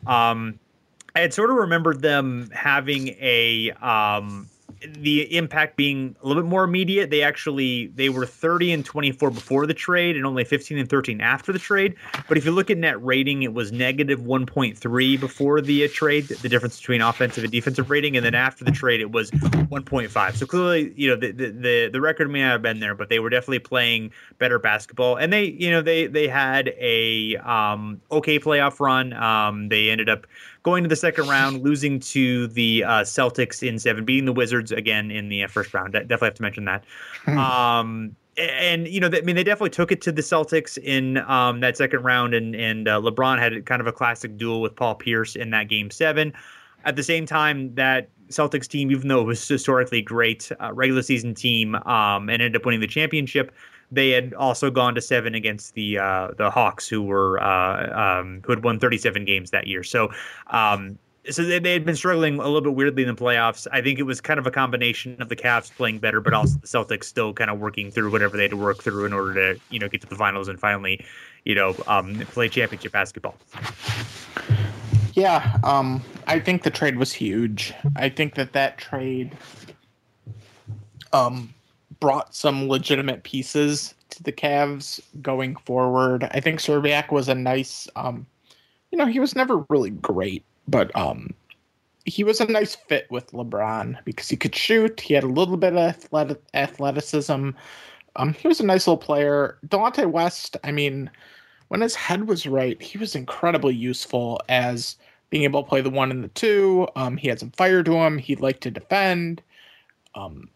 Um, 0.06 0.58
I 1.14 1.20
had 1.20 1.32
sort 1.32 1.50
of 1.50 1.56
remembered 1.56 2.02
them 2.02 2.50
having 2.52 3.08
a 3.20 3.70
um, 3.80 4.48
the 4.98 5.36
impact 5.36 5.76
being 5.76 6.16
a 6.22 6.26
little 6.26 6.42
bit 6.42 6.48
more 6.48 6.64
immediate. 6.64 7.10
They 7.10 7.22
actually 7.22 7.88
they 7.88 8.08
were 8.08 8.26
30 8.26 8.72
and 8.72 8.84
24 8.84 9.30
before 9.30 9.66
the 9.66 9.74
trade 9.74 10.16
and 10.16 10.26
only 10.26 10.44
15 10.44 10.78
and 10.78 10.88
13 10.88 11.20
after 11.20 11.52
the 11.52 11.58
trade. 11.58 11.94
But 12.28 12.38
if 12.38 12.44
you 12.44 12.52
look 12.52 12.70
at 12.70 12.78
net 12.78 13.02
rating, 13.04 13.42
it 13.42 13.54
was 13.54 13.72
negative 13.72 14.20
1.3 14.20 15.20
before 15.20 15.60
the 15.60 15.84
uh, 15.84 15.88
trade, 15.92 16.28
the 16.28 16.48
difference 16.48 16.78
between 16.78 17.00
offensive 17.00 17.44
and 17.44 17.52
defensive 17.52 17.90
rating, 17.90 18.16
and 18.16 18.24
then 18.24 18.34
after 18.34 18.64
the 18.64 18.70
trade 18.70 19.00
it 19.00 19.12
was 19.12 19.30
1.5. 19.30 20.34
So 20.34 20.46
clearly, 20.46 20.92
you 20.96 21.08
know, 21.08 21.16
the 21.16 21.32
the 21.32 21.90
the 21.92 22.00
record 22.00 22.30
may 22.30 22.42
not 22.42 22.52
have 22.52 22.62
been 22.62 22.80
there, 22.80 22.94
but 22.94 23.08
they 23.08 23.18
were 23.18 23.30
definitely 23.30 23.60
playing 23.60 24.12
better 24.38 24.58
basketball, 24.58 25.16
and 25.16 25.32
they 25.32 25.44
you 25.44 25.70
know 25.70 25.82
they 25.82 26.06
they 26.06 26.28
had 26.28 26.68
a 26.78 27.36
um, 27.36 28.00
okay 28.10 28.38
playoff 28.38 28.80
run. 28.80 29.12
Um, 29.12 29.68
they 29.68 29.90
ended 29.90 30.08
up 30.08 30.26
going 30.66 30.82
to 30.82 30.88
the 30.88 30.96
second 30.96 31.28
round, 31.28 31.62
losing 31.62 32.00
to 32.00 32.48
the 32.48 32.82
uh, 32.82 32.90
Celtics 33.04 33.66
in 33.66 33.78
seven, 33.78 34.04
beating 34.04 34.24
the 34.24 34.32
Wizards 34.32 34.72
again 34.72 35.12
in 35.12 35.28
the 35.28 35.44
uh, 35.44 35.46
first 35.46 35.72
round. 35.72 35.92
definitely 35.92 36.26
have 36.26 36.34
to 36.34 36.42
mention 36.42 36.64
that. 36.64 36.84
Hmm. 37.24 37.38
Um, 37.38 38.16
and 38.36 38.88
you 38.88 38.98
know, 38.98 39.06
I 39.06 39.20
mean, 39.20 39.36
they 39.36 39.44
definitely 39.44 39.70
took 39.70 39.92
it 39.92 40.00
to 40.02 40.12
the 40.12 40.22
Celtics 40.22 40.76
in 40.76 41.18
um, 41.18 41.60
that 41.60 41.76
second 41.76 42.02
round, 42.02 42.34
and 42.34 42.56
and 42.56 42.88
uh, 42.88 43.00
LeBron 43.00 43.38
had 43.38 43.64
kind 43.64 43.80
of 43.80 43.86
a 43.86 43.92
classic 43.92 44.36
duel 44.36 44.60
with 44.60 44.74
Paul 44.74 44.96
Pierce 44.96 45.36
in 45.36 45.50
that 45.50 45.68
game 45.68 45.88
seven. 45.88 46.32
At 46.84 46.96
the 46.96 47.02
same 47.04 47.26
time, 47.26 47.72
that 47.76 48.08
Celtics 48.28 48.66
team, 48.66 48.90
even 48.90 49.06
though 49.06 49.20
it 49.20 49.24
was 49.24 49.46
historically 49.46 50.02
great 50.02 50.50
uh, 50.60 50.72
regular 50.72 51.02
season 51.02 51.32
team, 51.32 51.76
um, 51.76 52.28
and 52.28 52.42
ended 52.42 52.56
up 52.56 52.66
winning 52.66 52.80
the 52.80 52.88
championship, 52.88 53.54
they 53.90 54.10
had 54.10 54.34
also 54.34 54.70
gone 54.70 54.94
to 54.94 55.00
seven 55.00 55.34
against 55.34 55.74
the 55.74 55.98
uh, 55.98 56.28
the 56.36 56.50
Hawks, 56.50 56.88
who 56.88 57.02
were 57.02 57.42
uh, 57.42 58.20
um, 58.20 58.42
who 58.44 58.52
had 58.52 58.64
won 58.64 58.78
37 58.78 59.24
games 59.24 59.50
that 59.50 59.66
year. 59.66 59.82
So. 59.82 60.10
Um, 60.48 60.98
so 61.28 61.42
they, 61.42 61.58
they 61.58 61.72
had 61.72 61.84
been 61.84 61.96
struggling 61.96 62.38
a 62.38 62.44
little 62.44 62.60
bit 62.60 62.74
weirdly 62.74 63.02
in 63.02 63.08
the 63.08 63.20
playoffs. 63.20 63.66
I 63.72 63.82
think 63.82 63.98
it 63.98 64.04
was 64.04 64.20
kind 64.20 64.38
of 64.38 64.46
a 64.46 64.50
combination 64.52 65.20
of 65.20 65.28
the 65.28 65.34
Cavs 65.34 65.74
playing 65.74 65.98
better, 65.98 66.20
but 66.20 66.32
also 66.32 66.56
the 66.58 66.68
Celtics 66.68 67.02
still 67.02 67.32
kind 67.32 67.50
of 67.50 67.58
working 67.58 67.90
through 67.90 68.12
whatever 68.12 68.36
they 68.36 68.44
had 68.44 68.52
to 68.52 68.56
work 68.56 68.80
through 68.80 69.06
in 69.06 69.12
order 69.12 69.34
to, 69.34 69.60
you 69.70 69.80
know, 69.80 69.88
get 69.88 70.00
to 70.02 70.06
the 70.06 70.14
finals 70.14 70.46
and 70.46 70.60
finally, 70.60 71.04
you 71.44 71.56
know, 71.56 71.74
um, 71.88 72.14
play 72.26 72.48
championship 72.48 72.92
basketball. 72.92 73.34
Yeah, 75.14 75.58
um, 75.64 76.00
I 76.28 76.38
think 76.38 76.62
the 76.62 76.70
trade 76.70 76.96
was 76.96 77.12
huge. 77.12 77.74
I 77.96 78.08
think 78.08 78.34
that 78.36 78.52
that 78.52 78.78
trade 78.78 79.36
um, 81.12 81.54
brought 82.00 82.34
some 82.34 82.68
legitimate 82.68 83.22
pieces 83.22 83.94
to 84.10 84.22
the 84.22 84.32
Cavs 84.32 85.00
going 85.22 85.56
forward. 85.56 86.24
I 86.30 86.40
think 86.40 86.60
Szczerbiak 86.60 87.10
was 87.10 87.28
a 87.28 87.34
nice, 87.34 87.88
um, 87.96 88.26
you 88.90 88.98
know, 88.98 89.06
he 89.06 89.20
was 89.20 89.34
never 89.34 89.64
really 89.68 89.90
great, 89.90 90.44
but 90.68 90.94
um, 90.96 91.34
he 92.04 92.24
was 92.24 92.40
a 92.40 92.46
nice 92.46 92.74
fit 92.74 93.06
with 93.10 93.32
LeBron 93.32 94.02
because 94.04 94.28
he 94.28 94.36
could 94.36 94.54
shoot. 94.54 95.00
He 95.00 95.14
had 95.14 95.24
a 95.24 95.28
little 95.28 95.56
bit 95.56 95.76
of 95.76 96.38
athleticism. 96.54 97.50
Um, 98.16 98.32
he 98.32 98.48
was 98.48 98.60
a 98.60 98.66
nice 98.66 98.86
little 98.86 98.96
player. 98.96 99.58
Delonte 99.66 100.10
West, 100.10 100.56
I 100.64 100.72
mean, 100.72 101.10
when 101.68 101.80
his 101.80 101.94
head 101.94 102.28
was 102.28 102.46
right, 102.46 102.80
he 102.80 102.96
was 102.96 103.14
incredibly 103.14 103.74
useful 103.74 104.40
as 104.48 104.96
being 105.30 105.42
able 105.42 105.62
to 105.62 105.68
play 105.68 105.80
the 105.80 105.90
one 105.90 106.10
and 106.10 106.22
the 106.22 106.28
two. 106.28 106.86
Um, 106.94 107.16
he 107.16 107.28
had 107.28 107.40
some 107.40 107.50
fire 107.50 107.82
to 107.82 107.92
him. 107.92 108.18
He 108.18 108.36
liked 108.36 108.62
to 108.62 108.70
defend. 108.70 109.42
Um, 110.14 110.48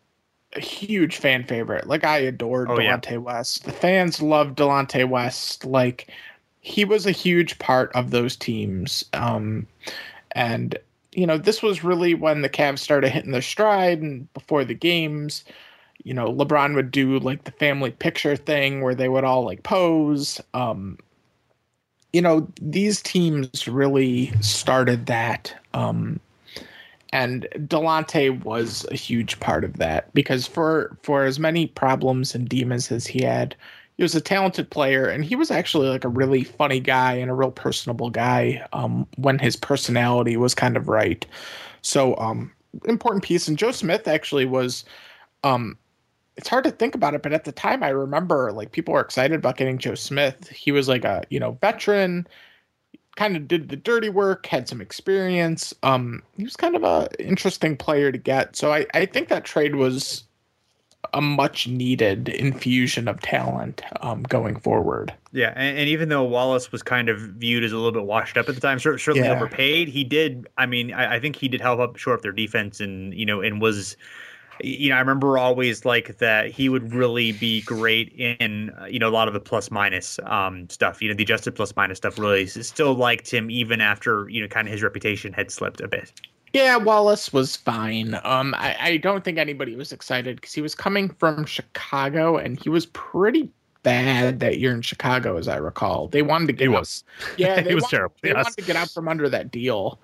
a 0.54 0.60
huge 0.60 1.16
fan 1.16 1.44
favorite. 1.44 1.86
Like 1.86 2.04
I 2.04 2.18
adored 2.18 2.70
Oh, 2.70 2.80
yeah. 2.80 2.98
Delonte 2.98 3.22
West. 3.22 3.64
The 3.64 3.72
fans 3.72 4.20
loved 4.20 4.58
Delonte 4.58 5.08
West. 5.08 5.64
Like 5.64 6.08
he 6.60 6.84
was 6.84 7.06
a 7.06 7.12
huge 7.12 7.58
part 7.58 7.90
of 7.94 8.10
those 8.10 8.36
teams. 8.36 9.04
Um, 9.12 9.66
and 10.32 10.76
you 11.12 11.26
know, 11.26 11.38
this 11.38 11.62
was 11.62 11.82
really 11.82 12.14
when 12.14 12.42
the 12.42 12.48
Cavs 12.48 12.78
started 12.78 13.10
hitting 13.10 13.32
their 13.32 13.42
stride, 13.42 14.00
and 14.00 14.32
before 14.32 14.64
the 14.64 14.74
games, 14.74 15.44
you 16.04 16.14
know, 16.14 16.32
LeBron 16.32 16.74
would 16.74 16.90
do 16.90 17.18
like 17.18 17.44
the 17.44 17.52
family 17.52 17.90
picture 17.90 18.36
thing 18.36 18.80
where 18.82 18.94
they 18.94 19.08
would 19.08 19.24
all 19.24 19.44
like 19.44 19.62
pose. 19.62 20.40
Um, 20.54 20.98
you 22.12 22.22
know, 22.22 22.48
these 22.60 23.02
teams 23.02 23.66
really 23.66 24.32
started 24.40 25.06
that. 25.06 25.54
Um, 25.74 26.20
and 27.12 27.48
Delonte 27.56 28.44
was 28.44 28.86
a 28.90 28.96
huge 28.96 29.40
part 29.40 29.64
of 29.64 29.78
that 29.78 30.12
because 30.14 30.46
for 30.46 30.96
for 31.02 31.24
as 31.24 31.38
many 31.38 31.66
problems 31.66 32.34
and 32.34 32.48
demons 32.48 32.92
as 32.92 33.06
he 33.06 33.22
had, 33.22 33.56
he 33.96 34.02
was 34.02 34.14
a 34.14 34.20
talented 34.20 34.70
player 34.70 35.06
and 35.08 35.24
he 35.24 35.34
was 35.34 35.50
actually 35.50 35.88
like 35.88 36.04
a 36.04 36.08
really 36.08 36.44
funny 36.44 36.80
guy 36.80 37.14
and 37.14 37.30
a 37.30 37.34
real 37.34 37.50
personable 37.50 38.10
guy 38.10 38.64
um, 38.72 39.06
when 39.16 39.38
his 39.38 39.56
personality 39.56 40.36
was 40.36 40.54
kind 40.54 40.76
of 40.76 40.88
right. 40.88 41.26
So 41.82 42.16
um, 42.16 42.52
important 42.86 43.24
piece. 43.24 43.48
And 43.48 43.58
Joe 43.58 43.72
Smith 43.72 44.06
actually 44.08 44.46
was. 44.46 44.84
Um, 45.42 45.78
it's 46.36 46.48
hard 46.48 46.64
to 46.64 46.70
think 46.70 46.94
about 46.94 47.12
it, 47.12 47.22
but 47.22 47.34
at 47.34 47.44
the 47.44 47.52
time, 47.52 47.82
I 47.82 47.90
remember 47.90 48.52
like 48.52 48.72
people 48.72 48.94
were 48.94 49.00
excited 49.00 49.34
about 49.34 49.58
getting 49.58 49.76
Joe 49.76 49.94
Smith. 49.94 50.48
He 50.48 50.72
was 50.72 50.88
like 50.88 51.04
a 51.04 51.24
you 51.28 51.40
know 51.40 51.58
veteran 51.60 52.26
kind 53.16 53.36
of 53.36 53.48
did 53.48 53.68
the 53.68 53.76
dirty 53.76 54.08
work, 54.08 54.46
had 54.46 54.68
some 54.68 54.80
experience. 54.80 55.74
Um, 55.82 56.22
he 56.36 56.44
was 56.44 56.56
kind 56.56 56.76
of 56.76 56.84
a 56.84 57.08
interesting 57.18 57.76
player 57.76 58.10
to 58.12 58.18
get. 58.18 58.56
So 58.56 58.72
I, 58.72 58.86
I 58.94 59.06
think 59.06 59.28
that 59.28 59.44
trade 59.44 59.74
was 59.76 60.24
a 61.12 61.20
much 61.20 61.66
needed 61.66 62.28
infusion 62.28 63.08
of 63.08 63.20
talent 63.20 63.82
um, 64.00 64.22
going 64.22 64.56
forward. 64.60 65.12
Yeah, 65.32 65.52
and, 65.56 65.78
and 65.78 65.88
even 65.88 66.08
though 66.08 66.22
Wallace 66.22 66.70
was 66.70 66.82
kind 66.82 67.08
of 67.08 67.18
viewed 67.18 67.64
as 67.64 67.72
a 67.72 67.76
little 67.76 67.92
bit 67.92 68.04
washed 68.04 68.36
up 68.36 68.48
at 68.48 68.54
the 68.54 68.60
time, 68.60 68.78
certainly 68.78 69.20
Yeah. 69.20 69.32
overpaid, 69.34 69.88
he 69.88 70.04
did. 70.04 70.46
I 70.56 70.66
mean, 70.66 70.92
I, 70.92 71.16
I 71.16 71.20
think 71.20 71.36
he 71.36 71.48
did 71.48 71.60
help 71.60 71.80
up 71.80 71.96
shore 71.96 72.14
up 72.14 72.22
their 72.22 72.32
defense, 72.32 72.80
and 72.80 73.14
you 73.14 73.26
know, 73.26 73.40
and 73.40 73.60
was, 73.60 73.96
you 74.64 74.90
know, 74.90 74.96
I 74.96 75.00
remember 75.00 75.38
always 75.38 75.84
like 75.84 76.18
that 76.18 76.50
he 76.50 76.68
would 76.68 76.92
really 76.94 77.32
be 77.32 77.62
great 77.62 78.12
in 78.14 78.70
uh, 78.80 78.86
you 78.86 78.98
know 78.98 79.08
a 79.08 79.10
lot 79.10 79.28
of 79.28 79.34
the 79.34 79.40
plus 79.40 79.70
minus 79.70 80.18
um, 80.24 80.68
stuff. 80.70 81.00
You 81.02 81.08
know, 81.08 81.14
the 81.14 81.22
adjusted 81.22 81.54
plus 81.54 81.74
minus 81.76 81.98
stuff. 81.98 82.18
Really, 82.18 82.46
still 82.46 82.94
liked 82.94 83.30
him 83.32 83.50
even 83.50 83.80
after 83.80 84.28
you 84.28 84.40
know 84.42 84.48
kind 84.48 84.66
of 84.68 84.72
his 84.72 84.82
reputation 84.82 85.32
had 85.32 85.50
slipped 85.50 85.80
a 85.80 85.88
bit. 85.88 86.12
Yeah, 86.52 86.76
Wallace 86.78 87.32
was 87.32 87.54
fine. 87.56 88.18
Um, 88.24 88.54
I, 88.58 88.76
I 88.80 88.96
don't 88.96 89.22
think 89.22 89.38
anybody 89.38 89.76
was 89.76 89.92
excited 89.92 90.36
because 90.36 90.52
he 90.52 90.60
was 90.60 90.74
coming 90.74 91.08
from 91.20 91.44
Chicago 91.44 92.38
and 92.38 92.58
he 92.60 92.68
was 92.68 92.86
pretty 92.86 93.48
bad 93.84 94.40
that 94.40 94.58
year 94.58 94.74
in 94.74 94.82
Chicago, 94.82 95.36
as 95.36 95.46
I 95.46 95.56
recall. 95.58 96.08
They 96.08 96.22
wanted 96.22 96.48
to 96.48 96.52
get 96.54 96.64
He 96.68 96.74
out- 96.74 96.80
was. 96.80 97.04
Yeah, 97.36 97.60
He 97.60 97.72
was 97.72 97.82
wanted, 97.84 97.96
terrible, 97.96 98.16
They 98.22 98.30
yes. 98.30 98.36
wanted 98.44 98.56
to 98.56 98.62
get 98.64 98.74
out 98.74 98.90
from 98.90 99.06
under 99.06 99.28
that 99.28 99.52
deal. 99.52 100.00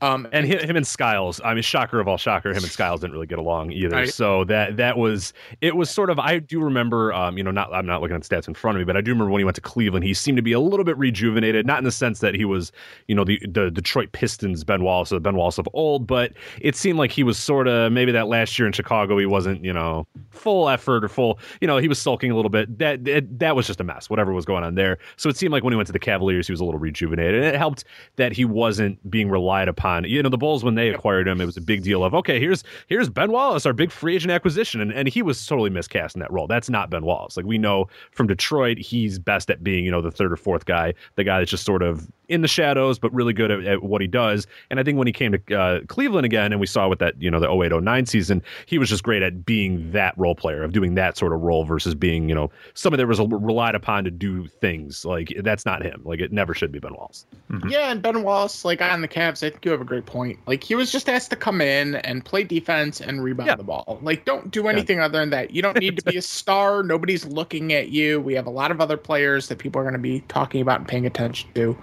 Um, 0.00 0.28
and 0.32 0.46
him, 0.46 0.60
him 0.60 0.76
and 0.76 0.86
Skiles, 0.86 1.40
I 1.44 1.54
mean, 1.54 1.62
shocker 1.62 2.00
of 2.00 2.08
all 2.08 2.18
shocker, 2.18 2.50
him 2.50 2.56
and 2.56 2.70
Skiles 2.70 3.00
didn't 3.00 3.14
really 3.14 3.26
get 3.26 3.38
along 3.38 3.72
either. 3.72 3.96
Right. 3.96 4.12
So 4.12 4.44
that 4.44 4.76
that 4.76 4.96
was 4.96 5.32
it 5.60 5.76
was 5.76 5.90
sort 5.90 6.10
of 6.10 6.18
I 6.18 6.38
do 6.38 6.60
remember, 6.60 7.12
um, 7.12 7.36
you 7.36 7.44
know, 7.44 7.50
not 7.50 7.72
I'm 7.72 7.86
not 7.86 8.00
looking 8.00 8.16
at 8.16 8.22
stats 8.22 8.46
in 8.46 8.54
front 8.54 8.76
of 8.76 8.80
me, 8.80 8.84
but 8.84 8.96
I 8.96 9.00
do 9.00 9.10
remember 9.10 9.30
when 9.32 9.40
he 9.40 9.44
went 9.44 9.56
to 9.56 9.60
Cleveland, 9.60 10.04
he 10.04 10.14
seemed 10.14 10.36
to 10.36 10.42
be 10.42 10.52
a 10.52 10.60
little 10.60 10.84
bit 10.84 10.96
rejuvenated, 10.98 11.66
not 11.66 11.78
in 11.78 11.84
the 11.84 11.90
sense 11.90 12.20
that 12.20 12.34
he 12.34 12.44
was, 12.44 12.70
you 13.08 13.14
know, 13.14 13.24
the 13.24 13.40
the 13.48 13.70
Detroit 13.70 14.12
Pistons 14.12 14.62
Ben 14.62 14.82
Wallace, 14.82 15.10
or 15.12 15.16
the 15.16 15.20
Ben 15.20 15.34
Wallace 15.34 15.58
of 15.58 15.68
old, 15.72 16.06
but 16.06 16.32
it 16.60 16.76
seemed 16.76 16.98
like 16.98 17.10
he 17.10 17.24
was 17.24 17.36
sort 17.38 17.66
of 17.66 17.90
maybe 17.90 18.12
that 18.12 18.28
last 18.28 18.58
year 18.58 18.66
in 18.66 18.72
Chicago 18.72 19.18
he 19.18 19.26
wasn't, 19.26 19.64
you 19.64 19.72
know, 19.72 20.06
full 20.30 20.68
effort 20.68 21.04
or 21.04 21.08
full, 21.08 21.38
you 21.60 21.66
know, 21.66 21.78
he 21.78 21.88
was 21.88 21.98
sulking 21.98 22.30
a 22.30 22.36
little 22.36 22.50
bit. 22.50 22.78
That 22.78 23.04
that, 23.04 23.38
that 23.38 23.56
was 23.56 23.66
just 23.66 23.80
a 23.80 23.84
mess, 23.84 24.08
whatever 24.08 24.32
was 24.32 24.44
going 24.44 24.62
on 24.62 24.76
there. 24.76 24.98
So 25.16 25.28
it 25.28 25.36
seemed 25.36 25.52
like 25.52 25.64
when 25.64 25.72
he 25.72 25.76
went 25.76 25.88
to 25.88 25.92
the 25.92 25.98
Cavaliers, 25.98 26.46
he 26.46 26.52
was 26.52 26.60
a 26.60 26.64
little 26.64 26.80
rejuvenated, 26.80 27.34
and 27.34 27.44
it 27.44 27.56
helped 27.56 27.84
that 28.16 28.32
he 28.32 28.44
wasn't 28.44 29.10
being 29.10 29.28
relied 29.28 29.66
upon. 29.66 29.87
You 30.04 30.22
know, 30.22 30.28
the 30.28 30.38
Bulls 30.38 30.64
when 30.64 30.74
they 30.74 30.88
acquired 30.88 31.28
him, 31.28 31.40
it 31.40 31.46
was 31.46 31.56
a 31.56 31.60
big 31.60 31.82
deal 31.82 32.04
of 32.04 32.14
okay, 32.14 32.40
here's 32.40 32.64
here's 32.86 33.08
Ben 33.08 33.30
Wallace, 33.32 33.66
our 33.66 33.72
big 33.72 33.90
free 33.90 34.14
agent 34.14 34.30
acquisition, 34.30 34.80
and 34.80 34.92
and 34.92 35.08
he 35.08 35.22
was 35.22 35.44
totally 35.46 35.70
miscast 35.70 36.16
in 36.16 36.20
that 36.20 36.32
role. 36.32 36.46
That's 36.46 36.70
not 36.70 36.90
Ben 36.90 37.04
Wallace. 37.04 37.36
Like 37.36 37.46
we 37.46 37.58
know 37.58 37.88
from 38.12 38.26
Detroit, 38.26 38.78
he's 38.78 39.18
best 39.18 39.50
at 39.50 39.62
being 39.62 39.84
you 39.84 39.90
know 39.90 40.00
the 40.00 40.10
third 40.10 40.32
or 40.32 40.36
fourth 40.36 40.64
guy, 40.64 40.94
the 41.16 41.24
guy 41.24 41.38
that's 41.38 41.50
just 41.50 41.64
sort 41.64 41.82
of 41.82 42.08
in 42.28 42.42
the 42.42 42.48
shadows, 42.48 42.98
but 42.98 43.12
really 43.12 43.32
good 43.32 43.50
at, 43.50 43.64
at 43.64 43.82
what 43.82 44.00
he 44.00 44.06
does. 44.06 44.46
And 44.70 44.78
I 44.78 44.82
think 44.82 44.98
when 44.98 45.06
he 45.06 45.12
came 45.12 45.32
to 45.32 45.54
uh, 45.58 45.80
Cleveland 45.88 46.24
again, 46.26 46.52
and 46.52 46.60
we 46.60 46.66
saw 46.66 46.88
with 46.88 46.98
that, 46.98 47.20
you 47.20 47.30
know, 47.30 47.40
the 47.40 47.50
08 47.50 47.82
09 47.82 48.06
season, 48.06 48.42
he 48.66 48.78
was 48.78 48.88
just 48.88 49.02
great 49.02 49.22
at 49.22 49.44
being 49.44 49.90
that 49.92 50.16
role 50.18 50.34
player, 50.34 50.62
of 50.62 50.72
doing 50.72 50.94
that 50.94 51.16
sort 51.16 51.32
of 51.32 51.40
role 51.40 51.64
versus 51.64 51.94
being, 51.94 52.28
you 52.28 52.34
know, 52.34 52.50
somebody 52.74 53.02
that 53.02 53.06
was 53.08 53.20
relied 53.20 53.74
upon 53.74 54.04
to 54.04 54.10
do 54.10 54.46
things. 54.46 55.04
Like, 55.04 55.32
that's 55.42 55.64
not 55.66 55.82
him. 55.82 56.02
Like, 56.04 56.20
it 56.20 56.32
never 56.32 56.54
should 56.54 56.70
be 56.72 56.78
Ben 56.78 56.94
Wallace. 56.94 57.26
Yeah, 57.68 57.90
and 57.90 58.02
Ben 58.02 58.22
Wallace, 58.22 58.64
like 58.64 58.82
on 58.82 59.00
the 59.00 59.08
Cavs, 59.08 59.42
I 59.46 59.50
think 59.50 59.64
you 59.64 59.70
have 59.70 59.80
a 59.80 59.84
great 59.84 60.06
point. 60.06 60.38
Like 60.46 60.62
he 60.62 60.74
was 60.74 60.92
just 60.92 61.08
asked 61.08 61.30
to 61.30 61.36
come 61.36 61.60
in 61.60 61.96
and 61.96 62.24
play 62.24 62.44
defense 62.44 63.00
and 63.00 63.22
rebound 63.24 63.48
Yeah. 63.48 63.56
the 63.56 63.64
ball. 63.64 63.98
Like 64.02 64.24
don't 64.26 64.50
do 64.50 64.68
anything 64.68 65.00
other 65.00 65.18
than 65.18 65.30
that. 65.30 65.52
You 65.52 65.62
don't 65.62 65.78
need 65.78 65.96
to 65.96 66.04
be 66.04 66.16
a 66.18 66.22
star. 66.38 66.82
Nobody's 66.82 67.24
looking 67.24 67.72
at 67.72 67.88
you. 67.88 68.20
We 68.20 68.34
have 68.34 68.46
a 68.46 68.50
lot 68.50 68.70
of 68.70 68.80
other 68.80 68.96
players 68.98 69.48
that 69.48 69.58
people 69.58 69.80
are 69.80 69.84
going 69.84 69.94
to 69.94 69.98
be 69.98 70.20
talking 70.28 70.60
about 70.60 70.80
and 70.80 70.88
paying 70.88 71.06
attention 71.06 71.48
to. 71.54 71.76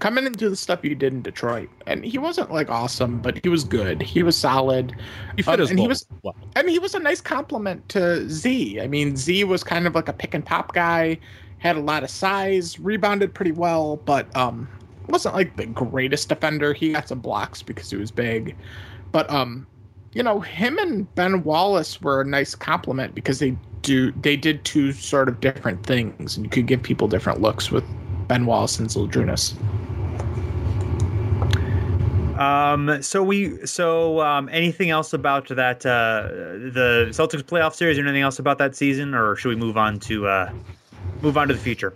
Come 0.00 0.18
in 0.18 0.26
and 0.26 0.36
do 0.36 0.48
the 0.48 0.56
stuff 0.56 0.80
you 0.82 0.94
did 0.94 1.12
in 1.12 1.22
Detroit. 1.22 1.68
And 1.86 2.04
he 2.04 2.18
wasn't 2.18 2.50
like 2.50 2.70
awesome, 2.70 3.20
but 3.20 3.38
he 3.42 3.48
was 3.48 3.64
good. 3.64 4.02
He 4.02 4.22
was 4.22 4.36
solid. 4.36 4.96
He 5.36 5.42
fit 5.42 5.60
Um, 5.60 5.68
and 5.68 5.78
he 5.78 5.86
was 5.86 6.06
well. 6.22 6.34
and 6.56 6.68
he 6.68 6.78
was 6.78 6.94
a 6.94 6.98
nice 6.98 7.20
complement 7.20 7.88
to 7.90 8.28
Z. 8.28 8.80
I 8.80 8.86
mean, 8.86 9.16
Z 9.16 9.44
was 9.44 9.62
kind 9.62 9.86
of 9.86 9.94
like 9.94 10.08
a 10.08 10.12
pick 10.12 10.34
and 10.34 10.44
pop 10.44 10.72
guy, 10.74 11.18
had 11.58 11.76
a 11.76 11.80
lot 11.80 12.02
of 12.02 12.10
size, 12.10 12.80
rebounded 12.80 13.34
pretty 13.34 13.52
well, 13.52 13.96
but 13.98 14.34
um 14.36 14.66
wasn't 15.08 15.34
like 15.34 15.56
the 15.56 15.66
greatest 15.66 16.28
defender. 16.28 16.72
He 16.72 16.92
got 16.92 17.08
some 17.08 17.20
blocks 17.20 17.62
because 17.62 17.90
he 17.90 17.96
was 17.96 18.10
big. 18.10 18.56
But 19.12 19.30
um 19.30 19.66
you 20.12 20.22
know, 20.24 20.40
him 20.40 20.76
and 20.78 21.14
Ben 21.14 21.44
Wallace 21.44 22.00
were 22.02 22.22
a 22.22 22.24
nice 22.24 22.54
complement 22.56 23.14
because 23.14 23.38
they 23.38 23.56
do 23.82 24.12
they 24.12 24.36
did 24.36 24.64
two 24.64 24.92
sort 24.92 25.28
of 25.28 25.40
different 25.40 25.84
things 25.84 26.36
and 26.36 26.44
you 26.46 26.50
could 26.50 26.66
give 26.66 26.82
people 26.82 27.06
different 27.06 27.40
looks 27.40 27.70
with 27.70 27.84
Ben 28.28 28.46
Wallace 28.46 28.78
and 28.78 28.88
Zydrunas. 28.88 29.54
Um, 32.40 33.02
so 33.02 33.22
we, 33.22 33.64
so 33.66 34.20
um, 34.20 34.48
anything 34.50 34.90
else 34.90 35.12
about 35.12 35.48
that 35.48 35.84
uh, 35.84 36.28
the 36.72 37.08
Celtics 37.10 37.42
playoff 37.42 37.74
series, 37.74 37.98
or 37.98 38.02
anything 38.02 38.22
else 38.22 38.38
about 38.38 38.58
that 38.58 38.74
season, 38.74 39.14
or 39.14 39.36
should 39.36 39.50
we 39.50 39.56
move 39.56 39.76
on 39.76 40.00
to 40.00 40.26
uh, 40.26 40.52
move 41.22 41.36
on 41.36 41.48
to 41.48 41.54
the 41.54 41.60
future? 41.60 41.94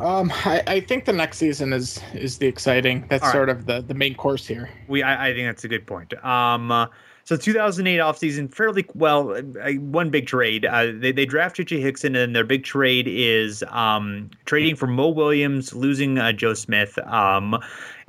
Um 0.00 0.32
I, 0.44 0.62
I 0.66 0.80
think 0.80 1.04
the 1.04 1.12
next 1.12 1.38
season 1.38 1.72
is 1.72 2.00
is 2.12 2.38
the 2.38 2.46
exciting. 2.46 3.04
That's 3.08 3.22
right. 3.22 3.32
sort 3.32 3.48
of 3.48 3.66
the 3.66 3.80
the 3.80 3.94
main 3.94 4.14
course 4.14 4.44
here. 4.44 4.68
We, 4.88 5.02
I, 5.02 5.28
I 5.28 5.34
think 5.34 5.46
that's 5.48 5.64
a 5.64 5.68
good 5.68 5.86
point. 5.86 6.12
Um, 6.24 6.70
uh, 6.72 6.88
so 7.26 7.36
2008 7.36 7.98
offseason, 7.98 8.54
fairly 8.54 8.86
well, 8.94 9.36
one 9.80 10.10
big 10.10 10.28
trade. 10.28 10.64
Uh, 10.64 10.92
they, 10.94 11.10
they 11.10 11.26
draft 11.26 11.56
JJ 11.56 11.80
Hickson, 11.80 12.14
and 12.14 12.36
their 12.36 12.44
big 12.44 12.62
trade 12.62 13.08
is 13.08 13.64
um, 13.70 14.30
trading 14.44 14.76
for 14.76 14.86
Mo 14.86 15.08
Williams, 15.08 15.74
losing 15.74 16.18
uh, 16.18 16.30
Joe 16.30 16.54
Smith. 16.54 16.96
Um, 16.98 17.60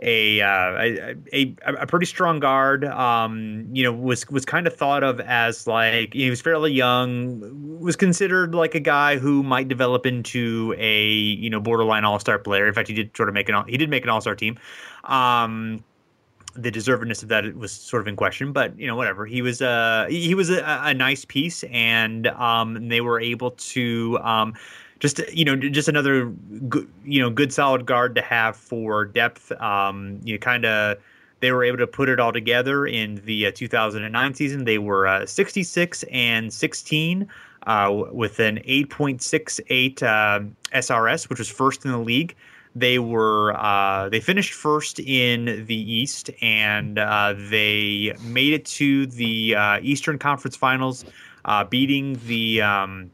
a, 0.03 0.41
uh, 0.41 1.15
a 1.34 1.55
a 1.65 1.88
pretty 1.88 2.05
strong 2.05 2.39
guard. 2.39 2.86
Um, 2.86 3.68
you 3.74 3.82
know, 3.82 3.91
was 3.91 4.30
was 4.30 4.45
kind 4.45 4.68
of 4.68 4.76
thought 4.76 5.03
of 5.03 5.20
as 5.22 5.65
like 5.65 6.13
he 6.13 6.30
was 6.30 6.39
fairly 6.39 6.72
young, 6.72 7.80
was 7.80 7.95
considered 7.95 8.53
like 8.53 8.76
a 8.76 8.80
guy 8.80 9.18
who 9.18 9.41
might 9.41 9.68
develop 9.68 10.05
into 10.05 10.76
a 10.78 11.05
you 11.07 11.49
know 11.49 11.59
borderline 11.59 12.05
all 12.05 12.20
star 12.20 12.38
player. 12.38 12.68
In 12.68 12.74
fact, 12.76 12.88
he 12.88 12.93
did 12.93 13.18
sort 13.18 13.30
of 13.30 13.34
make 13.34 13.49
an 13.49 13.63
he 13.68 13.78
did 13.78 13.89
make 13.89 14.03
an 14.03 14.11
all 14.11 14.22
star 14.22 14.36
team. 14.36 14.59
Um, 15.05 15.84
the 16.58 16.72
deservedness 16.72 17.24
of 17.24 17.30
that 17.30 17.55
was 17.55 17.72
sort 17.72 18.01
of 18.01 18.08
in 18.08 18.16
question, 18.16 18.51
but 18.51 18.78
you 18.80 18.88
know, 18.88 18.95
whatever. 18.95 19.26
He 19.26 19.41
was 19.41 19.62
uh 19.62 20.08
he 20.10 20.36
was 20.36 20.49
a, 20.49 20.64
a 20.66 20.93
nice 20.93 21.26
piece, 21.26 21.64
and 21.66 22.28
um 22.28 22.89
they 22.89 23.01
were 23.01 23.20
able 23.20 23.51
to 23.51 24.20
um 24.22 24.53
just 24.99 25.22
you 25.32 25.45
know 25.45 25.55
just 25.55 25.88
another 25.88 26.26
good 26.68 26.89
you 27.05 27.22
know 27.22 27.30
good 27.30 27.53
solid 27.53 27.86
guard 27.86 28.16
to 28.16 28.22
have 28.22 28.55
for 28.55 29.05
depth. 29.05 29.51
Um, 29.62 30.20
you 30.24 30.34
know, 30.34 30.39
kind 30.39 30.66
of 30.66 30.97
they 31.39 31.51
were 31.51 31.64
able 31.64 31.78
to 31.78 31.88
put 31.88 32.10
it 32.10 32.20
all 32.20 32.34
together 32.34 32.86
in 32.86 33.22
the 33.26 33.47
uh, 33.47 33.51
2009 33.53 34.34
season. 34.34 34.66
They 34.66 34.80
were 34.80 35.08
uh, 35.08 35.26
66 35.26 36.03
and 36.12 36.51
16 36.51 37.28
uh, 37.68 38.03
with 38.12 38.39
an 38.39 38.58
8.68 38.68 40.01
uh, 40.03 40.39
SRS, 40.74 41.30
which 41.30 41.39
was 41.39 41.49
first 41.49 41.86
in 41.86 41.91
the 41.91 41.99
league. 41.99 42.36
They 42.80 42.99
were 42.99 43.55
uh, 43.57 44.09
they 44.09 44.19
finished 44.19 44.53
first 44.53 44.99
in 44.99 45.65
the 45.65 45.75
East, 45.75 46.30
and 46.41 46.99
uh, 46.99 47.34
they 47.49 48.13
made 48.21 48.53
it 48.53 48.65
to 48.65 49.07
the 49.07 49.55
uh, 49.55 49.80
Eastern 49.82 50.19
Conference 50.19 50.55
Finals, 50.55 51.03
uh, 51.45 51.63
beating 51.63 52.19
the 52.28 52.61
um, 52.61 53.09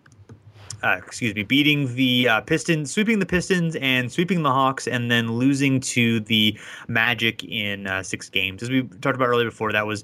uh, 0.83 0.97
excuse 0.97 1.33
me, 1.33 1.43
beating 1.43 1.95
the 1.95 2.27
uh, 2.27 2.41
Pistons, 2.41 2.91
sweeping 2.91 3.19
the 3.19 3.25
Pistons, 3.25 3.77
and 3.77 4.11
sweeping 4.11 4.43
the 4.43 4.51
Hawks, 4.51 4.85
and 4.85 5.09
then 5.09 5.31
losing 5.31 5.79
to 5.79 6.19
the 6.19 6.59
Magic 6.89 7.41
in 7.45 7.87
six 8.03 8.27
games. 8.27 8.63
As 8.63 8.69
we 8.69 8.83
talked 8.83 9.15
about 9.15 9.29
earlier 9.29 9.49
before, 9.49 9.71
that 9.71 9.87
was 9.87 10.03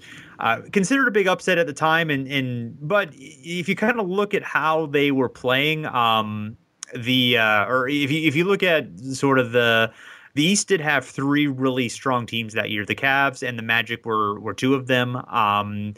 considered 0.72 1.10
a 1.10 1.12
big 1.12 1.28
upset 1.28 1.58
at 1.58 1.68
the 1.68 1.74
time, 1.74 2.10
and 2.10 2.30
and 2.30 2.78
but 2.88 3.10
if 3.14 3.68
you 3.68 3.76
kind 3.76 4.00
of 4.00 4.08
look 4.08 4.34
at 4.34 4.42
how 4.42 4.86
they 4.86 5.12
were 5.12 5.28
playing, 5.28 5.86
um, 5.86 6.56
the 6.96 7.38
uh, 7.38 7.66
or 7.66 7.88
if 7.88 8.12
you 8.12 8.28
if 8.28 8.36
you 8.36 8.46
look 8.46 8.64
at 8.64 8.88
sort 9.00 9.40
of 9.40 9.52
the 9.52 9.92
the 10.36 10.44
East 10.44 10.68
did 10.68 10.82
have 10.82 11.06
three 11.06 11.48
really 11.48 11.90
strong 11.90 12.26
teams 12.26 12.54
that 12.54 12.70
year. 12.70 12.86
The 12.86 12.96
Cavs 12.96 13.48
and 13.48 13.58
the 13.58 13.64
Magic 13.64 14.06
were 14.06 14.40
were 14.40 14.54
two 14.54 14.76
of 14.76 14.88
them. 14.88 15.16
Um, 15.16 15.96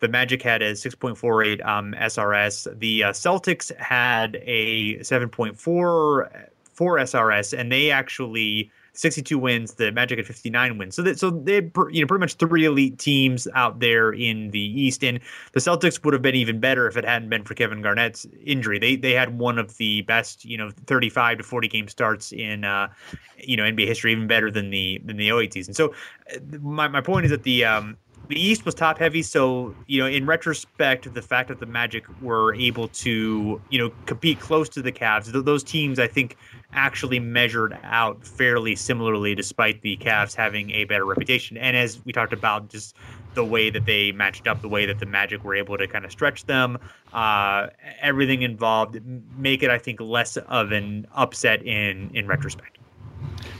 the 0.00 0.08
Magic 0.08 0.42
had 0.42 0.62
a 0.62 0.72
6.48 0.72 1.64
um, 1.64 1.94
SRS. 1.96 2.78
The 2.80 3.04
uh, 3.04 3.10
Celtics 3.12 3.74
had 3.76 4.36
a 4.42 4.96
7.4 4.98 5.56
4 5.56 6.98
SRS, 6.98 7.58
and 7.58 7.70
they 7.70 7.90
actually 7.90 8.70
62 8.94 9.38
wins. 9.38 9.74
The 9.74 9.90
Magic 9.90 10.18
had 10.18 10.26
59 10.26 10.78
wins. 10.78 10.94
So 10.94 11.02
that 11.02 11.18
so 11.18 11.30
they 11.30 11.70
you 11.90 12.00
know 12.00 12.06
pretty 12.06 12.20
much 12.20 12.34
three 12.34 12.64
elite 12.64 12.98
teams 12.98 13.48
out 13.54 13.80
there 13.80 14.12
in 14.12 14.50
the 14.50 14.60
East, 14.60 15.02
and 15.02 15.20
the 15.52 15.60
Celtics 15.60 16.04
would 16.04 16.12
have 16.12 16.22
been 16.22 16.34
even 16.34 16.60
better 16.60 16.86
if 16.86 16.96
it 16.96 17.04
hadn't 17.04 17.28
been 17.30 17.44
for 17.44 17.54
Kevin 17.54 17.82
Garnett's 17.82 18.26
injury. 18.44 18.78
They 18.78 18.96
they 18.96 19.12
had 19.12 19.38
one 19.38 19.58
of 19.58 19.76
the 19.78 20.02
best 20.02 20.44
you 20.44 20.58
know 20.58 20.70
35 20.86 21.38
to 21.38 21.44
40 21.44 21.68
game 21.68 21.88
starts 21.88 22.32
in 22.32 22.64
uh, 22.64 22.88
you 23.38 23.56
know 23.56 23.64
NBA 23.64 23.86
history, 23.86 24.12
even 24.12 24.26
better 24.26 24.50
than 24.50 24.70
the 24.70 25.00
than 25.04 25.16
the 25.16 25.30
08 25.30 25.52
season. 25.52 25.74
So 25.74 25.94
uh, 26.34 26.38
my 26.60 26.88
my 26.88 27.00
point 27.00 27.24
is 27.24 27.30
that 27.30 27.44
the 27.44 27.64
um, 27.64 27.96
the 28.32 28.40
East 28.40 28.64
was 28.64 28.74
top 28.74 28.98
heavy, 28.98 29.20
so 29.20 29.74
you 29.86 30.00
know, 30.00 30.06
in 30.06 30.24
retrospect, 30.24 31.12
the 31.12 31.20
fact 31.20 31.48
that 31.48 31.60
the 31.60 31.66
Magic 31.66 32.04
were 32.22 32.54
able 32.54 32.88
to, 32.88 33.60
you 33.68 33.78
know, 33.78 33.92
compete 34.06 34.40
close 34.40 34.70
to 34.70 34.80
the 34.80 34.90
Cavs, 34.90 35.30
th- 35.30 35.44
those 35.44 35.62
teams, 35.62 35.98
I 35.98 36.06
think, 36.06 36.38
actually 36.72 37.20
measured 37.20 37.78
out 37.82 38.26
fairly 38.26 38.74
similarly, 38.74 39.34
despite 39.34 39.82
the 39.82 39.98
Cavs 39.98 40.34
having 40.34 40.70
a 40.70 40.84
better 40.84 41.04
reputation. 41.04 41.58
And 41.58 41.76
as 41.76 42.02
we 42.06 42.12
talked 42.12 42.32
about, 42.32 42.70
just 42.70 42.96
the 43.34 43.44
way 43.44 43.68
that 43.68 43.84
they 43.84 44.12
matched 44.12 44.46
up, 44.46 44.62
the 44.62 44.68
way 44.68 44.86
that 44.86 44.98
the 44.98 45.06
Magic 45.06 45.44
were 45.44 45.54
able 45.54 45.76
to 45.76 45.86
kind 45.86 46.06
of 46.06 46.10
stretch 46.10 46.46
them, 46.46 46.78
uh, 47.12 47.66
everything 48.00 48.40
involved, 48.40 48.98
make 49.36 49.62
it, 49.62 49.68
I 49.68 49.76
think, 49.76 50.00
less 50.00 50.38
of 50.38 50.72
an 50.72 51.06
upset 51.14 51.62
in 51.66 52.10
in 52.14 52.26
retrospect. 52.26 52.71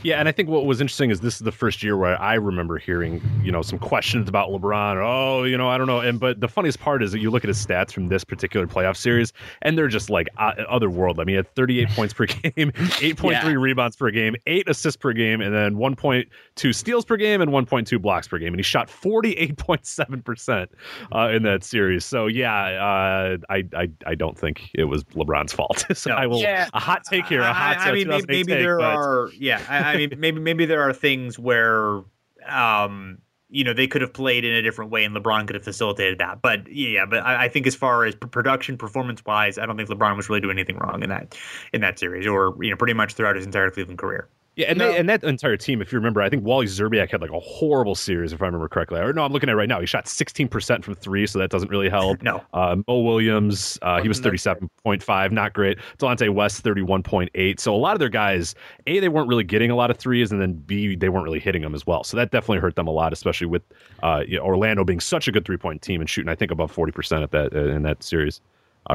Yeah, 0.03 0.19
and 0.19 0.27
I 0.27 0.31
think 0.31 0.49
what 0.49 0.65
was 0.65 0.81
interesting 0.81 1.11
is 1.11 1.21
this 1.21 1.35
is 1.35 1.41
the 1.41 1.51
first 1.51 1.81
year 1.81 1.95
where 1.97 2.21
I 2.21 2.33
remember 2.35 2.77
hearing, 2.77 3.21
you 3.41 3.51
know, 3.51 3.61
some 3.61 3.79
questions 3.79 4.27
about 4.27 4.49
LeBron. 4.49 5.01
Oh, 5.01 5.43
you 5.43 5.57
know, 5.57 5.69
I 5.69 5.77
don't 5.77 5.87
know. 5.87 5.99
And 5.99 6.19
but 6.19 6.41
the 6.41 6.47
funniest 6.47 6.79
part 6.79 7.01
is 7.01 7.11
that 7.13 7.19
you 7.19 7.31
look 7.31 7.43
at 7.43 7.47
his 7.47 7.65
stats 7.65 7.91
from 7.91 8.09
this 8.09 8.23
particular 8.23 8.67
playoff 8.67 8.97
series, 8.97 9.31
and 9.61 9.77
they're 9.77 9.87
just 9.87 10.09
like 10.09 10.27
uh, 10.37 10.53
otherworldly. 10.69 11.21
I 11.21 11.23
mean, 11.23 11.29
he 11.29 11.35
had 11.35 11.55
38 11.55 11.89
points 11.95 12.13
per 12.13 12.25
game, 12.25 12.71
8.3 12.73 13.31
yeah. 13.31 13.47
rebounds 13.53 13.95
per 13.95 14.11
game, 14.11 14.35
eight 14.45 14.67
assists 14.69 14.97
per 14.97 15.13
game, 15.13 15.41
and 15.41 15.53
then 15.53 15.75
1.2 15.75 16.75
steals 16.75 17.05
per 17.05 17.17
game 17.17 17.41
and 17.41 17.51
1.2 17.51 18.01
blocks 18.01 18.27
per 18.27 18.37
game. 18.37 18.49
And 18.49 18.57
he 18.57 18.63
shot 18.63 18.89
48.7 18.89 20.23
percent 20.23 20.71
uh, 21.13 21.29
in 21.29 21.43
that 21.43 21.63
series. 21.63 22.05
So 22.05 22.27
yeah, 22.27 22.53
uh, 22.53 23.37
I, 23.49 23.63
I 23.73 23.89
I 24.05 24.15
don't 24.15 24.37
think 24.37 24.69
it 24.73 24.85
was 24.85 25.03
LeBron's 25.05 25.53
fault. 25.53 25.85
so 25.93 26.09
no. 26.09 26.15
I 26.15 26.27
will 26.27 26.39
yeah. 26.39 26.67
a 26.73 26.79
hot 26.79 27.03
take 27.09 27.25
here. 27.25 27.41
A 27.41 27.53
hot. 27.53 27.77
I, 27.77 27.89
I 27.89 27.93
mean, 27.93 28.07
maybe, 28.07 28.25
maybe 28.27 28.51
take, 28.51 28.59
there 28.59 28.77
but... 28.77 28.95
are. 28.95 29.29
Yeah, 29.37 29.61
I, 29.69 29.92
I 29.93 29.97
mean, 29.97 30.13
maybe 30.17 30.39
maybe 30.39 30.65
there 30.65 30.81
are 30.81 30.93
things 30.93 31.37
where, 31.37 32.01
um, 32.47 33.19
you 33.49 33.63
know, 33.63 33.73
they 33.73 33.87
could 33.87 34.01
have 34.01 34.13
played 34.13 34.43
in 34.43 34.53
a 34.53 34.61
different 34.61 34.91
way, 34.91 35.03
and 35.03 35.15
LeBron 35.15 35.45
could 35.45 35.55
have 35.55 35.63
facilitated 35.63 36.17
that. 36.19 36.41
But 36.41 36.67
yeah, 36.71 37.05
but 37.05 37.19
I, 37.19 37.45
I 37.45 37.49
think 37.49 37.67
as 37.67 37.75
far 37.75 38.05
as 38.05 38.15
production, 38.15 38.77
performance 38.77 39.23
wise, 39.25 39.57
I 39.57 39.65
don't 39.65 39.77
think 39.77 39.89
LeBron 39.89 40.17
was 40.17 40.29
really 40.29 40.41
doing 40.41 40.57
anything 40.57 40.77
wrong 40.77 41.03
in 41.03 41.09
that 41.09 41.37
in 41.71 41.81
that 41.81 41.99
series, 41.99 42.25
or 42.25 42.55
you 42.61 42.71
know, 42.71 42.77
pretty 42.77 42.93
much 42.93 43.13
throughout 43.13 43.35
his 43.35 43.45
entire 43.45 43.69
Cleveland 43.69 43.99
career. 43.99 44.27
Yeah, 44.55 44.67
and, 44.67 44.77
no. 44.77 44.91
they, 44.91 44.97
and 44.97 45.09
that 45.09 45.23
entire 45.23 45.57
team, 45.57 45.81
if 45.81 45.91
you 45.91 45.97
remember, 45.97 46.21
I 46.21 46.29
think 46.29 46.45
Wally 46.45 46.67
Szczerbiak 46.67 47.09
had 47.09 47.21
like 47.21 47.31
a 47.31 47.39
horrible 47.39 47.95
series, 47.95 48.33
if 48.33 48.41
I 48.41 48.45
remember 48.45 48.67
correctly. 48.67 48.99
Or 48.99 49.11
no, 49.11 49.23
I'm 49.23 49.33
looking 49.33 49.49
at 49.49 49.53
it 49.53 49.55
right 49.55 49.67
now. 49.67 49.79
He 49.79 49.87
shot 49.87 50.05
16% 50.05 50.83
from 50.83 50.93
three, 50.93 51.25
so 51.25 51.39
that 51.39 51.49
doesn't 51.49 51.69
really 51.69 51.89
help. 51.89 52.21
no. 52.23 52.43
Uh, 52.53 52.75
Mo 52.87 52.99
Williams, 52.99 53.79
uh, 53.81 53.99
he 53.99 54.07
was 54.07 54.21
37.5, 54.21 55.31
not 55.31 55.53
great. 55.53 55.79
Delonte 55.97 56.31
West, 56.31 56.63
31.8. 56.63 57.59
So 57.59 57.73
a 57.73 57.77
lot 57.77 57.93
of 57.93 57.99
their 57.99 58.09
guys, 58.09 58.53
A, 58.85 58.99
they 58.99 59.09
weren't 59.09 59.27
really 59.27 59.43
getting 59.43 59.71
a 59.71 59.75
lot 59.75 59.89
of 59.89 59.97
threes, 59.97 60.31
and 60.31 60.39
then 60.39 60.53
B, 60.53 60.95
they 60.95 61.09
weren't 61.09 61.25
really 61.25 61.39
hitting 61.39 61.63
them 61.63 61.73
as 61.73 61.87
well. 61.87 62.03
So 62.03 62.15
that 62.17 62.29
definitely 62.29 62.59
hurt 62.59 62.75
them 62.75 62.87
a 62.87 62.91
lot, 62.91 63.11
especially 63.11 63.47
with 63.47 63.63
uh, 64.03 64.21
you 64.27 64.37
know, 64.37 64.43
Orlando 64.43 64.83
being 64.83 64.99
such 64.99 65.27
a 65.27 65.31
good 65.31 65.45
three 65.45 65.57
point 65.57 65.81
team 65.81 65.99
and 65.99 66.07
shooting, 66.07 66.29
I 66.29 66.35
think, 66.35 66.51
above 66.51 66.73
40% 66.73 67.23
at 67.23 67.31
that 67.31 67.55
uh, 67.55 67.69
in 67.69 67.81
that 67.83 68.03
series. 68.03 68.39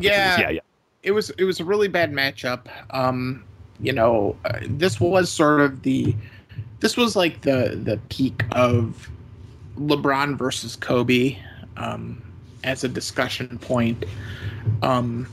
Yeah. 0.01 0.39
Yeah, 0.39 0.51
yeah. 0.51 0.61
It 1.03 1.13
was 1.13 1.31
it 1.31 1.45
was 1.45 1.61
a 1.61 1.65
really 1.65 1.89
bad 1.89 2.13
matchup. 2.13 2.67
Um, 2.91 3.45
you 3.81 3.93
know, 3.93 4.37
uh, 4.45 4.61
this 4.63 5.01
was 5.01 5.31
sort 5.31 5.61
of 5.61 5.83
the 5.83 6.15
this 6.81 6.97
was 6.97 7.17
like 7.17 7.43
the 7.43 7.79
the 7.83 7.99
peak 8.09 8.45
of 8.53 9.11
LeBron 9.77 10.37
versus 10.37 10.77
Kobe 10.77 11.39
um, 11.77 12.23
as 12.65 12.85
a 12.85 12.89
discussion 12.89 13.59
point. 13.59 14.05
Um, 14.83 15.29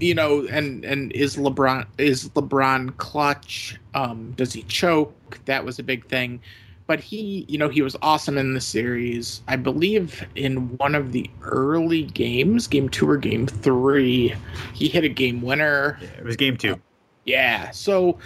you 0.00 0.14
know, 0.14 0.46
and 0.46 0.84
and 0.84 1.12
is 1.12 1.36
LeBron 1.36 1.86
is 1.98 2.28
LeBron 2.30 2.96
clutch? 2.96 3.78
Um, 3.94 4.32
does 4.36 4.52
he 4.52 4.62
choke? 4.64 5.40
That 5.46 5.64
was 5.64 5.78
a 5.78 5.82
big 5.82 6.06
thing. 6.06 6.40
But 6.86 7.00
he, 7.00 7.46
you 7.48 7.56
know, 7.56 7.70
he 7.70 7.80
was 7.80 7.96
awesome 8.02 8.36
in 8.36 8.52
the 8.52 8.60
series. 8.60 9.40
I 9.48 9.56
believe 9.56 10.22
in 10.34 10.76
one 10.76 10.94
of 10.94 11.12
the 11.12 11.30
early 11.40 12.02
games, 12.02 12.66
game 12.66 12.90
two 12.90 13.08
or 13.08 13.16
game 13.16 13.46
three, 13.46 14.34
he 14.74 14.88
hit 14.88 15.02
a 15.02 15.08
game 15.08 15.40
winner. 15.40 15.98
Yeah, 16.02 16.08
it 16.18 16.24
was 16.24 16.36
game 16.36 16.58
two. 16.58 16.78
Yeah. 17.24 17.70
So, 17.70 18.18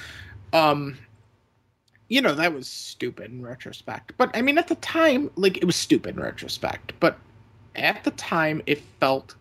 um, 0.53 0.99
you 2.09 2.23
know, 2.23 2.35
that 2.35 2.55
was 2.55 2.69
stupid 2.69 3.31
in 3.31 3.43
retrospect. 3.43 4.13
But 4.17 4.35
I 4.37 4.43
mean, 4.43 4.59
at 4.59 4.69
the 4.69 4.75
time, 4.77 5.31
like, 5.37 5.59
it 5.59 5.65
was 5.65 5.77
stupid 5.77 6.17
in 6.17 6.23
retrospect. 6.23 6.93
But 7.01 7.19
at 7.77 8.03
the 8.05 8.11
time, 8.13 8.63
it 8.67 8.83
felt 9.01 9.35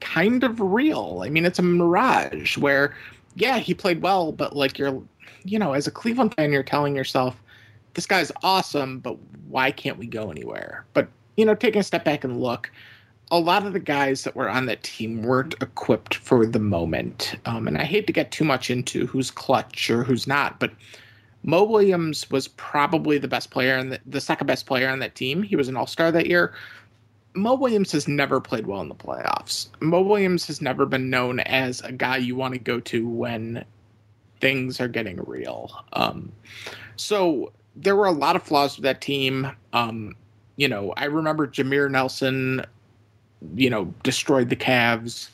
kind 0.00 0.44
of 0.44 0.60
real. 0.60 1.22
I 1.24 1.28
mean, 1.28 1.44
it's 1.44 1.58
a 1.58 1.62
mirage 1.62 2.56
where, 2.58 2.96
yeah, 3.34 3.58
he 3.58 3.74
played 3.74 4.02
well, 4.02 4.32
but 4.32 4.56
like, 4.56 4.78
you're, 4.78 5.02
you 5.44 5.58
know, 5.58 5.72
as 5.72 5.86
a 5.86 5.90
Cleveland 5.90 6.34
fan, 6.34 6.52
you're 6.52 6.62
telling 6.62 6.94
yourself, 6.94 7.40
this 7.94 8.06
guy's 8.06 8.30
awesome, 8.42 8.98
but 9.00 9.16
why 9.48 9.70
can't 9.70 9.98
we 9.98 10.06
go 10.06 10.30
anywhere? 10.30 10.84
But, 10.92 11.08
you 11.36 11.44
know, 11.44 11.54
taking 11.54 11.80
a 11.80 11.84
step 11.84 12.04
back 12.04 12.24
and 12.24 12.40
look, 12.40 12.70
a 13.30 13.38
lot 13.38 13.66
of 13.66 13.72
the 13.72 13.80
guys 13.80 14.24
that 14.24 14.34
were 14.34 14.48
on 14.48 14.66
that 14.66 14.82
team 14.82 15.22
weren't 15.22 15.54
equipped 15.60 16.14
for 16.14 16.46
the 16.46 16.58
moment. 16.58 17.34
Um, 17.44 17.68
and 17.68 17.76
I 17.76 17.84
hate 17.84 18.06
to 18.06 18.12
get 18.12 18.30
too 18.30 18.44
much 18.44 18.70
into 18.70 19.06
who's 19.06 19.30
clutch 19.30 19.90
or 19.90 20.02
who's 20.02 20.26
not, 20.26 20.58
but 20.58 20.72
Mo 21.42 21.62
Williams 21.64 22.30
was 22.30 22.48
probably 22.48 23.18
the 23.18 23.28
best 23.28 23.50
player 23.50 23.76
and 23.76 23.92
the, 23.92 24.00
the 24.06 24.20
second 24.20 24.46
best 24.46 24.66
player 24.66 24.88
on 24.88 24.98
that 25.00 25.14
team. 25.14 25.42
He 25.42 25.56
was 25.56 25.68
an 25.68 25.76
all 25.76 25.86
star 25.86 26.10
that 26.10 26.26
year. 26.26 26.54
Mo 27.34 27.54
Williams 27.54 27.92
has 27.92 28.08
never 28.08 28.40
played 28.40 28.66
well 28.66 28.80
in 28.80 28.88
the 28.88 28.94
playoffs. 28.94 29.68
Mo 29.80 30.00
Williams 30.00 30.46
has 30.46 30.60
never 30.60 30.86
been 30.86 31.10
known 31.10 31.40
as 31.40 31.80
a 31.82 31.92
guy 31.92 32.16
you 32.16 32.34
want 32.34 32.54
to 32.54 32.60
go 32.60 32.80
to 32.80 33.08
when 33.08 33.64
things 34.40 34.80
are 34.80 34.88
getting 34.88 35.20
real. 35.24 35.84
Um, 35.92 36.32
so 36.96 37.52
there 37.76 37.94
were 37.94 38.06
a 38.06 38.12
lot 38.12 38.34
of 38.34 38.42
flaws 38.42 38.76
with 38.76 38.84
that 38.84 39.00
team. 39.00 39.50
Um, 39.72 40.16
you 40.56 40.68
know, 40.68 40.92
I 40.96 41.04
remember 41.04 41.46
Jameer 41.46 41.90
Nelson 41.90 42.64
you 43.54 43.70
know, 43.70 43.92
destroyed 44.02 44.48
the 44.48 44.56
Cavs. 44.56 45.28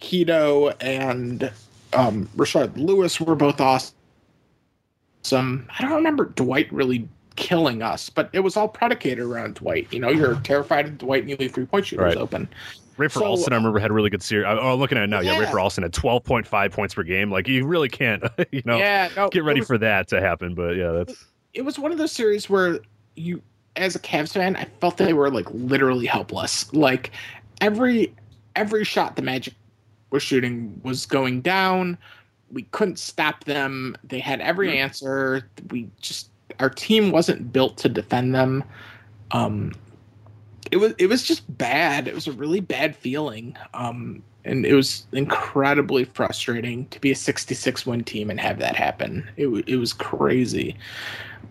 Hedo 0.00 0.74
and 0.80 1.52
um, 1.92 2.28
Rashard 2.36 2.76
Lewis 2.76 3.20
were 3.20 3.34
both 3.34 3.60
awesome. 3.60 3.94
I 5.32 5.82
don't 5.82 5.92
remember 5.92 6.26
Dwight 6.26 6.72
really 6.72 7.08
killing 7.36 7.82
us, 7.82 8.10
but 8.10 8.30
it 8.32 8.40
was 8.40 8.56
all 8.56 8.68
predicated 8.68 9.24
around 9.24 9.56
Dwight. 9.56 9.88
You 9.92 10.00
know, 10.00 10.08
you're 10.08 10.36
terrified 10.36 10.86
of 10.86 10.98
Dwight 10.98 11.22
and 11.22 11.30
you 11.30 11.36
leave 11.36 11.52
three 11.52 11.66
point 11.66 11.86
shooters 11.86 12.14
right. 12.14 12.16
open. 12.16 12.48
Rafer 12.96 13.12
so, 13.12 13.24
Alston, 13.24 13.52
I 13.54 13.56
remember, 13.56 13.78
had 13.78 13.90
a 13.90 13.94
really 13.94 14.10
good 14.10 14.22
series. 14.22 14.46
Oh, 14.46 14.74
I'm 14.74 14.78
looking 14.78 14.98
at 14.98 15.04
it 15.04 15.06
now, 15.08 15.20
yeah, 15.20 15.38
yeah 15.38 15.46
Rafer 15.46 15.60
Alston 15.62 15.82
had 15.82 15.92
12.5 15.92 16.72
points 16.72 16.94
per 16.94 17.02
game. 17.02 17.30
Like, 17.30 17.48
you 17.48 17.66
really 17.66 17.88
can't, 17.88 18.22
you 18.52 18.62
know, 18.66 18.76
yeah, 18.76 19.08
no, 19.16 19.30
get 19.30 19.42
ready 19.42 19.60
was, 19.60 19.68
for 19.68 19.78
that 19.78 20.08
to 20.08 20.20
happen. 20.20 20.54
But 20.54 20.76
yeah, 20.76 20.90
that's. 20.90 21.24
It 21.54 21.62
was 21.62 21.78
one 21.78 21.92
of 21.92 21.98
those 21.98 22.12
series 22.12 22.50
where 22.50 22.78
you, 23.16 23.42
as 23.76 23.96
a 23.96 23.98
Cavs 23.98 24.34
fan, 24.34 24.54
I 24.56 24.66
felt 24.80 24.98
they 24.98 25.14
were 25.14 25.30
like 25.30 25.46
literally 25.50 26.06
helpless. 26.06 26.72
Like, 26.74 27.12
every 27.60 28.14
every 28.56 28.84
shot 28.84 29.16
the 29.16 29.22
Magic 29.22 29.54
was 30.10 30.22
shooting 30.22 30.80
was 30.82 31.06
going 31.06 31.40
down. 31.40 31.98
We 32.52 32.62
couldn't 32.64 32.98
stop 32.98 33.44
them. 33.44 33.96
They 34.02 34.18
had 34.18 34.40
every 34.40 34.78
answer. 34.78 35.48
We 35.70 35.88
just 36.00 36.30
our 36.58 36.70
team 36.70 37.12
wasn't 37.12 37.52
built 37.52 37.78
to 37.78 37.88
defend 37.88 38.34
them. 38.34 38.64
Um, 39.30 39.72
it 40.70 40.76
was 40.76 40.94
it 40.98 41.06
was 41.06 41.22
just 41.22 41.56
bad. 41.58 42.08
It 42.08 42.14
was 42.14 42.26
a 42.26 42.32
really 42.32 42.60
bad 42.60 42.96
feeling. 42.96 43.56
Um, 43.74 44.22
and 44.44 44.64
it 44.64 44.74
was 44.74 45.06
incredibly 45.12 46.04
frustrating 46.04 46.86
to 46.88 47.00
be 47.00 47.10
a 47.10 47.16
66 47.16 47.86
win 47.86 48.04
team 48.04 48.30
and 48.30 48.40
have 48.40 48.58
that 48.58 48.76
happen. 48.76 49.28
It 49.36 49.48
it 49.66 49.76
was 49.76 49.92
crazy. 49.92 50.76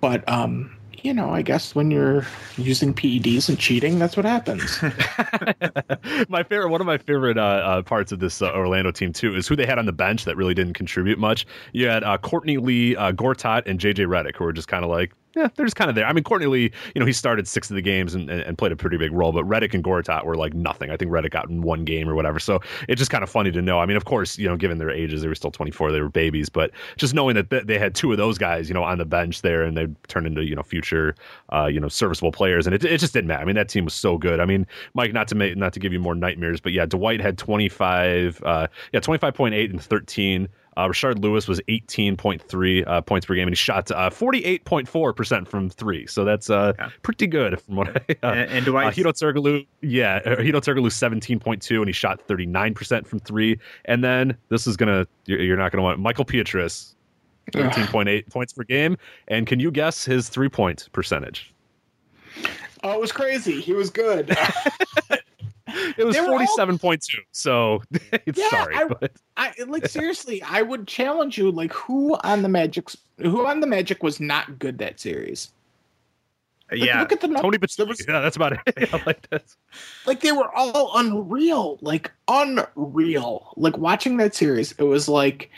But 0.01 0.27
um, 0.29 0.75
you 1.03 1.13
know, 1.13 1.29
I 1.29 1.41
guess 1.41 1.75
when 1.75 1.91
you're 1.91 2.25
using 2.57 2.93
PEDs 2.93 3.49
and 3.49 3.57
cheating, 3.57 3.99
that's 3.99 4.15
what 4.15 4.25
happens. 4.25 4.81
my 6.29 6.43
favorite, 6.43 6.69
one 6.69 6.81
of 6.81 6.87
my 6.87 6.97
favorite 6.97 7.37
uh, 7.37 7.41
uh, 7.41 7.81
parts 7.81 8.11
of 8.11 8.19
this 8.19 8.41
uh, 8.41 8.51
Orlando 8.51 8.91
team 8.91 9.13
too, 9.13 9.35
is 9.35 9.47
who 9.47 9.55
they 9.55 9.65
had 9.65 9.79
on 9.79 9.85
the 9.85 9.93
bench 9.93 10.25
that 10.25 10.35
really 10.35 10.53
didn't 10.53 10.73
contribute 10.73 11.19
much. 11.19 11.45
You 11.73 11.87
had 11.87 12.03
uh, 12.03 12.17
Courtney 12.17 12.57
Lee, 12.57 12.95
uh, 12.95 13.11
Gortat, 13.11 13.63
and 13.65 13.79
JJ 13.79 14.07
Redick, 14.07 14.35
who 14.35 14.43
were 14.43 14.53
just 14.53 14.67
kind 14.67 14.83
of 14.83 14.89
like 14.89 15.13
yeah, 15.39 15.47
they're 15.55 15.65
just 15.65 15.75
kind 15.77 15.89
of 15.89 15.95
there. 15.95 16.05
I 16.05 16.13
mean, 16.13 16.23
Courtney 16.23 16.47
Lee, 16.47 16.71
you 16.93 16.99
know, 16.99 17.05
he 17.05 17.13
started 17.13 17.47
six 17.47 17.69
of 17.69 17.75
the 17.75 17.81
games 17.81 18.13
and, 18.13 18.29
and, 18.29 18.41
and 18.41 18.57
played 18.57 18.71
a 18.71 18.75
pretty 18.75 18.97
big 18.97 19.13
role, 19.13 19.31
but 19.31 19.45
Redick 19.45 19.73
and 19.73 19.83
Gortat 19.83 20.25
were 20.25 20.35
like 20.35 20.53
nothing. 20.53 20.91
I 20.91 20.97
think 20.97 21.11
Redick 21.11 21.31
got 21.31 21.49
in 21.49 21.61
one 21.61 21.85
game 21.85 22.09
or 22.09 22.15
whatever. 22.15 22.39
So 22.39 22.59
it's 22.89 22.99
just 22.99 23.09
kind 23.09 23.23
of 23.23 23.29
funny 23.29 23.51
to 23.51 23.61
know. 23.61 23.79
I 23.79 23.85
mean, 23.85 23.95
of 23.95 24.05
course, 24.05 24.37
you 24.37 24.47
know, 24.47 24.57
given 24.57 24.77
their 24.77 24.89
ages, 24.89 25.21
they 25.21 25.27
were 25.27 25.35
still 25.35 25.51
24, 25.51 25.91
they 25.91 26.01
were 26.01 26.09
babies, 26.09 26.49
but 26.49 26.71
just 26.97 27.13
knowing 27.13 27.35
that 27.35 27.49
they 27.67 27.79
had 27.79 27.95
two 27.95 28.11
of 28.11 28.17
those 28.17 28.37
guys, 28.37 28.67
you 28.67 28.73
know, 28.73 28.83
on 28.83 28.97
the 28.97 29.05
bench 29.05 29.41
there 29.41 29.63
and 29.63 29.77
they 29.77 29.87
turned 30.07 30.27
into, 30.27 30.43
you 30.43 30.55
know, 30.55 30.63
future, 30.63 31.15
uh, 31.53 31.67
you 31.67 31.79
know, 31.79 31.87
serviceable 31.87 32.31
players. 32.31 32.67
And 32.67 32.75
it, 32.75 32.83
it 32.83 32.99
just 32.99 33.13
didn't 33.13 33.27
matter. 33.27 33.41
I 33.41 33.45
mean, 33.45 33.55
that 33.55 33.69
team 33.69 33.85
was 33.85 33.93
so 33.93 34.17
good. 34.17 34.41
I 34.41 34.45
mean, 34.45 34.67
Mike, 34.93 35.13
not 35.13 35.29
to 35.29 35.35
make, 35.35 35.55
not 35.55 35.71
to 35.73 35.79
give 35.79 35.93
you 35.93 35.99
more 35.99 36.15
nightmares, 36.15 36.59
but 36.59 36.73
yeah, 36.73 36.85
Dwight 36.85 37.21
had 37.21 37.37
25, 37.37 38.41
uh, 38.45 38.67
yeah, 38.91 38.99
25.8 38.99 39.69
and 39.69 39.81
13. 39.81 40.49
Uh, 40.79 40.87
Rashard 40.87 41.21
Lewis 41.21 41.45
was 41.45 41.59
18.3 41.67 42.87
uh, 42.87 43.01
points 43.01 43.25
per 43.25 43.35
game, 43.35 43.49
and 43.49 43.51
he 43.51 43.55
shot 43.55 43.91
uh, 43.91 44.09
48.4% 44.09 45.45
from 45.45 45.69
three. 45.69 46.07
So 46.07 46.23
that's 46.23 46.49
uh, 46.49 46.71
yeah. 46.79 46.89
pretty 47.01 47.27
good 47.27 47.59
from 47.59 47.75
what 47.75 47.89
I. 47.89 48.15
Uh, 48.23 48.31
and, 48.31 48.51
and 48.51 48.65
Dwight. 48.65 48.87
Uh, 48.87 48.91
Hedo 48.91 49.11
Turkoglu, 49.11 49.67
yeah, 49.81 50.21
Hedo 50.21 50.61
Turkoglu 50.61 50.87
17.2, 50.87 51.77
and 51.77 51.87
he 51.87 51.91
shot 51.91 52.25
39% 52.25 53.05
from 53.05 53.19
three. 53.19 53.59
And 53.85 54.01
then 54.03 54.37
this 54.47 54.67
is 54.67 54.77
going 54.77 54.87
to, 54.87 55.07
you're, 55.25 55.41
you're 55.41 55.57
not 55.57 55.73
going 55.73 55.79
to 55.79 55.83
want 55.83 55.99
Michael 55.99 56.23
Pietrus, 56.23 56.95
13.8 57.51 58.29
points 58.29 58.53
per 58.53 58.63
game. 58.63 58.97
And 59.27 59.47
can 59.47 59.59
you 59.59 59.71
guess 59.71 60.05
his 60.05 60.29
three 60.29 60.49
point 60.49 60.87
percentage? 60.93 61.53
Oh, 62.83 62.93
it 62.93 63.01
was 63.01 63.11
crazy. 63.11 63.59
He 63.59 63.73
was 63.73 63.89
good. 63.89 64.33
it 65.97 66.05
was 66.05 66.17
forty 66.17 66.45
seven 66.55 66.77
point 66.77 67.01
two. 67.01 67.21
So 67.31 67.81
yeah, 68.11 68.49
sorry, 68.49 68.75
I, 68.75 68.85
but 68.85 69.11
I 69.37 69.53
like 69.67 69.87
seriously, 69.87 70.41
I 70.43 70.61
would 70.61 70.87
challenge 70.87 71.37
you. 71.37 71.51
Like, 71.51 71.73
who 71.73 72.15
on 72.23 72.41
the 72.41 72.49
Magic? 72.49 72.89
Who 73.19 73.45
on 73.45 73.59
the 73.59 73.67
Magic 73.67 74.03
was 74.03 74.19
not 74.19 74.59
good 74.59 74.77
that 74.79 74.99
series? 74.99 75.51
Like, 76.71 76.81
yeah, 76.81 76.99
look 76.99 77.11
at 77.11 77.21
the 77.21 77.27
Tony 77.27 77.57
Battie. 77.57 78.05
Yeah, 78.07 78.19
that's 78.19 78.35
about 78.35 78.53
it. 78.53 78.93
like 79.05 79.27
that. 79.29 79.43
Like 80.05 80.21
they 80.21 80.31
were 80.31 80.53
all 80.55 80.91
unreal. 80.97 81.79
Like 81.81 82.11
unreal. 82.27 83.53
Like 83.57 83.77
watching 83.77 84.17
that 84.17 84.35
series, 84.35 84.73
it 84.73 84.83
was 84.83 85.09
like 85.09 85.49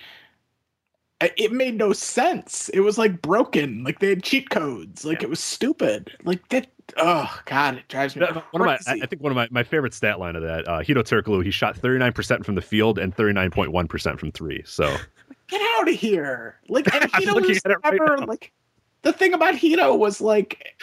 it 1.38 1.52
made 1.52 1.77
no 1.77 1.93
sense. 1.93 2.69
It 2.69 2.81
was 2.81 2.98
like 2.98 3.22
broken. 3.22 3.84
Like 3.84 3.99
they 3.99 4.10
had 4.10 4.23
cheat 4.23 4.49
codes. 4.49 5.06
Like 5.06 5.22
yeah. 5.22 5.27
it 5.27 5.30
was 5.30 5.39
stupid. 5.39 6.11
Like 6.23 6.48
that 6.49 6.68
oh 6.98 7.39
god, 7.45 7.77
it 7.77 7.88
drives 7.88 8.15
me. 8.15 8.22
That, 8.22 8.35
one 8.53 8.61
of 8.61 8.65
my, 8.65 8.80
I 8.88 9.06
think 9.06 9.22
one 9.22 9.31
of 9.31 9.35
my, 9.35 9.48
my 9.52 9.64
favorite 9.64 9.93
stat 9.93 10.19
line 10.19 10.35
of 10.35 10.43
that, 10.43 10.68
uh, 10.68 10.80
Hedo 10.80 11.03
Turkoglu, 11.03 11.43
he 11.43 11.52
shot 11.52 11.77
39% 11.77 12.45
from 12.45 12.56
the 12.56 12.61
field 12.61 12.98
and 12.98 13.15
39.1% 13.15 14.19
from 14.19 14.31
three. 14.31 14.61
So 14.65 14.95
get 15.48 15.61
out 15.80 15.88
of 15.88 15.95
here! 15.95 16.60
Like, 16.69 16.93
and 16.93 17.11
Hedo 17.11 17.41
was 17.41 17.61
never 17.65 18.26
like 18.26 18.52
the 19.03 19.14
thing 19.14 19.34
about 19.34 19.56
Hedo 19.56 19.98
was 19.98 20.22
like 20.22 20.76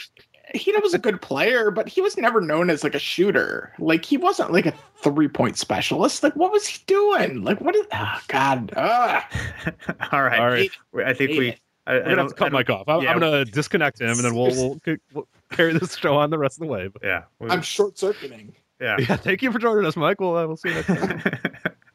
Hedo 0.55 0.83
was 0.83 0.95
a 0.95 0.99
good 0.99 1.21
player, 1.21 1.71
but 1.71 1.89
he 1.89 2.01
was 2.01 2.17
never 2.17 2.41
known 2.41 2.71
as 2.71 2.83
like 2.83 2.95
a 2.95 2.99
shooter. 2.99 3.73
Like 3.79 4.05
he 4.05 4.17
wasn't 4.17 4.53
like 4.53 4.67
a 4.67 4.75
three 4.97 5.29
point 5.29 5.59
specialist. 5.59 6.23
Like 6.23 6.37
what 6.37 6.53
was 6.53 6.67
he 6.67 6.83
doing? 6.87 7.43
Like 7.43 7.61
what 7.61 7.75
is? 7.77 7.87
Oh 7.93 8.21
God! 8.29 8.73
All 8.77 10.23
right, 10.23 10.41
all 10.41 10.49
right. 10.49 10.71
I 11.05 11.13
think 11.13 11.31
we. 11.31 11.57
I, 11.87 11.95
We're 11.95 12.03
gonna 12.05 12.23
have 12.23 12.29
to 12.29 12.35
cut 12.35 12.53
Mike 12.53 12.69
off. 12.69 12.87
I'm, 12.87 13.03
yeah, 13.03 13.13
I'm, 13.13 13.19
gonna 13.19 13.47
disconnect 13.47 14.01
him, 14.01 14.11
and 14.11 14.19
then 14.19 14.35
we'll, 14.35 14.51
we'll, 14.51 14.79
we'll 15.15 15.29
carry 15.51 15.73
this 15.73 15.97
show 15.97 16.17
on 16.17 16.29
the 16.29 16.37
rest 16.37 16.59
of 16.59 16.67
the 16.67 16.73
way. 16.73 16.89
But 16.89 17.03
yeah, 17.03 17.23
I'm 17.49 17.63
short 17.63 17.97
circuiting. 17.97 18.55
Yeah. 18.79 18.97
yeah. 18.99 19.17
Thank 19.17 19.43
you 19.43 19.51
for 19.51 19.59
joining 19.59 19.87
us, 19.87 19.97
Mike. 19.97 20.21
We'll, 20.21 20.37
uh, 20.37 20.47
we'll 20.47 20.57
see 20.57 20.69
you 20.69 20.75
next 20.75 20.87
time. 20.87 21.23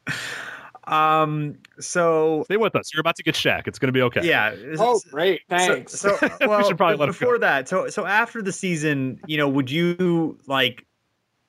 um. 0.86 1.56
So 1.80 2.42
stay 2.46 2.56
with 2.56 2.76
us. 2.76 2.92
You're 2.92 3.00
about 3.00 3.16
to 3.16 3.22
get 3.22 3.34
Shaq. 3.34 3.66
It's 3.66 3.78
going 3.78 3.88
to 3.88 3.92
be 3.92 4.02
okay. 4.02 4.26
Yeah. 4.26 4.54
Oh, 4.78 5.00
great. 5.10 5.42
Thanks. 5.48 5.92
So, 5.98 6.16
so 6.16 6.28
well, 6.40 6.58
we 6.58 6.64
should 6.64 6.76
probably 6.76 6.96
let 6.96 7.06
before 7.06 7.38
that. 7.38 7.68
So, 7.68 7.88
so 7.88 8.06
after 8.06 8.42
the 8.42 8.52
season, 8.52 9.20
you 9.26 9.36
know, 9.36 9.48
would 9.48 9.70
you 9.70 10.38
like, 10.46 10.86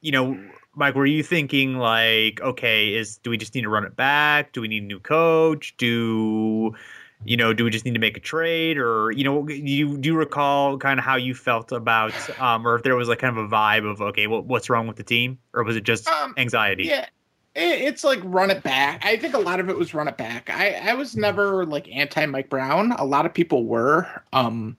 you 0.02 0.12
know, 0.12 0.40
Mike, 0.76 0.95
were 0.95 1.06
you 1.06 1.24
thinking 1.24 1.78
like, 1.78 2.41
okay, 2.41 2.94
is 2.94 3.18
do 3.18 3.30
we 3.30 3.38
just 3.38 3.56
need 3.56 3.62
to 3.62 3.70
run 3.70 3.86
it 3.86 3.95
back? 3.95 4.52
Do 4.52 4.62
we 4.62 4.68
need 4.68 4.84
a 4.84 4.86
new 4.86 4.99
coach? 4.99 5.76
Do 5.78 6.76
you 7.24 7.38
know, 7.38 7.53
do 7.53 7.64
we 7.64 7.70
just 7.70 7.86
need 7.86 7.94
to 7.94 7.99
make 7.99 8.18
a 8.18 8.20
trade, 8.20 8.78
or 8.78 9.12
you 9.12 9.24
know, 9.24 9.44
do 9.44 9.53
you 9.53 9.98
do 9.98 10.10
you 10.10 10.16
recall 10.16 10.78
kind 10.78 10.99
of 10.99 11.06
how 11.06 11.16
you 11.16 11.34
felt 11.34 11.72
about, 11.72 12.14
um, 12.40 12.68
or 12.68 12.76
if 12.76 12.84
there 12.84 12.95
was 12.95 13.07
like 13.07 13.20
kind 13.20 13.36
of 13.38 13.44
a 13.44 13.48
vibe 13.48 13.90
of 13.90 14.02
okay, 14.02 14.28
well, 14.28 14.41
what's 14.41 14.70
wrong 14.70 14.86
with 14.86 14.98
the 14.98 15.03
team, 15.03 15.40
or 15.53 15.64
was 15.64 15.76
it 15.76 15.84
just 15.84 16.07
um, 16.07 16.34
anxiety? 16.38 16.84
Yeah, 16.84 17.07
it's 17.56 18.03
like 18.03 18.19
run 18.23 18.52
it 18.52 18.64
back. 18.64 19.06
I 19.06 19.18
think 19.18 19.34
a 19.34 19.40
lot 19.40 19.60
of 19.60 19.69
it 19.69 19.77
was 19.77 19.94
run 19.94 20.07
it 20.07 20.18
back. 20.18 20.49
I 20.49 20.73
I 20.73 20.94
was 20.94 21.15
never 21.15 21.65
like 21.65 21.88
anti 21.90 22.26
Mike 22.26 22.49
Brown. 22.49 22.91
A 22.94 23.06
lot 23.06 23.26
of 23.26 23.34
people 23.34 23.65
were, 23.65 24.07
um, 24.34 24.76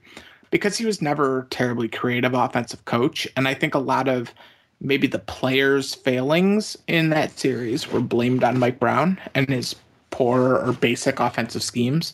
because 0.51 0.77
he 0.77 0.85
was 0.85 1.01
never 1.01 1.47
terribly 1.51 1.89
creative 1.89 2.35
offensive 2.35 2.85
coach, 2.85 3.27
and 3.37 3.49
I 3.49 3.55
think 3.55 3.75
a 3.75 3.81
lot 3.81 4.09
of 4.09 4.33
maybe 4.81 5.07
the 5.07 5.19
players' 5.19 5.95
failings 5.95 6.77
in 6.87 7.11
that 7.11 7.39
series 7.39 7.91
were 7.91 8.01
blamed 8.01 8.45
on 8.45 8.59
Mike 8.59 8.79
Brown 8.79 9.19
and 9.35 9.49
his 9.49 9.75
poor 10.11 10.57
or 10.57 10.73
basic 10.73 11.19
offensive 11.19 11.63
schemes. 11.63 12.13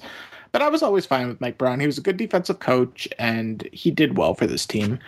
But 0.53 0.63
I 0.63 0.69
was 0.69 0.83
always 0.83 1.07
fine 1.07 1.29
with 1.29 1.41
Mike 1.41 1.59
Brown. 1.59 1.81
He 1.81 1.87
was 1.87 1.99
a 1.99 2.03
good 2.03 2.19
defensive 2.19 2.59
coach 2.59 3.09
and 3.19 3.69
he 3.73 3.91
did 3.91 4.19
well 4.19 4.35
for 4.35 4.47
this 4.47 4.67
team. 4.67 4.99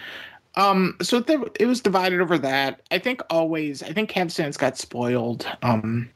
Um, 0.56 0.96
so 1.02 1.20
there, 1.20 1.40
it 1.58 1.66
was 1.66 1.80
divided 1.80 2.20
over 2.20 2.38
that. 2.38 2.80
I 2.90 2.98
think 2.98 3.20
always, 3.28 3.82
I 3.82 3.92
think 3.92 4.10
Cavs 4.10 4.36
fans 4.36 4.56
got 4.56 4.78
spoiled. 4.78 5.46
Um, 5.62 6.10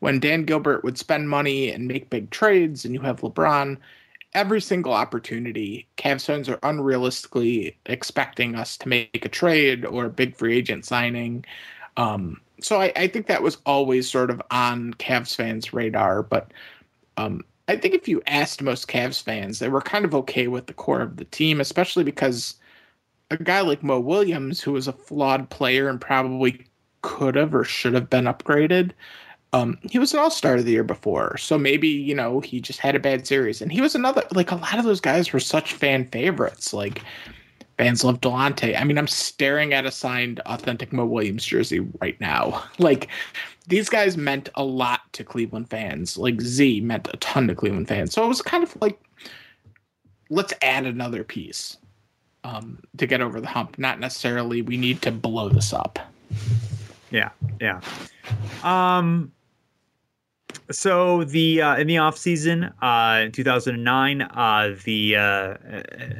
when 0.00 0.20
Dan 0.20 0.44
Gilbert 0.44 0.84
would 0.84 0.98
spend 0.98 1.28
money 1.28 1.70
and 1.70 1.88
make 1.88 2.10
big 2.10 2.30
trades, 2.30 2.84
and 2.84 2.92
you 2.92 3.00
have 3.00 3.20
LeBron, 3.20 3.78
every 4.34 4.60
single 4.60 4.92
opportunity, 4.92 5.86
Cavs 5.96 6.26
fans 6.26 6.48
are 6.48 6.58
unrealistically 6.58 7.74
expecting 7.86 8.54
us 8.54 8.76
to 8.78 8.88
make 8.88 9.24
a 9.24 9.30
trade 9.30 9.84
or 9.84 10.04
a 10.04 10.10
big 10.10 10.36
free 10.36 10.56
agent 10.56 10.84
signing. 10.84 11.44
Um, 11.96 12.40
so 12.60 12.80
I, 12.80 12.92
I, 12.96 13.08
think 13.08 13.26
that 13.26 13.42
was 13.42 13.58
always 13.64 14.10
sort 14.10 14.30
of 14.30 14.42
on 14.50 14.92
Cavs 14.94 15.34
fans' 15.34 15.72
radar. 15.72 16.22
But 16.22 16.52
um, 17.16 17.42
I 17.68 17.76
think 17.76 17.94
if 17.94 18.06
you 18.06 18.22
asked 18.26 18.62
most 18.62 18.88
Cavs 18.88 19.22
fans, 19.22 19.58
they 19.58 19.68
were 19.68 19.80
kind 19.80 20.04
of 20.04 20.14
okay 20.14 20.48
with 20.48 20.66
the 20.66 20.74
core 20.74 21.00
of 21.00 21.16
the 21.16 21.24
team, 21.24 21.60
especially 21.60 22.04
because 22.04 22.56
a 23.30 23.36
guy 23.36 23.60
like 23.60 23.82
Mo 23.82 24.00
Williams, 24.00 24.60
who 24.60 24.72
was 24.72 24.88
a 24.88 24.92
flawed 24.92 25.50
player 25.50 25.88
and 25.88 26.00
probably 26.00 26.64
could 27.02 27.34
have 27.34 27.54
or 27.54 27.64
should 27.64 27.94
have 27.94 28.10
been 28.10 28.24
upgraded, 28.24 28.92
um, 29.52 29.78
he 29.82 29.98
was 29.98 30.12
an 30.12 30.18
all 30.18 30.30
star 30.30 30.56
of 30.56 30.64
the 30.64 30.72
year 30.72 30.84
before. 30.84 31.36
So 31.38 31.58
maybe, 31.58 31.88
you 31.88 32.14
know, 32.14 32.40
he 32.40 32.60
just 32.60 32.78
had 32.78 32.94
a 32.94 33.00
bad 33.00 33.26
series. 33.26 33.62
And 33.62 33.72
he 33.72 33.80
was 33.80 33.94
another, 33.94 34.22
like, 34.32 34.50
a 34.50 34.56
lot 34.56 34.78
of 34.78 34.84
those 34.84 35.00
guys 35.00 35.32
were 35.32 35.40
such 35.40 35.72
fan 35.72 36.06
favorites. 36.08 36.72
Like, 36.72 37.02
Fans 37.78 38.02
love 38.02 38.20
Delonte. 38.22 38.78
I 38.78 38.84
mean, 38.84 38.96
I'm 38.96 39.06
staring 39.06 39.74
at 39.74 39.84
a 39.84 39.90
signed 39.90 40.40
authentic 40.46 40.94
Mo 40.94 41.04
Williams 41.04 41.44
jersey 41.44 41.80
right 42.00 42.18
now. 42.20 42.62
Like, 42.78 43.08
these 43.68 43.88
guys 43.88 44.16
meant 44.16 44.48
a 44.54 44.62
lot 44.62 45.00
to 45.14 45.24
Cleveland 45.24 45.68
fans. 45.70 46.16
Like, 46.16 46.40
Z 46.40 46.80
meant 46.82 47.08
a 47.12 47.16
ton 47.16 47.48
to 47.48 47.54
Cleveland 47.54 47.88
fans. 47.88 48.12
So 48.12 48.24
it 48.24 48.28
was 48.28 48.40
kind 48.40 48.62
of 48.62 48.76
like, 48.80 49.00
let's 50.30 50.54
add 50.62 50.86
another 50.86 51.24
piece 51.24 51.78
um, 52.46 52.78
to 52.98 53.06
get 53.06 53.20
over 53.20 53.40
the 53.40 53.48
hump. 53.48 53.78
Not 53.78 54.00
necessarily 54.00 54.62
we 54.62 54.76
need 54.76 55.02
to 55.02 55.10
blow 55.10 55.48
this 55.48 55.72
up. 55.72 55.98
Yeah, 57.10 57.30
yeah. 57.60 57.80
Um, 58.62 59.32
so 60.70 61.24
the 61.24 61.62
uh, 61.62 61.76
in 61.76 61.86
the 61.86 61.98
off 61.98 62.16
season, 62.16 62.64
uh, 62.82 63.22
in 63.24 63.32
2009, 63.32 64.22
uh, 64.22 64.74
the 64.84 65.16
uh, 65.16 65.56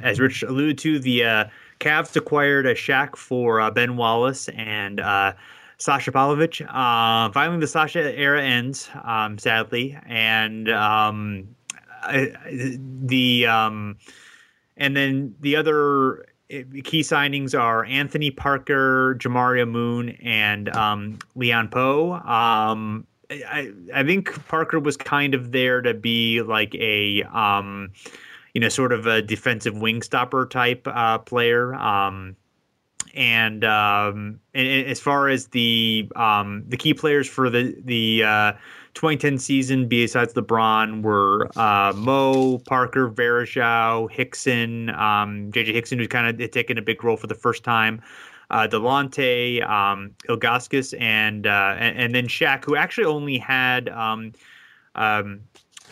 as 0.02 0.20
Rich 0.20 0.42
alluded 0.42 0.78
to, 0.78 0.98
the 0.98 1.24
uh, 1.24 1.44
Cavs 1.80 2.14
acquired 2.16 2.66
a 2.66 2.74
Shaq 2.74 3.16
for 3.16 3.60
uh, 3.60 3.70
Ben 3.70 3.96
Wallace 3.96 4.48
and 4.50 5.00
uh, 5.00 5.32
Sasha 5.78 6.12
Pavlovic. 6.12 6.62
Uh, 6.62 7.32
finally, 7.32 7.60
the 7.60 7.66
Sasha 7.66 8.16
era 8.16 8.42
ends, 8.42 8.88
um, 9.04 9.38
sadly, 9.38 9.98
and 10.06 10.68
um, 10.70 11.48
the 12.08 13.46
um, 13.46 13.96
and 14.76 14.96
then 14.96 15.34
the 15.40 15.56
other 15.56 16.26
eh, 16.50 16.62
key 16.84 17.00
signings 17.00 17.58
are 17.58 17.84
Anthony 17.84 18.30
Parker, 18.30 19.16
Jamario 19.18 19.68
Moon, 19.68 20.10
and 20.22 20.68
um, 20.70 21.18
Leon 21.34 21.68
Powe. 21.68 22.24
Um, 22.26 23.06
I, 23.30 23.72
I 23.92 24.04
think 24.04 24.46
Parker 24.48 24.78
was 24.78 24.96
kind 24.96 25.34
of 25.34 25.52
there 25.52 25.82
to 25.82 25.94
be 25.94 26.42
like 26.42 26.74
a 26.74 27.22
um, 27.24 27.92
you 28.54 28.60
know 28.60 28.68
sort 28.68 28.92
of 28.92 29.06
a 29.06 29.22
defensive 29.22 29.76
wing 29.76 30.02
stopper 30.02 30.46
type 30.46 30.86
uh, 30.86 31.18
player. 31.18 31.74
Um, 31.74 32.36
and, 33.14 33.64
um, 33.64 34.40
and 34.52 34.86
as 34.86 35.00
far 35.00 35.28
as 35.28 35.46
the 35.48 36.08
um, 36.14 36.64
the 36.68 36.76
key 36.76 36.92
players 36.92 37.26
for 37.26 37.48
the 37.48 37.74
the 37.82 38.22
uh, 38.24 38.52
2010 38.96 39.38
season, 39.38 39.86
besides 39.86 40.32
LeBron, 40.34 41.02
were 41.02 41.48
uh, 41.56 41.92
Mo, 41.94 42.58
Parker, 42.66 43.10
Varejao, 43.10 44.10
Hickson, 44.10 44.90
um, 44.90 45.52
JJ 45.52 45.74
Hickson, 45.74 45.98
who's 45.98 46.08
kind 46.08 46.40
of 46.40 46.50
taken 46.50 46.78
a 46.78 46.82
big 46.82 47.04
role 47.04 47.16
for 47.16 47.26
the 47.26 47.34
first 47.34 47.62
time. 47.62 48.00
Uh, 48.50 48.66
Delonte, 48.66 49.62
um, 49.68 50.12
Ilgauskas, 50.28 50.98
and, 51.00 51.46
uh, 51.46 51.74
and 51.78 51.98
and 51.98 52.14
then 52.14 52.26
Shaq, 52.26 52.64
who 52.64 52.74
actually 52.74 53.04
only 53.04 53.38
had 53.38 53.88
um, 53.90 54.32
um, 54.94 55.40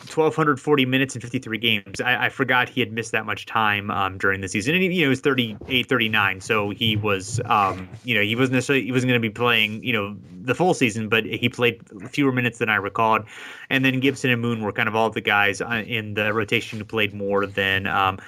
1,240 0.06 0.86
minutes 0.86 1.14
in 1.14 1.20
53 1.20 1.58
games. 1.58 2.00
I, 2.00 2.26
I, 2.26 2.28
forgot 2.28 2.68
he 2.68 2.80
had 2.80 2.92
missed 2.92 3.12
that 3.12 3.26
much 3.26 3.46
time 3.46 3.90
um, 3.90 4.18
during 4.18 4.40
the 4.40 4.48
season. 4.48 4.74
And 4.74 4.82
he, 4.82 4.90
you 4.90 5.00
know, 5.00 5.06
he 5.06 5.08
was 5.08 5.20
38, 5.20 5.88
39. 5.88 6.40
So 6.40 6.70
he 6.70 6.96
was, 6.96 7.40
um, 7.46 7.88
you 8.04 8.14
know, 8.14 8.20
he 8.20 8.36
wasn't 8.36 8.54
necessarily, 8.54 8.84
he 8.84 8.92
wasn't 8.92 9.10
going 9.10 9.20
to 9.20 9.28
be 9.28 9.32
playing, 9.32 9.82
you 9.82 9.92
know, 9.92 10.16
the 10.42 10.54
full 10.54 10.74
season, 10.74 11.08
but 11.08 11.24
he 11.24 11.48
played 11.48 11.80
fewer 12.10 12.32
minutes 12.32 12.58
than 12.58 12.68
I 12.68 12.76
recalled. 12.76 13.24
And 13.70 13.84
then 13.84 14.00
Gibson 14.00 14.30
and 14.30 14.40
Moon 14.42 14.62
were 14.62 14.72
kind 14.72 14.88
of 14.88 14.94
all 14.94 15.10
the 15.10 15.20
guys 15.20 15.60
uh, 15.60 15.82
in 15.86 16.14
the 16.14 16.32
rotation 16.32 16.78
who 16.78 16.84
played 16.84 17.14
more 17.14 17.46
than, 17.46 17.86
um, 17.86 18.18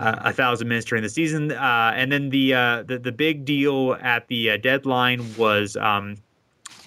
a 0.00 0.32
thousand 0.34 0.68
minutes 0.68 0.86
during 0.86 1.02
the 1.02 1.08
season, 1.08 1.50
uh, 1.50 1.92
and 1.94 2.12
then 2.12 2.28
the, 2.28 2.52
uh, 2.52 2.82
the 2.82 2.98
the 2.98 3.10
big 3.10 3.46
deal 3.46 3.96
at 4.02 4.28
the 4.28 4.50
uh, 4.50 4.56
deadline 4.58 5.24
was 5.38 5.76
um, 5.76 6.16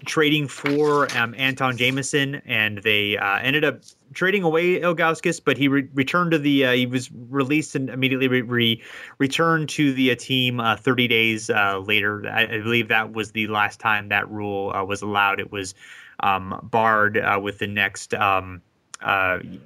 trading 0.06 0.48
for 0.48 1.04
um, 1.18 1.34
Antawn 1.38 1.78
Jamison, 1.78 2.36
and 2.46 2.80
they 2.80 3.18
uh, 3.18 3.40
ended 3.40 3.64
up 3.64 3.82
trading 4.14 4.44
away 4.44 4.80
Ilgauskas, 4.80 5.42
but 5.44 5.58
he 5.58 5.68
re- 5.68 5.88
returned 5.94 6.32
to 6.32 6.40
the. 6.40 6.66
Uh, 6.66 6.72
he 6.74 6.86
was 6.86 7.12
released 7.12 7.76
and 7.76 7.90
immediately 7.90 8.28
re- 8.28 8.42
re- 8.42 8.84
returned 9.20 9.70
to 9.70 9.94
the 9.94 10.12
uh, 10.12 10.16
team 10.18 10.60
uh, 10.60 10.76
30 10.76 11.08
days 11.08 11.50
uh, 11.50 11.80
later. 11.80 12.28
I, 12.28 12.44
I, 12.44 12.60
believe 12.60 12.88
that 12.88 13.14
was 13.14 13.32
the 13.32 13.48
last 13.48 13.80
time 13.80 14.10
that 14.10 14.30
rule 14.30 14.72
uh, 14.74 14.84
was 14.84 15.02
allowed. 15.02 15.40
It 15.40 15.52
was 15.52 15.74
um, 16.22 16.60
barred 16.64 17.18
uh, 17.18 17.40
with 17.42 17.60
the 17.60 17.68
next. 17.68 18.14
Um, 18.14 18.62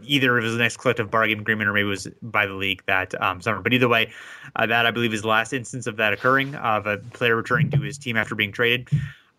either 0.06 0.38
it 0.38 0.44
was 0.44 0.54
the 0.54 0.60
next 0.60 0.78
collective 0.78 1.12
bargaining 1.12 1.42
agreement 1.42 1.70
or 1.70 1.74
maybe 1.74 1.88
it 1.88 1.90
was 1.90 2.08
by 2.22 2.46
the 2.46 2.54
league 2.54 2.82
that 2.86 3.22
um, 3.22 3.42
summer. 3.42 3.62
But 3.62 3.74
either 3.74 3.90
way, 3.90 4.10
that 4.58 4.86
I 4.86 4.92
believe 4.92 5.14
is 5.14 5.24
the 5.24 5.28
last 5.28 5.52
instance 5.52 5.88
of 5.88 5.98
that 5.98 6.14
occurring 6.14 6.56
of 6.56 6.88
a 6.88 7.00
player 7.00 7.36
returning 7.36 7.70
to 7.72 7.82
his 7.82 7.98
team 7.98 8.16
after 8.16 8.34
being 8.34 8.54
traded. 8.54 8.90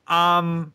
Um, 0.09 0.73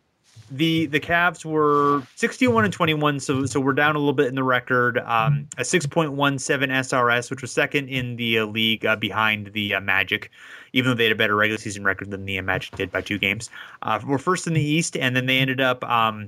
the 0.51 0.85
the 0.87 0.99
Cavs 0.99 1.45
were 1.45 2.03
61 2.15 2.65
and 2.65 2.73
21, 2.73 3.19
so 3.21 3.45
so 3.45 3.59
we're 3.59 3.73
down 3.73 3.95
a 3.95 3.99
little 3.99 4.13
bit 4.13 4.27
in 4.27 4.35
the 4.35 4.43
record. 4.43 4.99
Um, 4.99 5.47
a 5.57 5.61
6.17 5.61 6.13
SRS, 6.13 7.29
which 7.29 7.41
was 7.41 7.51
second 7.51 7.87
in 7.87 8.17
the 8.17 8.39
uh, 8.39 8.45
league 8.45 8.85
uh, 8.85 8.97
behind 8.97 9.53
the 9.53 9.75
uh, 9.75 9.79
Magic, 9.79 10.29
even 10.73 10.91
though 10.91 10.95
they 10.95 11.05
had 11.05 11.13
a 11.13 11.15
better 11.15 11.35
regular 11.35 11.57
season 11.57 11.83
record 11.83 12.11
than 12.11 12.25
the 12.25 12.37
uh, 12.37 12.41
Magic 12.41 12.75
did 12.75 12.91
by 12.91 13.01
two 13.01 13.17
games. 13.17 13.49
Uh, 13.81 13.99
we're 14.05 14.17
first 14.17 14.45
in 14.45 14.53
the 14.53 14.61
East, 14.61 14.97
and 14.97 15.15
then 15.15 15.25
they 15.25 15.39
ended 15.39 15.61
up 15.61 15.83
um, 15.85 16.27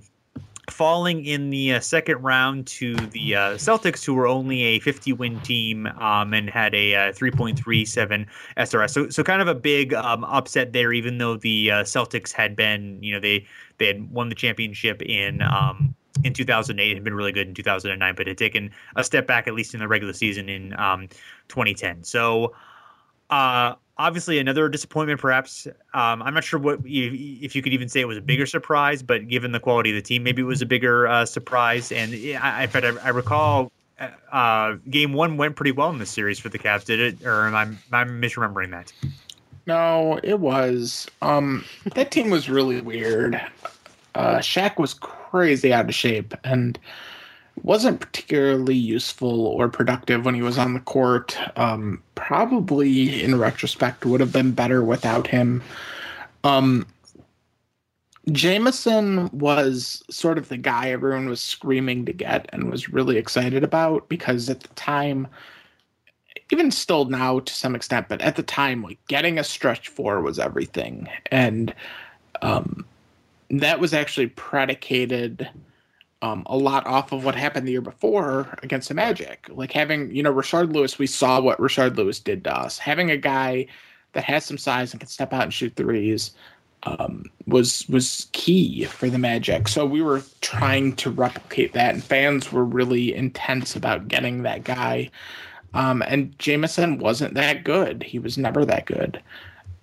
falling 0.69 1.25
in 1.25 1.49
the 1.49 1.73
uh, 1.73 1.79
second 1.79 2.21
round 2.21 2.67
to 2.67 2.95
the 2.95 3.35
uh, 3.35 3.39
Celtics, 3.55 4.03
who 4.03 4.13
were 4.13 4.27
only 4.27 4.63
a 4.63 4.79
50 4.79 5.13
win 5.13 5.39
team 5.41 5.87
um, 5.99 6.33
and 6.33 6.49
had 6.49 6.73
a 6.73 6.95
uh, 6.95 7.11
3.37 7.11 8.25
SRS. 8.57 8.89
So, 8.89 9.09
so 9.09 9.23
kind 9.23 9.41
of 9.41 9.47
a 9.47 9.55
big 9.55 9.93
um, 9.93 10.23
upset 10.23 10.73
there, 10.73 10.93
even 10.93 11.17
though 11.17 11.37
the 11.37 11.71
uh, 11.71 11.83
Celtics 11.83 12.31
had 12.31 12.55
been, 12.55 13.01
you 13.01 13.13
know, 13.13 13.19
they 13.19 13.45
they 13.77 13.87
had 13.87 14.11
won 14.11 14.29
the 14.29 14.35
championship 14.35 15.01
in 15.01 15.41
um, 15.41 15.95
in 16.23 16.33
2008 16.33 16.93
had 16.93 17.03
been 17.03 17.13
really 17.13 17.31
good 17.31 17.47
in 17.47 17.53
2009, 17.53 18.15
but 18.15 18.27
had 18.27 18.37
taken 18.37 18.71
a 18.95 19.03
step 19.03 19.27
back 19.27 19.47
at 19.47 19.53
least 19.53 19.73
in 19.73 19.79
the 19.79 19.87
regular 19.87 20.13
season 20.13 20.47
in 20.47 20.77
um, 20.79 21.07
2010. 21.49 22.03
So 22.03 22.53
uh, 23.29 23.73
obviously 23.97 24.39
another 24.39 24.69
disappointment, 24.69 25.19
perhaps. 25.19 25.67
Um, 25.93 26.21
I'm 26.21 26.33
not 26.33 26.43
sure 26.43 26.59
what 26.59 26.79
if 26.83 27.55
you 27.55 27.61
could 27.61 27.73
even 27.73 27.89
say 27.89 28.01
it 28.01 28.07
was 28.07 28.17
a 28.17 28.21
bigger 28.21 28.45
surprise, 28.45 29.03
but 29.03 29.27
given 29.27 29.51
the 29.51 29.59
quality 29.59 29.91
of 29.91 29.95
the 29.95 30.01
team, 30.01 30.23
maybe 30.23 30.41
it 30.41 30.45
was 30.45 30.61
a 30.61 30.65
bigger 30.65 31.07
uh, 31.07 31.25
surprise. 31.25 31.91
And 31.91 32.13
I, 32.13 32.67
I, 32.71 32.93
I 33.03 33.09
recall 33.09 33.71
uh, 33.99 34.09
uh, 34.31 34.77
game 34.89 35.13
one 35.13 35.37
went 35.37 35.55
pretty 35.55 35.71
well 35.71 35.89
in 35.89 35.99
this 35.99 36.09
series 36.09 36.39
for 36.39 36.49
the 36.49 36.59
Cavs. 36.59 36.85
Did 36.85 36.99
it, 36.99 37.25
or 37.25 37.47
am 37.47 37.55
I, 37.55 37.63
am 37.63 37.77
I 37.91 38.03
misremembering 38.03 38.71
that? 38.71 38.91
No, 39.65 40.19
it 40.23 40.39
was. 40.39 41.07
Um, 41.21 41.63
that 41.95 42.11
team 42.11 42.29
was 42.29 42.49
really 42.49 42.81
weird. 42.81 43.39
Uh, 44.15 44.37
Shaq 44.37 44.77
was 44.77 44.93
crazy 44.93 45.73
out 45.73 45.85
of 45.85 45.95
shape 45.95 46.33
and 46.43 46.77
wasn't 47.61 47.99
particularly 47.99 48.75
useful 48.75 49.45
or 49.47 49.69
productive 49.69 50.25
when 50.25 50.35
he 50.35 50.41
was 50.41 50.57
on 50.57 50.73
the 50.73 50.79
court. 50.79 51.37
Um, 51.57 52.01
probably, 52.15 53.23
in 53.23 53.37
retrospect, 53.37 54.05
would 54.05 54.19
have 54.19 54.33
been 54.33 54.51
better 54.51 54.83
without 54.83 55.27
him. 55.27 55.61
Um, 56.43 56.85
Jamison 58.31 59.29
was 59.31 60.01
sort 60.09 60.37
of 60.37 60.49
the 60.49 60.57
guy 60.57 60.89
everyone 60.89 61.27
was 61.27 61.41
screaming 61.41 62.05
to 62.05 62.13
get 62.13 62.49
and 62.53 62.71
was 62.71 62.89
really 62.89 63.17
excited 63.17 63.63
about 63.63 64.07
because 64.07 64.49
at 64.49 64.61
the 64.61 64.69
time 64.69 65.27
even 66.51 66.71
still 66.71 67.05
now 67.05 67.39
to 67.39 67.53
some 67.53 67.75
extent, 67.75 68.07
but 68.07 68.21
at 68.21 68.35
the 68.35 68.43
time, 68.43 68.83
like 68.83 68.99
getting 69.07 69.39
a 69.39 69.43
stretch 69.43 69.87
four 69.87 70.21
was 70.21 70.37
everything. 70.37 71.09
And 71.31 71.73
um, 72.41 72.85
that 73.49 73.79
was 73.79 73.93
actually 73.93 74.27
predicated 74.27 75.49
um, 76.23 76.43
a 76.45 76.55
lot 76.55 76.87
off 76.87 77.11
of 77.11 77.25
what 77.25 77.35
happened 77.35 77.67
the 77.67 77.73
year 77.73 77.81
before 77.81 78.57
against 78.63 78.87
the 78.87 78.93
Magic. 78.93 79.45
Like 79.49 79.73
having, 79.73 80.09
you 80.15 80.23
know, 80.23 80.33
Rashard 80.33 80.71
Lewis, 80.71 80.97
we 80.97 81.05
saw 81.05 81.41
what 81.41 81.59
Rashard 81.59 81.97
Lewis 81.97 82.21
did 82.21 82.45
to 82.45 82.57
us. 82.57 82.77
Having 82.77 83.11
a 83.11 83.17
guy 83.17 83.67
that 84.13 84.23
has 84.23 84.45
some 84.45 84.57
size 84.57 84.93
and 84.93 85.01
can 85.01 85.09
step 85.09 85.33
out 85.33 85.43
and 85.43 85.53
shoot 85.53 85.75
threes 85.75 86.31
um, 86.83 87.25
was 87.45 87.85
was 87.89 88.29
key 88.31 88.85
for 88.85 89.09
the 89.09 89.17
Magic. 89.17 89.67
So 89.67 89.85
we 89.85 90.01
were 90.01 90.23
trying 90.39 90.95
to 90.95 91.11
replicate 91.11 91.73
that, 91.73 91.93
and 91.93 92.01
fans 92.01 92.53
were 92.53 92.63
really 92.63 93.13
intense 93.13 93.75
about 93.75 94.07
getting 94.07 94.43
that 94.43 94.63
guy. 94.63 95.11
Um, 95.73 96.01
and 96.07 96.37
Jamison 96.39 96.99
wasn't 96.99 97.33
that 97.33 97.65
good. 97.65 98.01
He 98.01 98.17
was 98.17 98.37
never 98.37 98.63
that 98.63 98.85
good. 98.85 99.21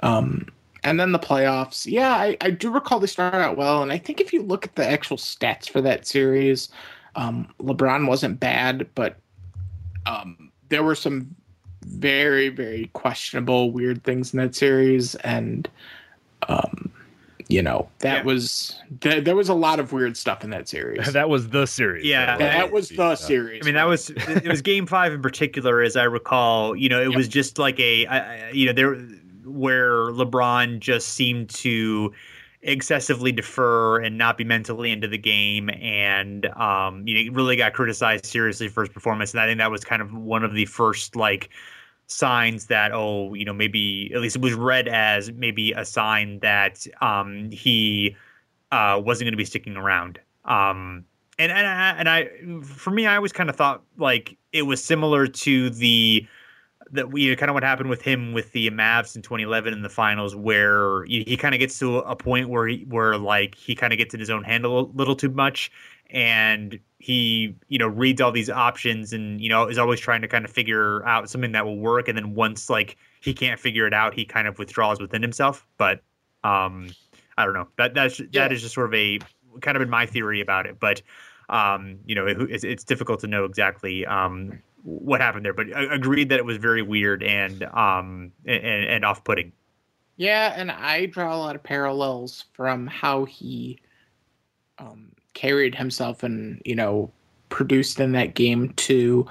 Um, 0.01 0.47
and 0.83 0.99
then 0.99 1.13
the 1.13 1.19
playoffs, 1.19 1.91
yeah, 1.91 2.15
I, 2.15 2.37
I, 2.41 2.51
do 2.51 2.71
recall 2.71 3.01
they 3.01 3.07
started 3.07 3.39
out 3.39 3.57
well. 3.57 3.83
And 3.83 3.93
I 3.93 3.99
think 3.99 4.21
if 4.21 4.33
you 4.33 4.43
look 4.43 4.65
at 4.65 4.77
the 4.77 4.87
actual 4.87 5.17
stats 5.17 5.69
for 5.69 5.81
that 5.81 6.07
series, 6.07 6.69
um, 7.17 7.53
LeBron 7.61 8.07
wasn't 8.07 8.41
bad, 8.41 8.89
but 8.95 9.17
um, 10.07 10.51
there 10.69 10.83
were 10.83 10.95
some 10.95 11.35
very, 11.83 12.49
very 12.49 12.91
questionable, 12.95 13.73
weird 13.73 14.03
things 14.05 14.33
in 14.33 14.39
that 14.39 14.55
series. 14.55 15.15
And 15.17 15.69
um, 16.49 16.91
you 17.51 17.61
know 17.61 17.89
that 17.99 18.19
yeah. 18.19 18.23
was 18.23 18.81
th- 19.01 19.25
there 19.25 19.35
was 19.35 19.49
a 19.49 19.55
lot 19.55 19.81
of 19.81 19.93
weird 19.93 20.17
stuff 20.17 20.45
in 20.45 20.51
that 20.51 20.69
series 20.69 21.13
that 21.13 21.29
was 21.29 21.49
the 21.49 21.67
series 21.67 22.07
yeah 22.07 22.37
that 22.37 22.71
was 22.71 22.89
the 22.91 23.17
series 23.17 23.61
i 23.63 23.67
mean 23.67 23.75
that 23.75 23.89
was 23.89 24.11
it 24.11 24.47
was 24.47 24.63
game 24.63 24.87
five 24.87 25.13
in 25.13 25.21
particular 25.21 25.83
as 25.83 25.97
i 25.97 26.05
recall 26.05 26.77
you 26.77 26.89
know 26.89 27.01
it 27.01 27.09
yep. 27.09 27.17
was 27.17 27.27
just 27.27 27.59
like 27.59 27.79
a 27.81 28.07
I, 28.07 28.51
you 28.51 28.67
know 28.67 28.73
there 28.73 28.97
where 29.45 30.11
lebron 30.11 30.79
just 30.79 31.09
seemed 31.09 31.49
to 31.51 32.13
excessively 32.63 33.33
defer 33.33 34.01
and 34.01 34.19
not 34.19 34.37
be 34.37 34.45
mentally 34.45 34.91
into 34.91 35.09
the 35.09 35.17
game 35.17 35.71
and 35.81 36.47
um 36.57 37.07
you 37.07 37.25
know 37.25 37.33
really 37.33 37.57
got 37.57 37.73
criticized 37.73 38.27
seriously 38.27 38.69
for 38.69 38.83
his 38.83 38.91
performance. 38.91 39.33
And 39.33 39.41
i 39.41 39.47
think 39.47 39.59
that 39.59 39.71
was 39.71 39.85
kind 39.85 40.03
of 40.03 40.13
one 40.13 40.45
of 40.45 40.55
the 40.55 40.67
first 40.67 41.17
like 41.17 41.51
signs 42.07 42.67
that 42.67 42.93
oh 42.93 43.33
you 43.35 43.45
know 43.45 43.53
maybe 43.53 44.11
at 44.15 44.21
least 44.21 44.37
it 44.37 44.43
was 44.43 44.55
read 44.55 44.89
as 44.89 45.31
maybe 45.33 45.73
a 45.73 45.85
sign 45.85 46.41
that 46.41 46.87
um, 47.01 47.51
he 47.51 48.17
uh, 48.73 49.01
wasn't 49.03 49.27
going 49.27 49.33
to 49.33 49.39
be 49.39 49.45
sticking 49.45 49.77
around. 49.77 50.19
Um, 50.45 51.05
and 51.39 51.51
and 51.51 51.67
I, 51.67 51.91
and 51.99 52.09
I 52.09 52.63
for 52.63 52.91
me 52.91 53.07
I 53.07 53.17
always 53.17 53.33
kind 53.33 53.49
of 53.49 53.57
thought 53.57 53.83
like 53.97 54.37
it 54.53 54.63
was 54.63 54.83
similar 54.83 55.27
to 55.27 55.71
the 55.71 56.27
that 56.93 57.11
we 57.11 57.35
kind 57.37 57.51
of 57.51 57.55
what 57.55 57.63
happened 57.63 57.89
with 57.89 58.03
him 58.03 58.33
with 58.33 58.53
the 58.53 58.71
Mavs 58.71 59.15
in 59.15 59.23
2011 59.23 59.73
in 59.73 59.83
the 59.83 59.89
finals, 59.89 60.35
where 60.35 61.05
he, 61.05 61.23
he 61.27 61.37
kind 61.37 61.55
of 61.55 61.59
gets 61.59 61.79
to 61.79 61.99
a 61.99 62.17
point 62.17 62.49
where 62.49 62.67
he, 62.67 62.85
where 62.89 63.17
like 63.17 63.55
he 63.55 63.75
kind 63.75 63.93
of 63.93 63.99
gets 63.99 64.15
in 64.15 64.21
his 64.21 64.31
own 64.31 64.43
head 64.43 64.65
a 64.65 64.69
little, 64.69 64.91
little 64.95 65.17
too 65.17 65.31
much, 65.31 65.71
and 66.11 66.79
he 66.99 67.55
you 67.69 67.79
know 67.79 67.87
reads 67.87 68.21
all 68.21 68.31
these 68.31 68.51
options 68.51 69.13
and 69.13 69.41
you 69.41 69.49
know 69.49 69.67
is 69.67 69.79
always 69.79 69.99
trying 69.99 70.21
to 70.21 70.29
kind 70.29 70.45
of 70.45 70.51
figure 70.51 71.05
out 71.07 71.31
something 71.31 71.53
that 71.53 71.65
will 71.65 71.79
work 71.79 72.09
and 72.09 72.17
then 72.17 72.35
once 72.35 72.69
like 72.69 72.97
he 73.21 73.33
can't 73.33 73.59
figure 73.59 73.87
it 73.87 73.95
out 73.95 74.13
he 74.13 74.25
kind 74.25 74.47
of 74.47 74.59
withdraws 74.59 75.01
within 75.01 75.23
himself. 75.23 75.67
But 75.79 76.03
um 76.45 76.91
i 77.39 77.45
don't 77.45 77.55
know. 77.55 77.69
That 77.79 77.95
that's 77.95 78.21
yeah. 78.21 78.27
that 78.35 78.53
is 78.53 78.63
just 78.63 78.75
sort 78.75 78.87
of 78.87 78.95
a 78.95 79.19
kind 79.61 79.77
of 79.77 79.83
in 79.83 79.91
my 79.91 80.07
theory 80.07 80.41
about 80.41 80.67
it. 80.67 80.79
But 80.79 81.03
um 81.49 81.99
you 82.05 82.15
know 82.15 82.27
it, 82.27 82.39
it's, 82.51 82.65
it's 82.65 82.85
difficult 82.85 83.21
to 83.21 83.27
know 83.27 83.45
exactly 83.45 84.05
um 84.07 84.61
what 84.83 85.21
happened 85.21 85.45
there 85.45 85.53
but 85.53 85.67
agreed 85.93 86.29
that 86.29 86.39
it 86.39 86.45
was 86.45 86.57
very 86.57 86.83
weird 86.83 87.23
and 87.23 87.65
um 87.73 88.33
and, 88.47 88.65
and 88.65 89.05
off-putting 89.05 89.53
yeah 90.17 90.55
and 90.57 90.71
i 90.71 91.07
draw 91.07 91.35
a 91.35 91.39
lot 91.39 91.55
of 91.55 91.63
parallels 91.63 92.45
from 92.53 92.87
how 92.87 93.25
he 93.25 93.79
um 94.79 95.13
carried 95.35 95.75
himself 95.75 96.23
and 96.23 96.61
you 96.65 96.75
know 96.75 97.11
produced 97.51 98.01
in 98.01 98.13
that 98.13 98.35
game 98.35 98.73
to 98.75 99.27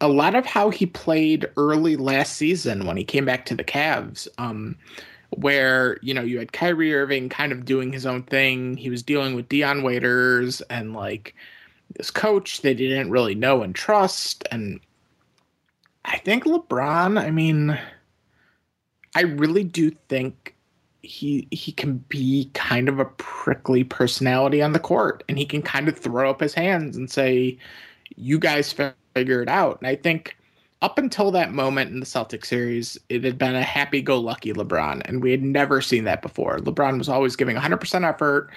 a 0.00 0.08
lot 0.08 0.34
of 0.34 0.44
how 0.44 0.70
he 0.70 0.86
played 0.86 1.46
early 1.56 1.96
last 1.96 2.36
season 2.36 2.86
when 2.86 2.96
he 2.96 3.04
came 3.04 3.24
back 3.24 3.46
to 3.46 3.54
the 3.54 3.64
Cavs. 3.64 4.26
Um, 4.38 4.76
where 5.30 5.98
you 6.00 6.14
know 6.14 6.22
you 6.22 6.38
had 6.38 6.52
Kyrie 6.52 6.94
Irving 6.94 7.28
kind 7.28 7.52
of 7.52 7.64
doing 7.64 7.92
his 7.92 8.06
own 8.06 8.22
thing. 8.22 8.76
He 8.76 8.90
was 8.90 9.02
dealing 9.02 9.34
with 9.34 9.48
Dion 9.48 9.82
Waiters 9.82 10.60
and 10.70 10.94
like 10.94 11.34
this 11.96 12.10
coach 12.10 12.62
they 12.62 12.74
didn't 12.74 13.10
really 13.10 13.34
know 13.34 13.62
and 13.62 13.74
trust. 13.74 14.46
And 14.50 14.80
I 16.04 16.18
think 16.18 16.44
LeBron. 16.44 17.18
I 17.18 17.30
mean, 17.30 17.78
I 19.14 19.22
really 19.22 19.64
do 19.64 19.90
think 20.08 20.54
he 21.02 21.46
he 21.50 21.72
can 21.72 21.98
be 22.08 22.50
kind 22.54 22.88
of 22.88 22.98
a 22.98 23.04
prickly 23.04 23.84
personality 23.84 24.62
on 24.62 24.72
the 24.72 24.78
court, 24.78 25.22
and 25.28 25.38
he 25.38 25.44
can 25.44 25.62
kind 25.62 25.88
of 25.88 25.98
throw 25.98 26.30
up 26.30 26.40
his 26.40 26.54
hands 26.54 26.96
and 26.96 27.10
say, 27.10 27.58
"You 28.16 28.38
guys 28.38 28.74
figure 29.14 29.42
it 29.42 29.48
out." 29.48 29.78
And 29.80 29.86
I 29.88 29.96
think 29.96 30.36
up 30.82 30.98
until 30.98 31.30
that 31.30 31.52
moment 31.52 31.90
in 31.92 32.00
the 32.00 32.06
Celtic 32.06 32.44
series, 32.44 32.98
it 33.08 33.24
had 33.24 33.38
been 33.38 33.54
a 33.54 33.62
happy 33.62 34.02
go 34.02 34.18
lucky 34.18 34.52
LeBron, 34.52 35.02
and 35.06 35.22
we 35.22 35.30
had 35.30 35.42
never 35.42 35.80
seen 35.80 36.04
that 36.04 36.20
before. 36.22 36.58
LeBron 36.58 36.98
was 36.98 37.08
always 37.08 37.36
giving 37.36 37.56
100% 37.56 38.06
effort. 38.06 38.50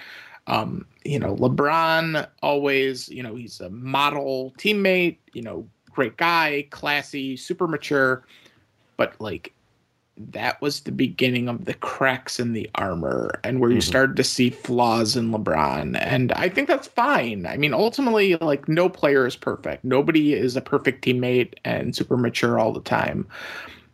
Um, 0.48 0.86
you 1.04 1.18
know, 1.18 1.36
LeBron 1.36 2.26
always, 2.42 3.08
you 3.08 3.22
know, 3.22 3.36
he's 3.36 3.60
a 3.60 3.70
model 3.70 4.52
teammate, 4.58 5.18
you 5.32 5.42
know, 5.42 5.68
great 5.92 6.16
guy, 6.16 6.66
classy, 6.70 7.36
super 7.36 7.68
mature, 7.68 8.24
but 8.96 9.14
like 9.20 9.52
that 10.16 10.60
was 10.60 10.80
the 10.80 10.92
beginning 10.92 11.48
of 11.48 11.64
the 11.64 11.74
cracks 11.74 12.40
in 12.40 12.52
the 12.52 12.68
armor 12.74 13.40
and 13.44 13.60
where 13.60 13.70
you 13.70 13.76
mm-hmm. 13.76 13.88
started 13.88 14.16
to 14.16 14.24
see 14.24 14.50
flaws 14.50 15.16
in 15.16 15.30
LeBron. 15.30 15.96
And 16.00 16.32
I 16.32 16.48
think 16.48 16.66
that's 16.66 16.88
fine. 16.88 17.46
I 17.46 17.56
mean, 17.56 17.72
ultimately, 17.72 18.36
like, 18.36 18.68
no 18.68 18.88
player 18.88 19.26
is 19.26 19.36
perfect. 19.36 19.84
Nobody 19.84 20.34
is 20.34 20.56
a 20.56 20.60
perfect 20.60 21.04
teammate 21.04 21.54
and 21.64 21.94
super 21.94 22.16
mature 22.16 22.58
all 22.58 22.72
the 22.72 22.80
time. 22.80 23.28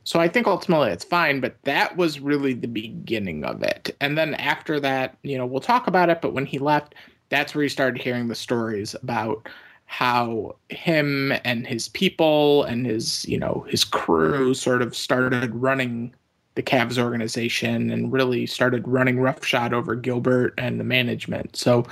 So 0.05 0.21
I 0.21 0.29
think 0.29 0.47
ultimately 0.47 0.91
it's 0.91 1.05
fine, 1.05 1.41
but 1.41 1.57
that 1.65 1.97
was 1.97 2.21
really 2.21 2.53
the 2.53 2.69
beginning 2.69 3.45
of 3.45 3.63
it. 3.63 3.97
And 4.01 4.17
then 4.17 4.35
after 4.35 4.79
that, 4.81 5.17
you 5.23 5.37
know, 5.39 5.47
we'll 5.47 5.61
talk 5.61 5.87
about 5.87 6.11
it, 6.11 6.21
but 6.21 6.35
when 6.35 6.47
he 6.47 6.59
left, 6.59 6.95
that's 7.31 7.55
where 7.55 7.65
you 7.65 7.71
started 7.71 8.01
hearing 8.01 8.29
the 8.29 8.35
stories 8.35 8.95
about 8.95 9.49
how 9.87 10.57
him 10.71 11.33
and 11.45 11.67
his 11.67 11.89
people 11.89 12.65
and 12.65 12.87
his 12.87 13.27
you 13.29 13.39
know 13.39 13.67
his 13.69 13.85
crew 13.85 14.55
sort 14.55 14.83
of 14.83 14.97
started 14.97 15.55
running 15.55 16.15
the 16.55 16.63
Cavs 16.63 16.99
organization 16.99 17.91
and 17.91 18.13
really 18.13 18.47
started 18.47 18.87
running 18.87 19.21
roughshod 19.21 19.73
over 19.73 19.95
Gilbert 19.95 20.55
and 20.57 20.79
the 20.79 20.85
management. 20.85 21.57
So 21.57 21.85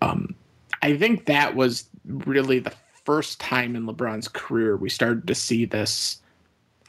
um, 0.00 0.34
I 0.82 0.96
think 0.96 1.26
that 1.26 1.56
was 1.56 1.88
really 2.04 2.60
the 2.60 2.72
first 3.04 3.40
time 3.40 3.74
in 3.74 3.86
LeBron's 3.86 4.28
career 4.28 4.76
we 4.76 4.88
started 4.88 5.26
to 5.26 5.34
see 5.34 5.64
this. 5.64 6.20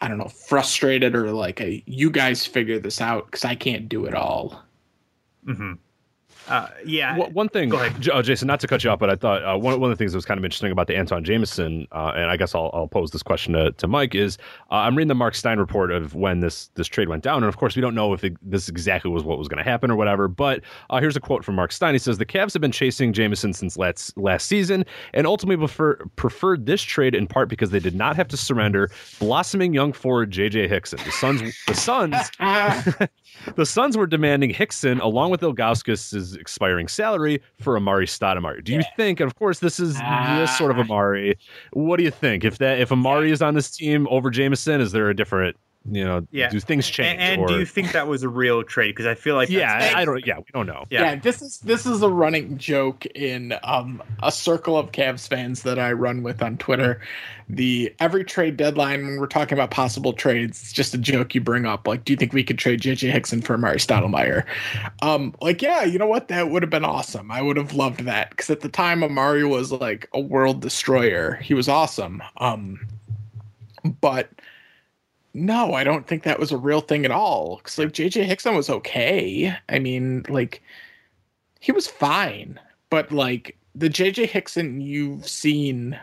I 0.01 0.07
don't 0.07 0.17
know, 0.17 0.27
frustrated 0.27 1.15
or 1.15 1.31
like 1.31 1.61
a 1.61 1.83
you 1.85 2.09
guys 2.09 2.45
figure 2.45 2.79
this 2.79 2.99
out 2.99 3.27
because 3.27 3.45
I 3.45 3.55
can't 3.55 3.87
do 3.87 4.05
it 4.05 4.15
all. 4.15 4.63
Mm-hmm. 5.45 5.73
Uh, 6.51 6.69
yeah. 6.85 7.17
Well, 7.17 7.31
one 7.31 7.47
thing, 7.47 7.73
uh, 7.73 8.21
Jason, 8.21 8.47
not 8.47 8.59
to 8.59 8.67
cut 8.67 8.83
you 8.83 8.89
off, 8.89 8.99
but 8.99 9.09
I 9.09 9.15
thought 9.15 9.43
uh, 9.43 9.57
one, 9.57 9.79
one 9.79 9.89
of 9.89 9.97
the 9.97 10.01
things 10.01 10.11
that 10.11 10.17
was 10.17 10.25
kind 10.25 10.37
of 10.37 10.43
interesting 10.43 10.71
about 10.71 10.87
the 10.87 10.97
Antawn 10.97 11.23
Jamison, 11.23 11.87
uh, 11.93 12.11
and 12.13 12.29
I 12.29 12.35
guess 12.35 12.53
I'll, 12.53 12.69
I'll 12.73 12.87
pose 12.87 13.11
this 13.11 13.23
question 13.23 13.53
to, 13.53 13.71
to 13.71 13.87
Mike, 13.87 14.15
is 14.15 14.37
uh, 14.69 14.75
I'm 14.75 14.97
reading 14.97 15.07
the 15.07 15.15
Mark 15.15 15.33
Stein 15.33 15.59
report 15.59 15.91
of 15.91 16.13
when 16.13 16.41
this 16.41 16.69
this 16.75 16.87
trade 16.87 17.07
went 17.07 17.23
down. 17.23 17.37
And 17.37 17.45
of 17.45 17.55
course, 17.55 17.75
we 17.75 17.81
don't 17.81 17.95
know 17.95 18.13
if 18.13 18.23
it, 18.23 18.35
this 18.41 18.67
exactly 18.67 19.09
was 19.09 19.23
what 19.23 19.37
was 19.37 19.47
going 19.47 19.63
to 19.63 19.69
happen 19.69 19.89
or 19.89 19.95
whatever. 19.95 20.27
But 20.27 20.61
uh, 20.89 20.99
here's 20.99 21.15
a 21.15 21.21
quote 21.21 21.45
from 21.45 21.55
Mark 21.55 21.71
Stein. 21.71 21.93
He 21.93 21.99
says, 21.99 22.17
The 22.17 22.25
Cavs 22.25 22.51
have 22.53 22.61
been 22.61 22.71
chasing 22.71 23.13
Jamison 23.13 23.53
since 23.53 23.77
last, 23.77 24.17
last 24.17 24.47
season 24.47 24.85
and 25.13 25.25
ultimately 25.25 25.57
prefer, 25.57 25.95
preferred 26.17 26.65
this 26.65 26.81
trade 26.81 27.15
in 27.15 27.27
part 27.27 27.47
because 27.47 27.69
they 27.69 27.79
did 27.79 27.95
not 27.95 28.17
have 28.17 28.27
to 28.27 28.37
surrender 28.37 28.89
blossoming 29.19 29.73
young 29.73 29.93
forward 29.93 30.31
J.J. 30.31 30.67
Hickson. 30.67 30.99
The 31.05 31.11
Suns, 31.11 31.41
the 31.67 31.75
Suns, 31.75 32.31
the 33.55 33.65
Suns 33.65 33.97
were 33.97 34.07
demanding 34.07 34.49
Hickson 34.49 34.99
along 34.99 35.31
with 35.31 35.41
Ilgauskas' 35.41 36.37
expiring 36.41 36.87
salary 36.87 37.41
for 37.59 37.79
Amar'e 37.79 38.03
Stoudemire. 38.03 38.63
Do 38.63 38.73
you 38.73 38.79
yeah. 38.79 38.95
think? 38.97 39.19
And 39.19 39.29
of 39.29 39.35
course, 39.35 39.59
this 39.59 39.79
is 39.79 39.93
this 39.93 40.57
sort 40.57 40.71
of 40.71 40.77
ah. 40.77 40.81
Amari. 40.81 41.37
What 41.71 41.97
do 41.97 42.03
you 42.03 42.11
think 42.11 42.43
if 42.43 42.57
that 42.57 42.79
if 42.79 42.89
Amar'e 42.89 43.31
is 43.31 43.41
on 43.41 43.53
this 43.53 43.71
team 43.71 44.07
over 44.09 44.29
Jamison? 44.29 44.81
Is 44.81 44.91
there 44.91 45.09
a 45.09 45.15
different 45.15 45.55
you 45.89 46.03
know 46.03 46.25
yeah. 46.31 46.49
do 46.49 46.59
things 46.59 46.87
change 46.87 47.19
and, 47.19 47.21
and 47.21 47.41
or... 47.41 47.47
do 47.47 47.59
you 47.59 47.65
think 47.65 47.91
that 47.93 48.07
was 48.07 48.21
a 48.21 48.29
real 48.29 48.63
trade? 48.63 48.91
Because 48.91 49.07
i 49.07 49.15
feel 49.15 49.35
like 49.35 49.49
yeah 49.49 49.93
i 49.95 50.05
don't 50.05 50.25
yeah 50.27 50.37
we 50.37 50.45
don't 50.53 50.67
know. 50.67 50.85
Yeah. 50.89 51.01
yeah. 51.01 51.15
this 51.15 51.41
is 51.41 51.57
this 51.59 51.85
is 51.87 52.03
a 52.03 52.09
running 52.09 52.57
joke 52.57 53.05
in 53.07 53.55
um 53.63 54.01
a 54.21 54.31
circle 54.31 54.77
of 54.77 54.91
Cavs 54.91 55.27
fans 55.27 55.63
that 55.63 55.79
i 55.79 55.91
run 55.91 56.21
with 56.21 56.41
on 56.41 56.57
twitter. 56.57 57.01
The 57.49 57.93
every 57.99 58.23
trade 58.23 58.55
deadline 58.57 59.05
when 59.05 59.19
we're 59.19 59.27
talking 59.27 59.57
about 59.57 59.71
possible 59.71 60.13
trades 60.13 60.61
it's 60.61 60.71
just 60.71 60.93
a 60.93 60.97
joke 60.99 61.33
you 61.33 61.41
bring 61.41 61.65
up 61.65 61.87
like 61.87 62.05
do 62.05 62.13
you 62.13 62.17
think 62.17 62.31
we 62.31 62.43
could 62.43 62.59
trade 62.59 62.79
jj 62.79 63.11
hickson 63.11 63.41
for 63.41 63.57
Amar'e 63.57 63.75
Stoudemire 63.75 64.45
um 65.01 65.33
like 65.41 65.61
yeah 65.61 65.83
you 65.83 65.97
know 65.97 66.07
what? 66.07 66.27
That 66.27 66.49
would 66.51 66.61
have 66.61 66.69
been 66.69 66.85
awesome. 66.85 67.31
I 67.31 67.41
would 67.41 67.57
have 67.57 67.73
loved 67.73 68.01
that 68.01 68.29
because 68.29 68.49
at 68.51 68.61
the 68.61 68.69
time 68.69 69.01
Amar'e 69.01 69.49
was 69.49 69.71
like 69.71 70.07
a 70.13 70.19
world 70.19 70.61
destroyer. 70.61 71.35
He 71.35 71.55
was 71.55 71.67
awesome. 71.67 72.21
Um 72.37 72.79
but 73.99 74.29
no, 75.33 75.73
I 75.73 75.83
don't 75.83 76.07
think 76.07 76.23
that 76.23 76.39
was 76.39 76.51
a 76.51 76.57
real 76.57 76.81
thing 76.81 77.05
at 77.05 77.11
all. 77.11 77.57
Because 77.57 77.77
like 77.77 77.89
JJ 77.89 78.25
Hickson 78.25 78.55
was 78.55 78.69
okay. 78.69 79.55
I 79.69 79.79
mean, 79.79 80.25
like 80.29 80.61
he 81.59 81.71
was 81.71 81.87
fine, 81.87 82.59
but 82.89 83.11
like 83.11 83.57
the 83.73 83.89
JJ 83.89 84.27
Hickson 84.27 84.81
you've 84.81 85.27
seen 85.27 85.97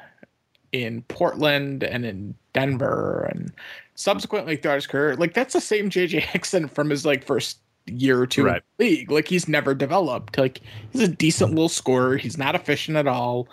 in 0.73 1.03
Portland 1.03 1.83
and 1.83 2.05
in 2.05 2.35
Denver 2.53 3.29
and 3.33 3.53
subsequently 3.95 4.57
throughout 4.57 4.77
his 4.77 4.87
career, 4.87 5.17
like 5.17 5.35
that's 5.35 5.53
the 5.55 5.61
same 5.61 5.91
JJ 5.91 6.21
Hickson 6.21 6.69
from 6.69 6.91
his 6.91 7.05
like 7.05 7.25
first 7.25 7.59
year 7.87 8.21
or 8.21 8.27
two 8.27 8.45
right. 8.45 8.57
in 8.57 8.63
the 8.79 8.85
league. 8.85 9.11
Like 9.11 9.29
he's 9.29 9.49
never 9.49 9.75
developed. 9.75 10.39
Like 10.39 10.61
he's 10.91 11.03
a 11.03 11.09
decent 11.09 11.51
little 11.51 11.69
scorer. 11.69 12.17
He's 12.17 12.39
not 12.39 12.55
efficient 12.55 12.97
at 12.97 13.07
all. 13.07 13.49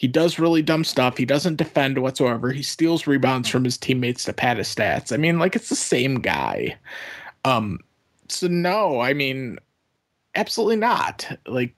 He 0.00 0.08
does 0.08 0.38
really 0.38 0.62
dumb 0.62 0.84
stuff. 0.84 1.18
He 1.18 1.26
doesn't 1.26 1.56
defend 1.56 1.98
whatsoever. 1.98 2.52
He 2.52 2.62
steals 2.62 3.06
rebounds 3.06 3.50
from 3.50 3.64
his 3.64 3.76
teammates 3.76 4.24
to 4.24 4.32
pad 4.32 4.56
his 4.56 4.74
stats. 4.74 5.12
I 5.12 5.18
mean, 5.18 5.38
like 5.38 5.54
it's 5.54 5.68
the 5.68 5.76
same 5.76 6.22
guy. 6.22 6.78
Um, 7.44 7.80
so 8.26 8.46
no, 8.46 8.98
I 9.00 9.12
mean, 9.12 9.58
absolutely 10.34 10.76
not. 10.76 11.28
Like, 11.46 11.74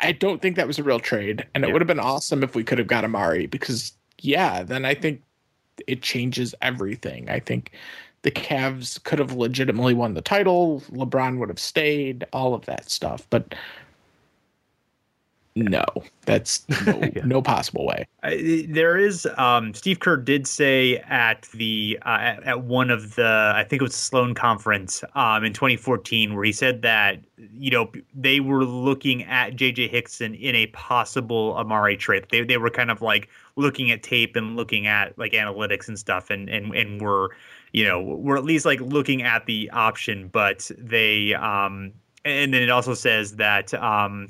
I 0.00 0.12
don't 0.12 0.40
think 0.40 0.54
that 0.54 0.68
was 0.68 0.78
a 0.78 0.84
real 0.84 1.00
trade, 1.00 1.44
and 1.52 1.64
it 1.64 1.72
would 1.72 1.82
have 1.82 1.88
been 1.88 1.98
awesome 1.98 2.44
if 2.44 2.54
we 2.54 2.62
could 2.62 2.78
have 2.78 2.86
got 2.86 3.02
Amar'e 3.02 3.50
because, 3.50 3.94
yeah, 4.20 4.62
then 4.62 4.84
I 4.84 4.94
think 4.94 5.20
it 5.88 6.02
changes 6.02 6.54
everything. 6.62 7.28
I 7.28 7.40
think 7.40 7.72
the 8.22 8.30
Cavs 8.30 9.02
could 9.02 9.18
have 9.18 9.32
legitimately 9.32 9.94
won 9.94 10.14
the 10.14 10.22
title. 10.22 10.84
LeBron 10.92 11.38
would 11.40 11.48
have 11.48 11.58
stayed, 11.58 12.24
all 12.32 12.54
of 12.54 12.64
that 12.66 12.90
stuff. 12.90 13.26
But 13.28 13.56
no, 15.60 15.84
that's 16.26 16.68
no, 16.86 16.98
yeah. 17.14 17.24
no 17.24 17.42
possible 17.42 17.86
way. 17.86 18.06
there 18.68 18.96
is 18.96 19.26
um, 19.36 19.74
Steve 19.74 20.00
Kerr 20.00 20.16
did 20.16 20.46
say 20.46 20.96
at 21.08 21.42
the 21.54 21.98
uh, 22.06 22.18
at, 22.20 22.42
at, 22.44 22.62
one 22.64 22.90
of 22.90 23.14
the 23.14 23.52
I 23.54 23.64
think 23.64 23.82
it 23.82 23.84
was 23.84 23.94
Sloan 23.94 24.34
conference 24.34 25.04
um, 25.14 25.44
in 25.44 25.52
2014 25.52 26.34
where 26.34 26.44
he 26.44 26.52
said 26.52 26.82
that 26.82 27.18
you 27.36 27.70
know 27.70 27.90
they 28.14 28.40
were 28.40 28.64
looking 28.64 29.24
at 29.24 29.54
JJ 29.54 29.90
Hickson 29.90 30.34
in 30.34 30.54
a 30.54 30.66
possible 30.68 31.54
Amar'e 31.54 31.98
trade. 31.98 32.26
They 32.30 32.42
they 32.42 32.56
were 32.56 32.70
kind 32.70 32.90
of 32.90 33.02
like 33.02 33.28
looking 33.56 33.90
at 33.90 34.02
tape 34.02 34.36
and 34.36 34.56
looking 34.56 34.86
at 34.86 35.18
like 35.18 35.32
analytics 35.32 35.88
and 35.88 35.98
stuff 35.98 36.30
and 36.30 36.48
and 36.48 36.74
and 36.74 37.00
were 37.00 37.30
you 37.72 37.84
know 37.84 38.00
we're 38.00 38.36
at 38.36 38.44
least 38.44 38.64
like 38.64 38.80
looking 38.80 39.22
at 39.22 39.46
the 39.46 39.70
option, 39.70 40.28
but 40.28 40.70
they 40.78 41.34
um 41.34 41.92
and 42.24 42.52
then 42.52 42.62
it 42.62 42.70
also 42.70 42.94
says 42.94 43.36
that 43.36 43.72
um 43.74 44.28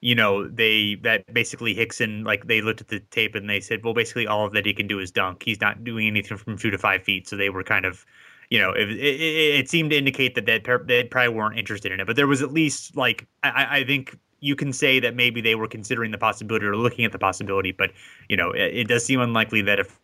you 0.00 0.14
know, 0.14 0.48
they 0.48 0.96
that 1.02 1.32
basically 1.32 1.74
Hickson 1.74 2.24
like 2.24 2.46
they 2.46 2.60
looked 2.60 2.80
at 2.80 2.88
the 2.88 3.00
tape 3.00 3.34
and 3.34 3.48
they 3.48 3.60
said, 3.60 3.84
well, 3.84 3.94
basically 3.94 4.26
all 4.26 4.48
that 4.50 4.66
he 4.66 4.74
can 4.74 4.86
do 4.86 4.98
is 4.98 5.10
dunk. 5.10 5.42
He's 5.42 5.60
not 5.60 5.84
doing 5.84 6.06
anything 6.06 6.36
from 6.36 6.56
two 6.58 6.70
to 6.70 6.78
five 6.78 7.02
feet. 7.02 7.28
So 7.28 7.36
they 7.36 7.50
were 7.50 7.62
kind 7.62 7.84
of, 7.84 8.04
you 8.50 8.58
know, 8.58 8.72
it, 8.72 8.90
it, 8.90 9.20
it 9.60 9.70
seemed 9.70 9.90
to 9.90 9.96
indicate 9.96 10.34
that 10.34 10.46
that 10.46 10.86
they 10.86 11.04
probably 11.04 11.34
weren't 11.34 11.58
interested 11.58 11.92
in 11.92 12.00
it. 12.00 12.06
But 12.06 12.16
there 12.16 12.26
was 12.26 12.42
at 12.42 12.52
least 12.52 12.96
like 12.96 13.26
I, 13.42 13.78
I 13.78 13.84
think 13.84 14.18
you 14.40 14.54
can 14.54 14.72
say 14.72 15.00
that 15.00 15.14
maybe 15.14 15.40
they 15.40 15.54
were 15.54 15.68
considering 15.68 16.10
the 16.10 16.18
possibility 16.18 16.66
or 16.66 16.76
looking 16.76 17.04
at 17.04 17.12
the 17.12 17.18
possibility, 17.18 17.72
but 17.72 17.90
you 18.28 18.36
know, 18.36 18.50
it, 18.50 18.76
it 18.76 18.88
does 18.88 19.04
seem 19.04 19.20
unlikely 19.20 19.62
that 19.62 19.80
if 19.80 19.98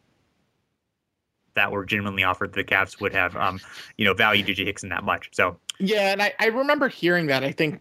that 1.55 1.71
were 1.71 1.85
genuinely 1.85 2.25
offered, 2.25 2.55
the 2.55 2.65
Cavs 2.65 3.01
would 3.01 3.13
have, 3.13 3.37
um, 3.37 3.61
you 3.99 4.05
know, 4.05 4.15
valued 4.15 4.47
JJ 4.47 4.65
Hickson 4.65 4.89
that 4.89 5.05
much. 5.05 5.29
So 5.33 5.59
yeah, 5.79 6.13
and 6.13 6.23
I, 6.23 6.33
I 6.39 6.47
remember 6.47 6.89
hearing 6.89 7.27
that. 7.27 7.45
I 7.45 7.53
think 7.53 7.81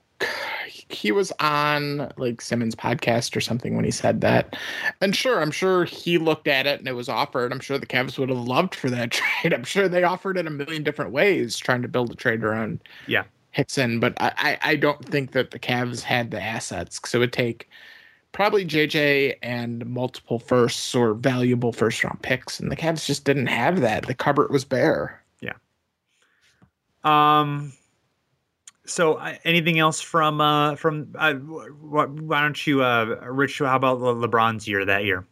he 0.93 1.11
was 1.11 1.31
on 1.39 2.11
like 2.17 2.41
Simmons 2.41 2.75
podcast 2.75 3.35
or 3.35 3.41
something 3.41 3.75
when 3.75 3.85
he 3.85 3.91
said 3.91 4.21
that. 4.21 4.55
And 5.01 5.15
sure, 5.15 5.41
I'm 5.41 5.51
sure 5.51 5.85
he 5.85 6.17
looked 6.17 6.47
at 6.47 6.67
it 6.67 6.79
and 6.79 6.87
it 6.87 6.93
was 6.93 7.09
offered. 7.09 7.51
I'm 7.51 7.59
sure 7.59 7.77
the 7.77 7.85
Cavs 7.85 8.17
would 8.17 8.29
have 8.29 8.37
loved 8.37 8.75
for 8.75 8.89
that 8.89 9.11
trade. 9.11 9.53
I'm 9.53 9.63
sure 9.63 9.87
they 9.87 10.03
offered 10.03 10.37
it 10.37 10.47
a 10.47 10.51
million 10.51 10.83
different 10.83 11.11
ways, 11.11 11.57
trying 11.57 11.81
to 11.81 11.87
build 11.87 12.11
a 12.11 12.15
trade 12.15 12.43
around 12.43 12.79
yeah 13.07 13.23
Hickson. 13.51 13.99
But 13.99 14.13
I, 14.19 14.57
I 14.61 14.75
don't 14.75 15.03
think 15.05 15.31
that 15.31 15.51
the 15.51 15.59
Cavs 15.59 16.01
had 16.01 16.31
the 16.31 16.41
assets 16.41 16.99
because 16.99 17.13
it 17.13 17.19
would 17.19 17.33
take 17.33 17.69
probably 18.31 18.65
JJ 18.65 19.35
and 19.41 19.85
multiple 19.85 20.39
firsts 20.39 20.95
or 20.95 21.13
valuable 21.13 21.73
first 21.73 22.03
round 22.03 22.21
picks, 22.21 22.59
and 22.59 22.71
the 22.71 22.75
Cavs 22.75 23.05
just 23.05 23.25
didn't 23.25 23.47
have 23.47 23.81
that. 23.81 24.07
The 24.07 24.13
cupboard 24.13 24.51
was 24.51 24.65
bare. 24.65 25.21
Yeah. 25.41 25.53
Um. 27.03 27.73
So, 28.85 29.15
uh, 29.15 29.35
anything 29.45 29.79
else 29.79 30.01
from 30.01 30.41
uh 30.41 30.75
from 30.75 31.13
uh, 31.17 31.33
wh- 31.35 32.09
why 32.23 32.41
don't 32.41 32.67
you 32.67 32.83
uh 32.83 33.05
Rich? 33.23 33.59
How 33.59 33.75
about 33.75 33.99
Le- 33.99 34.27
LeBron's 34.27 34.67
year 34.67 34.85
that 34.85 35.03
year? 35.05 35.25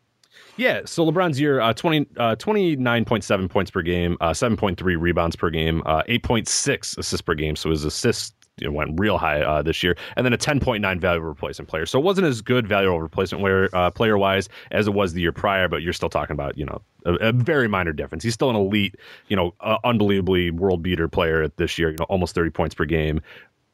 Yeah, 0.58 0.82
so 0.86 1.06
LeBron's 1.10 1.40
year, 1.40 1.62
uh, 1.62 1.74
20, 1.74 2.06
uh, 2.18 2.36
29.7 2.36 3.50
points 3.50 3.72
per 3.72 3.82
game, 3.82 4.18
uh, 4.20 4.32
7.3 4.32 5.00
rebounds 5.00 5.36
per 5.38 5.50
game, 5.50 5.82
uh, 5.86 6.04
8.6 6.10 6.98
assists 6.98 7.22
per 7.22 7.34
game. 7.34 7.56
So 7.56 7.70
his 7.70 7.86
assists 7.86 8.34
know, 8.68 8.74
went 8.74 9.00
real 9.00 9.18
high 9.18 9.42
uh, 9.42 9.62
this 9.62 9.84
year, 9.84 9.96
and 10.16 10.26
then 10.26 10.34
a 10.34 10.38
10.9 10.38 11.00
value 11.00 11.22
replacement 11.22 11.70
player. 11.70 11.86
So 11.86 12.00
it 12.00 12.04
wasn't 12.04 12.28
as 12.28 12.42
good 12.42 12.68
value 12.68 12.96
replacement 12.96 13.42
player, 13.42 13.70
uh, 13.74 13.92
player 13.92 14.18
wise 14.18 14.50
as 14.72 14.88
it 14.88 14.94
was 14.94 15.14
the 15.14 15.22
year 15.22 15.32
prior, 15.32 15.68
but 15.68 15.82
you're 15.82 15.94
still 15.94 16.10
talking 16.10 16.34
about, 16.34 16.58
you 16.58 16.66
know, 16.66 16.82
a, 17.06 17.14
a 17.16 17.32
very 17.32 17.68
minor 17.68 17.94
difference. 17.94 18.24
He's 18.24 18.34
still 18.34 18.50
an 18.50 18.56
elite, 18.56 18.96
you 19.28 19.36
know, 19.36 19.54
uh, 19.62 19.78
unbelievably 19.84 20.52
world 20.52 20.82
beater 20.82 21.08
player 21.08 21.48
this 21.58 21.78
year, 21.78 21.90
you 21.90 21.98
know, 22.00 22.06
almost 22.06 22.36
30 22.36 22.52
points 22.52 22.76
per 22.76 22.86
game, 22.86 23.22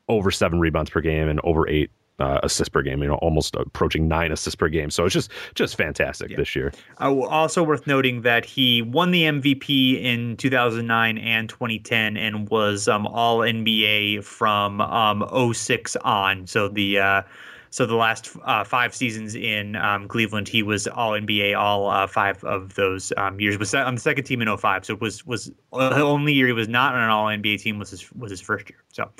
over 0.07 0.31
seven 0.31 0.59
rebounds 0.59 0.89
per 0.89 1.01
game, 1.01 1.27
and 1.27 1.39
over 1.43 1.67
eight 1.67 1.91
uh, 2.19 2.39
assists 2.43 2.69
per 2.69 2.81
game. 2.81 3.01
You 3.01 3.09
know, 3.09 3.15
almost 3.15 3.55
approaching 3.55 4.07
nine 4.07 4.31
assists 4.31 4.55
per 4.55 4.69
game. 4.69 4.89
So 4.89 5.05
it's 5.05 5.13
just 5.13 5.31
just 5.53 5.75
fantastic 5.75 6.31
yeah. 6.31 6.37
this 6.37 6.55
year. 6.55 6.73
Uh, 7.01 7.19
also 7.21 7.63
worth 7.63 7.87
noting 7.87 8.21
that 8.21 8.45
he 8.45 8.81
won 8.81 9.11
the 9.11 9.23
MVP 9.23 10.01
in 10.01 10.37
2009 10.37 11.17
and 11.17 11.49
2010, 11.49 12.17
and 12.17 12.49
was 12.49 12.87
um, 12.87 13.07
All 13.07 13.39
NBA 13.39 14.23
from 14.23 14.81
um, 14.81 15.53
06 15.53 15.95
on. 15.97 16.47
So 16.47 16.67
the 16.67 16.99
uh, 16.99 17.21
so 17.69 17.85
the 17.85 17.95
last 17.95 18.31
uh, 18.45 18.63
five 18.63 18.95
seasons 18.95 19.35
in 19.35 19.75
um, 19.75 20.07
Cleveland, 20.07 20.47
he 20.47 20.63
was 20.63 20.87
All 20.87 21.11
NBA 21.11 21.57
all 21.59 21.89
uh, 21.89 22.07
five 22.07 22.41
of 22.45 22.75
those 22.75 23.11
um, 23.17 23.39
years. 23.39 23.59
Was 23.59 23.73
on 23.73 23.95
the 23.95 24.01
second 24.01 24.23
team 24.23 24.41
in 24.41 24.57
05. 24.57 24.85
So 24.85 24.93
it 24.93 25.01
was 25.01 25.25
was 25.25 25.51
uh, 25.73 25.89
the 25.89 26.01
only 26.01 26.33
year 26.33 26.47
he 26.47 26.53
was 26.53 26.69
not 26.69 26.95
on 26.95 27.01
an 27.03 27.09
All 27.09 27.25
NBA 27.25 27.61
team 27.61 27.77
was 27.77 27.89
his 27.89 28.09
was 28.13 28.31
his 28.31 28.41
first 28.41 28.69
year. 28.69 28.79
So. 28.93 29.11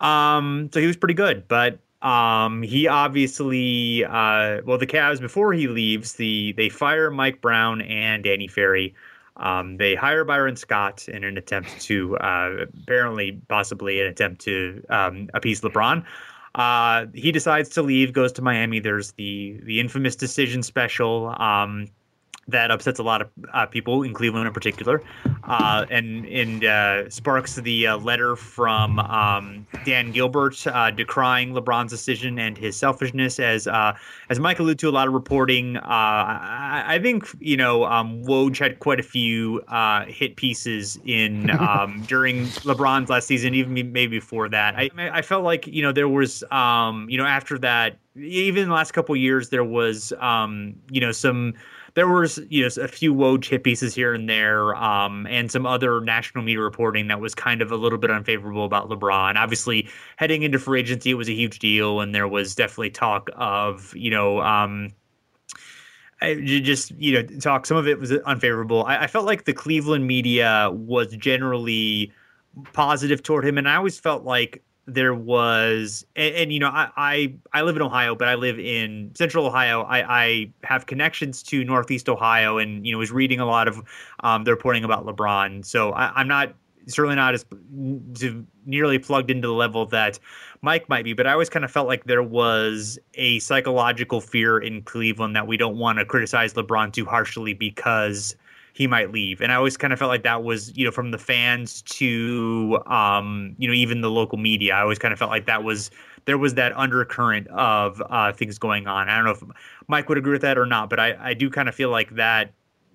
Um, 0.00 0.70
so 0.72 0.80
he 0.80 0.86
was 0.86 0.96
pretty 0.96 1.14
good, 1.14 1.48
but 1.48 1.80
um, 2.02 2.62
he 2.62 2.86
obviously, 2.86 4.04
uh, 4.04 4.60
well, 4.64 4.78
the 4.78 4.86
Cavs 4.86 5.20
before 5.20 5.52
he 5.52 5.66
leaves, 5.66 6.12
the 6.14 6.52
they 6.52 6.68
fire 6.68 7.10
Mike 7.10 7.40
Brown 7.40 7.80
and 7.82 8.22
Danny 8.22 8.46
Ferry. 8.46 8.94
Um, 9.36 9.76
they 9.76 9.94
hire 9.94 10.24
Byron 10.24 10.56
Scott 10.56 11.08
in 11.08 11.22
an 11.24 11.38
attempt 11.38 11.80
to, 11.82 12.16
uh, 12.18 12.66
apparently, 12.82 13.40
possibly 13.48 14.00
an 14.00 14.06
attempt 14.08 14.40
to 14.42 14.84
um, 14.90 15.28
appease 15.34 15.60
LeBron. 15.60 16.04
Uh, 16.54 17.06
he 17.14 17.30
decides 17.30 17.68
to 17.70 17.82
leave, 17.82 18.12
goes 18.12 18.32
to 18.32 18.42
Miami. 18.42 18.80
There's 18.80 19.12
the 19.12 19.60
the 19.62 19.80
infamous 19.80 20.16
decision 20.16 20.62
special. 20.62 21.34
Um, 21.40 21.88
that 22.48 22.70
upsets 22.70 22.98
a 22.98 23.02
lot 23.02 23.20
of 23.20 23.30
uh, 23.52 23.66
people 23.66 24.02
in 24.02 24.14
Cleveland 24.14 24.46
in 24.46 24.52
particular, 24.52 25.02
uh, 25.44 25.84
and 25.90 26.26
and 26.26 26.64
uh, 26.64 27.08
sparks 27.10 27.56
the 27.56 27.86
uh, 27.86 27.98
letter 27.98 28.36
from 28.36 28.98
um, 28.98 29.66
Dan 29.84 30.10
Gilbert 30.10 30.66
uh, 30.66 30.90
decrying 30.90 31.52
LeBron's 31.52 31.90
decision 31.90 32.38
and 32.38 32.56
his 32.56 32.76
selfishness. 32.76 33.38
As 33.38 33.66
uh, 33.66 33.94
as 34.30 34.40
Mike 34.40 34.58
alluded 34.58 34.78
to, 34.80 34.88
a 34.88 34.90
lot 34.90 35.06
of 35.06 35.14
reporting. 35.14 35.76
I, 35.76 36.94
I, 36.94 36.98
think 36.98 37.26
you 37.38 37.56
know 37.56 37.84
um, 37.84 38.24
Woj 38.24 38.58
had 38.58 38.80
quite 38.80 38.98
a 38.98 39.02
few 39.02 39.62
hit 40.06 40.36
pieces 40.36 40.98
in 41.04 41.50
um, 41.50 42.02
during 42.08 42.46
LeBron's 42.64 43.10
last 43.10 43.26
season, 43.26 43.54
even 43.54 43.74
maybe 43.74 44.06
before 44.06 44.48
that. 44.48 44.74
I 44.76 44.90
I 44.96 45.22
felt 45.22 45.44
like 45.44 45.66
you 45.66 45.82
know 45.82 45.92
there 45.92 46.08
was 46.08 46.42
um, 46.50 47.08
you 47.10 47.18
know 47.18 47.26
after 47.26 47.58
that, 47.58 47.98
even 48.16 48.64
in 48.64 48.68
the 48.70 48.74
last 48.74 48.92
couple 48.92 49.14
years, 49.16 49.50
there 49.50 49.64
was 49.64 50.14
um, 50.18 50.74
you 50.90 51.00
know 51.00 51.12
some 51.12 51.54
there 51.94 52.08
was 52.08 52.38
you 52.48 52.62
know 52.62 52.82
a 52.82 52.88
few 52.88 53.14
Woj 53.14 53.44
hit 53.44 53.64
pieces 53.64 53.94
here 53.94 54.14
and 54.14 54.28
there, 54.28 54.74
um, 54.74 55.26
and 55.26 55.50
some 55.50 55.66
other 55.66 56.00
national 56.00 56.44
media 56.44 56.60
reporting 56.60 57.08
that 57.08 57.20
was 57.20 57.34
kind 57.34 57.62
of 57.62 57.72
a 57.72 57.76
little 57.76 57.98
bit 57.98 58.10
unfavorable 58.10 58.64
about 58.64 58.88
LeBron. 58.88 59.36
Obviously, 59.36 59.88
heading 60.16 60.42
into 60.42 60.58
free 60.58 60.80
agency, 60.80 61.10
it 61.10 61.14
was 61.14 61.28
a 61.28 61.34
huge 61.34 61.58
deal, 61.58 62.00
and 62.00 62.14
there 62.14 62.28
was 62.28 62.54
definitely 62.54 62.90
talk 62.90 63.30
of 63.34 63.94
you 63.96 64.10
know. 64.10 64.40
Um, 64.40 64.90
just 66.20 66.90
you 66.98 67.12
know 67.12 67.22
talk 67.38 67.64
some 67.64 67.76
of 67.76 67.86
it 67.86 68.00
was 68.00 68.10
unfavorable 68.10 68.84
I, 68.84 69.04
I, 69.04 69.06
felt 69.06 69.24
like 69.24 69.44
the 69.44 69.52
cleveland 69.52 70.04
media 70.04 70.68
was 70.72 71.14
generally 71.14 72.12
positive 72.72 73.22
toward 73.22 73.44
him 73.44 73.56
and 73.56 73.68
i 73.68 73.76
always 73.76 74.00
felt 74.00 74.24
like 74.24 74.64
there 74.88 75.14
was 75.14 76.06
and, 76.16 76.34
and, 76.34 76.52
you 76.52 76.58
know 76.58 76.68
I, 76.68 76.90
I 76.96 77.34
i 77.52 77.62
live 77.62 77.76
in 77.76 77.82
ohio 77.82 78.14
but 78.14 78.26
i 78.26 78.34
live 78.34 78.58
in 78.58 79.12
central 79.14 79.46
ohio. 79.46 79.82
I 79.82 80.22
i 80.22 80.50
have 80.64 80.86
connections 80.86 81.42
to 81.44 81.62
northeast 81.62 82.08
ohio 82.08 82.58
and 82.58 82.86
you 82.86 82.92
know 82.92 82.98
was 82.98 83.12
reading 83.12 83.38
a 83.38 83.46
lot 83.46 83.68
of 83.68 83.82
um 84.20 84.44
the 84.44 84.50
reporting 84.50 84.84
about 84.84 85.06
lebron. 85.06 85.64
So 85.64 85.92
I, 85.92 86.12
i'm 86.14 86.26
not 86.26 86.54
certainly 86.86 87.16
not 87.16 87.34
as 87.34 87.44
nearly 88.64 88.98
plugged 88.98 89.30
into 89.30 89.46
the 89.46 89.52
level 89.52 89.84
that 89.86 90.18
mike 90.62 90.88
might 90.88 91.04
be 91.04 91.12
but 91.12 91.26
i 91.26 91.32
always 91.32 91.50
kind 91.50 91.64
of 91.64 91.70
felt 91.70 91.86
like 91.86 92.04
there 92.04 92.22
was 92.22 92.98
a 93.14 93.38
psychological 93.40 94.22
fear 94.22 94.58
in 94.58 94.80
cleveland 94.82 95.36
that 95.36 95.46
we 95.46 95.58
don't 95.58 95.76
want 95.76 95.98
to 95.98 96.04
criticize 96.06 96.54
lebron 96.54 96.90
too 96.90 97.04
harshly 97.04 97.52
because 97.52 98.34
he 98.78 98.86
might 98.86 99.10
leave. 99.10 99.40
And 99.40 99.50
I 99.50 99.56
always 99.56 99.76
kind 99.76 99.92
of 99.92 99.98
felt 99.98 100.08
like 100.08 100.22
that 100.22 100.44
was, 100.44 100.74
you 100.76 100.84
know, 100.84 100.92
from 100.92 101.10
the 101.10 101.18
fans 101.18 101.82
to, 101.82 102.78
um, 102.86 103.56
you 103.58 103.66
know, 103.66 103.74
even 103.74 104.02
the 104.02 104.10
local 104.10 104.38
media. 104.38 104.72
I 104.72 104.82
always 104.82 105.00
kind 105.00 105.12
of 105.12 105.18
felt 105.18 105.32
like 105.32 105.46
that 105.46 105.64
was 105.64 105.90
there 106.26 106.38
was 106.38 106.54
that 106.54 106.72
undercurrent 106.76 107.48
of 107.48 108.00
uh, 108.08 108.32
things 108.32 108.56
going 108.56 108.86
on. 108.86 109.08
I 109.08 109.16
don't 109.16 109.24
know 109.24 109.32
if 109.32 109.42
Mike 109.88 110.08
would 110.08 110.16
agree 110.16 110.30
with 110.30 110.42
that 110.42 110.56
or 110.56 110.64
not, 110.64 110.90
but 110.90 111.00
I, 111.00 111.16
I 111.18 111.34
do 111.34 111.50
kind 111.50 111.68
of 111.68 111.74
feel 111.74 111.90
like 111.90 112.14
that 112.14 112.52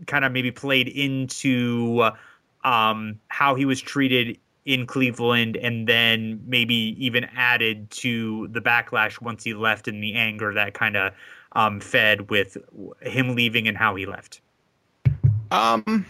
kind 0.07 0.23
of 0.23 0.31
maybe 0.31 0.51
played 0.51 0.87
into 0.87 2.11
um, 2.63 3.19
how 3.27 3.53
he 3.53 3.65
was 3.65 3.81
treated 3.81 4.37
in 4.63 4.85
Cleveland 4.85 5.57
and 5.57 5.85
then 5.85 6.41
maybe 6.47 6.95
even 6.97 7.25
added 7.35 7.91
to 7.91 8.47
the 8.53 8.61
backlash 8.61 9.19
once 9.19 9.43
he 9.43 9.53
left 9.53 9.89
and 9.89 10.01
the 10.01 10.13
anger 10.13 10.53
that 10.53 10.75
kind 10.75 10.95
of 10.95 11.11
um, 11.51 11.81
fed 11.81 12.29
with 12.29 12.55
him 13.01 13.35
leaving 13.35 13.67
and 13.67 13.75
how 13.75 13.95
he 13.95 14.05
left. 14.05 14.39
Um, 15.53 16.05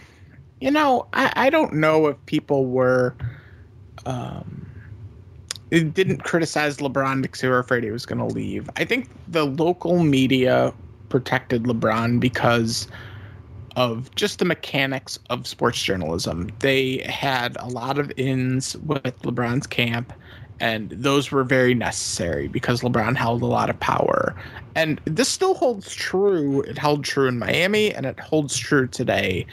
you 0.60 0.70
know, 0.70 1.06
I, 1.12 1.32
I 1.36 1.50
don't 1.50 1.74
know 1.74 2.06
if 2.06 2.16
people 2.26 2.64
were, 2.64 3.14
um, 4.06 4.66
didn't 5.70 6.24
criticize 6.24 6.78
LeBron 6.78 7.20
because 7.20 7.40
they 7.42 7.48
were 7.48 7.58
afraid 7.58 7.84
he 7.84 7.90
was 7.90 8.06
going 8.06 8.18
to 8.18 8.34
leave. 8.34 8.70
I 8.76 8.84
think 8.84 9.10
the 9.28 9.44
local 9.44 10.02
media 10.02 10.72
protected 11.10 11.64
LeBron 11.64 12.20
because 12.20 12.88
of 13.76 14.14
just 14.14 14.38
the 14.38 14.44
mechanics 14.46 15.18
of 15.28 15.46
sports 15.46 15.82
journalism. 15.82 16.50
They 16.60 16.98
had 16.98 17.56
a 17.60 17.68
lot 17.68 17.98
of 17.98 18.10
ins 18.16 18.76
with 18.78 19.20
LeBron's 19.22 19.66
camp 19.66 20.12
and 20.60 20.90
those 20.90 21.30
were 21.30 21.44
very 21.44 21.74
necessary 21.74 22.48
because 22.48 22.82
LeBron 22.82 23.16
held 23.16 23.42
a 23.42 23.46
lot 23.46 23.70
of 23.70 23.78
power. 23.80 24.34
And 24.74 25.00
this 25.04 25.28
still 25.28 25.54
holds 25.54 25.94
true. 25.94 26.62
It 26.62 26.78
held 26.78 27.04
true 27.04 27.28
in 27.28 27.38
Miami 27.38 27.92
and 27.94 28.06
it 28.06 28.18
holds 28.20 28.56
true 28.56 28.86
today 28.86 29.46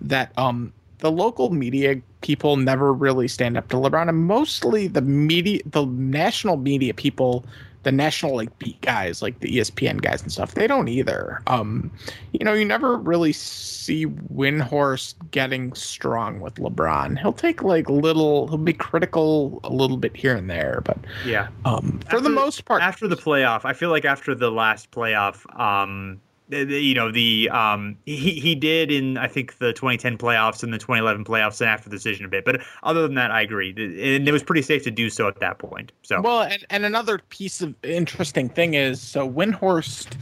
that 0.00 0.32
um 0.38 0.72
the 0.98 1.10
local 1.10 1.50
media 1.50 2.00
people 2.22 2.56
never 2.56 2.92
really 2.92 3.28
stand 3.28 3.56
up 3.56 3.68
to 3.68 3.76
LeBron 3.76 4.08
and 4.08 4.18
mostly 4.18 4.86
the 4.86 5.02
media 5.02 5.60
the 5.66 5.84
national 5.86 6.56
media 6.56 6.94
people 6.94 7.44
the 7.86 7.92
national 7.92 8.34
like 8.34 8.58
beat 8.58 8.80
guys 8.80 9.22
like 9.22 9.38
the 9.38 9.58
espn 9.58 10.02
guys 10.02 10.20
and 10.20 10.32
stuff 10.32 10.54
they 10.54 10.66
don't 10.66 10.88
either. 10.88 11.40
Um 11.46 11.92
you 12.32 12.44
know 12.44 12.52
you 12.52 12.64
never 12.64 12.96
really 12.96 13.32
see 13.32 14.06
windhorst 14.06 15.14
getting 15.30 15.72
strong 15.74 16.40
with 16.40 16.56
lebron. 16.56 17.16
He'll 17.16 17.32
take 17.32 17.62
like 17.62 17.88
little 17.88 18.48
he'll 18.48 18.58
be 18.58 18.72
critical 18.72 19.60
a 19.62 19.70
little 19.70 19.98
bit 19.98 20.16
here 20.16 20.34
and 20.34 20.50
there 20.50 20.82
but 20.84 20.98
yeah. 21.24 21.46
um 21.64 22.00
for 22.10 22.16
after, 22.16 22.20
the 22.20 22.30
most 22.30 22.64
part 22.64 22.82
after 22.82 23.06
the 23.06 23.16
playoff 23.16 23.64
i 23.64 23.72
feel 23.72 23.90
like 23.90 24.04
after 24.04 24.34
the 24.34 24.50
last 24.50 24.90
playoff 24.90 25.46
um 25.58 26.20
you 26.48 26.94
know 26.94 27.10
the 27.10 27.48
um 27.50 27.96
he 28.06 28.38
he 28.38 28.54
did 28.54 28.90
in 28.90 29.18
I 29.18 29.26
think 29.26 29.58
the 29.58 29.72
2010 29.72 30.16
playoffs 30.18 30.62
and 30.62 30.72
the 30.72 30.78
2011 30.78 31.24
playoffs 31.24 31.60
and 31.60 31.68
after 31.68 31.88
the 31.88 31.96
decision 31.96 32.24
a 32.24 32.28
bit, 32.28 32.44
but 32.44 32.60
other 32.82 33.02
than 33.02 33.14
that, 33.14 33.30
I 33.30 33.40
agree, 33.40 33.70
and 33.70 34.28
it 34.28 34.32
was 34.32 34.42
pretty 34.42 34.62
safe 34.62 34.84
to 34.84 34.90
do 34.90 35.10
so 35.10 35.26
at 35.26 35.40
that 35.40 35.58
point. 35.58 35.92
So 36.02 36.20
well, 36.20 36.42
and, 36.42 36.64
and 36.70 36.84
another 36.84 37.20
piece 37.30 37.62
of 37.62 37.74
interesting 37.82 38.48
thing 38.48 38.74
is 38.74 39.00
so 39.00 39.28
Windhorst, 39.28 40.16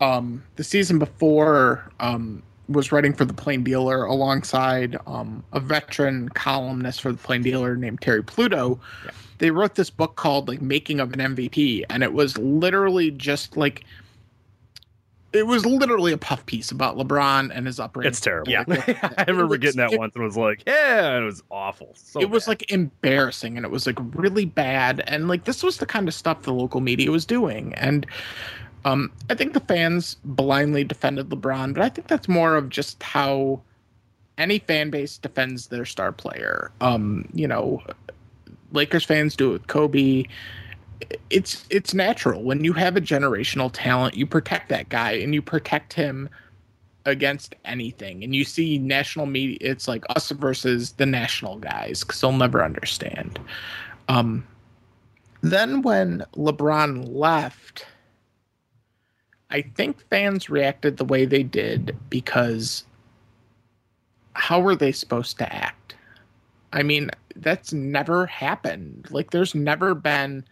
um, 0.00 0.42
the 0.56 0.64
season 0.64 0.98
before, 0.98 1.90
um, 2.00 2.42
was 2.68 2.90
writing 2.90 3.12
for 3.12 3.24
the 3.24 3.34
Plain 3.34 3.62
Dealer 3.62 4.04
alongside 4.04 4.96
um 5.06 5.44
a 5.52 5.60
veteran 5.60 6.30
columnist 6.30 7.00
for 7.00 7.12
the 7.12 7.18
Plain 7.18 7.42
Dealer 7.42 7.76
named 7.76 8.00
Terry 8.00 8.24
Pluto. 8.24 8.80
Yeah. 9.04 9.10
They 9.38 9.50
wrote 9.50 9.74
this 9.74 9.90
book 9.90 10.16
called 10.16 10.48
like 10.48 10.62
Making 10.62 11.00
of 11.00 11.12
an 11.12 11.36
MVP, 11.36 11.84
and 11.90 12.02
it 12.02 12.12
was 12.12 12.38
literally 12.38 13.10
just 13.12 13.56
like 13.56 13.84
it 15.34 15.46
was 15.46 15.66
literally 15.66 16.12
a 16.12 16.18
puff 16.18 16.44
piece 16.46 16.70
about 16.70 16.96
LeBron 16.96 17.50
and 17.52 17.66
his 17.66 17.80
upbringing. 17.80 18.08
It's 18.08 18.20
terrible. 18.20 18.50
Yeah, 18.50 18.64
I 18.68 19.24
remember 19.26 19.56
getting 19.56 19.78
that 19.78 19.92
it, 19.92 19.98
once 19.98 20.14
and 20.14 20.24
was 20.24 20.36
like, 20.36 20.62
yeah, 20.66 21.18
it 21.18 21.24
was 21.24 21.42
awful. 21.50 21.92
So 21.94 22.20
it 22.20 22.24
bad. 22.24 22.32
was 22.32 22.48
like 22.48 22.70
embarrassing 22.70 23.56
and 23.56 23.66
it 23.66 23.72
was 23.72 23.86
like 23.86 23.98
really 24.14 24.44
bad. 24.44 25.02
And 25.06 25.28
like 25.28 25.44
this 25.44 25.62
was 25.62 25.78
the 25.78 25.86
kind 25.86 26.08
of 26.08 26.14
stuff 26.14 26.42
the 26.42 26.52
local 26.52 26.80
media 26.80 27.10
was 27.10 27.26
doing. 27.26 27.74
And 27.74 28.06
um, 28.84 29.10
I 29.30 29.34
think 29.34 29.54
the 29.54 29.60
fans 29.60 30.16
blindly 30.24 30.84
defended 30.84 31.30
LeBron, 31.30 31.74
but 31.74 31.82
I 31.82 31.88
think 31.88 32.06
that's 32.08 32.28
more 32.28 32.54
of 32.56 32.68
just 32.68 33.02
how 33.02 33.60
any 34.38 34.58
fan 34.58 34.90
base 34.90 35.18
defends 35.18 35.68
their 35.68 35.84
star 35.84 36.12
player. 36.12 36.70
Um, 36.80 37.28
you 37.32 37.48
know, 37.48 37.82
Lakers 38.72 39.04
fans 39.04 39.36
do 39.36 39.50
it 39.50 39.52
with 39.52 39.66
Kobe. 39.68 40.24
It's 41.30 41.64
it's 41.70 41.94
natural 41.94 42.42
when 42.42 42.64
you 42.64 42.72
have 42.74 42.96
a 42.96 43.00
generational 43.00 43.70
talent, 43.72 44.16
you 44.16 44.26
protect 44.26 44.68
that 44.68 44.88
guy 44.88 45.12
and 45.12 45.34
you 45.34 45.42
protect 45.42 45.92
him 45.92 46.28
against 47.06 47.54
anything. 47.64 48.24
And 48.24 48.34
you 48.34 48.44
see 48.44 48.78
national 48.78 49.26
media, 49.26 49.58
it's 49.60 49.88
like 49.88 50.04
us 50.10 50.30
versus 50.30 50.92
the 50.92 51.06
national 51.06 51.58
guys 51.58 52.02
because 52.02 52.20
they'll 52.20 52.32
never 52.32 52.64
understand. 52.64 53.38
Um, 54.08 54.46
then 55.42 55.82
when 55.82 56.24
LeBron 56.36 57.14
left, 57.14 57.86
I 59.50 59.62
think 59.62 60.00
fans 60.08 60.48
reacted 60.48 60.96
the 60.96 61.04
way 61.04 61.26
they 61.26 61.42
did 61.42 61.96
because 62.08 62.84
how 64.32 64.60
were 64.60 64.74
they 64.74 64.92
supposed 64.92 65.38
to 65.38 65.54
act? 65.54 65.94
I 66.72 66.82
mean, 66.82 67.10
that's 67.36 67.72
never 67.72 68.26
happened. 68.26 69.06
Like, 69.10 69.30
there's 69.30 69.54
never 69.54 69.94
been 69.94 70.44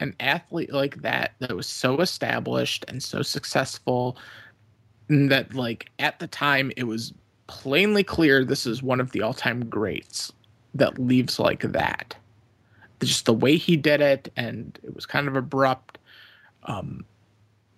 an 0.00 0.14
athlete 0.20 0.72
like 0.72 1.02
that 1.02 1.32
that 1.38 1.54
was 1.54 1.66
so 1.66 2.00
established 2.00 2.84
and 2.88 3.02
so 3.02 3.22
successful 3.22 4.16
that, 5.08 5.54
like, 5.54 5.90
at 5.98 6.18
the 6.18 6.26
time, 6.26 6.72
it 6.76 6.84
was 6.84 7.12
plainly 7.46 8.02
clear 8.02 8.44
this 8.44 8.66
is 8.66 8.82
one 8.82 9.00
of 9.00 9.12
the 9.12 9.22
all 9.22 9.34
time 9.34 9.68
greats 9.68 10.32
that 10.74 10.98
leaves 10.98 11.38
like 11.38 11.62
that. 11.62 12.16
Just 13.00 13.26
the 13.26 13.34
way 13.34 13.56
he 13.56 13.76
did 13.76 14.00
it, 14.00 14.32
and 14.36 14.78
it 14.82 14.94
was 14.94 15.04
kind 15.04 15.28
of 15.28 15.36
abrupt. 15.36 15.98
Um, 16.64 17.04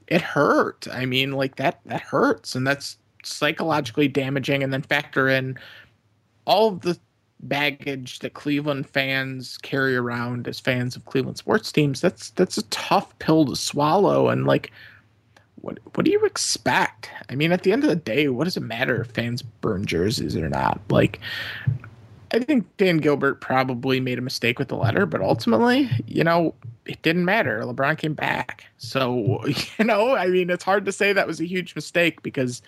it 0.07 0.21
hurt. 0.21 0.87
I 0.93 1.05
mean, 1.05 1.33
like 1.33 1.57
that 1.57 1.81
that 1.87 2.01
hurts, 2.01 2.55
and 2.55 2.67
that's 2.67 2.97
psychologically 3.25 4.07
damaging. 4.09 4.63
And 4.63 4.73
then 4.73 4.83
factor 4.83 5.29
in 5.29 5.59
all 6.45 6.69
of 6.69 6.83
the 6.83 6.99
baggage 7.49 8.21
that 8.21 8.35
Cleveland 8.35 8.89
fans 8.89 9.59
carry 9.59 9.97
around 9.97 10.49
as 10.49 10.61
fans 10.61 10.97
of 10.97 11.05
Cleveland 11.05 11.39
sports 11.39 11.73
teams. 11.73 12.01
That's 12.01 12.31
that's 12.31 12.59
a 12.59 12.63
tough 12.65 13.19
pill 13.19 13.47
to 13.47 13.57
swallow. 13.57 14.29
And 14.29 14.47
like, 14.47 14.73
what 15.57 15.79
what 15.95 16.05
do 16.05 16.11
you 16.11 16.25
expect? 16.25 17.11
I 17.29 17.35
mean, 17.35 17.53
at 17.53 17.63
the 17.63 17.73
end 17.73 17.85
of 17.85 17.91
the 17.91 17.97
day, 17.97 18.29
what 18.29 18.45
does 18.45 18.57
it 18.57 18.63
matter 18.63 19.01
if 19.01 19.09
fans 19.09 19.43
burn 19.43 19.87
jerseys 19.87 20.37
or 20.37 20.49
not? 20.49 20.81
Like, 20.91 21.21
I 22.33 22.41
think 22.41 22.67
Dan 22.77 22.99
Gilbert 22.99 23.41
probably 23.41 24.01
made 24.01 24.19
a 24.19 24.23
mistake 24.23 24.59
with 24.59 24.69
the 24.69 24.77
letter, 24.77 25.07
but 25.07 25.21
ultimately, 25.21 25.91
you 26.07 26.25
know, 26.25 26.55
it 26.85 27.01
didn't 27.03 27.25
matter. 27.25 27.63
LeBron 27.63 27.99
came 27.99 28.15
back. 28.15 28.65
So, 28.79 29.45
you 29.79 29.85
know, 29.85 30.15
I 30.17 30.29
mean, 30.29 30.51
it's 30.51 30.65
hard 30.65 30.85
to 30.87 30.93
say 30.93 31.13
that 31.13 31.27
was 31.27 31.41
a 31.41 31.47
huge 31.47 31.75
mistake 31.75 32.23
because 32.23 32.63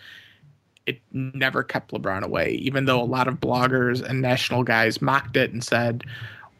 it 0.89 1.01
never 1.13 1.63
kept 1.63 1.93
LeBron 1.93 2.23
away, 2.23 2.53
even 2.53 2.87
though 2.87 3.01
a 3.01 3.05
lot 3.05 3.29
of 3.29 3.35
bloggers 3.35 4.03
and 4.03 4.23
national 4.23 4.63
guys 4.63 5.03
mocked 5.03 5.37
it 5.37 5.53
and 5.53 5.63
said, 5.63 6.03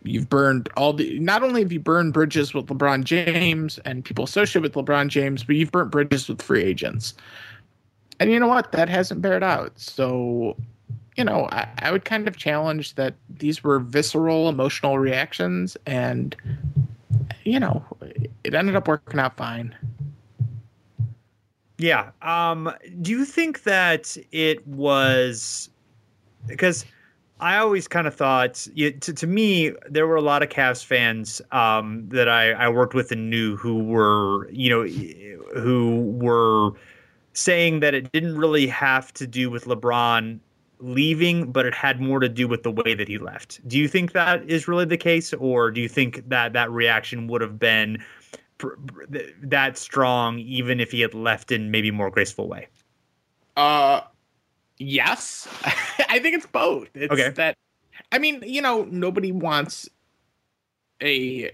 You've 0.05 0.29
burned 0.29 0.69
all 0.77 0.93
the. 0.93 1.19
Not 1.19 1.43
only 1.43 1.63
have 1.63 1.73
you 1.73 1.81
burned 1.81 2.13
bridges 2.13 2.55
with 2.55 2.67
LeBron 2.67 3.03
James 3.03 3.79
and 3.79 4.05
people 4.05 4.25
associated 4.25 4.63
with 4.63 4.87
LeBron 4.87 5.09
James, 5.09 5.43
but 5.43 5.57
you've 5.57 5.73
burnt 5.73 5.91
bridges 5.91 6.29
with 6.29 6.41
free 6.41 6.63
agents. 6.63 7.15
And 8.21 8.31
you 8.31 8.39
know 8.39 8.47
what? 8.47 8.71
That 8.73 8.89
hasn't 8.89 9.23
bared 9.23 9.43
out. 9.43 9.73
So 9.79 10.57
you 11.17 11.25
know, 11.25 11.49
I, 11.51 11.67
I, 11.81 11.91
would 11.91 12.05
kind 12.05 12.29
of 12.29 12.37
challenge 12.37 12.95
that 12.95 13.15
these 13.29 13.65
were 13.65 13.81
visceral, 13.81 14.49
emotional 14.49 15.01
reactions, 15.01 15.77
and 15.85 16.37
you 17.43 17.59
know, 17.59 17.85
it 18.45 18.55
ended 18.55 18.77
up 18.77 18.87
working 18.87 19.19
out 19.19 19.37
fine. 19.37 19.75
Yeah. 21.79 22.11
Um, 22.23 22.73
do 23.01 23.13
you 23.13 23.25
think 23.25 23.63
that 23.63 24.17
it 24.33 24.67
was 24.67 25.71
because 26.47 26.85
I 27.41 27.59
always 27.59 27.87
kind 27.87 28.07
of 28.07 28.15
thought 28.15 28.55
to, 28.77 28.91
to 28.91 29.27
me 29.27 29.73
there 29.89 30.07
were 30.07 30.17
a 30.17 30.21
lot 30.21 30.43
of 30.43 30.49
Cavs 30.49 30.85
fans 30.85 31.41
um, 31.53 32.09
that 32.09 32.29
I, 32.29 32.51
I 32.53 32.69
worked 32.69 32.95
with 32.95 33.13
and 33.13 33.31
knew 33.31 33.57
who 33.57 33.85
were 33.85 34.51
you 34.51 34.69
know 34.69 34.83
who 35.61 36.03
were 36.21 36.73
saying 37.33 37.81
that 37.81 37.95
it 37.95 38.11
didn't 38.11 38.37
really 38.37 38.67
have 38.67 39.13
to 39.15 39.27
do 39.27 39.49
with 39.49 39.67
LeBron 39.67 40.41
leaving, 40.81 41.51
but 41.51 41.67
it 41.67 41.75
had 41.75 42.01
more 42.01 42.21
to 42.21 42.29
do 42.29 42.49
with 42.49 42.63
the 42.63 42.71
way 42.71 42.95
that 42.95 43.09
he 43.09 43.19
left. 43.19 43.67
Do 43.69 43.79
you 43.79 43.89
think 43.89 44.13
that 44.13 44.49
is 44.49 44.67
really 44.69 44.85
the 44.85 44.97
case, 44.97 45.33
or 45.35 45.71
do 45.71 45.81
you 45.81 45.89
think 45.89 46.29
that 46.29 46.53
that 46.53 46.71
reaction 46.71 47.29
would 47.29 47.41
have 47.41 47.59
been 47.59 48.03
that 49.43 49.79
strong 49.79 50.39
even 50.39 50.81
if 50.81 50.91
he 50.91 51.01
had 51.01 51.15
left 51.15 51.53
in 51.53 51.71
maybe 51.71 51.91
more 51.91 52.11
graceful 52.11 52.49
way? 52.49 52.69
Uh, 53.57 54.01
yes, 54.79 55.49
I 56.09 56.19
think 56.19 56.37
it's 56.37 56.47
both. 56.47 56.89
It's 56.95 57.13
okay. 57.13 57.31
That 57.31 57.57
I 58.13 58.19
mean, 58.19 58.43
you 58.45 58.63
know, 58.63 58.85
nobody 58.91 59.33
wants 59.33 59.89
a 61.03 61.51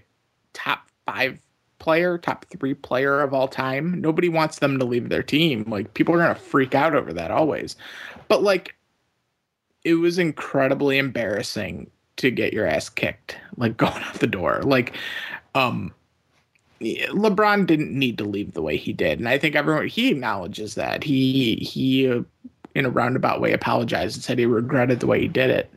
top 0.53 0.89
five 1.05 1.39
player, 1.79 2.17
top 2.17 2.45
three 2.45 2.73
player 2.73 3.21
of 3.21 3.33
all 3.33 3.47
time. 3.47 3.99
Nobody 4.01 4.29
wants 4.29 4.59
them 4.59 4.79
to 4.79 4.85
leave 4.85 5.09
their 5.09 5.23
team. 5.23 5.65
Like 5.67 5.93
people 5.93 6.15
are 6.15 6.19
gonna 6.19 6.35
freak 6.35 6.73
out 6.73 6.95
over 6.95 7.13
that 7.13 7.31
always. 7.31 7.75
But 8.27 8.43
like 8.43 8.75
it 9.83 9.95
was 9.95 10.17
incredibly 10.17 10.97
embarrassing 10.97 11.89
to 12.17 12.31
get 12.31 12.53
your 12.53 12.65
ass 12.65 12.89
kicked, 12.89 13.37
like 13.57 13.77
going 13.77 14.03
out 14.03 14.15
the 14.15 14.27
door. 14.27 14.61
Like, 14.63 14.95
um, 15.53 15.93
LeBron 16.81 17.65
didn't 17.65 17.97
need 17.97 18.17
to 18.17 18.25
leave 18.25 18.53
the 18.53 18.61
way 18.61 18.77
he 18.77 18.93
did, 18.93 19.19
and 19.19 19.29
I 19.29 19.37
think 19.37 19.55
everyone 19.55 19.87
he 19.87 20.11
acknowledges 20.11 20.75
that 20.75 21.03
he 21.03 21.55
he 21.55 22.05
in 22.75 22.85
a 22.85 22.89
roundabout 22.89 23.39
way 23.39 23.53
apologized 23.53 24.17
and 24.17 24.23
said 24.23 24.37
he 24.37 24.45
regretted 24.45 24.99
the 24.99 25.07
way 25.07 25.21
he 25.21 25.27
did 25.27 25.49
it. 25.49 25.73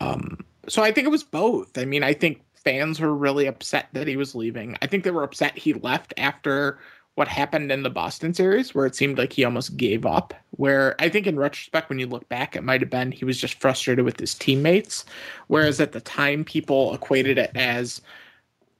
Um, 0.00 0.44
so 0.68 0.82
I 0.82 0.92
think 0.92 1.06
it 1.06 1.10
was 1.10 1.22
both. 1.22 1.78
I 1.78 1.84
mean, 1.84 2.02
I 2.02 2.12
think 2.12 2.42
fans 2.54 3.00
were 3.00 3.14
really 3.14 3.46
upset 3.46 3.88
that 3.92 4.08
he 4.08 4.16
was 4.16 4.34
leaving. 4.34 4.76
I 4.82 4.86
think 4.86 5.04
they 5.04 5.10
were 5.10 5.22
upset 5.22 5.56
he 5.56 5.72
left 5.74 6.12
after 6.16 6.78
what 7.14 7.28
happened 7.28 7.72
in 7.72 7.82
the 7.82 7.90
Boston 7.90 8.32
series, 8.32 8.74
where 8.74 8.86
it 8.86 8.94
seemed 8.94 9.18
like 9.18 9.32
he 9.32 9.44
almost 9.44 9.76
gave 9.76 10.06
up. 10.06 10.34
Where 10.52 10.94
I 11.00 11.08
think 11.08 11.26
in 11.26 11.38
retrospect, 11.38 11.88
when 11.88 11.98
you 11.98 12.06
look 12.06 12.28
back, 12.28 12.54
it 12.54 12.62
might 12.62 12.80
have 12.80 12.90
been 12.90 13.12
he 13.12 13.24
was 13.24 13.40
just 13.40 13.60
frustrated 13.60 14.04
with 14.04 14.20
his 14.20 14.34
teammates. 14.34 15.04
Whereas 15.46 15.80
at 15.80 15.92
the 15.92 16.00
time, 16.00 16.44
people 16.44 16.94
equated 16.94 17.38
it 17.38 17.50
as 17.54 18.02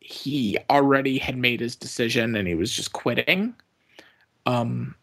he 0.09 0.59
already 0.71 1.19
had 1.19 1.37
made 1.37 1.61
his 1.61 1.77
decision 1.77 2.35
and 2.35 2.49
he 2.49 2.55
was 2.55 2.73
just 2.73 2.93
quitting. 2.93 3.55
Um, 4.47 4.95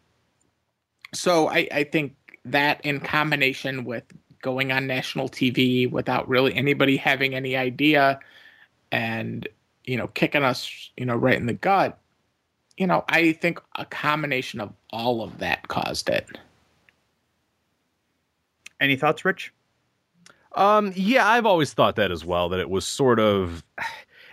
so 1.14 1.48
I, 1.48 1.68
I 1.72 1.84
think 1.84 2.16
that 2.46 2.84
in 2.86 3.00
combination 3.00 3.86
with 3.86 4.04
going 4.42 4.72
on 4.72 4.88
national 4.88 5.30
TV 5.30 5.90
without 5.90 6.28
really 6.28 6.54
anybody 6.54 6.98
having 6.98 7.36
any 7.36 7.56
idea 7.56 8.20
and, 8.92 9.48
you 9.84 9.98
know, 9.98 10.08
kicking 10.08 10.44
us, 10.44 10.92
you 10.98 11.06
know, 11.06 11.16
right 11.16 11.38
in 11.38 11.46
the 11.46 11.54
gut 11.54 12.00
you 12.78 12.88
know, 12.88 13.06
I 13.08 13.34
think 13.34 13.62
a 13.76 13.86
combination 13.86 14.60
of 14.60 14.74
all 14.92 15.24
of 15.24 15.38
that 15.40 15.68
caused 15.68 16.10
it. 16.10 16.28
Any 18.80 18.96
thoughts, 18.96 19.24
Rich? 19.24 19.54
Um, 20.56 20.92
yeah, 20.96 21.28
I've 21.28 21.46
always 21.46 21.74
thought 21.74 21.96
that 21.96 22.12
as 22.12 22.26
well. 22.26 22.50
That 22.50 22.60
it 22.60 22.70
was 22.70 22.86
sort 22.86 23.20
of, 23.20 23.64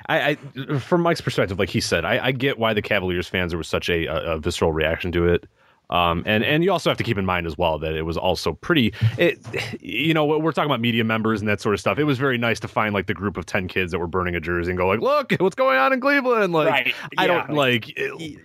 I, 0.06 0.36
I 0.56 0.78
from 0.78 1.02
Mike's 1.02 1.20
perspective, 1.20 1.58
like 1.58 1.70
he 1.70 1.80
said, 1.80 2.04
I, 2.04 2.26
I 2.26 2.32
get 2.32 2.58
why 2.58 2.74
the 2.74 2.82
Cavaliers 2.82 3.28
fans 3.28 3.52
there 3.52 3.58
was 3.58 3.68
such 3.68 3.88
a, 3.88 4.06
a, 4.06 4.32
a 4.32 4.38
visceral 4.38 4.72
reaction 4.72 5.12
to 5.12 5.28
it. 5.28 5.46
Um, 5.90 6.22
and 6.24 6.42
and 6.42 6.64
you 6.64 6.72
also 6.72 6.88
have 6.88 6.96
to 6.96 7.04
keep 7.04 7.18
in 7.18 7.26
mind 7.26 7.46
as 7.46 7.58
well 7.58 7.78
that 7.78 7.94
it 7.94 8.02
was 8.02 8.16
also 8.16 8.54
pretty. 8.54 8.94
It, 9.18 9.38
you 9.82 10.14
know, 10.14 10.24
we're 10.24 10.52
talking 10.52 10.70
about 10.70 10.80
media 10.80 11.04
members 11.04 11.40
and 11.40 11.48
that 11.48 11.60
sort 11.60 11.74
of 11.74 11.80
stuff. 11.80 11.98
It 11.98 12.04
was 12.04 12.18
very 12.18 12.38
nice 12.38 12.58
to 12.60 12.68
find 12.68 12.94
like 12.94 13.06
the 13.06 13.14
group 13.14 13.36
of 13.36 13.44
ten 13.44 13.68
kids 13.68 13.92
that 13.92 13.98
were 13.98 14.06
burning 14.06 14.34
a 14.34 14.40
jersey 14.40 14.70
and 14.70 14.78
go 14.78 14.88
like, 14.88 15.00
look, 15.00 15.32
what's 15.32 15.54
going 15.54 15.78
on 15.78 15.92
in 15.92 16.00
Cleveland? 16.00 16.54
Like, 16.54 16.70
right. 16.70 16.94
I 17.18 17.26
yeah. 17.26 17.26
don't 17.26 17.54
like, 17.54 17.94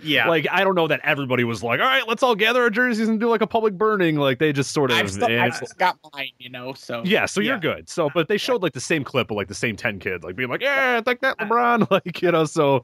yeah, 0.03 0.27
like 0.27 0.45
I 0.51 0.63
don't 0.65 0.75
know 0.75 0.87
that 0.87 0.99
everybody 1.03 1.45
was 1.45 1.63
like, 1.63 1.79
all 1.79 1.85
right, 1.85 2.05
let's 2.07 2.21
all 2.21 2.35
gather 2.35 2.61
our 2.61 2.69
jerseys 2.69 3.07
and 3.07 3.19
do 3.19 3.29
like 3.29 3.41
a 3.41 3.47
public 3.47 3.75
burning. 3.75 4.17
Like 4.17 4.39
they 4.39 4.51
just 4.51 4.71
sort 4.71 4.91
of. 4.91 4.97
I've 4.97 5.09
still, 5.09 5.39
I've 5.39 5.55
still 5.55 5.69
got 5.77 5.97
mine, 6.13 6.31
you 6.39 6.49
know. 6.49 6.73
So 6.73 7.01
yeah, 7.05 7.25
so 7.25 7.39
yeah. 7.39 7.51
you're 7.51 7.59
good. 7.59 7.87
So, 7.87 8.09
but 8.13 8.27
they 8.27 8.37
showed 8.37 8.61
like 8.61 8.73
the 8.73 8.81
same 8.81 9.05
clip 9.05 9.31
of 9.31 9.37
like 9.37 9.47
the 9.47 9.55
same 9.55 9.77
ten 9.77 9.99
kids, 9.99 10.23
like 10.25 10.35
being 10.35 10.49
like, 10.49 10.61
yeah, 10.61 11.01
like 11.05 11.21
that 11.21 11.37
LeBron, 11.37 11.89
like 11.91 12.21
you 12.21 12.31
know, 12.31 12.43
so 12.43 12.83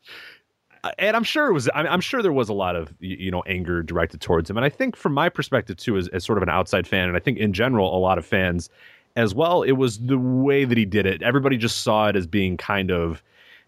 and 0.97 1.15
I'm 1.15 1.23
sure 1.23 1.47
it 1.47 1.53
was. 1.53 1.69
I'm 1.73 2.01
sure 2.01 2.21
there 2.21 2.33
was 2.33 2.49
a 2.49 2.53
lot 2.53 2.75
of 2.75 2.93
you 2.99 3.31
know 3.31 3.41
anger 3.43 3.83
directed 3.83 4.21
towards 4.21 4.49
him, 4.49 4.57
and 4.57 4.65
I 4.65 4.69
think 4.69 4.95
from 4.95 5.13
my 5.13 5.29
perspective 5.29 5.77
too, 5.77 5.97
as, 5.97 6.07
as 6.09 6.23
sort 6.23 6.37
of 6.37 6.43
an 6.43 6.49
outside 6.49 6.87
fan, 6.87 7.07
and 7.07 7.15
I 7.15 7.19
think 7.19 7.37
in 7.37 7.53
general, 7.53 7.95
a 7.95 7.99
lot 7.99 8.17
of 8.17 8.25
fans 8.25 8.69
as 9.15 9.35
well, 9.35 9.61
it 9.63 9.73
was 9.73 9.99
the 9.99 10.17
way 10.17 10.65
that 10.65 10.77
he 10.77 10.85
did 10.85 11.05
it. 11.05 11.21
Everybody 11.21 11.57
just 11.57 11.81
saw 11.81 12.07
it 12.07 12.15
as 12.15 12.27
being 12.27 12.57
kind 12.57 12.91
of 12.91 13.23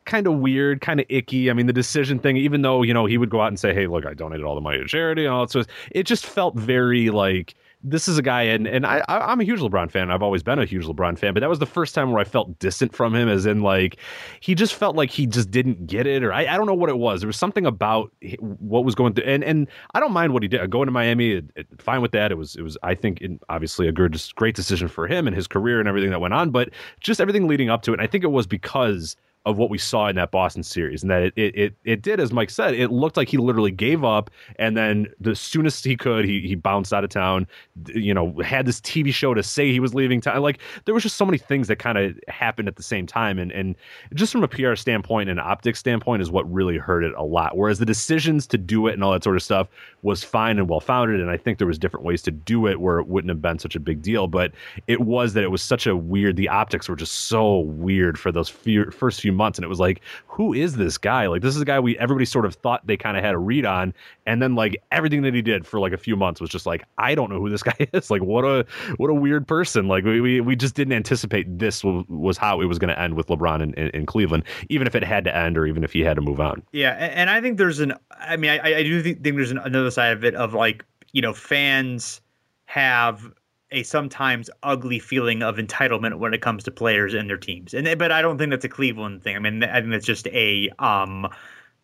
kind 0.05 0.27
of 0.27 0.35
weird, 0.35 0.81
kind 0.81 0.99
of 0.99 1.05
icky. 1.09 1.49
I 1.49 1.53
mean, 1.53 1.65
the 1.65 1.73
decision 1.73 2.19
thing, 2.19 2.37
even 2.37 2.61
though 2.61 2.83
you 2.83 2.93
know 2.93 3.05
he 3.05 3.17
would 3.17 3.29
go 3.29 3.41
out 3.41 3.47
and 3.47 3.59
say, 3.59 3.73
"Hey, 3.73 3.87
look, 3.87 4.05
I 4.05 4.13
donated 4.13 4.45
all 4.45 4.55
the 4.55 4.61
money 4.61 4.79
to 4.79 4.85
charity," 4.85 5.25
and 5.25 5.33
all 5.33 5.45
that, 5.45 5.51
so 5.51 5.63
it 5.91 6.03
just 6.03 6.25
felt 6.25 6.55
very 6.55 7.09
like 7.09 7.55
this 7.87 8.07
is 8.07 8.17
a 8.17 8.21
guy, 8.21 8.41
and 8.41 8.67
and 8.67 8.85
I 8.85 9.03
I'm 9.07 9.39
a 9.39 9.43
huge 9.43 9.59
LeBron 9.59 9.91
fan. 9.91 10.09
I've 10.09 10.23
always 10.23 10.41
been 10.41 10.57
a 10.57 10.65
huge 10.65 10.85
LeBron 10.85 11.17
fan, 11.17 11.33
but 11.33 11.41
that 11.41 11.49
was 11.49 11.59
the 11.59 11.65
first 11.65 11.93
time 11.93 12.11
where 12.11 12.19
I 12.19 12.23
felt 12.23 12.57
distant 12.59 12.95
from 12.95 13.13
him, 13.13 13.29
as 13.29 13.45
in 13.45 13.61
like 13.61 13.97
he 14.39 14.55
just 14.55 14.73
felt 14.73 14.95
like 14.95 15.11
he 15.11 15.27
just 15.27 15.51
didn't 15.51 15.85
get 15.85 16.07
it, 16.07 16.23
or 16.23 16.33
I, 16.33 16.47
I 16.47 16.57
don't 16.57 16.65
know 16.65 16.73
what 16.73 16.89
it 16.89 16.97
was. 16.97 17.21
There 17.21 17.27
was 17.27 17.37
something 17.37 17.65
about 17.65 18.11
what 18.39 18.83
was 18.83 18.95
going 18.95 19.13
through, 19.13 19.25
and 19.25 19.43
and 19.43 19.67
I 19.93 19.99
don't 19.99 20.13
mind 20.13 20.33
what 20.33 20.41
he 20.41 20.49
did. 20.49 20.69
Going 20.69 20.87
to 20.87 20.91
Miami, 20.91 21.33
it, 21.33 21.45
it, 21.55 21.67
fine 21.77 22.01
with 22.01 22.11
that. 22.13 22.31
It 22.31 22.35
was 22.35 22.55
it 22.55 22.63
was 22.63 22.77
I 22.81 22.95
think 22.95 23.21
in, 23.21 23.39
obviously 23.49 23.87
a 23.87 23.91
good 23.91 24.19
great 24.35 24.55
decision 24.55 24.87
for 24.87 25.07
him 25.07 25.27
and 25.27 25.35
his 25.35 25.47
career 25.47 25.79
and 25.79 25.87
everything 25.87 26.09
that 26.09 26.19
went 26.19 26.33
on, 26.33 26.49
but 26.49 26.69
just 26.99 27.21
everything 27.21 27.47
leading 27.47 27.69
up 27.69 27.83
to 27.83 27.91
it. 27.91 27.99
And 27.99 28.01
I 28.01 28.07
think 28.07 28.23
it 28.23 28.31
was 28.31 28.47
because 28.47 29.15
of 29.45 29.57
what 29.57 29.69
we 29.69 29.77
saw 29.77 30.07
in 30.07 30.15
that 30.15 30.31
Boston 30.31 30.63
series, 30.63 31.03
and 31.03 31.11
that 31.11 31.23
it, 31.23 31.33
it 31.37 31.75
it 31.83 32.01
did, 32.01 32.19
as 32.19 32.33
Mike 32.33 32.49
said, 32.49 32.73
it 32.73 32.91
looked 32.91 33.15
like 33.15 33.29
he 33.29 33.37
literally 33.37 33.71
gave 33.71 34.03
up, 34.03 34.31
and 34.57 34.75
then 34.75 35.07
the 35.19 35.35
soonest 35.35 35.85
he 35.85 35.95
could, 35.95 36.25
he 36.25 36.41
he 36.41 36.55
bounced 36.55 36.91
out 36.91 37.03
of 37.03 37.11
town. 37.11 37.47
You 37.93 38.13
know, 38.13 38.39
had 38.43 38.65
this 38.65 38.81
TV 38.81 39.13
show 39.13 39.33
to 39.33 39.43
say 39.43 39.71
he 39.71 39.79
was 39.79 39.93
leaving 39.93 40.19
town. 40.19 40.41
Like 40.41 40.59
there 40.85 40.93
was 40.93 41.03
just 41.03 41.15
so 41.15 41.25
many 41.25 41.37
things 41.37 41.67
that 41.67 41.77
kind 41.77 41.97
of 41.97 42.19
happened 42.27 42.67
at 42.67 42.75
the 42.75 42.83
same 42.83 43.05
time, 43.05 43.37
and 43.37 43.51
and 43.51 43.75
just 44.15 44.31
from 44.31 44.43
a 44.43 44.47
PR 44.47 44.75
standpoint 44.75 45.29
and 45.29 45.39
optics 45.39 45.79
standpoint 45.79 46.23
is 46.23 46.31
what 46.31 46.51
really 46.51 46.77
hurt 46.77 47.03
it 47.03 47.13
a 47.15 47.23
lot. 47.23 47.55
Whereas 47.55 47.77
the 47.77 47.85
decisions 47.85 48.47
to 48.47 48.57
do 48.57 48.87
it 48.87 48.93
and 48.93 49.03
all 49.03 49.11
that 49.11 49.23
sort 49.23 49.35
of 49.35 49.43
stuff 49.43 49.67
was 50.01 50.23
fine 50.23 50.57
and 50.57 50.67
well 50.67 50.79
founded, 50.79 51.21
and 51.21 51.29
I 51.29 51.37
think 51.37 51.59
there 51.59 51.67
was 51.67 51.77
different 51.77 52.03
ways 52.03 52.23
to 52.23 52.31
do 52.31 52.65
it 52.65 52.81
where 52.81 52.99
it 52.99 53.07
wouldn't 53.07 53.29
have 53.29 53.41
been 53.43 53.59
such 53.59 53.75
a 53.75 53.79
big 53.79 54.01
deal. 54.01 54.25
But 54.27 54.53
it 54.87 55.01
was 55.01 55.33
that 55.33 55.43
it 55.43 55.51
was 55.51 55.61
such 55.61 55.85
a 55.85 55.95
weird. 55.95 56.35
The 56.35 56.49
optics 56.49 56.89
were 56.89 56.95
just 56.95 57.25
so 57.25 57.59
weird 57.59 58.17
for 58.17 58.31
those 58.31 58.49
few, 58.49 58.89
first 58.89 59.21
few 59.21 59.34
months, 59.35 59.57
and 59.57 59.65
it 59.65 59.67
was 59.67 59.79
like, 59.79 60.01
who 60.27 60.53
is 60.53 60.75
this 60.75 60.97
guy? 60.97 61.27
Like, 61.27 61.41
this 61.41 61.55
is 61.55 61.61
a 61.61 61.65
guy 61.65 61.79
we 61.79 61.97
everybody 61.97 62.25
sort 62.25 62.45
of 62.45 62.55
thought 62.55 62.85
they 62.87 62.97
kind 62.97 63.17
of 63.17 63.23
had 63.23 63.33
a 63.33 63.37
read 63.37 63.65
on, 63.65 63.93
and 64.25 64.41
then 64.41 64.55
like 64.55 64.81
everything 64.91 65.21
that 65.23 65.33
he 65.33 65.41
did 65.41 65.65
for 65.65 65.79
like 65.79 65.93
a 65.93 65.97
few 65.97 66.15
months 66.15 66.41
was 66.41 66.49
just 66.49 66.65
like, 66.65 66.83
I 66.97 67.15
don't 67.15 67.29
know 67.29 67.39
who 67.39 67.49
this 67.49 67.63
guy 67.63 67.75
is. 67.93 68.09
Like, 68.09 68.23
what 68.23 68.43
a 68.43 68.65
what 68.97 69.09
a 69.09 69.13
weird 69.13 69.47
person. 69.47 69.87
Like, 69.87 70.03
we 70.03 70.21
we, 70.21 70.41
we 70.41 70.55
just 70.55 70.75
didn't 70.75 70.93
anticipate 70.93 71.59
this 71.59 71.83
was, 71.83 72.05
was 72.07 72.37
how 72.37 72.61
it 72.61 72.65
was 72.65 72.79
going 72.79 72.93
to 72.93 72.99
end 72.99 73.15
with 73.15 73.27
LeBron 73.27 73.61
in, 73.61 73.73
in, 73.73 73.89
in, 73.89 74.05
Cleveland, 74.05 74.43
even 74.69 74.87
if 74.87 74.95
it 74.95 75.03
had 75.03 75.23
to 75.25 75.35
end 75.35 75.57
or 75.57 75.65
even 75.65 75.83
if 75.83 75.93
he 75.93 76.01
had 76.01 76.15
to 76.15 76.21
move 76.21 76.39
on. 76.39 76.63
Yeah, 76.71 76.91
and 76.91 77.29
I 77.29 77.41
think 77.41 77.57
there's 77.57 77.79
an. 77.79 77.93
I 78.19 78.37
mean, 78.37 78.51
I, 78.51 78.77
I 78.77 78.83
do 78.83 79.01
think 79.01 79.23
there's 79.23 79.51
an, 79.51 79.57
another 79.59 79.91
side 79.91 80.13
of 80.13 80.23
it 80.23 80.35
of 80.35 80.53
like 80.53 80.85
you 81.11 81.21
know 81.21 81.33
fans 81.33 82.21
have 82.65 83.31
a 83.75 83.83
sometimes 83.83 84.49
ugly 84.63 84.99
feeling 84.99 85.43
of 85.43 85.57
entitlement 85.57 86.19
when 86.19 86.33
it 86.33 86.41
comes 86.41 86.63
to 86.65 86.71
players 86.71 87.13
and 87.13 87.29
their 87.29 87.37
teams. 87.37 87.73
And 87.73 87.97
but 87.99 88.11
I 88.11 88.21
don't 88.21 88.37
think 88.37 88.51
that's 88.51 88.65
a 88.65 88.69
Cleveland 88.69 89.23
thing. 89.23 89.35
I 89.35 89.39
mean, 89.39 89.63
I 89.63 89.81
think 89.81 89.91
that's 89.91 90.05
just 90.05 90.27
a 90.27 90.69
um 90.79 91.27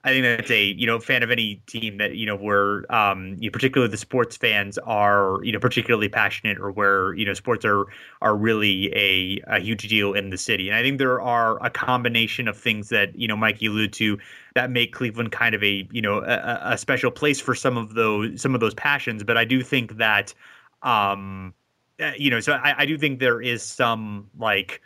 I 0.03 0.09
think 0.09 0.23
that's 0.23 0.49
a 0.49 0.63
you 0.65 0.87
know 0.87 0.99
fan 0.99 1.21
of 1.21 1.29
any 1.29 1.57
team 1.67 1.97
that 1.99 2.15
you 2.15 2.25
know 2.25 2.35
where 2.35 2.91
um 2.93 3.35
you 3.39 3.49
know, 3.49 3.51
particularly 3.51 3.91
the 3.91 3.97
sports 3.97 4.35
fans 4.35 4.79
are 4.79 5.39
you 5.43 5.51
know 5.51 5.59
particularly 5.59 6.09
passionate 6.09 6.57
or 6.59 6.71
where 6.71 7.13
you 7.13 7.23
know 7.25 7.33
sports 7.35 7.63
are 7.65 7.85
are 8.21 8.35
really 8.35 8.91
a, 8.95 9.41
a 9.47 9.59
huge 9.59 9.87
deal 9.87 10.13
in 10.13 10.31
the 10.31 10.37
city. 10.37 10.69
And 10.69 10.75
I 10.77 10.81
think 10.81 10.97
there 10.97 11.21
are 11.21 11.63
a 11.63 11.69
combination 11.69 12.47
of 12.47 12.57
things 12.57 12.89
that 12.89 13.15
you 13.15 13.27
know 13.27 13.37
Mike 13.37 13.61
you 13.61 13.71
allude 13.71 13.93
to 13.93 14.17
that 14.55 14.71
make 14.71 14.91
Cleveland 14.93 15.31
kind 15.31 15.53
of 15.53 15.63
a 15.63 15.87
you 15.91 16.01
know 16.01 16.19
a, 16.19 16.59
a 16.73 16.77
special 16.79 17.11
place 17.11 17.39
for 17.39 17.53
some 17.53 17.77
of 17.77 17.93
those 17.93 18.41
some 18.41 18.55
of 18.55 18.59
those 18.61 18.73
passions. 18.73 19.23
But 19.23 19.37
I 19.37 19.45
do 19.45 19.61
think 19.61 19.97
that 19.97 20.33
um 20.81 21.53
uh, 22.01 22.11
you 22.17 22.29
know, 22.29 22.39
so 22.39 22.53
I, 22.53 22.81
I 22.81 22.85
do 22.85 22.97
think 22.97 23.19
there 23.19 23.41
is 23.41 23.63
some 23.63 24.29
like 24.37 24.81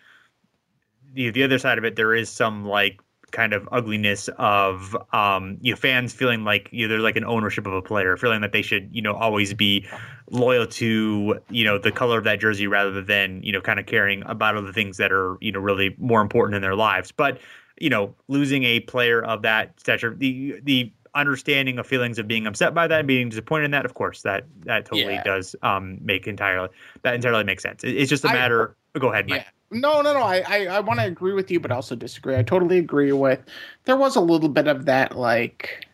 the 1.14 1.32
the 1.32 1.44
other 1.44 1.58
side 1.58 1.78
of 1.78 1.86
it. 1.86 1.96
There 1.96 2.14
is 2.14 2.30
some 2.30 2.66
like 2.66 3.00
kind 3.32 3.54
of 3.54 3.68
ugliness 3.72 4.30
of 4.38 4.96
um, 5.14 5.58
you 5.62 5.72
know 5.74 5.76
fans 5.76 6.14
feeling 6.14 6.44
like 6.44 6.70
you 6.72 6.88
know, 6.88 6.94
they're 6.94 7.04
like 7.04 7.16
an 7.16 7.26
ownership 7.26 7.66
of 7.66 7.74
a 7.74 7.82
player, 7.82 8.18
feeling 8.18 8.42
that 8.42 8.52
they 8.52 8.62
should 8.62 8.90
you 8.92 9.02
know 9.02 9.14
always 9.14 9.54
be 9.54 9.88
loyal 10.32 10.66
to 10.68 11.40
you 11.50 11.64
know 11.64 11.78
the 11.78 11.92
color 11.92 12.18
of 12.18 12.24
that 12.24 12.40
jersey 12.40 12.68
rather 12.68 13.02
than 13.02 13.42
you 13.44 13.52
know 13.52 13.62
kind 13.62 13.80
of 13.80 13.86
caring 13.86 14.24
about 14.26 14.56
other 14.56 14.74
things 14.74 14.98
that 14.98 15.12
are 15.12 15.38
you 15.42 15.52
know 15.52 15.60
really 15.60 15.96
more 15.98 16.22
important 16.22 16.56
in 16.56 16.62
their 16.62 16.76
lives. 16.76 17.12
But 17.12 17.40
you 17.80 17.90
know, 17.90 18.16
losing 18.28 18.64
a 18.64 18.80
player 18.82 19.24
of 19.24 19.42
that 19.42 19.80
stature, 19.80 20.16
the 20.16 20.60
the 20.64 20.92
understanding 21.16 21.80
of 21.80 21.88
feelings 21.88 22.20
of 22.20 22.28
being 22.28 22.46
upset 22.46 22.74
by 22.74 22.88
that 22.88 23.00
and 23.00 23.08
being 23.08 23.30
disappointed 23.30 23.66
in 23.66 23.72
that, 23.72 23.86
of 23.86 23.94
course, 23.94 24.22
that 24.22 24.46
that 24.66 24.86
totally 24.86 25.14
yeah. 25.14 25.24
does 25.24 25.56
um, 25.64 25.98
make 26.02 26.28
entirely 26.28 26.70
that 27.02 27.16
entirely 27.16 27.44
makes 27.44 27.64
sense. 27.64 27.84
it's 27.84 28.10
just 28.10 28.24
a 28.26 28.28
matter. 28.28 28.76
I, 28.96 29.00
go 29.00 29.12
ahead, 29.12 29.30
Mike. 29.30 29.42
Yeah. 29.42 29.80
No, 29.80 30.02
no, 30.02 30.14
no. 30.14 30.22
I, 30.22 30.44
I, 30.48 30.66
I 30.68 30.80
want 30.80 31.00
to 31.00 31.06
agree 31.06 31.34
with 31.34 31.50
you, 31.50 31.60
but 31.60 31.72
also 31.72 31.96
disagree. 31.96 32.36
I 32.36 32.44
totally 32.44 32.78
agree 32.78 33.12
with. 33.12 33.42
There 33.86 33.98
was 33.98 34.16
a 34.16 34.22
little 34.22 34.48
bit 34.48 34.68
of 34.68 34.86
that, 34.86 35.18
like 35.18 35.88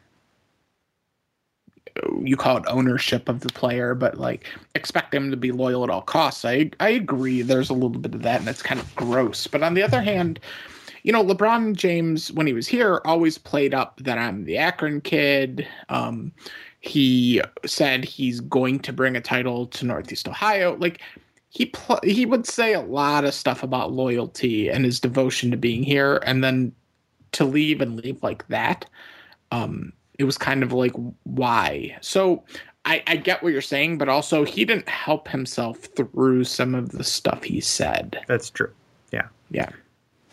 you 2.21 2.37
call 2.37 2.57
it 2.57 2.63
ownership 2.67 3.29
of 3.29 3.41
the 3.41 3.49
player, 3.49 3.95
but 3.95 4.17
like 4.17 4.47
expect 4.75 5.11
them 5.11 5.31
to 5.31 5.37
be 5.37 5.51
loyal 5.51 5.83
at 5.83 5.89
all 5.89 6.01
costs. 6.01 6.45
I 6.45 6.71
I 6.79 6.89
agree. 6.89 7.41
There's 7.41 7.69
a 7.69 7.73
little 7.73 7.89
bit 7.89 8.15
of 8.15 8.21
that, 8.23 8.39
and 8.39 8.49
it's 8.49 8.61
kind 8.61 8.79
of 8.79 8.95
gross. 8.95 9.47
But 9.47 9.63
on 9.63 9.73
the 9.73 9.83
other 9.83 10.01
hand, 10.01 10.39
you 11.03 11.11
know, 11.11 11.23
LeBron 11.23 11.75
James, 11.75 12.31
when 12.31 12.47
he 12.47 12.53
was 12.53 12.67
here, 12.67 13.01
always 13.05 13.37
played 13.37 13.73
up 13.73 13.99
that 14.03 14.17
I'm 14.17 14.45
the 14.45 14.57
Akron 14.57 15.01
kid. 15.01 15.67
Um, 15.89 16.31
he 16.79 17.41
said 17.65 18.03
he's 18.03 18.39
going 18.39 18.79
to 18.79 18.93
bring 18.93 19.15
a 19.15 19.21
title 19.21 19.67
to 19.67 19.85
Northeast 19.85 20.27
Ohio. 20.27 20.75
Like 20.77 21.01
he 21.49 21.67
pl- 21.67 21.99
he 22.03 22.25
would 22.25 22.45
say 22.45 22.73
a 22.73 22.81
lot 22.81 23.23
of 23.23 23.33
stuff 23.33 23.63
about 23.63 23.91
loyalty 23.91 24.69
and 24.69 24.85
his 24.85 24.99
devotion 24.99 25.51
to 25.51 25.57
being 25.57 25.83
here, 25.83 26.21
and 26.25 26.43
then 26.43 26.73
to 27.33 27.45
leave 27.45 27.81
and 27.81 27.97
leave 27.97 28.21
like 28.23 28.47
that. 28.47 28.85
Um, 29.51 29.93
it 30.17 30.23
was 30.23 30.37
kind 30.37 30.63
of 30.63 30.71
like 30.71 30.93
why. 31.23 31.97
So 32.01 32.43
I, 32.85 33.03
I 33.07 33.15
get 33.15 33.43
what 33.43 33.51
you're 33.51 33.61
saying, 33.61 33.97
but 33.97 34.09
also 34.09 34.43
he 34.43 34.65
didn't 34.65 34.89
help 34.89 35.27
himself 35.27 35.77
through 35.79 36.43
some 36.45 36.73
of 36.73 36.89
the 36.89 37.03
stuff 37.03 37.43
he 37.43 37.59
said. 37.59 38.19
That's 38.27 38.49
true. 38.49 38.71
Yeah. 39.11 39.27
Yeah. 39.51 39.69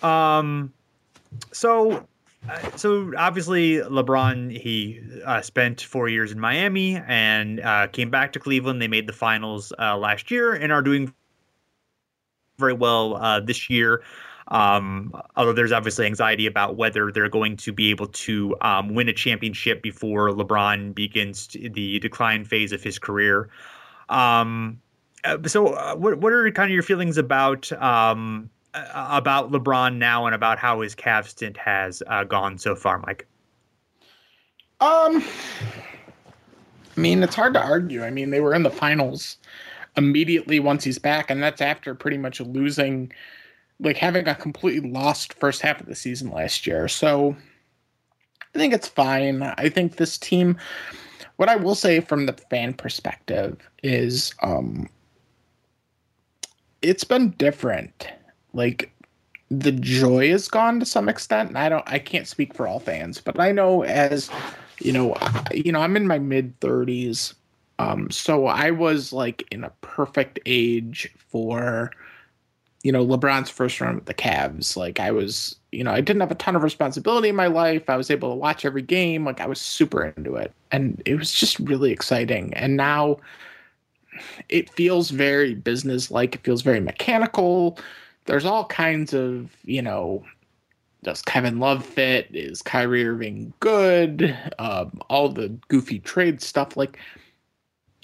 Um, 0.02 0.72
so, 1.52 2.06
uh, 2.48 2.76
so 2.76 3.12
obviously 3.16 3.76
LeBron 3.76 4.56
he 4.56 5.00
uh, 5.24 5.40
spent 5.42 5.80
four 5.80 6.08
years 6.08 6.32
in 6.32 6.40
Miami 6.40 6.96
and 7.06 7.60
uh, 7.60 7.88
came 7.88 8.10
back 8.10 8.32
to 8.32 8.38
Cleveland. 8.38 8.80
They 8.80 8.88
made 8.88 9.06
the 9.06 9.12
finals 9.12 9.72
uh, 9.78 9.96
last 9.96 10.30
year 10.30 10.54
and 10.54 10.72
are 10.72 10.82
doing 10.82 11.12
very 12.58 12.72
well 12.72 13.16
uh, 13.16 13.40
this 13.40 13.68
year. 13.70 14.02
Um, 14.48 15.12
although 15.36 15.52
there's 15.52 15.72
obviously 15.72 16.06
anxiety 16.06 16.46
about 16.46 16.76
whether 16.76 17.12
they're 17.12 17.28
going 17.28 17.56
to 17.58 17.72
be 17.72 17.90
able 17.90 18.06
to 18.06 18.56
um, 18.62 18.94
win 18.94 19.08
a 19.08 19.12
championship 19.12 19.82
before 19.82 20.30
LeBron 20.30 20.94
begins 20.94 21.48
the 21.48 21.98
decline 21.98 22.46
phase 22.46 22.72
of 22.72 22.82
his 22.82 22.98
career. 22.98 23.50
Um, 24.08 24.80
uh, 25.24 25.36
so, 25.46 25.96
what 25.96 26.18
what 26.18 26.32
are 26.32 26.50
kind 26.52 26.70
of 26.70 26.74
your 26.74 26.82
feelings 26.82 27.18
about 27.18 27.70
um, 27.72 28.48
about 28.74 29.50
LeBron 29.50 29.96
now 29.96 30.26
and 30.26 30.34
about 30.34 30.58
how 30.58 30.80
his 30.80 30.94
Cavs 30.94 31.28
stint 31.28 31.56
has 31.56 32.02
uh, 32.06 32.24
gone 32.24 32.58
so 32.58 32.74
far, 32.74 32.98
Mike? 32.98 33.26
Um, 34.80 35.24
I 36.96 37.00
mean, 37.00 37.22
it's 37.22 37.34
hard 37.34 37.54
to 37.54 37.62
argue. 37.62 38.04
I 38.04 38.10
mean, 38.10 38.30
they 38.30 38.40
were 38.40 38.54
in 38.54 38.62
the 38.62 38.70
finals 38.70 39.36
immediately 39.96 40.60
once 40.60 40.84
he's 40.84 40.98
back, 40.98 41.30
and 41.30 41.42
that's 41.42 41.60
after 41.60 41.94
pretty 41.94 42.18
much 42.18 42.40
losing, 42.40 43.12
like 43.80 43.96
having 43.96 44.28
a 44.28 44.34
completely 44.34 44.88
lost 44.88 45.34
first 45.34 45.62
half 45.62 45.80
of 45.80 45.86
the 45.86 45.94
season 45.94 46.30
last 46.30 46.66
year. 46.66 46.86
So 46.88 47.36
I 48.54 48.58
think 48.58 48.72
it's 48.72 48.88
fine. 48.88 49.42
I 49.42 49.68
think 49.68 49.96
this 49.96 50.18
team, 50.18 50.56
what 51.36 51.48
I 51.48 51.56
will 51.56 51.74
say 51.74 52.00
from 52.00 52.26
the 52.26 52.32
fan 52.32 52.74
perspective 52.74 53.58
is, 53.82 54.34
um, 54.42 54.88
it's 56.82 57.04
been 57.04 57.30
different 57.30 58.08
like 58.52 58.92
the 59.50 59.72
joy 59.72 60.30
is 60.30 60.48
gone 60.48 60.80
to 60.80 60.86
some 60.86 61.08
extent. 61.08 61.48
And 61.48 61.58
I 61.58 61.68
don't, 61.68 61.84
I 61.86 61.98
can't 61.98 62.26
speak 62.26 62.54
for 62.54 62.66
all 62.66 62.80
fans, 62.80 63.20
but 63.20 63.40
I 63.40 63.52
know 63.52 63.82
as 63.82 64.30
you 64.80 64.92
know, 64.92 65.16
you 65.52 65.72
know, 65.72 65.80
I'm 65.80 65.96
in 65.96 66.06
my 66.06 66.18
mid 66.18 66.58
30s, 66.60 67.34
um, 67.78 68.10
so 68.10 68.46
I 68.46 68.70
was 68.70 69.12
like 69.12 69.46
in 69.50 69.64
a 69.64 69.72
perfect 69.80 70.38
age 70.46 71.08
for, 71.28 71.90
you 72.82 72.92
know, 72.92 73.06
LeBron's 73.06 73.50
first 73.50 73.80
run 73.80 73.96
with 73.96 74.06
the 74.06 74.14
Cavs. 74.14 74.76
Like 74.76 75.00
I 75.00 75.10
was, 75.10 75.56
you 75.72 75.84
know, 75.84 75.92
I 75.92 76.00
didn't 76.00 76.20
have 76.20 76.30
a 76.30 76.36
ton 76.36 76.56
of 76.56 76.62
responsibility 76.62 77.28
in 77.28 77.36
my 77.36 77.46
life. 77.46 77.88
I 77.88 77.96
was 77.96 78.10
able 78.10 78.30
to 78.30 78.36
watch 78.36 78.64
every 78.64 78.82
game. 78.82 79.24
Like 79.24 79.40
I 79.40 79.46
was 79.46 79.60
super 79.60 80.04
into 80.04 80.36
it, 80.36 80.52
and 80.72 81.00
it 81.04 81.16
was 81.16 81.32
just 81.32 81.58
really 81.60 81.92
exciting. 81.92 82.52
And 82.54 82.76
now 82.76 83.18
it 84.48 84.70
feels 84.70 85.10
very 85.10 85.54
business 85.54 86.10
like. 86.10 86.34
It 86.34 86.42
feels 86.42 86.62
very 86.62 86.80
mechanical 86.80 87.78
there's 88.28 88.44
all 88.44 88.66
kinds 88.66 89.14
of, 89.14 89.56
you 89.64 89.80
know, 89.80 90.22
does 91.02 91.22
Kevin 91.22 91.60
Love 91.60 91.84
fit? 91.84 92.28
Is 92.30 92.60
Kyrie 92.60 93.06
Irving 93.06 93.54
good? 93.60 94.36
Um, 94.58 95.00
all 95.08 95.30
the 95.30 95.48
goofy 95.68 95.98
trade 95.98 96.42
stuff. 96.42 96.76
Like, 96.76 96.98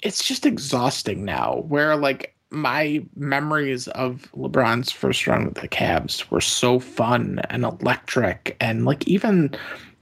it's 0.01 0.23
just 0.23 0.45
exhausting 0.45 1.25
now. 1.25 1.63
Where, 1.67 1.95
like, 1.95 2.35
my 2.49 3.05
memories 3.15 3.87
of 3.89 4.27
LeBron's 4.35 4.91
first 4.91 5.27
run 5.27 5.45
with 5.45 5.55
the 5.55 5.67
Cavs 5.67 6.31
were 6.31 6.41
so 6.41 6.79
fun 6.79 7.39
and 7.51 7.63
electric. 7.63 8.57
And, 8.59 8.83
like, 8.85 9.07
even 9.07 9.55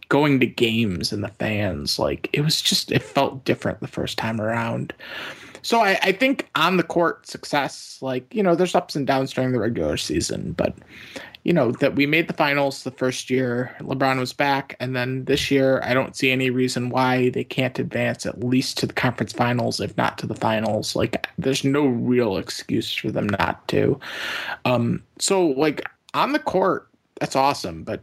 going 0.07 0.39
to 0.39 0.45
games 0.45 1.11
and 1.11 1.21
the 1.21 1.29
fans, 1.29 1.99
like, 1.99 2.29
it 2.31 2.41
was 2.41 2.61
just, 2.61 2.93
it 2.93 3.03
felt 3.03 3.43
different 3.43 3.81
the 3.81 3.87
first 3.87 4.17
time 4.17 4.39
around. 4.39 4.93
So 5.63 5.79
I, 5.81 5.97
I 6.03 6.11
think 6.11 6.49
on 6.55 6.77
the 6.77 6.83
court 6.83 7.25
success, 7.25 7.97
like, 8.01 8.33
you 8.33 8.43
know, 8.43 8.53
there's 8.53 8.75
ups 8.75 8.95
and 8.95 9.07
downs 9.07 9.33
during 9.33 9.51
the 9.51 9.59
regular 9.59 9.97
season, 9.97 10.51
but 10.53 10.75
you 11.43 11.51
know, 11.51 11.71
that 11.73 11.95
we 11.95 12.05
made 12.05 12.27
the 12.27 12.33
finals 12.33 12.83
the 12.83 12.91
first 12.91 13.29
year 13.29 13.75
LeBron 13.79 14.17
was 14.17 14.31
back. 14.31 14.75
And 14.79 14.95
then 14.95 15.25
this 15.25 15.51
year, 15.51 15.81
I 15.83 15.93
don't 15.93 16.15
see 16.15 16.31
any 16.31 16.49
reason 16.49 16.89
why 16.89 17.29
they 17.29 17.43
can't 17.43 17.77
advance 17.79 18.25
at 18.25 18.43
least 18.43 18.77
to 18.77 18.87
the 18.87 18.93
conference 18.93 19.33
finals, 19.33 19.81
if 19.81 19.95
not 19.97 20.17
to 20.19 20.27
the 20.27 20.35
finals. 20.35 20.95
Like, 20.95 21.27
there's 21.37 21.65
no 21.65 21.85
real 21.85 22.37
excuse 22.37 22.93
for 22.93 23.11
them 23.11 23.27
not 23.27 23.67
to. 23.69 23.99
Um, 24.63 25.03
so, 25.19 25.47
like, 25.47 25.85
on 26.13 26.31
the 26.31 26.39
court, 26.39 26.87
that's 27.19 27.35
awesome, 27.35 27.83
but 27.83 28.01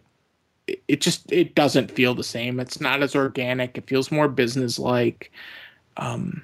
it, 0.87 1.01
just 1.01 1.31
it 1.33 1.55
doesn't 1.55 1.91
feel 1.91 2.15
the 2.15 2.23
same. 2.23 2.61
It's 2.61 2.81
not 2.81 3.03
as 3.03 3.17
organic. 3.17 3.79
It 3.79 3.89
feels 3.89 4.13
more 4.13 4.29
business 4.29 4.79
like. 4.79 5.33
Um, 5.97 6.43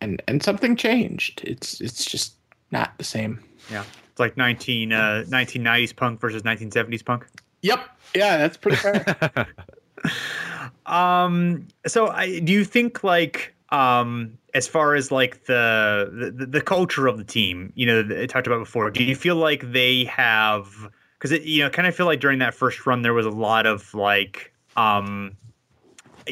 and 0.00 0.22
and 0.28 0.42
something 0.42 0.76
changed. 0.76 1.42
It's 1.44 1.80
it's 1.80 2.04
just 2.04 2.34
not 2.70 2.96
the 2.98 3.04
same. 3.04 3.42
Yeah 3.70 3.84
it's 4.10 4.20
like 4.20 4.36
19 4.36 4.92
uh, 4.92 5.24
1990s 5.28 5.96
punk 5.96 6.20
versus 6.20 6.42
1970s 6.42 7.04
punk. 7.04 7.26
Yep. 7.62 7.80
Yeah, 8.14 8.36
that's 8.36 8.56
pretty 8.56 8.76
fair. 8.76 9.46
um. 10.86 11.68
So, 11.86 12.08
I 12.08 12.40
do 12.40 12.52
you 12.52 12.64
think 12.64 13.04
like 13.04 13.54
um 13.70 14.36
as 14.52 14.66
far 14.66 14.96
as 14.96 15.12
like 15.12 15.44
the 15.44 16.32
the, 16.36 16.46
the 16.46 16.60
culture 16.60 17.06
of 17.06 17.18
the 17.18 17.24
team, 17.24 17.72
you 17.76 17.86
know, 17.86 18.22
I 18.22 18.26
talked 18.26 18.46
about 18.46 18.58
before. 18.58 18.90
Do 18.90 19.04
you 19.04 19.14
feel 19.14 19.36
like 19.36 19.72
they 19.72 20.04
have 20.04 20.88
because 21.18 21.32
it 21.32 21.42
you 21.42 21.62
know 21.62 21.70
kind 21.70 21.86
of 21.86 21.94
feel 21.94 22.06
like 22.06 22.20
during 22.20 22.40
that 22.40 22.54
first 22.54 22.86
run 22.86 23.02
there 23.02 23.14
was 23.14 23.26
a 23.26 23.30
lot 23.30 23.66
of 23.66 23.94
like 23.94 24.52
um 24.76 25.36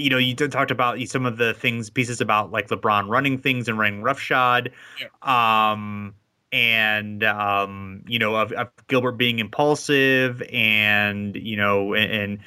you 0.00 0.10
know, 0.10 0.18
you 0.18 0.34
talked 0.34 0.70
about 0.70 1.00
some 1.08 1.26
of 1.26 1.36
the 1.36 1.54
things, 1.54 1.90
pieces 1.90 2.20
about 2.20 2.50
like 2.50 2.68
LeBron 2.68 3.08
running 3.08 3.38
things 3.38 3.68
and 3.68 3.78
running 3.78 4.02
roughshod. 4.02 4.72
Yeah. 5.00 5.70
Um, 5.72 6.14
and 6.50 7.22
um, 7.24 8.02
you 8.06 8.18
know 8.18 8.36
of, 8.36 8.52
of, 8.52 8.68
Gilbert 8.86 9.12
being 9.12 9.38
impulsive 9.38 10.42
and 10.50 11.36
you 11.36 11.56
know 11.56 11.94
and, 11.94 12.10
and, 12.10 12.38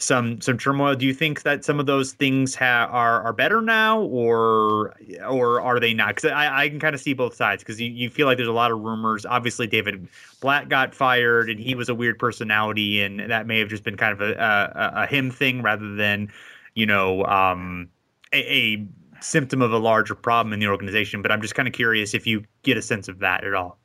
some 0.00 0.40
some 0.40 0.56
turmoil. 0.56 0.94
Do 0.94 1.06
you 1.06 1.12
think 1.12 1.42
that 1.42 1.64
some 1.64 1.80
of 1.80 1.86
those 1.86 2.12
things 2.12 2.54
ha- 2.54 2.88
are 2.88 3.20
are 3.22 3.32
better 3.32 3.60
now, 3.60 4.00
or 4.00 4.94
or 5.28 5.60
are 5.60 5.80
they 5.80 5.92
not? 5.92 6.14
Because 6.14 6.30
I, 6.30 6.64
I 6.64 6.68
can 6.68 6.78
kind 6.78 6.94
of 6.94 7.00
see 7.00 7.14
both 7.14 7.34
sides. 7.34 7.64
Because 7.64 7.80
you, 7.80 7.90
you 7.90 8.08
feel 8.08 8.26
like 8.26 8.36
there's 8.36 8.48
a 8.48 8.52
lot 8.52 8.70
of 8.70 8.78
rumors. 8.78 9.26
Obviously, 9.26 9.66
David 9.66 10.08
Blatt 10.40 10.68
got 10.68 10.94
fired, 10.94 11.50
and 11.50 11.58
he 11.58 11.74
was 11.74 11.88
a 11.88 11.96
weird 11.96 12.16
personality, 12.18 13.02
and 13.02 13.28
that 13.28 13.48
may 13.48 13.58
have 13.58 13.68
just 13.68 13.82
been 13.82 13.96
kind 13.96 14.12
of 14.12 14.20
a 14.20 14.34
a, 14.34 15.02
a 15.02 15.06
him 15.06 15.32
thing 15.32 15.62
rather 15.62 15.96
than 15.96 16.30
you 16.78 16.86
know 16.86 17.24
um, 17.24 17.88
a, 18.32 18.38
a 18.38 18.86
symptom 19.20 19.60
of 19.60 19.72
a 19.72 19.78
larger 19.78 20.14
problem 20.14 20.52
in 20.52 20.60
the 20.60 20.68
organization. 20.68 21.22
But 21.22 21.32
I'm 21.32 21.42
just 21.42 21.56
kind 21.56 21.66
of 21.66 21.74
curious 21.74 22.14
if 22.14 22.26
you 22.26 22.44
get 22.62 22.76
a 22.76 22.82
sense 22.82 23.08
of 23.08 23.18
that 23.18 23.44
at 23.44 23.52
all. 23.52 23.78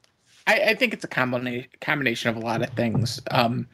I, 0.45 0.59
I 0.59 0.75
think 0.75 0.93
it's 0.93 1.03
a 1.03 1.07
combination 1.07 1.69
combination 1.81 2.29
of 2.29 2.37
a 2.37 2.45
lot 2.45 2.61
of 2.61 2.69
things. 2.69 3.19
Um, 3.31 3.67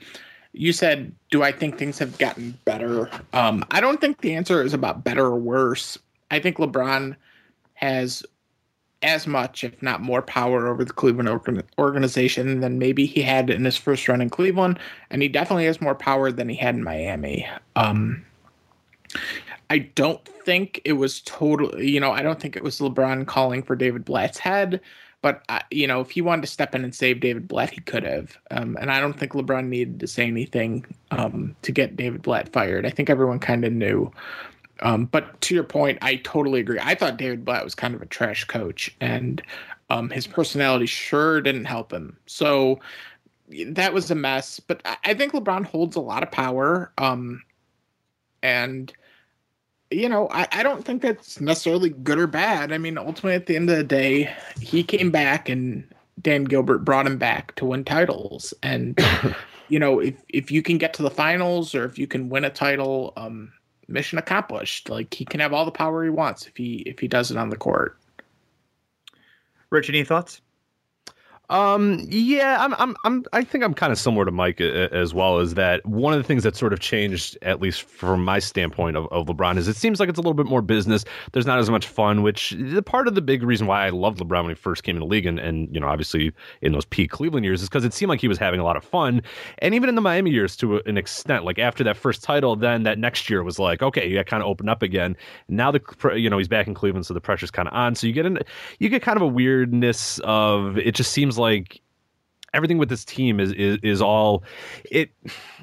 you 0.53 0.71
said, 0.71 1.13
"Do 1.31 1.43
I 1.43 1.51
think 1.51 1.77
things 1.77 1.99
have 1.99 2.17
gotten 2.17 2.57
better?" 2.63 3.09
Um, 3.33 3.65
I 3.71 3.81
don't 3.81 3.99
think 3.99 4.21
the 4.21 4.33
answer 4.33 4.63
is 4.63 4.73
about 4.73 5.03
better 5.03 5.25
or 5.25 5.37
worse. 5.37 5.97
I 6.31 6.39
think 6.39 6.57
LeBron 6.57 7.15
has 7.73 8.23
as 9.01 9.27
much, 9.27 9.63
if 9.63 9.81
not 9.81 10.01
more, 10.01 10.21
power 10.21 10.67
over 10.67 10.83
the 10.83 10.93
Cleveland 10.93 11.29
organization 11.77 12.59
than 12.59 12.79
maybe 12.79 13.05
he 13.05 13.21
had 13.21 13.49
in 13.49 13.65
his 13.65 13.77
first 13.77 14.07
run 14.07 14.21
in 14.21 14.29
Cleveland, 14.29 14.79
and 15.09 15.21
he 15.21 15.27
definitely 15.27 15.65
has 15.65 15.81
more 15.81 15.95
power 15.95 16.31
than 16.31 16.49
he 16.49 16.55
had 16.55 16.75
in 16.75 16.83
Miami. 16.83 17.47
Um, 17.75 18.25
I 19.69 19.79
don't 19.79 20.25
think 20.25 20.81
it 20.85 20.93
was 20.93 21.21
totally, 21.21 21.89
you 21.89 21.99
know, 21.99 22.11
I 22.11 22.21
don't 22.21 22.39
think 22.39 22.55
it 22.55 22.63
was 22.63 22.79
LeBron 22.79 23.27
calling 23.27 23.61
for 23.61 23.75
David 23.75 24.05
Blatt's 24.05 24.37
head, 24.37 24.81
but 25.21 25.43
uh, 25.49 25.59
you 25.69 25.85
know, 25.85 25.99
if 26.01 26.11
he 26.11 26.21
wanted 26.21 26.41
to 26.41 26.47
step 26.47 26.73
in 26.73 26.83
and 26.83 26.95
save 26.95 27.19
David 27.19 27.47
Blatt, 27.47 27.71
he 27.71 27.81
could 27.81 28.03
have. 28.03 28.37
Um, 28.51 28.77
and 28.79 28.91
I 28.91 28.99
don't 28.99 29.17
think 29.17 29.33
LeBron 29.33 29.67
needed 29.67 29.99
to 29.99 30.07
say 30.07 30.25
anything 30.25 30.85
um, 31.11 31.55
to 31.61 31.71
get 31.71 31.95
David 31.97 32.21
Blatt 32.21 32.49
fired. 32.51 32.85
I 32.85 32.89
think 32.89 33.09
everyone 33.09 33.39
kind 33.39 33.65
of 33.65 33.73
knew. 33.73 34.11
Um, 34.81 35.05
but 35.05 35.39
to 35.41 35.55
your 35.55 35.65
point, 35.65 35.97
I 36.01 36.17
totally 36.17 36.61
agree. 36.61 36.79
I 36.81 36.95
thought 36.95 37.17
David 37.17 37.43
Blatt 37.43 37.63
was 37.63 37.75
kind 37.75 37.93
of 37.93 38.01
a 38.01 38.05
trash 38.05 38.45
coach, 38.45 38.95
and 39.01 39.41
um, 39.89 40.09
his 40.09 40.25
personality 40.25 40.85
sure 40.85 41.41
didn't 41.41 41.65
help 41.65 41.91
him. 41.91 42.15
So 42.27 42.79
that 43.49 43.93
was 43.93 44.09
a 44.09 44.15
mess. 44.15 44.59
But 44.59 44.81
I 45.03 45.13
think 45.13 45.33
LeBron 45.33 45.65
holds 45.65 45.95
a 45.95 46.01
lot 46.01 46.23
of 46.23 46.31
power. 46.31 46.91
Um, 46.97 47.43
and 48.43 48.93
you 49.91 50.07
know, 50.07 50.27
I, 50.29 50.47
I 50.51 50.63
don't 50.63 50.85
think 50.85 51.01
that's 51.01 51.41
necessarily 51.41 51.89
good 51.89 52.19
or 52.19 52.27
bad. 52.27 52.71
I 52.71 52.77
mean, 52.77 52.97
ultimately, 52.97 53.33
at 53.33 53.47
the 53.47 53.55
end 53.55 53.71
of 53.71 53.77
the 53.77 53.83
day, 53.83 54.31
he 54.61 54.83
came 54.83 55.09
back 55.09 55.49
and 55.49 55.83
Dan 56.21 56.43
Gilbert 56.43 56.85
brought 56.85 57.07
him 57.07 57.17
back 57.17 57.55
to 57.55 57.65
win 57.65 57.83
titles. 57.83 58.53
And, 58.61 58.99
you 59.69 59.79
know, 59.79 59.99
if, 59.99 60.13
if 60.29 60.51
you 60.51 60.61
can 60.61 60.77
get 60.77 60.93
to 60.93 61.01
the 61.01 61.09
finals 61.09 61.73
or 61.73 61.85
if 61.85 61.97
you 61.97 62.05
can 62.05 62.29
win 62.29 62.45
a 62.45 62.51
title, 62.51 63.13
um, 63.17 63.51
mission 63.89 64.17
accomplished. 64.17 64.89
Like 64.89 65.13
he 65.13 65.25
can 65.25 65.39
have 65.39 65.53
all 65.53 65.65
the 65.65 65.71
power 65.71 66.03
he 66.03 66.09
wants 66.09 66.47
if 66.47 66.55
he 66.55 66.77
if 66.85 66.99
he 66.99 67.07
does 67.07 67.31
it 67.31 67.37
on 67.37 67.49
the 67.49 67.57
court. 67.57 67.97
Rich, 69.69 69.89
any 69.89 70.03
thoughts? 70.03 70.41
Um, 71.49 72.05
yeah, 72.07 72.57
I'm, 72.59 72.75
I'm, 72.75 72.95
I'm, 73.03 73.25
I 73.33 73.43
think 73.43 73.63
I'm 73.63 73.73
kind 73.73 73.91
of 73.91 73.97
similar 73.97 74.25
to 74.25 74.31
Mike 74.31 74.61
as 74.61 75.13
well. 75.13 75.39
Is 75.39 75.55
that 75.55 75.83
one 75.85 76.13
of 76.13 76.19
the 76.19 76.23
things 76.23 76.43
that 76.43 76.55
sort 76.55 76.73
of 76.73 76.79
changed, 76.79 77.37
at 77.41 77.59
least 77.59 77.81
from 77.81 78.23
my 78.23 78.37
standpoint 78.39 78.97
of, 78.97 79.07
of 79.11 79.25
LeBron, 79.25 79.57
is 79.57 79.67
it 79.67 79.75
seems 79.75 79.99
like 79.99 80.09
it's 80.09 80.19
a 80.19 80.21
little 80.21 80.35
bit 80.35 80.45
more 80.45 80.61
business. 80.61 81.05
There's 81.31 81.47
not 81.47 81.57
as 81.57 81.69
much 81.69 81.87
fun, 81.87 82.21
which 82.21 82.55
the 82.59 82.83
part 82.83 83.07
of 83.07 83.15
the 83.15 83.21
big 83.21 83.41
reason 83.41 83.65
why 83.65 83.85
I 83.85 83.89
loved 83.89 84.19
LeBron 84.19 84.43
when 84.43 84.49
he 84.49 84.55
first 84.55 84.83
came 84.83 84.95
in 84.95 84.99
the 84.99 85.07
league, 85.07 85.25
and, 85.25 85.39
and 85.39 85.73
you 85.73 85.79
know, 85.79 85.87
obviously 85.87 86.31
in 86.61 86.71
those 86.71 86.85
peak 86.85 87.09
Cleveland 87.09 87.45
years, 87.45 87.63
is 87.63 87.69
because 87.69 87.83
it 87.83 87.93
seemed 87.93 88.09
like 88.09 88.21
he 88.21 88.27
was 88.27 88.37
having 88.37 88.59
a 88.59 88.63
lot 88.63 88.77
of 88.77 88.83
fun, 88.83 89.21
and 89.57 89.73
even 89.73 89.89
in 89.89 89.95
the 89.95 90.01
Miami 90.01 90.29
years 90.29 90.55
to 90.57 90.77
an 90.85 90.97
extent. 90.97 91.45
Like 91.45 91.57
after 91.57 91.83
that 91.83 91.97
first 91.97 92.21
title, 92.21 92.55
then 92.55 92.83
that 92.83 92.99
next 92.99 93.29
year 93.29 93.41
was 93.41 93.57
like, 93.57 93.81
okay, 93.81 94.07
you 94.07 94.15
got 94.15 94.27
kind 94.27 94.43
of 94.43 94.49
opened 94.49 94.69
up 94.69 94.83
again. 94.83 95.17
Now 95.47 95.71
the, 95.71 95.81
you 96.15 96.29
know, 96.29 96.37
he's 96.37 96.47
back 96.47 96.67
in 96.67 96.75
Cleveland, 96.75 97.07
so 97.07 97.15
the 97.15 97.21
pressure's 97.21 97.49
kind 97.49 97.67
of 97.67 97.73
on. 97.73 97.95
So 97.95 98.05
you 98.05 98.13
get 98.13 98.27
in, 98.27 98.37
you 98.77 98.89
get 98.89 99.01
kind 99.01 99.17
of 99.17 99.23
a 99.23 99.27
weirdness 99.27 100.19
of 100.25 100.77
it. 100.77 100.93
Just 100.93 101.11
seems 101.11 101.38
like 101.39 101.81
everything 102.53 102.77
with 102.77 102.89
this 102.89 103.05
team 103.05 103.39
is 103.39 103.51
is, 103.53 103.77
is 103.83 104.01
all 104.01 104.43
it, 104.89 105.11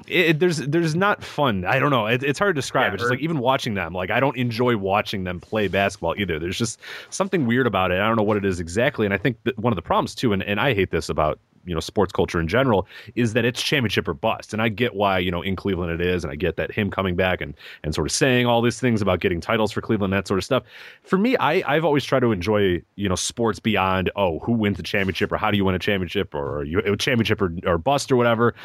it 0.07 0.39
there's 0.39 0.57
there's 0.57 0.95
not 0.95 1.23
fun. 1.23 1.65
I 1.65 1.79
don't 1.79 1.91
know. 1.91 2.07
It, 2.07 2.23
it's 2.23 2.39
hard 2.39 2.55
to 2.55 2.61
describe. 2.61 2.91
Yeah, 2.91 2.93
it's 2.95 3.03
just 3.03 3.11
like 3.11 3.19
even 3.19 3.39
watching 3.39 3.73
them 3.73 3.93
like 3.93 4.09
i 4.11 4.19
don't 4.19 4.37
enjoy 4.37 4.77
watching 4.77 5.23
them 5.23 5.39
play 5.39 5.67
basketball 5.67 6.15
either. 6.17 6.39
There's 6.39 6.57
just 6.57 6.79
something 7.09 7.45
weird 7.45 7.67
about 7.67 7.91
it. 7.91 7.99
I 7.99 8.07
don't 8.07 8.15
know 8.15 8.23
what 8.23 8.37
it 8.37 8.45
is 8.45 8.59
exactly. 8.59 9.05
And 9.05 9.13
i 9.13 9.17
think 9.17 9.37
that 9.43 9.57
one 9.57 9.73
of 9.73 9.75
the 9.75 9.81
problems 9.81 10.15
too 10.15 10.33
and, 10.33 10.43
and 10.43 10.59
i 10.59 10.73
hate 10.73 10.91
this 10.91 11.09
about 11.09 11.39
you 11.67 11.73
know 11.73 11.79
sports 11.79 12.11
culture 12.11 12.39
in 12.39 12.47
general 12.47 12.87
is 13.15 13.33
that 13.33 13.45
it's 13.45 13.61
championship 13.61 14.07
or 14.07 14.13
bust. 14.13 14.53
And 14.53 14.61
i 14.61 14.69
get 14.69 14.95
why 14.95 15.19
you 15.19 15.29
know 15.29 15.41
in 15.41 15.55
cleveland 15.55 15.91
it 15.91 16.01
is 16.01 16.23
and 16.23 16.31
i 16.31 16.35
get 16.35 16.55
that 16.55 16.71
him 16.71 16.89
coming 16.89 17.15
back 17.15 17.41
and 17.41 17.53
and 17.83 17.93
sort 17.93 18.07
of 18.07 18.11
saying 18.11 18.45
all 18.45 18.61
these 18.61 18.79
things 18.79 19.01
about 19.01 19.19
getting 19.19 19.41
titles 19.41 19.71
for 19.71 19.81
cleveland 19.81 20.13
that 20.13 20.27
sort 20.27 20.37
of 20.37 20.43
stuff. 20.43 20.63
For 21.03 21.17
me 21.17 21.35
i 21.37 21.63
i've 21.67 21.85
always 21.85 22.05
tried 22.05 22.21
to 22.21 22.31
enjoy 22.31 22.81
you 22.95 23.09
know 23.09 23.15
sports 23.15 23.59
beyond 23.59 24.09
oh 24.15 24.39
who 24.39 24.53
wins 24.53 24.77
the 24.77 24.83
championship 24.83 25.31
or 25.31 25.37
how 25.37 25.51
do 25.51 25.57
you 25.57 25.65
win 25.65 25.75
a 25.75 25.79
championship 25.79 26.33
or 26.33 26.63
you 26.63 26.79
a 26.79 26.97
championship 26.97 27.41
or, 27.41 27.53
or 27.65 27.77
bust 27.77 28.11
or 28.11 28.15
whatever. 28.15 28.55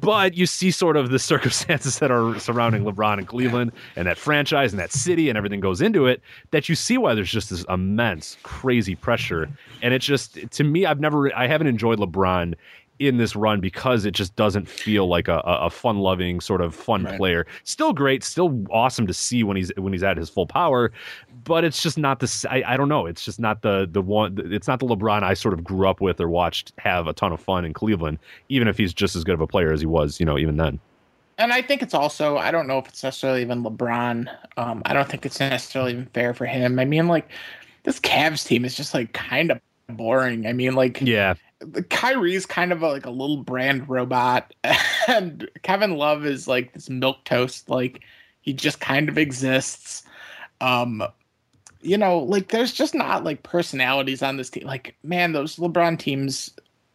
But 0.00 0.36
you 0.36 0.46
see 0.46 0.70
sort 0.70 0.96
of 0.96 1.10
the 1.10 1.18
circumstances 1.32 1.98
that 2.00 2.10
are 2.10 2.38
surrounding 2.38 2.84
lebron 2.84 3.18
and 3.18 3.26
cleveland 3.26 3.72
and 3.94 4.06
that 4.06 4.18
franchise 4.18 4.72
and 4.72 4.80
that 4.80 4.92
city 4.92 5.28
and 5.28 5.38
everything 5.38 5.60
goes 5.60 5.80
into 5.80 6.06
it 6.06 6.20
that 6.50 6.68
you 6.68 6.74
see 6.74 6.98
why 6.98 7.14
there's 7.14 7.30
just 7.30 7.50
this 7.50 7.64
immense 7.68 8.36
crazy 8.42 8.94
pressure. 8.94 9.48
And 9.82 9.94
it's 9.94 10.04
just 10.04 10.38
to 10.50 10.64
me 10.64 10.86
i've 10.86 11.00
never 11.00 11.34
i 11.36 11.46
haven't 11.46 11.66
enjoyed 11.66 11.98
lebron 11.98 12.15
LeBron 12.16 12.54
in 12.98 13.18
this 13.18 13.36
run 13.36 13.60
because 13.60 14.04
it 14.04 14.12
just 14.12 14.34
doesn't 14.36 14.66
feel 14.66 15.06
like 15.06 15.28
a, 15.28 15.40
a 15.44 15.68
fun 15.68 15.98
loving 15.98 16.40
sort 16.40 16.60
of 16.60 16.74
fun 16.74 17.04
right. 17.04 17.16
player. 17.18 17.46
Still 17.64 17.92
great, 17.92 18.24
still 18.24 18.64
awesome 18.70 19.06
to 19.06 19.14
see 19.14 19.42
when 19.42 19.56
he's 19.56 19.70
when 19.76 19.92
he's 19.92 20.02
at 20.02 20.16
his 20.16 20.30
full 20.30 20.46
power, 20.46 20.92
but 21.44 21.64
it's 21.64 21.82
just 21.82 21.98
not 21.98 22.20
the 22.20 22.46
I, 22.50 22.74
I 22.74 22.76
don't 22.76 22.88
know. 22.88 23.06
It's 23.06 23.24
just 23.24 23.38
not 23.38 23.62
the 23.62 23.88
the 23.90 24.02
one. 24.02 24.40
It's 24.52 24.66
not 24.66 24.80
the 24.80 24.86
LeBron 24.86 25.22
I 25.22 25.34
sort 25.34 25.54
of 25.54 25.62
grew 25.62 25.88
up 25.88 26.00
with 26.00 26.20
or 26.20 26.28
watched 26.28 26.72
have 26.78 27.06
a 27.06 27.12
ton 27.12 27.32
of 27.32 27.40
fun 27.40 27.64
in 27.64 27.72
Cleveland, 27.72 28.18
even 28.48 28.68
if 28.68 28.78
he's 28.78 28.94
just 28.94 29.14
as 29.14 29.24
good 29.24 29.34
of 29.34 29.40
a 29.40 29.46
player 29.46 29.72
as 29.72 29.80
he 29.80 29.86
was, 29.86 30.18
you 30.18 30.26
know, 30.26 30.38
even 30.38 30.56
then. 30.56 30.80
And 31.38 31.52
I 31.52 31.60
think 31.60 31.82
it's 31.82 31.94
also 31.94 32.38
I 32.38 32.50
don't 32.50 32.66
know 32.66 32.78
if 32.78 32.88
it's 32.88 33.02
necessarily 33.02 33.42
even 33.42 33.62
LeBron. 33.62 34.28
Um, 34.56 34.82
I 34.86 34.94
don't 34.94 35.08
think 35.08 35.26
it's 35.26 35.38
necessarily 35.38 35.92
even 35.92 36.06
fair 36.06 36.32
for 36.32 36.46
him. 36.46 36.78
I 36.78 36.86
mean, 36.86 37.08
like 37.08 37.30
this 37.82 38.00
Cavs 38.00 38.46
team 38.46 38.64
is 38.64 38.74
just 38.74 38.94
like 38.94 39.12
kind 39.12 39.50
of 39.50 39.60
boring. 39.88 40.46
I 40.46 40.52
mean, 40.52 40.74
like 40.74 41.00
yeah, 41.00 41.34
Kyrie's 41.88 42.46
kind 42.46 42.72
of 42.72 42.82
a, 42.82 42.88
like 42.88 43.06
a 43.06 43.10
little 43.10 43.38
brand 43.38 43.88
robot, 43.88 44.54
and 45.08 45.48
Kevin 45.62 45.96
Love 45.96 46.26
is 46.26 46.48
like 46.48 46.72
this 46.72 46.90
milk 46.90 47.24
toast. 47.24 47.68
Like 47.68 48.02
he 48.40 48.52
just 48.52 48.80
kind 48.80 49.08
of 49.08 49.18
exists. 49.18 50.02
Um, 50.60 51.02
you 51.80 51.96
know, 51.96 52.18
like 52.18 52.48
there's 52.48 52.72
just 52.72 52.94
not 52.94 53.24
like 53.24 53.42
personalities 53.42 54.22
on 54.22 54.36
this 54.36 54.50
team. 54.50 54.66
Like 54.66 54.96
man, 55.02 55.32
those 55.32 55.56
LeBron 55.56 55.98
teams 55.98 56.50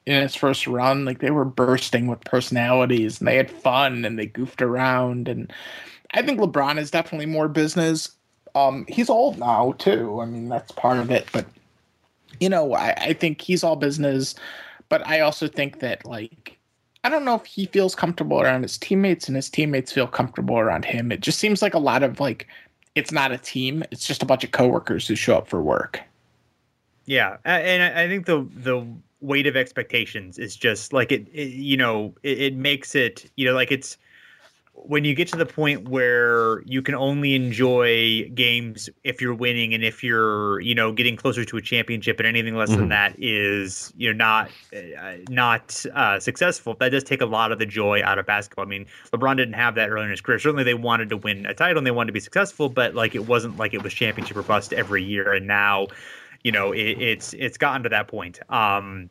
in 0.06 0.22
his 0.22 0.36
first 0.36 0.68
run, 0.68 1.06
like 1.06 1.20
they 1.20 1.32
were 1.32 1.46
bursting 1.46 2.08
with 2.08 2.22
personalities, 2.22 3.20
and 3.20 3.28
they 3.28 3.38
had 3.38 3.52
fun 3.52 4.06
and 4.06 4.18
they 4.18 4.26
goofed 4.26 4.62
around. 4.62 5.28
And 5.28 5.52
I 6.14 6.22
think 6.22 6.40
LeBron 6.40 6.78
is 6.78 6.92
definitely 6.92 7.28
more 7.28 7.48
business. 7.48 8.12
Um, 8.54 8.86
he's 8.90 9.10
old 9.10 9.40
now 9.40 9.74
too. 9.78 10.20
I 10.22 10.26
mean, 10.26 10.50
that's 10.50 10.72
part 10.74 10.98
of 10.98 11.10
it. 11.10 11.28
But 11.32 11.46
you 12.42 12.50
know, 12.50 12.74
I, 12.74 12.94
I 12.98 13.14
think 13.14 13.40
he's 13.40 13.64
all 13.64 13.78
business. 13.78 14.36
But 14.90 15.08
I 15.08 15.22
also 15.22 15.48
think 15.48 15.80
that 15.80 16.06
like 16.06 16.58
I 17.06 17.10
don't 17.10 17.24
know 17.24 17.36
if 17.36 17.46
he 17.46 17.68
feels 17.68 17.96
comfortable 17.96 18.42
around 18.42 18.64
his 18.64 18.78
teammates 18.78 19.28
and 19.28 19.36
his 19.38 19.50
teammates 19.50 19.94
feel 19.94 20.08
comfortable 20.08 20.60
around 20.60 20.84
him. 20.84 21.12
It 21.12 21.22
just 21.22 21.40
seems 21.40 21.62
like 21.62 21.74
a 21.74 21.80
lot 21.80 22.04
of 22.04 22.20
like 22.20 22.48
it's 22.96 23.12
not 23.12 23.32
a 23.32 23.38
team. 23.38 23.84
It's 23.92 24.06
just 24.06 24.22
a 24.22 24.26
bunch 24.26 24.44
of 24.44 24.52
coworkers 24.52 25.08
who 25.08 25.16
show 25.16 25.38
up 25.38 25.48
for 25.48 25.62
work. 25.62 26.02
Yeah, 27.06 27.38
and 27.46 27.98
I 27.98 28.08
think 28.08 28.26
the 28.26 28.46
the 28.56 28.86
weight 29.22 29.48
of 29.48 29.56
expectations 29.56 30.40
is 30.40 30.56
just 30.56 30.94
like 30.94 31.12
it, 31.12 31.28
it 31.32 31.50
you 31.50 31.78
know, 31.78 32.14
it, 32.24 32.42
it 32.42 32.56
makes 32.56 32.96
it, 32.96 33.30
you 33.38 33.46
know, 33.46 33.54
like 33.54 33.72
it's 33.72 33.98
when 34.84 35.06
you 35.06 35.14
get 35.14 35.28
to 35.28 35.38
the 35.38 35.45
point 35.45 35.88
where 35.90 36.62
you 36.64 36.82
can 36.82 36.95
only 36.95 37.36
enjoy 37.36 38.28
games 38.34 38.90
if 39.03 39.22
you're 39.22 39.34
winning 39.34 39.74
and 39.74 39.84
if 39.84 40.03
you're 40.03 40.60
you 40.62 40.74
know 40.74 40.91
getting 40.91 41.16
closer 41.16 41.45
to 41.45 41.58
a 41.58 41.62
championship 41.62 42.20
and 42.20 42.28
anything 42.28 42.56
less 42.56 42.70
mm-hmm. 42.70 42.80
than 42.80 42.90
that 42.90 43.16
is 43.18 43.94
you 43.95 44.12
know 44.12 44.18
not 44.18 44.52
uh, 44.76 45.14
not 45.30 45.86
uh, 45.94 46.20
successful 46.20 46.76
that 46.80 46.90
does 46.90 47.03
take 47.03 47.22
a 47.22 47.26
lot 47.26 47.52
of 47.52 47.60
the 47.60 47.66
joy 47.66 48.02
out 48.03 48.18
of 48.18 48.26
basketball. 48.26 48.66
I 48.66 48.68
mean 48.68 48.86
lebron 49.14 49.38
didn't 49.38 49.53
have 49.53 49.76
that 49.76 49.90
early 49.90 50.06
in 50.06 50.12
his 50.12 50.22
career. 50.22 50.40
Certainly 50.40 50.64
they 50.64 50.74
wanted 50.74 51.10
to 51.10 51.18
win 51.18 51.45
a 51.45 51.53
title 51.53 51.78
and 51.78 51.88
they 51.88 51.91
wanted 51.91 52.08
to 52.08 52.14
be 52.14 52.20
successful 52.20 52.70
but 52.70 52.95
like 52.95 53.16
it 53.16 53.28
wasn't 53.28 53.58
like 53.58 53.74
it 53.74 53.84
was 53.84 53.94
championship 53.94 54.36
or 54.36 54.44
bust 54.44 54.74
every 54.74 55.03
year. 55.03 55.34
And 55.34 55.48
now 55.48 55.88
you 56.44 56.52
know 56.52 56.72
it, 56.72 56.99
it's 56.99 57.34
it's 57.34 57.58
gotten 57.58 57.84
to 57.84 57.90
that 57.90 58.08
point. 58.08 58.40
Um 58.49 59.10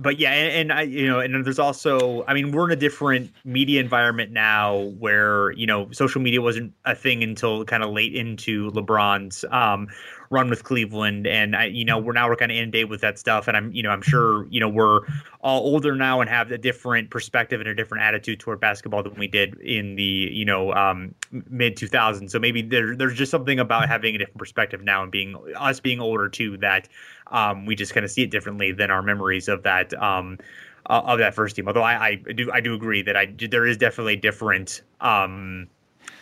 but 0.00 0.18
yeah, 0.18 0.32
and, 0.32 0.70
and, 0.70 0.72
I, 0.72 0.82
you 0.82 1.06
know, 1.06 1.20
and 1.20 1.44
there's 1.44 1.58
also, 1.58 2.24
I 2.26 2.34
mean, 2.34 2.52
we're 2.52 2.66
in 2.66 2.70
a 2.70 2.80
different 2.80 3.30
media 3.44 3.80
environment 3.80 4.30
now 4.32 4.92
where 4.98 5.52
you 5.52 5.66
know 5.66 5.90
social 5.92 6.20
media 6.20 6.40
wasn't 6.40 6.72
a 6.84 6.94
thing 6.94 7.22
until 7.22 7.64
kind 7.64 7.82
of 7.82 7.90
late 7.90 8.14
into 8.14 8.70
LeBron's 8.72 9.44
um, 9.50 9.88
run 10.32 10.48
with 10.48 10.64
Cleveland, 10.64 11.26
and 11.26 11.54
I, 11.54 11.66
you 11.66 11.84
know, 11.84 11.98
we're 11.98 12.14
now 12.14 12.28
we're 12.28 12.36
kind 12.36 12.50
of 12.50 12.56
inundated 12.56 12.88
with 12.88 13.02
that 13.02 13.18
stuff, 13.18 13.48
and 13.48 13.56
I'm, 13.56 13.70
you 13.72 13.82
know, 13.82 13.90
I'm 13.90 14.02
sure 14.02 14.46
you 14.46 14.58
know 14.58 14.68
we're 14.68 15.00
all 15.40 15.60
older 15.60 15.94
now 15.94 16.20
and 16.20 16.30
have 16.30 16.50
a 16.50 16.58
different 16.58 17.10
perspective 17.10 17.60
and 17.60 17.68
a 17.68 17.74
different 17.74 18.02
attitude 18.02 18.40
toward 18.40 18.58
basketball 18.58 19.02
than 19.02 19.14
we 19.14 19.28
did 19.28 19.54
in 19.60 19.94
the 19.94 20.02
you 20.02 20.44
know 20.44 20.72
um, 20.72 21.14
mid 21.50 21.76
2000s. 21.76 22.30
So 22.30 22.38
maybe 22.38 22.62
there, 22.62 22.96
there's 22.96 23.14
just 23.14 23.30
something 23.30 23.60
about 23.60 23.88
having 23.88 24.14
a 24.14 24.18
different 24.18 24.38
perspective 24.38 24.82
now 24.82 25.02
and 25.02 25.12
being 25.12 25.36
us 25.56 25.78
being 25.78 26.00
older 26.00 26.28
too 26.28 26.56
that 26.58 26.88
um, 27.28 27.66
we 27.66 27.76
just 27.76 27.92
kind 27.92 28.04
of 28.04 28.10
see 28.10 28.22
it 28.22 28.30
differently 28.30 28.72
than 28.72 28.90
our 28.90 29.02
memories 29.02 29.48
of 29.48 29.62
that 29.64 29.92
um, 30.02 30.38
uh, 30.86 31.02
of 31.04 31.18
that 31.18 31.34
first 31.34 31.56
team. 31.56 31.68
Although 31.68 31.82
I, 31.82 32.06
I, 32.06 32.14
do 32.14 32.50
I 32.50 32.60
do 32.60 32.74
agree 32.74 33.02
that 33.02 33.16
I 33.16 33.26
there 33.50 33.66
is 33.66 33.76
definitely 33.76 34.16
different 34.16 34.82
um, 35.02 35.68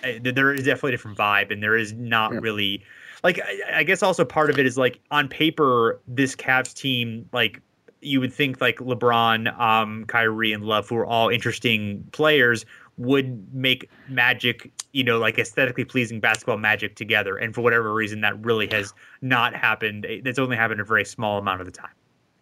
uh, 0.03 0.13
there 0.23 0.53
is 0.53 0.65
definitely 0.65 0.91
a 0.91 0.93
different 0.95 1.19
vibe, 1.19 1.53
and 1.53 1.63
there 1.63 1.77
is 1.77 1.93
not 1.93 2.33
yeah. 2.33 2.41
really 2.43 2.83
like 3.23 3.41
I, 3.41 3.81
I 3.81 3.83
guess 3.83 4.03
also 4.03 4.25
part 4.25 4.51
of 4.51 4.59
it 4.59 4.67
is 4.67 4.77
like 4.77 5.01
on 5.11 5.29
paper 5.29 6.01
this 6.07 6.35
Cavs 6.37 6.75
team 6.75 7.29
like 7.33 7.61
you 8.03 8.21
would 8.21 8.33
think 8.33 8.61
like 8.61 8.79
LeBron, 8.79 9.59
um, 9.59 10.05
Kyrie, 10.07 10.53
and 10.53 10.65
Love, 10.65 10.89
who 10.89 10.97
are 10.97 11.07
all 11.07 11.29
interesting 11.29 12.03
players, 12.13 12.65
would 12.97 13.53
make 13.55 13.89
magic, 14.09 14.71
you 14.93 15.05
know, 15.05 15.19
like 15.19 15.39
aesthetically 15.39 15.85
pleasing 15.85 16.21
basketball 16.21 16.59
magic 16.59 16.97
together. 16.97 17.37
And 17.37 17.55
for 17.55 17.61
whatever 17.63 17.93
reason, 17.93 18.21
that 18.23 18.43
really 18.45 18.67
has 18.69 18.93
not 19.21 19.55
happened. 19.55 20.07
It's 20.09 20.39
only 20.39 20.57
happened 20.57 20.81
a 20.81 20.85
very 20.85 21.05
small 21.05 21.39
amount 21.39 21.61
of 21.61 21.67
the 21.67 21.73
time. 21.73 21.91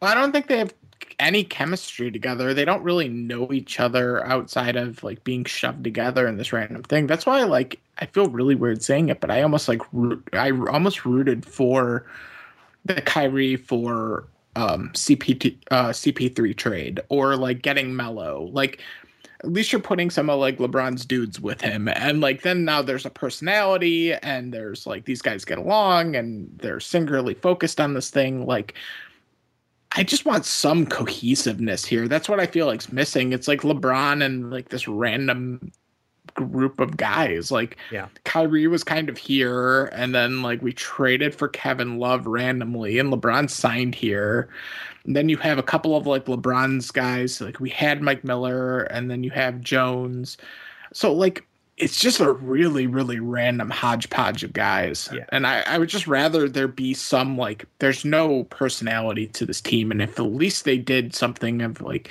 I 0.01 0.15
don't 0.15 0.33
think 0.33 0.47
they 0.47 0.59
have 0.59 0.73
any 1.19 1.45
chemistry 1.45 2.11
together. 2.11 2.55
They 2.55 2.65
don't 2.65 2.83
really 2.83 3.09
know 3.09 3.53
each 3.53 3.81
other 3.81 4.25
outside 4.25 4.77
of 4.77 5.03
like 5.03 5.25
being 5.25 5.45
shoved 5.45 5.85
together 5.85 6.27
in 6.27 6.37
this 6.37 6.53
random 6.53 6.83
thing. 6.83 7.07
That's 7.07 7.27
why 7.27 7.43
like 7.45 7.81
I 7.99 8.07
feel 8.07 8.29
really 8.29 8.55
weird 8.55 8.83
saying 8.83 9.09
it, 9.09 9.21
but 9.21 9.31
I 9.31 9.43
almost 9.43 9.69
like 9.69 9.83
I 10.33 10.51
almost 10.51 11.05
rooted 11.05 11.45
for 11.45 12.07
the 12.85 13.01
Kyrie 13.03 13.57
for 13.57 14.25
um 14.57 14.91
CP 14.95 15.57
uh 15.71 15.89
CP3 15.89 16.57
trade 16.57 17.01
or 17.09 17.37
like 17.37 17.63
getting 17.63 17.95
Melo. 17.95 18.49
Like 18.53 18.81
at 19.41 19.53
least 19.53 19.73
you're 19.73 19.81
putting 19.81 20.11
some 20.11 20.29
of 20.29 20.41
like 20.41 20.59
LeBron's 20.59 21.05
dudes 21.05 21.41
with 21.41 21.61
him. 21.61 21.89
And 21.89 22.21
like 22.21 22.43
then 22.43 22.65
now 22.65 22.83
there's 22.83 23.07
a 23.07 23.11
personality 23.11 24.13
and 24.15 24.53
there's 24.53 24.87
like 24.87 25.05
these 25.05 25.23
guys 25.23 25.45
get 25.45 25.59
along 25.59 26.17
and 26.17 26.51
they're 26.61 26.81
singularly 26.81 27.35
focused 27.35 27.81
on 27.81 27.95
this 27.95 28.11
thing. 28.11 28.47
Like 28.47 28.75
I 29.99 30.05
just 30.05 30.25
want 30.25 30.45
some 30.45 30.87
cohesiveness 30.87 31.85
here. 31.85 32.07
That's 32.07 32.29
what 32.29 32.39
I 32.39 32.47
feel 32.47 32.67
like's 32.67 32.93
missing. 32.93 33.33
It's 33.33 33.49
like 33.49 33.63
LeBron 33.63 34.25
and 34.25 34.49
like 34.49 34.69
this 34.69 34.87
random 34.87 35.73
group 36.35 36.79
of 36.79 36.97
guys. 36.97 37.51
Like 37.51 37.79
yeah. 37.91 38.07
Kyrie 38.23 38.69
was 38.69 38.85
kind 38.85 39.09
of 39.09 39.19
here 39.19 39.87
and 39.87 40.15
then 40.15 40.41
like 40.41 40.63
we 40.63 40.73
traded 40.73 41.35
for 41.35 41.49
Kevin 41.49 41.99
Love 41.99 42.29
randomly 42.29 43.01
and 43.01 43.13
LeBron 43.13 43.51
signed 43.51 43.97
here. 43.97 44.49
And 45.05 45.17
then 45.17 45.29
you 45.29 45.37
have 45.39 45.59
a 45.59 45.65
couple 45.65 45.97
of 45.97 46.07
like 46.07 46.27
LeBron's 46.27 46.93
guys. 46.93 47.41
Like 47.41 47.59
we 47.59 47.71
had 47.71 48.01
Mike 48.01 48.23
Miller, 48.23 48.83
and 48.83 49.11
then 49.11 49.25
you 49.25 49.31
have 49.31 49.61
Jones. 49.63 50.37
So 50.93 51.13
like 51.13 51.45
it's 51.79 52.01
just 52.01 52.21
a 52.21 52.33
really, 52.33 52.87
really 52.87 53.21
random 53.21 53.71
hodgepodge 53.71 54.43
of 54.43 54.53
guys. 54.53 55.09
Yeah. 55.13 55.25
And 55.31 55.47
I, 55.47 55.61
I 55.61 55.79
would 55.79 55.89
just 55.89 56.07
rather 56.07 56.49
there 56.49 56.69
be 56.69 56.93
some 56.93 57.39
like 57.39 57.65
there's 57.79 58.05
no 58.05 58.45
personality 58.45 59.29
to 59.29 59.47
this 59.47 59.61
team. 59.61 59.91
And 59.91 60.03
if 60.03 60.19
at 60.19 60.25
least 60.25 60.65
they 60.65 60.79
did 60.79 61.15
something 61.15 61.63
of 61.63 61.81
like 61.81 62.11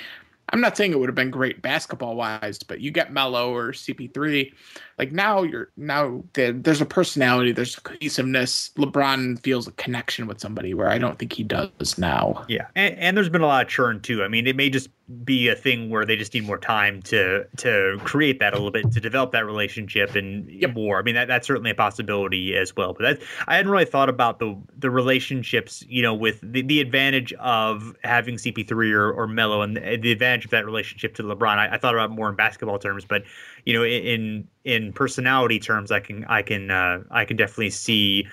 I'm 0.50 0.60
not 0.60 0.76
saying 0.76 0.92
it 0.92 0.98
would 0.98 1.08
have 1.08 1.14
been 1.14 1.30
great 1.30 1.60
basketball 1.60 2.16
wise, 2.16 2.58
but 2.62 2.80
you 2.80 2.90
get 2.90 3.12
Melo 3.12 3.54
or 3.54 3.72
CP3, 3.72 4.52
like 4.98 5.12
now 5.12 5.42
you're 5.42 5.70
now 5.76 6.22
there's 6.34 6.80
a 6.80 6.86
personality, 6.86 7.52
there's 7.52 7.78
a 7.78 7.80
cohesiveness. 7.80 8.70
LeBron 8.76 9.40
feels 9.42 9.68
a 9.68 9.72
connection 9.72 10.26
with 10.26 10.40
somebody 10.40 10.74
where 10.74 10.88
I 10.88 10.98
don't 10.98 11.18
think 11.18 11.32
he 11.32 11.44
does 11.44 11.98
now. 11.98 12.44
Yeah, 12.48 12.66
and, 12.74 12.96
and 12.98 13.16
there's 13.16 13.28
been 13.28 13.42
a 13.42 13.46
lot 13.46 13.64
of 13.64 13.68
churn 13.68 14.00
too. 14.00 14.24
I 14.24 14.28
mean, 14.28 14.46
it 14.46 14.56
may 14.56 14.70
just 14.70 14.88
be 15.24 15.48
a 15.48 15.54
thing 15.54 15.88
where 15.88 16.04
they 16.04 16.16
just 16.16 16.34
need 16.34 16.44
more 16.44 16.58
time 16.58 17.00
to 17.00 17.44
to 17.56 17.98
create 18.04 18.40
that 18.40 18.52
a 18.52 18.56
little 18.56 18.70
bit 18.70 18.92
to 18.92 19.00
develop 19.00 19.32
that 19.32 19.46
relationship 19.46 20.14
and 20.14 20.50
yep. 20.50 20.74
more. 20.74 20.98
I 20.98 21.02
mean 21.02 21.14
that 21.14 21.28
that's 21.28 21.46
certainly 21.46 21.70
a 21.70 21.74
possibility 21.74 22.56
as 22.56 22.76
well. 22.76 22.92
But 22.92 23.02
that 23.02 23.28
I 23.46 23.56
hadn't 23.56 23.70
really 23.70 23.86
thought 23.86 24.10
about 24.10 24.38
the 24.38 24.54
the 24.76 24.90
relationships, 24.90 25.82
you 25.88 26.02
know, 26.02 26.12
with 26.12 26.40
the, 26.42 26.62
the 26.62 26.80
advantage 26.80 27.32
of 27.34 27.96
having 28.04 28.34
CP3 28.34 28.92
or, 28.92 29.10
or 29.12 29.26
Melo 29.26 29.62
and 29.62 29.76
the, 29.76 29.96
the 29.96 30.12
advantage 30.12 30.44
of 30.44 30.50
that 30.50 30.66
relationship 30.66 31.14
to 31.14 31.22
LeBron. 31.22 31.56
I, 31.56 31.74
I 31.74 31.78
thought 31.78 31.94
about 31.94 32.10
more 32.10 32.28
in 32.28 32.36
basketball 32.36 32.78
terms, 32.78 33.04
but 33.06 33.22
you 33.68 33.74
know, 33.74 33.84
in 33.84 34.48
in 34.64 34.94
personality 34.94 35.58
terms, 35.58 35.92
I 35.92 36.00
can 36.00 36.24
I 36.24 36.40
can 36.40 36.70
uh, 36.70 37.02
I 37.10 37.26
can 37.26 37.36
definitely 37.36 37.68
see 37.68 38.26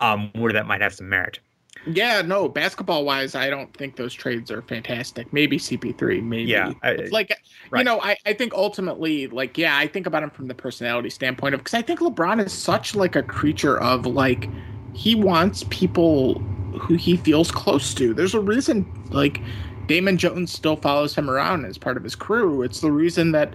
um, 0.00 0.30
where 0.34 0.52
that 0.52 0.66
might 0.66 0.82
have 0.82 0.92
some 0.92 1.08
merit. 1.08 1.40
Yeah, 1.86 2.20
no, 2.20 2.46
basketball 2.46 3.06
wise, 3.06 3.34
I 3.34 3.48
don't 3.48 3.74
think 3.74 3.96
those 3.96 4.12
trades 4.12 4.50
are 4.50 4.60
fantastic. 4.60 5.32
Maybe 5.32 5.56
CP3, 5.56 6.22
maybe. 6.22 6.50
Yeah, 6.50 6.74
I, 6.82 7.08
like 7.10 7.34
right. 7.70 7.80
you 7.80 7.84
know, 7.84 8.02
I, 8.02 8.18
I 8.26 8.34
think 8.34 8.52
ultimately, 8.52 9.28
like, 9.28 9.56
yeah, 9.56 9.78
I 9.78 9.86
think 9.86 10.06
about 10.06 10.22
him 10.22 10.30
from 10.30 10.46
the 10.48 10.54
personality 10.54 11.08
standpoint 11.08 11.54
of 11.54 11.60
because 11.60 11.72
I 11.74 11.80
think 11.80 12.00
LeBron 12.00 12.44
is 12.44 12.52
such 12.52 12.94
like 12.94 13.16
a 13.16 13.22
creature 13.22 13.80
of 13.80 14.04
like 14.04 14.50
he 14.92 15.14
wants 15.14 15.64
people 15.70 16.34
who 16.78 16.96
he 16.96 17.16
feels 17.16 17.50
close 17.50 17.94
to. 17.94 18.12
There's 18.12 18.34
a 18.34 18.40
reason 18.40 18.86
like 19.08 19.40
Damon 19.86 20.18
Jones 20.18 20.52
still 20.52 20.76
follows 20.76 21.14
him 21.14 21.30
around 21.30 21.64
as 21.64 21.78
part 21.78 21.96
of 21.96 22.04
his 22.04 22.14
crew. 22.14 22.60
It's 22.60 22.82
the 22.82 22.92
reason 22.92 23.32
that 23.32 23.54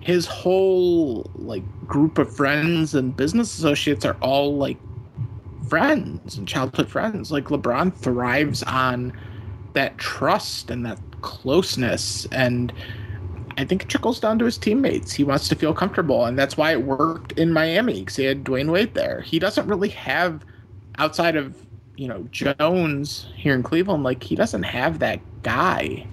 his 0.00 0.26
whole 0.26 1.30
like 1.34 1.62
group 1.86 2.18
of 2.18 2.34
friends 2.34 2.94
and 2.94 3.16
business 3.16 3.56
associates 3.56 4.04
are 4.04 4.16
all 4.20 4.56
like 4.56 4.78
friends 5.68 6.36
and 6.36 6.48
childhood 6.48 6.88
friends. 6.88 7.30
Like 7.30 7.44
LeBron 7.44 7.94
thrives 7.94 8.62
on 8.64 9.18
that 9.74 9.96
trust 9.98 10.70
and 10.70 10.84
that 10.84 10.98
closeness 11.20 12.26
and 12.32 12.72
I 13.56 13.64
think 13.64 13.82
it 13.82 13.88
trickles 13.88 14.20
down 14.20 14.38
to 14.38 14.46
his 14.46 14.56
teammates. 14.56 15.12
He 15.12 15.22
wants 15.22 15.46
to 15.48 15.54
feel 15.54 15.74
comfortable, 15.74 16.24
and 16.24 16.38
that's 16.38 16.56
why 16.56 16.72
it 16.72 16.82
worked 16.82 17.32
in 17.32 17.52
Miami 17.52 18.00
because 18.00 18.16
he 18.16 18.24
had 18.24 18.42
Dwyane 18.42 18.70
Wade 18.70 18.94
there. 18.94 19.20
He 19.20 19.38
doesn't 19.38 19.66
really 19.66 19.90
have, 19.90 20.44
outside 20.96 21.36
of 21.36 21.56
you 21.96 22.08
know 22.08 22.26
Jones 22.30 23.26
here 23.36 23.54
in 23.54 23.62
Cleveland, 23.62 24.02
like 24.02 24.22
he 24.22 24.34
doesn't 24.34 24.62
have 24.62 24.98
that 25.00 25.20
guy. 25.42 26.06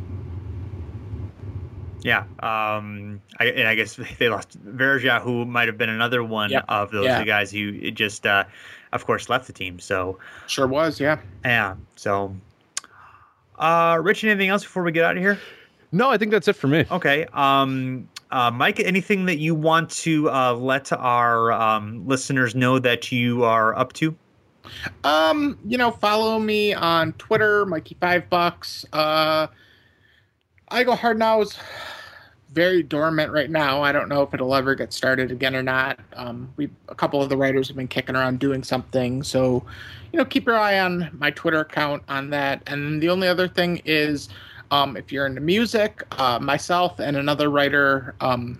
Yeah, 2.01 2.25
um, 2.39 3.21
I, 3.39 3.45
and 3.45 3.67
I 3.67 3.75
guess 3.75 3.99
they 4.19 4.29
lost 4.29 4.63
Varejao, 4.63 5.21
who 5.21 5.45
might 5.45 5.67
have 5.67 5.77
been 5.77 5.89
another 5.89 6.23
one 6.23 6.51
yep. 6.51 6.65
of 6.69 6.91
those 6.91 7.05
yeah. 7.05 7.23
guys 7.23 7.51
who 7.51 7.91
just 7.91 8.25
uh, 8.25 8.43
of 8.93 9.05
course, 9.05 9.29
left 9.29 9.47
the 9.47 9.53
team. 9.53 9.79
So 9.79 10.19
sure 10.47 10.67
was, 10.67 10.99
yeah, 10.99 11.19
yeah. 11.43 11.75
So, 11.95 12.35
uh, 13.57 13.99
Rich, 14.01 14.23
anything 14.23 14.49
else 14.49 14.63
before 14.63 14.83
we 14.83 14.91
get 14.91 15.03
out 15.03 15.17
of 15.17 15.23
here? 15.23 15.39
No, 15.91 16.09
I 16.09 16.17
think 16.17 16.31
that's 16.31 16.47
it 16.47 16.55
for 16.55 16.67
me. 16.67 16.85
Okay. 16.91 17.25
Um, 17.33 18.09
uh, 18.31 18.51
Mike, 18.51 18.79
anything 18.79 19.25
that 19.25 19.37
you 19.37 19.55
want 19.55 19.89
to 19.89 20.29
uh, 20.29 20.53
let 20.53 20.91
our 20.91 21.51
um, 21.53 22.05
listeners 22.07 22.55
know 22.55 22.77
that 22.79 23.11
you 23.11 23.43
are 23.43 23.77
up 23.77 23.93
to? 23.93 24.15
Um, 25.05 25.57
you 25.65 25.77
know, 25.77 25.91
follow 25.91 26.39
me 26.39 26.73
on 26.73 27.13
Twitter, 27.13 27.65
Mikey 27.65 27.95
Five 28.01 28.29
Bucks. 28.29 28.85
Uh, 28.91 29.47
I 30.69 30.83
go 30.83 30.95
hard 30.95 31.17
now 31.17 31.41
is 31.41 31.57
very 32.51 32.83
dormant 32.83 33.31
right 33.31 33.49
now. 33.49 33.81
I 33.81 33.91
don't 33.91 34.09
know 34.09 34.21
if 34.23 34.33
it'll 34.33 34.53
ever 34.55 34.75
get 34.75 34.91
started 34.91 35.31
again 35.31 35.55
or 35.55 35.63
not. 35.63 35.99
Um, 36.13 36.51
we 36.57 36.69
a 36.89 36.95
couple 36.95 37.21
of 37.21 37.29
the 37.29 37.37
writers 37.37 37.67
have 37.67 37.77
been 37.77 37.87
kicking 37.87 38.15
around 38.15 38.39
doing 38.39 38.63
something, 38.63 39.23
so 39.23 39.63
you 40.11 40.17
know 40.17 40.25
keep 40.25 40.45
your 40.45 40.57
eye 40.57 40.79
on 40.79 41.09
my 41.17 41.31
Twitter 41.31 41.59
account 41.59 42.03
on 42.09 42.29
that. 42.31 42.63
And 42.67 43.01
the 43.01 43.09
only 43.09 43.27
other 43.27 43.47
thing 43.47 43.81
is, 43.85 44.29
um, 44.71 44.97
if 44.97 45.11
you're 45.11 45.25
into 45.25 45.41
music, 45.41 46.03
uh, 46.19 46.39
myself 46.39 46.99
and 46.99 47.15
another 47.15 47.49
writer 47.49 48.15
um, 48.19 48.59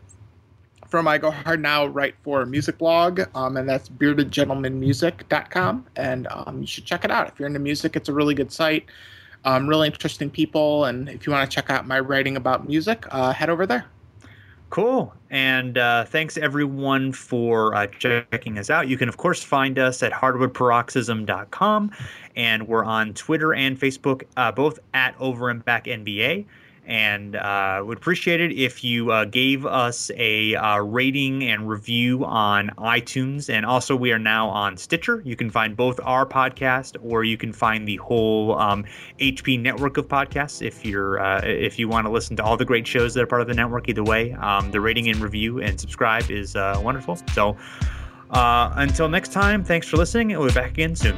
from 0.88 1.08
I 1.08 1.18
Go 1.18 1.32
Hard 1.32 1.62
Now 1.62 1.88
write 1.88 2.16
for 2.24 2.42
a 2.42 2.46
music 2.46 2.78
blog, 2.78 3.22
um, 3.36 3.58
and 3.58 3.68
that's 3.68 3.90
beardedgentlemanmusic.com, 3.90 5.86
and 5.98 6.28
um, 6.32 6.62
you 6.62 6.68
should 6.68 6.86
check 6.86 7.04
it 7.04 7.12
out 7.12 7.28
if 7.28 7.40
you're 7.40 7.48
into 7.48 7.60
music. 7.60 7.98
It's 7.98 8.08
a 8.08 8.14
really 8.14 8.34
good 8.34 8.52
site 8.52 8.86
um, 9.48 9.66
really 9.66 9.88
interesting 9.88 10.30
people. 10.30 10.86
And 10.86 11.08
if 11.08 11.26
you 11.26 11.32
want 11.32 11.50
to 11.50 11.56
check 11.56 11.70
out 11.70 11.88
my 11.88 12.00
writing 12.02 12.36
about 12.36 12.68
music, 12.68 13.06
uh, 13.12 13.32
head 13.32 13.50
over 13.50 13.66
there. 13.66 13.86
Cool. 14.70 15.14
And 15.30 15.78
uh, 15.78 16.04
thanks 16.04 16.38
everyone 16.38 17.14
for 17.14 17.74
uh, 17.74 17.88
checking 17.88 18.58
us 18.58 18.70
out. 18.70 18.90
You 18.90 18.98
can, 18.98 19.08
of 19.08 19.16
course, 19.16 19.42
find 19.42 19.80
us 19.80 20.04
at 20.04 20.12
hardwoodparoxysm.com. 20.12 21.92
And 22.36 22.68
we're 22.68 22.84
on 22.84 23.14
Twitter 23.14 23.54
and 23.54 23.80
Facebook, 23.80 24.24
uh, 24.36 24.52
both 24.52 24.80
at 24.94 25.16
Over 25.18 25.50
and 25.50 25.64
Back 25.64 25.86
NBA 25.86 26.46
and 26.88 27.36
uh, 27.36 27.84
would 27.86 27.98
appreciate 27.98 28.40
it 28.40 28.54
if 28.54 28.82
you 28.82 29.12
uh, 29.12 29.26
gave 29.26 29.66
us 29.66 30.10
a 30.16 30.56
uh, 30.56 30.78
rating 30.78 31.44
and 31.44 31.68
review 31.70 32.24
on 32.24 32.70
iTunes. 32.78 33.54
And 33.54 33.66
also, 33.66 33.96
we 33.96 34.14
are 34.14 34.20
now 34.20 34.48
on 34.48 34.78
Stitcher. 34.78 35.22
You 35.26 35.36
can 35.36 35.50
find 35.50 35.76
both 35.76 36.00
our 36.04 36.26
podcast, 36.26 36.96
or 37.04 37.26
you 37.26 37.38
can 37.38 37.52
find 37.52 37.86
the 37.86 37.98
whole 37.98 38.58
um, 38.58 38.86
HP 39.20 39.62
network 39.62 39.98
of 39.98 40.08
podcasts 40.08 40.66
if 40.66 40.86
you're 40.86 41.20
uh, 41.20 41.42
if 41.44 41.78
you 41.78 41.90
want 41.90 42.08
to 42.08 42.12
listen 42.12 42.38
to 42.38 42.44
all 42.44 42.56
the 42.56 42.66
great 42.66 42.88
shows 42.88 43.14
that 43.14 43.22
are 43.22 43.28
part 43.28 43.42
of 43.42 43.48
the 43.48 43.54
network. 43.54 43.90
Either 43.90 44.04
way, 44.04 44.32
um, 44.34 44.72
the 44.72 44.80
rating 44.80 45.10
and 45.10 45.18
review 45.18 45.62
and 45.62 45.80
subscribe 45.80 46.32
is 46.32 46.56
uh, 46.56 46.80
wonderful. 46.82 47.20
So, 47.34 47.58
uh, 48.30 48.72
until 48.76 49.10
next 49.10 49.34
time, 49.34 49.62
thanks 49.62 49.90
for 49.90 49.98
listening, 49.98 50.32
and 50.32 50.40
we'll 50.40 50.50
be 50.50 50.56
back 50.56 50.72
again 50.72 50.96
soon. 50.96 51.18